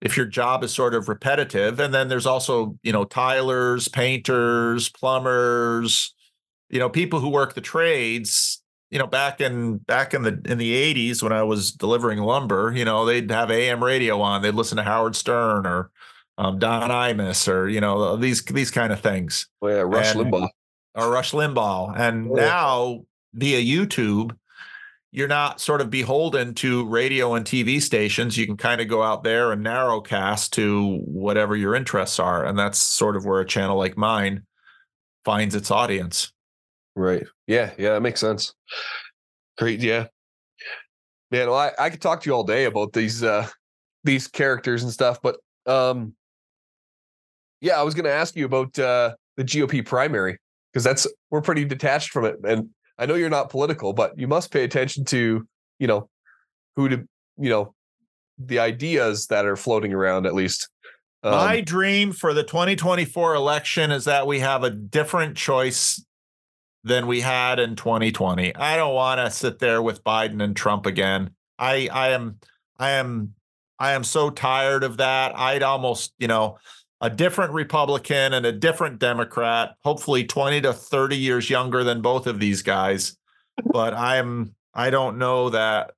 If 0.00 0.16
your 0.16 0.26
job 0.26 0.62
is 0.62 0.72
sort 0.72 0.94
of 0.94 1.08
repetitive, 1.08 1.80
and 1.80 1.92
then 1.92 2.08
there's 2.08 2.26
also 2.26 2.76
you 2.82 2.92
know 2.92 3.04
tilers, 3.04 3.88
painters, 3.88 4.88
plumbers, 4.88 6.14
you 6.70 6.78
know 6.78 6.88
people 6.88 7.20
who 7.20 7.28
work 7.30 7.54
the 7.54 7.60
trades 7.60 8.62
you 8.90 8.98
know 8.98 9.06
back 9.06 9.40
in 9.40 9.78
back 9.78 10.14
in 10.14 10.22
the 10.22 10.40
in 10.46 10.56
the 10.58 10.72
80s 10.94 11.22
when 11.22 11.32
i 11.32 11.42
was 11.42 11.72
delivering 11.72 12.18
lumber 12.20 12.72
you 12.74 12.84
know 12.86 13.04
they'd 13.04 13.30
have 13.30 13.50
am 13.50 13.84
radio 13.84 14.20
on 14.22 14.40
they'd 14.42 14.54
listen 14.54 14.76
to 14.78 14.82
howard 14.82 15.14
stern 15.14 15.66
or 15.66 15.90
um, 16.38 16.58
don 16.58 16.88
imus 16.90 17.48
or 17.48 17.68
you 17.68 17.80
know 17.82 18.16
these 18.16 18.42
these 18.46 18.70
kind 18.70 18.90
of 18.92 19.00
things 19.00 19.46
well, 19.60 19.76
yeah, 19.76 19.82
Rush 19.82 20.14
And- 20.14 20.32
Limbaugh. 20.32 20.48
or 20.94 21.10
rush 21.10 21.32
limbaugh 21.32 21.98
and 21.98 22.30
Oh, 22.30 22.36
yeah. 22.36 22.44
now 22.46 23.04
via 23.34 23.60
youtube 23.62 24.34
you're 25.10 25.28
not 25.28 25.60
sort 25.60 25.80
of 25.80 25.88
beholden 25.90 26.54
to 26.54 26.86
radio 26.86 27.34
and 27.34 27.46
tv 27.46 27.80
stations 27.80 28.36
you 28.36 28.46
can 28.46 28.56
kind 28.56 28.80
of 28.80 28.88
go 28.88 29.02
out 29.02 29.24
there 29.24 29.52
and 29.52 29.64
narrowcast 29.64 30.50
to 30.50 30.98
whatever 31.04 31.56
your 31.56 31.74
interests 31.74 32.18
are 32.18 32.44
and 32.44 32.58
that's 32.58 32.78
sort 32.78 33.16
of 33.16 33.24
where 33.24 33.40
a 33.40 33.46
channel 33.46 33.76
like 33.76 33.96
mine 33.96 34.42
finds 35.24 35.54
its 35.54 35.70
audience 35.70 36.32
Right. 36.98 37.24
Yeah. 37.46 37.70
Yeah. 37.78 37.90
That 37.90 38.02
makes 38.02 38.20
sense. 38.20 38.54
Great. 39.56 39.80
Yeah. 39.80 40.08
Man, 41.30 41.48
well, 41.48 41.56
I, 41.58 41.70
I 41.78 41.90
could 41.90 42.02
talk 42.02 42.22
to 42.22 42.28
you 42.28 42.34
all 42.34 42.42
day 42.42 42.64
about 42.64 42.92
these 42.92 43.22
uh 43.22 43.46
these 44.02 44.26
characters 44.26 44.82
and 44.82 44.92
stuff, 44.92 45.20
but 45.22 45.36
um 45.66 46.14
yeah, 47.60 47.78
I 47.78 47.82
was 47.82 47.94
gonna 47.94 48.08
ask 48.08 48.34
you 48.34 48.46
about 48.46 48.76
uh 48.78 49.14
the 49.36 49.44
GOP 49.44 49.86
primary 49.86 50.38
because 50.72 50.82
that's 50.82 51.06
we're 51.30 51.40
pretty 51.40 51.64
detached 51.64 52.10
from 52.10 52.24
it. 52.24 52.36
And 52.42 52.70
I 52.98 53.06
know 53.06 53.14
you're 53.14 53.30
not 53.30 53.50
political, 53.50 53.92
but 53.92 54.18
you 54.18 54.26
must 54.26 54.50
pay 54.50 54.64
attention 54.64 55.04
to, 55.06 55.46
you 55.78 55.86
know, 55.86 56.08
who 56.76 56.88
to 56.88 57.08
you 57.38 57.50
know, 57.50 57.74
the 58.38 58.58
ideas 58.58 59.28
that 59.28 59.46
are 59.46 59.56
floating 59.56 59.94
around 59.94 60.26
at 60.26 60.34
least. 60.34 60.68
Um, 61.22 61.32
My 61.32 61.60
dream 61.60 62.12
for 62.12 62.34
the 62.34 62.44
2024 62.44 63.34
election 63.34 63.90
is 63.90 64.04
that 64.04 64.26
we 64.26 64.40
have 64.40 64.62
a 64.62 64.70
different 64.70 65.36
choice 65.36 66.04
than 66.84 67.06
we 67.06 67.20
had 67.20 67.58
in 67.58 67.76
2020. 67.76 68.54
I 68.54 68.76
don't 68.76 68.94
want 68.94 69.18
to 69.20 69.30
sit 69.30 69.58
there 69.58 69.82
with 69.82 70.04
Biden 70.04 70.42
and 70.42 70.54
Trump 70.54 70.86
again. 70.86 71.30
I 71.58 71.88
I 71.92 72.10
am 72.10 72.38
I 72.78 72.90
am 72.90 73.34
I 73.78 73.92
am 73.92 74.04
so 74.04 74.30
tired 74.30 74.84
of 74.84 74.98
that. 74.98 75.36
I'd 75.36 75.62
almost, 75.62 76.12
you 76.18 76.28
know, 76.28 76.58
a 77.00 77.10
different 77.10 77.52
Republican 77.52 78.32
and 78.32 78.44
a 78.44 78.52
different 78.52 78.98
Democrat, 78.98 79.76
hopefully 79.84 80.24
20 80.24 80.62
to 80.62 80.72
30 80.72 81.16
years 81.16 81.48
younger 81.48 81.84
than 81.84 82.00
both 82.00 82.26
of 82.26 82.40
these 82.40 82.62
guys. 82.62 83.16
But 83.64 83.92
I'm 83.92 84.54
I 84.72 84.90
don't 84.90 85.18
know 85.18 85.50
that 85.50 85.90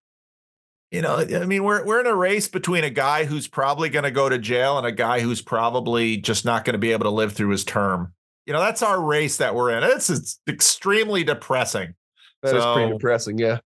you 0.91 1.03
know, 1.03 1.19
I 1.19 1.45
mean, 1.45 1.63
we're 1.63 1.85
we're 1.85 2.01
in 2.01 2.07
a 2.07 2.15
race 2.15 2.49
between 2.49 2.83
a 2.83 2.91
guy 2.91 3.25
who's 3.25 3.47
probably 3.47 3.91
going 3.91 4.03
to 4.03 4.11
go 4.11 4.29
to 4.29 4.39
jail 4.39 4.77
and 4.77 4.87
a 4.87 4.93
guy 4.93 5.21
who's 5.21 5.41
probably 5.41 6.17
just 6.17 6.45
not 6.45 6.65
going 6.65 6.73
to 6.73 6.79
be 6.79 6.91
able 6.91 7.05
to 7.05 7.11
live 7.11 7.33
through 7.33 7.51
his 7.51 7.65
term. 7.65 8.13
You 8.47 8.53
know, 8.53 8.61
that's 8.61 8.83
our 8.83 9.01
race 9.01 9.37
that 9.37 9.55
we're 9.55 9.71
in. 9.71 9.85
It's, 9.85 10.11
it's 10.11 10.41
extremely 10.49 11.23
depressing. 11.23 11.95
That 12.43 12.57
is 12.57 12.65
pretty 12.65 12.93
depressing. 12.93 13.39
Yeah, 13.39 13.59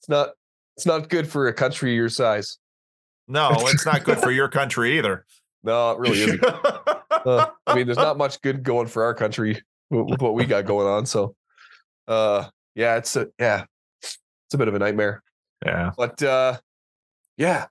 it's 0.00 0.08
not. 0.08 0.30
It's 0.76 0.84
not 0.84 1.08
good 1.08 1.28
for 1.28 1.46
a 1.46 1.54
country 1.54 1.94
your 1.94 2.10
size. 2.10 2.58
No, 3.26 3.50
it's 3.52 3.86
not 3.86 4.04
good 4.04 4.18
for 4.18 4.30
your 4.30 4.48
country 4.48 4.98
either. 4.98 5.24
No, 5.64 5.92
it 5.92 5.98
really 5.98 6.20
isn't. 6.20 6.44
Uh, 7.24 7.46
I 7.66 7.74
mean, 7.74 7.86
there's 7.86 7.96
not 7.96 8.18
much 8.18 8.38
good 8.42 8.62
going 8.62 8.86
for 8.86 9.02
our 9.02 9.14
country 9.14 9.62
with, 9.88 10.20
what 10.20 10.34
we 10.34 10.44
got 10.44 10.66
going 10.66 10.86
on. 10.86 11.06
So, 11.06 11.34
uh, 12.06 12.44
yeah, 12.74 12.96
it's 12.96 13.16
a 13.16 13.28
yeah, 13.38 13.64
it's 14.02 14.18
a 14.52 14.58
bit 14.58 14.68
of 14.68 14.74
a 14.74 14.78
nightmare. 14.78 15.22
yeah. 15.64 15.92
But 15.96 16.22
uh, 16.22 16.58
yeah. 17.38 17.64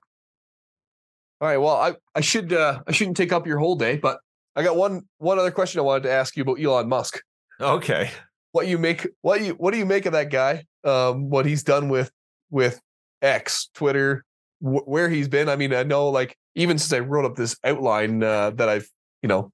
All 1.40 1.46
right. 1.46 1.58
Well, 1.58 1.76
I 1.76 1.94
I 2.16 2.20
should 2.20 2.52
uh, 2.52 2.80
I 2.88 2.90
shouldn't 2.90 3.16
take 3.16 3.32
up 3.32 3.46
your 3.46 3.58
whole 3.58 3.76
day, 3.76 3.96
but 3.96 4.18
I 4.56 4.64
got 4.64 4.74
one 4.74 5.02
one 5.18 5.38
other 5.38 5.52
question 5.52 5.78
I 5.78 5.82
wanted 5.82 6.04
to 6.04 6.12
ask 6.12 6.36
you 6.36 6.42
about 6.42 6.60
Elon 6.60 6.88
Musk. 6.88 7.22
Okay. 7.60 8.10
What 8.50 8.66
you 8.66 8.76
make 8.76 9.06
what 9.20 9.40
you 9.40 9.52
what 9.52 9.72
do 9.72 9.78
you 9.78 9.86
make 9.86 10.06
of 10.06 10.14
that 10.14 10.30
guy? 10.30 10.64
Um, 10.82 11.30
what 11.30 11.46
he's 11.46 11.62
done 11.62 11.88
with 11.88 12.10
with 12.50 12.80
X, 13.22 13.68
Twitter, 13.72 14.24
wh- 14.64 14.88
where 14.88 15.08
he's 15.08 15.28
been. 15.28 15.48
I 15.48 15.56
mean, 15.56 15.74
I 15.74 15.82
know 15.82 16.08
like 16.08 16.36
even 16.54 16.78
since 16.78 16.92
I 16.92 17.00
wrote 17.00 17.24
up 17.24 17.36
this 17.36 17.56
outline 17.64 18.22
uh, 18.22 18.50
that 18.50 18.68
I've 18.68 18.88
you 19.22 19.28
know, 19.28 19.52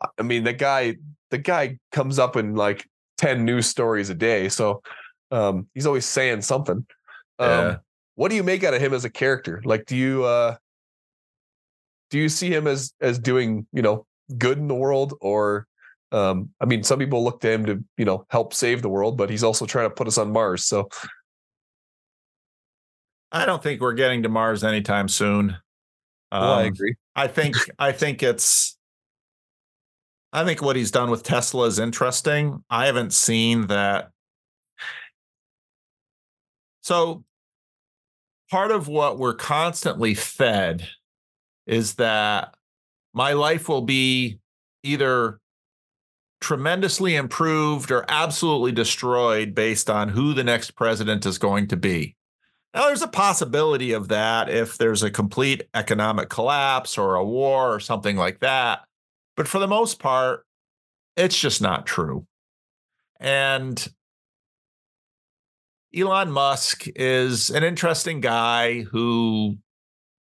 I- 0.00 0.08
I 0.18 0.22
mean 0.22 0.44
the 0.44 0.52
guy 0.52 0.96
the 1.30 1.38
guy 1.38 1.78
comes 1.92 2.18
up 2.18 2.36
in 2.36 2.54
like 2.54 2.86
ten 3.18 3.44
news 3.44 3.66
stories 3.66 4.10
a 4.10 4.14
day, 4.14 4.48
so 4.48 4.82
um, 5.30 5.68
he's 5.74 5.86
always 5.86 6.06
saying 6.06 6.42
something. 6.42 6.86
Um, 7.38 7.48
Yeah. 7.50 7.76
What 8.16 8.28
do 8.30 8.36
you 8.36 8.42
make 8.42 8.64
out 8.64 8.74
of 8.74 8.82
him 8.82 8.92
as 8.92 9.04
a 9.06 9.10
character? 9.10 9.62
Like, 9.64 9.86
do 9.86 9.96
you 9.96 10.24
uh, 10.24 10.56
do 12.10 12.18
you 12.18 12.28
see 12.28 12.52
him 12.52 12.66
as 12.66 12.92
as 13.00 13.18
doing 13.18 13.66
you 13.72 13.82
know 13.82 14.06
good 14.38 14.58
in 14.58 14.68
the 14.68 14.74
world 14.74 15.14
or 15.20 15.66
um 16.12 16.50
i 16.60 16.64
mean 16.64 16.82
some 16.82 16.98
people 16.98 17.22
look 17.24 17.40
to 17.40 17.50
him 17.50 17.64
to 17.66 17.82
you 17.96 18.04
know 18.04 18.24
help 18.30 18.52
save 18.54 18.82
the 18.82 18.88
world 18.88 19.16
but 19.16 19.30
he's 19.30 19.42
also 19.44 19.64
trying 19.66 19.88
to 19.88 19.94
put 19.94 20.06
us 20.06 20.18
on 20.18 20.30
mars 20.32 20.64
so 20.64 20.88
I 23.32 23.46
don't 23.46 23.62
think 23.62 23.80
we're 23.80 23.92
getting 23.94 24.22
to 24.24 24.28
Mars 24.28 24.64
anytime 24.64 25.08
soon. 25.08 25.56
well, 26.32 26.42
i 26.54 26.62
Um, 26.62 26.68
agree 26.68 26.94
I 27.14 27.28
think 27.28 27.56
I 27.78 27.92
think 27.92 28.22
it's 28.22 28.76
I 30.32 30.44
think 30.44 30.62
what 30.62 30.76
he's 30.76 30.90
done 30.92 31.10
with 31.10 31.22
Tesla 31.24 31.66
is 31.66 31.78
interesting. 31.78 32.62
I 32.70 32.86
haven't 32.86 33.12
seen 33.12 33.66
that. 33.66 34.10
So 36.82 37.24
part 38.50 38.70
of 38.70 38.86
what 38.88 39.18
we're 39.18 39.34
constantly 39.34 40.14
fed 40.14 40.88
is 41.66 41.94
that 41.94 42.54
my 43.12 43.32
life 43.32 43.68
will 43.68 43.82
be 43.82 44.38
either 44.84 45.40
tremendously 46.40 47.16
improved 47.16 47.90
or 47.90 48.04
absolutely 48.08 48.72
destroyed 48.72 49.54
based 49.54 49.90
on 49.90 50.08
who 50.08 50.32
the 50.32 50.44
next 50.44 50.72
president 50.72 51.26
is 51.26 51.38
going 51.38 51.66
to 51.68 51.76
be. 51.76 52.16
Now, 52.72 52.86
there's 52.86 53.02
a 53.02 53.08
possibility 53.08 53.92
of 53.92 54.08
that 54.08 54.48
if 54.48 54.78
there's 54.78 55.02
a 55.02 55.10
complete 55.10 55.64
economic 55.74 56.28
collapse 56.28 56.96
or 56.96 57.16
a 57.16 57.24
war 57.24 57.74
or 57.74 57.80
something 57.80 58.16
like 58.16 58.40
that. 58.40 58.84
But 59.36 59.48
for 59.48 59.58
the 59.58 59.66
most 59.66 59.98
part, 59.98 60.46
it's 61.16 61.38
just 61.38 61.60
not 61.60 61.86
true. 61.86 62.26
And 63.18 63.86
Elon 65.94 66.30
Musk 66.30 66.86
is 66.94 67.50
an 67.50 67.64
interesting 67.64 68.20
guy 68.20 68.82
who 68.82 69.58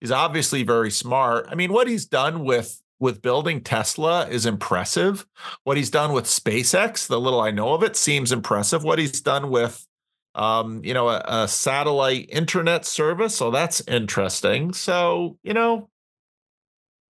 is 0.02 0.12
obviously 0.12 0.64
very 0.64 0.90
smart. 0.90 1.46
I 1.50 1.56
mean, 1.56 1.72
what 1.72 1.88
he's 1.88 2.06
done 2.06 2.44
with 2.44 2.82
with 3.00 3.22
building 3.22 3.62
Tesla 3.62 4.28
is 4.30 4.46
impressive. 4.46 5.26
What 5.64 5.76
he's 5.76 5.90
done 5.90 6.14
with 6.14 6.26
SpaceX, 6.26 7.08
the 7.08 7.20
little 7.20 7.42
I 7.42 7.50
know 7.50 7.74
of 7.74 7.82
it, 7.82 7.96
seems 7.96 8.32
impressive. 8.32 8.84
What 8.84 9.00
he's 9.00 9.20
done 9.22 9.50
with 9.50 9.88
um, 10.36 10.84
you 10.84 10.94
know, 10.94 11.10
a, 11.10 11.24
a 11.26 11.48
satellite 11.48 12.28
internet 12.30 12.86
service. 12.86 13.36
So 13.36 13.52
that's 13.52 13.82
interesting. 13.88 14.74
So, 14.74 15.38
you 15.44 15.54
know, 15.54 15.90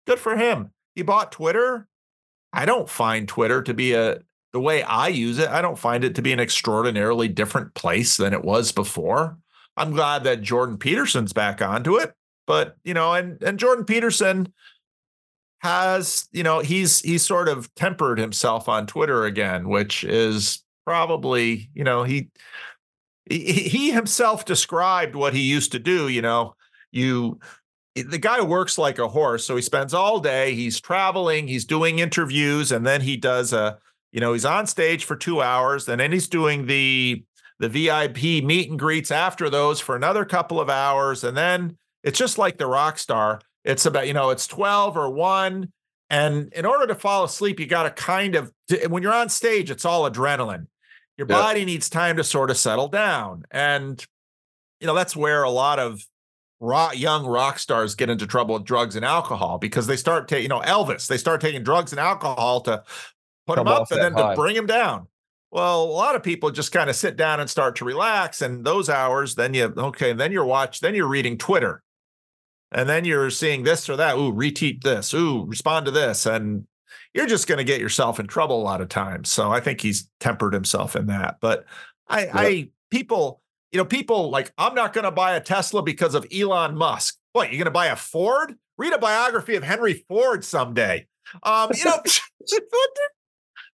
good 0.06 0.18
for 0.18 0.36
him. 0.36 0.72
He 0.94 1.02
bought 1.02 1.32
Twitter. 1.32 1.86
I 2.52 2.64
don't 2.64 2.88
find 2.88 3.28
Twitter 3.28 3.62
to 3.62 3.74
be 3.74 3.94
a 3.94 4.20
the 4.52 4.60
way 4.60 4.82
I 4.82 5.08
use 5.08 5.38
it, 5.38 5.50
I 5.50 5.60
don't 5.60 5.78
find 5.78 6.02
it 6.02 6.14
to 6.14 6.22
be 6.22 6.32
an 6.32 6.40
extraordinarily 6.40 7.28
different 7.28 7.74
place 7.74 8.16
than 8.16 8.32
it 8.32 8.42
was 8.42 8.72
before. 8.72 9.36
I'm 9.76 9.92
glad 9.92 10.24
that 10.24 10.40
Jordan 10.40 10.78
Peterson's 10.78 11.34
back 11.34 11.60
onto 11.60 11.96
it, 11.96 12.14
but 12.46 12.76
you 12.82 12.94
know, 12.94 13.12
and 13.12 13.42
and 13.42 13.58
Jordan 13.58 13.84
Peterson 13.84 14.50
has, 15.58 16.26
you 16.32 16.42
know, 16.42 16.60
he's 16.60 17.00
he's 17.00 17.22
sort 17.22 17.48
of 17.48 17.74
tempered 17.74 18.18
himself 18.18 18.66
on 18.66 18.86
Twitter 18.86 19.26
again, 19.26 19.68
which 19.68 20.04
is 20.04 20.64
probably, 20.86 21.68
you 21.74 21.84
know, 21.84 22.04
he 22.04 22.30
he, 23.28 23.90
himself 23.90 24.44
described 24.44 25.14
what 25.14 25.34
he 25.34 25.40
used 25.40 25.72
to 25.72 25.78
do, 25.78 26.08
you 26.08 26.22
know, 26.22 26.54
you 26.92 27.38
eh, 27.96 28.04
the 28.06 28.18
guy 28.18 28.40
works 28.40 28.78
like 28.78 28.98
a 28.98 29.08
horse 29.08 29.44
so 29.44 29.56
he 29.56 29.62
spends 29.62 29.92
all 29.92 30.20
day 30.20 30.54
he's 30.54 30.80
traveling 30.80 31.48
he's 31.48 31.64
doing 31.64 31.98
interviews 31.98 32.72
and 32.72 32.86
then 32.86 33.00
he 33.00 33.16
does 33.16 33.52
a 33.52 33.78
you 34.12 34.20
know 34.20 34.32
he's 34.32 34.44
on 34.44 34.66
stage 34.66 35.04
for 35.04 35.16
two 35.16 35.42
hours 35.42 35.88
and 35.88 36.00
then 36.00 36.12
he's 36.12 36.28
doing 36.28 36.66
the 36.66 37.24
the 37.58 37.68
vip 37.68 38.16
meet 38.44 38.70
and 38.70 38.78
greets 38.78 39.10
after 39.10 39.50
those 39.50 39.80
for 39.80 39.96
another 39.96 40.24
couple 40.24 40.60
of 40.60 40.70
hours 40.70 41.24
and 41.24 41.36
then 41.36 41.76
it's 42.06 42.18
just 42.18 42.38
like 42.38 42.56
the 42.56 42.66
rock 42.66 42.98
star. 42.98 43.40
It's 43.64 43.84
about 43.84 44.06
you 44.06 44.14
know 44.14 44.30
it's 44.30 44.46
12 44.46 44.96
or 44.96 45.10
1 45.10 45.72
and 46.08 46.52
in 46.52 46.64
order 46.64 46.86
to 46.86 46.94
fall 46.94 47.24
asleep 47.24 47.58
you 47.58 47.66
got 47.66 47.82
to 47.82 47.90
kind 47.90 48.36
of 48.36 48.52
when 48.88 49.02
you're 49.02 49.12
on 49.12 49.28
stage 49.28 49.72
it's 49.72 49.84
all 49.84 50.08
adrenaline 50.08 50.68
your 51.16 51.26
yeah. 51.28 51.36
body 51.36 51.64
needs 51.64 51.88
time 51.88 52.16
to 52.16 52.24
sort 52.24 52.50
of 52.50 52.56
settle 52.56 52.88
down 52.88 53.44
and 53.50 54.04
you 54.80 54.86
know 54.86 54.94
that's 54.94 55.16
where 55.16 55.42
a 55.42 55.50
lot 55.50 55.78
of 55.78 56.06
rock, 56.60 56.98
young 56.98 57.26
rock 57.26 57.58
stars 57.58 57.94
get 57.94 58.10
into 58.10 58.26
trouble 58.26 58.54
with 58.54 58.64
drugs 58.64 58.96
and 58.96 59.04
alcohol 59.04 59.58
because 59.58 59.86
they 59.86 59.96
start 59.96 60.28
taking, 60.28 60.44
you 60.44 60.48
know, 60.48 60.60
Elvis, 60.60 61.06
they 61.06 61.18
start 61.18 61.40
taking 61.40 61.62
drugs 61.62 61.92
and 61.92 62.00
alcohol 62.00 62.60
to 62.62 62.82
put 63.46 63.56
Come 63.56 63.66
him 63.66 63.72
up 63.72 63.90
and 63.90 64.00
then 64.00 64.12
high. 64.12 64.30
to 64.30 64.36
bring 64.36 64.56
him 64.56 64.66
down. 64.66 65.06
Well, 65.50 65.84
a 65.84 65.84
lot 65.84 66.16
of 66.16 66.22
people 66.22 66.50
just 66.50 66.72
kind 66.72 66.90
of 66.90 66.96
sit 66.96 67.16
down 67.16 67.40
and 67.40 67.48
start 67.48 67.76
to 67.76 67.84
relax. 67.84 68.42
And 68.42 68.64
those 68.64 68.90
hours, 68.90 69.34
then 69.34 69.54
you, 69.54 69.72
okay, 69.76 70.12
then 70.12 70.32
you're 70.32 70.44
watch, 70.44 70.80
then 70.80 70.94
you're 70.94 71.08
reading 71.08 71.38
Twitter. 71.38 71.82
And 72.72 72.88
then 72.88 73.04
you're 73.04 73.30
seeing 73.30 73.62
this 73.62 73.88
or 73.88 73.96
that. 73.96 74.16
Ooh, 74.16 74.32
retweet 74.32 74.82
this. 74.82 75.14
Ooh, 75.14 75.44
respond 75.46 75.86
to 75.86 75.92
this. 75.92 76.26
And 76.26 76.66
you're 77.16 77.26
just 77.26 77.46
going 77.46 77.56
to 77.56 77.64
get 77.64 77.80
yourself 77.80 78.20
in 78.20 78.26
trouble 78.26 78.60
a 78.60 78.62
lot 78.62 78.82
of 78.82 78.90
times. 78.90 79.30
So 79.30 79.50
I 79.50 79.58
think 79.58 79.80
he's 79.80 80.10
tempered 80.20 80.52
himself 80.52 80.94
in 80.94 81.06
that. 81.06 81.38
But 81.40 81.64
I, 82.08 82.24
yep. 82.24 82.30
I, 82.34 82.68
people, 82.90 83.40
you 83.72 83.78
know, 83.78 83.86
people 83.86 84.28
like, 84.28 84.52
I'm 84.58 84.74
not 84.74 84.92
going 84.92 85.06
to 85.06 85.10
buy 85.10 85.34
a 85.34 85.40
Tesla 85.40 85.82
because 85.82 86.14
of 86.14 86.26
Elon 86.30 86.76
Musk. 86.76 87.16
What, 87.32 87.50
you're 87.50 87.56
going 87.56 87.64
to 87.64 87.70
buy 87.70 87.86
a 87.86 87.96
Ford? 87.96 88.54
Read 88.76 88.92
a 88.92 88.98
biography 88.98 89.54
of 89.54 89.62
Henry 89.62 90.04
Ford 90.06 90.44
someday. 90.44 91.06
Um, 91.42 91.70
you 91.74 91.86
know, 91.86 91.96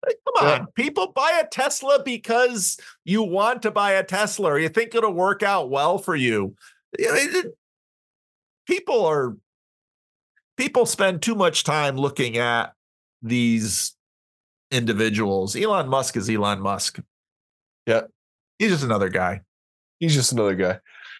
come 0.04 0.34
on, 0.40 0.44
yeah. 0.44 0.64
people 0.74 1.12
buy 1.12 1.40
a 1.40 1.46
Tesla 1.46 2.02
because 2.04 2.76
you 3.04 3.22
want 3.22 3.62
to 3.62 3.70
buy 3.70 3.92
a 3.92 4.02
Tesla 4.02 4.50
or 4.50 4.58
you 4.58 4.68
think 4.68 4.96
it'll 4.96 5.12
work 5.12 5.44
out 5.44 5.70
well 5.70 5.98
for 5.98 6.16
you. 6.16 6.56
People 8.66 9.06
are, 9.06 9.36
people 10.56 10.86
spend 10.86 11.22
too 11.22 11.36
much 11.36 11.62
time 11.62 11.96
looking 11.96 12.36
at 12.36 12.72
these 13.22 13.94
individuals. 14.70 15.56
Elon 15.56 15.88
Musk 15.88 16.16
is 16.16 16.28
Elon 16.28 16.60
Musk. 16.60 17.00
Yeah. 17.86 18.02
He's 18.58 18.70
just 18.70 18.84
another 18.84 19.08
guy 19.08 19.42
he's 19.98 20.14
just 20.14 20.32
another 20.32 20.54
guy. 20.54 20.78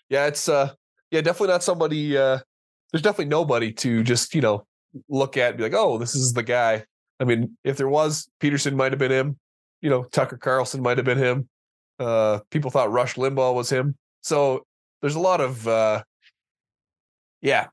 Yeah, 0.09 0.27
it's 0.27 0.49
uh 0.49 0.73
yeah, 1.11 1.21
definitely 1.21 1.53
not 1.53 1.63
somebody 1.63 2.17
uh 2.17 2.39
there's 2.93 3.03
definitely 3.03 3.27
nobody 3.27 3.73
to 3.73 4.03
just, 4.03 4.35
you 4.35 4.41
know, 4.41 4.67
look 5.09 5.37
at 5.37 5.51
and 5.51 5.59
be 5.59 5.65
like, 5.65 5.75
oh, 5.75 5.99
this 5.99 6.15
is 6.15 6.33
the 6.33 6.43
guy. 6.43 6.85
I 7.21 7.25
mean, 7.25 7.57
if 7.65 7.77
there 7.77 7.89
was, 7.89 8.29
Peterson 8.41 8.77
might 8.77 8.93
have 8.93 8.99
been 8.99 9.13
him. 9.13 9.39
You 9.83 9.91
know, 9.91 10.05
Tucker 10.05 10.39
Carlson 10.39 10.83
might 10.83 10.99
have 10.99 11.05
been 11.05 11.19
him. 11.19 11.49
Uh 11.99 12.41
people 12.51 12.71
thought 12.71 12.93
Rush 12.93 13.15
Limbaugh 13.15 13.55
was 13.55 13.71
him. 13.71 13.97
So 14.23 14.65
there's 15.01 15.17
a 15.17 15.21
lot 15.21 15.41
of 15.41 15.67
uh 15.67 16.03
yeah. 17.43 17.69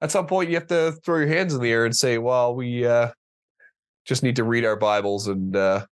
At 0.00 0.12
some 0.12 0.26
point 0.26 0.48
you 0.48 0.54
have 0.54 0.68
to 0.68 0.92
throw 1.04 1.18
your 1.18 1.28
hands 1.28 1.54
in 1.54 1.60
the 1.60 1.70
air 1.70 1.84
and 1.84 1.94
say, 1.94 2.18
well, 2.18 2.54
we 2.54 2.86
uh 2.86 3.10
just 4.08 4.22
need 4.22 4.36
to 4.36 4.44
read 4.44 4.64
our 4.64 4.76
Bibles 4.76 5.28
and 5.28 5.54
uh 5.54 5.86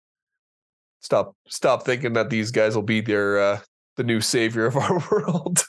stop 1.00 1.36
stop 1.48 1.84
thinking 1.84 2.14
that 2.14 2.30
these 2.30 2.50
guys 2.50 2.74
will 2.74 2.82
be 2.82 3.00
their 3.00 3.38
uh 3.38 3.60
the 3.96 4.04
new 4.04 4.20
savior 4.20 4.66
of 4.66 4.76
our 4.78 5.02
world. 5.10 5.64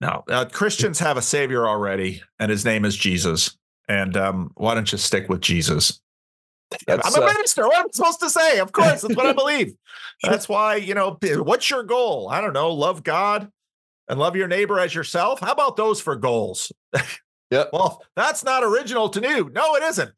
no, 0.00 0.24
uh, 0.28 0.44
Christians 0.46 0.98
have 0.98 1.16
a 1.16 1.22
savior 1.22 1.66
already, 1.66 2.22
and 2.38 2.50
his 2.50 2.64
name 2.64 2.84
is 2.84 2.96
Jesus. 2.96 3.56
And 3.88 4.16
um, 4.16 4.52
why 4.54 4.74
don't 4.74 4.90
you 4.90 4.98
stick 4.98 5.28
with 5.28 5.40
Jesus? 5.40 6.00
That's, 6.86 7.06
I'm 7.06 7.22
a 7.22 7.26
uh, 7.26 7.28
minister. 7.28 7.66
What 7.66 7.80
am 7.80 7.86
I 7.86 7.88
supposed 7.92 8.20
to 8.20 8.30
say? 8.30 8.58
Of 8.58 8.72
course, 8.72 9.02
that's 9.02 9.16
what 9.16 9.26
I 9.26 9.32
believe. 9.32 9.74
That's 10.22 10.48
why, 10.48 10.76
you 10.76 10.94
know, 10.94 11.18
what's 11.20 11.68
your 11.68 11.82
goal? 11.82 12.28
I 12.30 12.40
don't 12.40 12.52
know. 12.52 12.72
Love 12.72 13.02
God 13.02 13.50
and 14.08 14.20
love 14.20 14.36
your 14.36 14.46
neighbor 14.46 14.78
as 14.78 14.94
yourself. 14.94 15.40
How 15.40 15.50
about 15.50 15.76
those 15.76 16.00
for 16.00 16.16
goals? 16.16 16.72
Yeah. 17.50 17.64
well, 17.70 18.02
that's 18.16 18.42
not 18.42 18.64
original 18.64 19.10
to 19.10 19.20
new. 19.20 19.50
No, 19.52 19.74
it 19.74 19.82
isn't. 19.82 20.10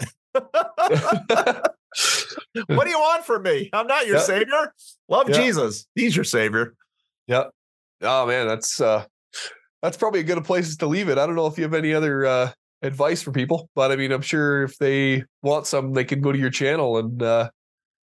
What 2.66 2.84
do 2.84 2.90
you 2.90 2.98
want 2.98 3.24
from 3.24 3.42
me? 3.42 3.70
I'm 3.72 3.86
not 3.86 4.06
your 4.06 4.16
yep. 4.16 4.24
savior. 4.24 4.74
Love 5.08 5.28
yep. 5.28 5.38
Jesus. 5.38 5.86
He's 5.94 6.14
your 6.14 6.24
savior. 6.24 6.74
Yep. 7.26 7.50
Oh 8.02 8.26
man, 8.26 8.48
that's 8.48 8.80
uh 8.80 9.04
that's 9.82 9.96
probably 9.96 10.20
a 10.20 10.24
good 10.24 10.42
place 10.44 10.76
to 10.76 10.86
leave 10.86 11.08
it. 11.08 11.18
I 11.18 11.26
don't 11.26 11.36
know 11.36 11.46
if 11.46 11.56
you 11.56 11.64
have 11.64 11.74
any 11.74 11.94
other 11.94 12.26
uh 12.26 12.50
advice 12.82 13.22
for 13.22 13.32
people, 13.32 13.70
but 13.74 13.92
I 13.92 13.96
mean, 13.96 14.12
I'm 14.12 14.22
sure 14.22 14.64
if 14.64 14.76
they 14.78 15.24
want 15.42 15.66
some, 15.66 15.92
they 15.92 16.04
can 16.04 16.20
go 16.20 16.32
to 16.32 16.38
your 16.38 16.50
channel 16.50 16.98
and 16.98 17.22
uh 17.22 17.50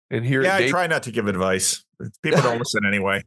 and 0.09 0.25
hear. 0.25 0.43
Yeah, 0.43 0.55
I 0.55 0.69
try 0.69 0.87
not 0.87 1.03
to 1.03 1.11
give 1.11 1.27
advice. 1.27 1.83
People 2.21 2.41
don't 2.41 2.59
listen 2.59 2.85
anyway. 2.85 3.23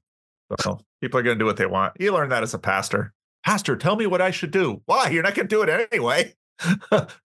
So 0.61 0.81
people 1.01 1.21
are 1.21 1.23
going 1.23 1.39
to 1.39 1.43
do 1.43 1.47
what 1.47 1.57
they 1.57 1.67
want. 1.67 1.95
You 1.99 2.13
learn 2.13 2.31
that 2.31 2.43
as 2.43 2.55
a 2.55 2.59
pastor. 2.59 3.13
Pastor, 3.45 3.77
tell 3.77 3.97
me 3.97 4.07
what 4.07 4.21
I 4.21 4.31
should 4.31 4.51
do. 4.51 4.83
Why? 4.87 5.11
You're 5.11 5.23
not 5.23 5.35
going 5.35 5.49
to 5.49 5.55
do 5.55 5.63
it 5.63 5.89
anyway. 5.93 6.35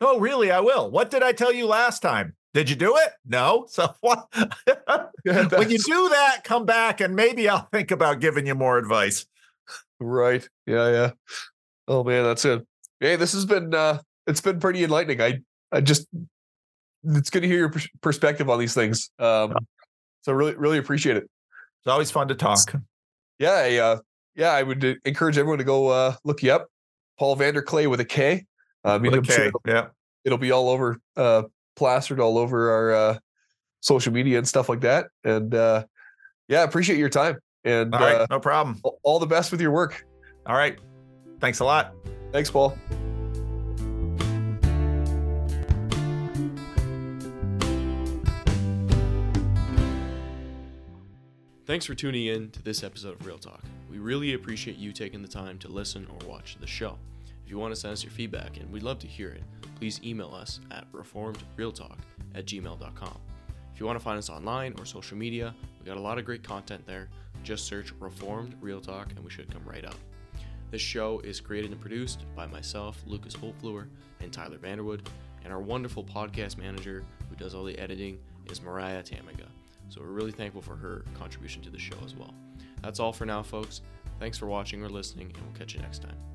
No, 0.02 0.20
really, 0.20 0.52
I 0.52 0.60
will. 0.60 0.90
What 0.92 1.10
did 1.10 1.24
I 1.24 1.32
tell 1.32 1.52
you 1.52 1.66
last 1.68 2.02
time? 2.02 2.36
Did 2.54 2.70
you 2.70 2.76
do 2.76 2.96
it? 2.98 3.10
No. 3.26 3.68
So 3.74 3.94
what? 4.02 4.28
when 5.24 5.70
you 5.72 5.80
do 5.80 6.10
that, 6.10 6.42
come 6.44 6.66
back 6.66 7.02
and 7.02 7.16
maybe 7.16 7.50
I'll 7.50 7.68
think 7.72 7.92
about 7.92 8.20
giving 8.20 8.46
you 8.46 8.56
more 8.56 8.78
advice. 8.78 9.26
Right. 10.00 10.48
Yeah. 10.68 10.92
Yeah. 10.92 11.12
Oh 11.88 12.04
man, 12.04 12.24
that's 12.24 12.46
it. 12.46 12.66
Hey, 13.00 13.16
this 13.16 13.34
has 13.34 13.46
been 13.46 13.74
uh 13.74 14.00
it's 14.28 14.42
been 14.42 14.60
pretty 14.60 14.84
enlightening. 14.84 15.22
I 15.22 15.40
I 15.72 15.82
just 15.82 16.08
it's 17.04 17.30
good 17.30 17.42
to 17.42 17.48
hear 17.48 17.58
your 17.58 17.74
perspective 18.02 18.50
on 18.50 18.60
these 18.60 18.74
things. 18.74 19.10
Um 19.18 19.56
so 20.22 20.34
really 20.34 20.56
really 20.56 20.78
appreciate 20.78 21.18
it. 21.18 21.24
It's 21.24 21.88
always 21.88 22.12
fun 22.12 22.28
to 22.28 22.36
talk. 22.36 22.60
Yeah, 23.40 23.52
I, 23.52 23.78
uh 23.78 23.98
yeah, 24.36 24.52
I 24.52 24.64
would 24.64 25.00
encourage 25.06 25.38
everyone 25.38 25.60
to 25.60 25.64
go 25.64 25.88
uh 25.88 26.16
look 26.24 26.44
you 26.44 26.52
up. 26.52 26.68
Paul 27.18 27.38
VanderKlay 27.38 27.90
with 27.90 28.00
a 28.00 28.06
K. 28.06 28.46
Uh, 28.84 29.00
with 29.02 29.14
a 29.14 29.22
K. 29.22 29.34
Sure 29.34 29.52
yeah. 29.66 29.88
It'll 30.26 30.38
be 30.38 30.52
all 30.52 30.70
over 30.70 31.00
uh 31.16 31.44
plastered 31.76 32.20
all 32.20 32.38
over 32.38 32.72
our 32.72 32.94
uh, 32.94 33.18
social 33.82 34.14
media 34.14 34.38
and 34.38 34.48
stuff 34.48 34.70
like 34.70 34.82
that. 34.82 35.08
And 35.24 35.54
uh, 35.54 35.86
yeah, 36.48 36.64
appreciate 36.64 36.98
your 36.98 37.10
time. 37.10 37.40
And 37.64 37.94
all 37.94 38.02
right, 38.02 38.16
uh, 38.16 38.28
no 38.30 38.40
problem. 38.40 38.82
All 39.04 39.20
the 39.20 39.26
best 39.26 39.52
with 39.52 39.62
your 39.62 39.72
work. 39.72 40.06
All 40.46 40.56
right. 40.56 40.78
Thanks 41.40 41.60
a 41.60 41.66
lot. 41.66 41.94
Thanks, 42.32 42.52
Paul. 42.52 42.78
Thanks 51.66 51.86
for 51.86 51.96
tuning 51.96 52.26
in 52.26 52.52
to 52.52 52.62
this 52.62 52.84
episode 52.84 53.20
of 53.20 53.26
Real 53.26 53.38
Talk. 53.38 53.64
We 53.90 53.98
really 53.98 54.34
appreciate 54.34 54.78
you 54.78 54.92
taking 54.92 55.22
the 55.22 55.30
time 55.30 55.58
to 55.60 55.70
listen 55.70 56.08
or 56.08 56.28
watch 56.28 56.58
the 56.60 56.68
show. 56.68 56.98
If 57.44 57.52
you 57.52 57.58
want 57.58 57.74
to 57.74 57.80
send 57.80 57.92
us 57.92 58.04
your 58.04 58.12
feedback, 58.12 58.58
and 58.58 58.72
we'd 58.72 58.84
love 58.84 59.00
to 59.00 59.08
hear 59.08 59.30
it, 59.30 59.44
please 59.76 60.00
email 60.04 60.34
us 60.34 60.60
at 60.72 60.92
reformedrealtalk 60.92 61.98
at 62.36 62.46
gmail.com. 62.46 63.20
If 63.74 63.80
you 63.80 63.86
want 63.86 63.98
to 63.98 64.04
find 64.04 64.18
us 64.18 64.30
online 64.30 64.76
or 64.78 64.86
social 64.86 65.18
media, 65.18 65.54
we 65.80 65.86
got 65.86 65.98
a 65.98 66.02
lot 66.02 66.18
of 66.18 66.26
great 66.26 66.44
content 66.44 66.86
there. 66.86 67.10
Just 67.44 67.66
search 67.66 67.92
Reformed 68.00 68.56
Real 68.62 68.80
Talk 68.80 69.12
and 69.16 69.24
we 69.24 69.30
should 69.30 69.52
come 69.52 69.64
right 69.66 69.84
up. 69.84 69.96
This 70.72 70.82
show 70.82 71.20
is 71.20 71.40
created 71.40 71.72
and 71.72 71.82
produced 71.82 72.26
by 72.36 72.48
myself, 72.48 73.04
Lucas 73.06 73.36
Holtfluer, 73.36 73.88
and 74.22 74.32
Tyler 74.32 74.58
Vanderwood, 74.58 75.06
and 75.44 75.52
our 75.52 75.60
wonderful 75.60 76.04
podcast 76.04 76.58
manager 76.58 77.04
who 77.30 77.36
does 77.36 77.54
all 77.54 77.64
the 77.64 77.78
editing 77.78 78.18
is 78.50 78.62
Mariah 78.62 79.04
Tamiga. 79.04 79.48
So 79.90 80.02
we're 80.02 80.08
really 80.08 80.32
thankful 80.32 80.62
for 80.62 80.76
her 80.76 81.04
contribution 81.20 81.62
to 81.64 81.70
the 81.70 81.78
show 81.78 81.98
as 82.04 82.16
well. 82.16 82.34
That's 82.82 83.00
all 83.00 83.14
for 83.14 83.26
now, 83.26 83.44
folks. 83.44 83.82
Thanks 84.20 84.38
for 84.38 84.48
watching 84.48 84.84
or 84.84 84.90
listening, 84.90 85.32
and 85.36 85.46
we'll 85.46 85.56
catch 85.56 85.76
you 85.76 85.82
next 85.82 86.02
time. 86.02 86.33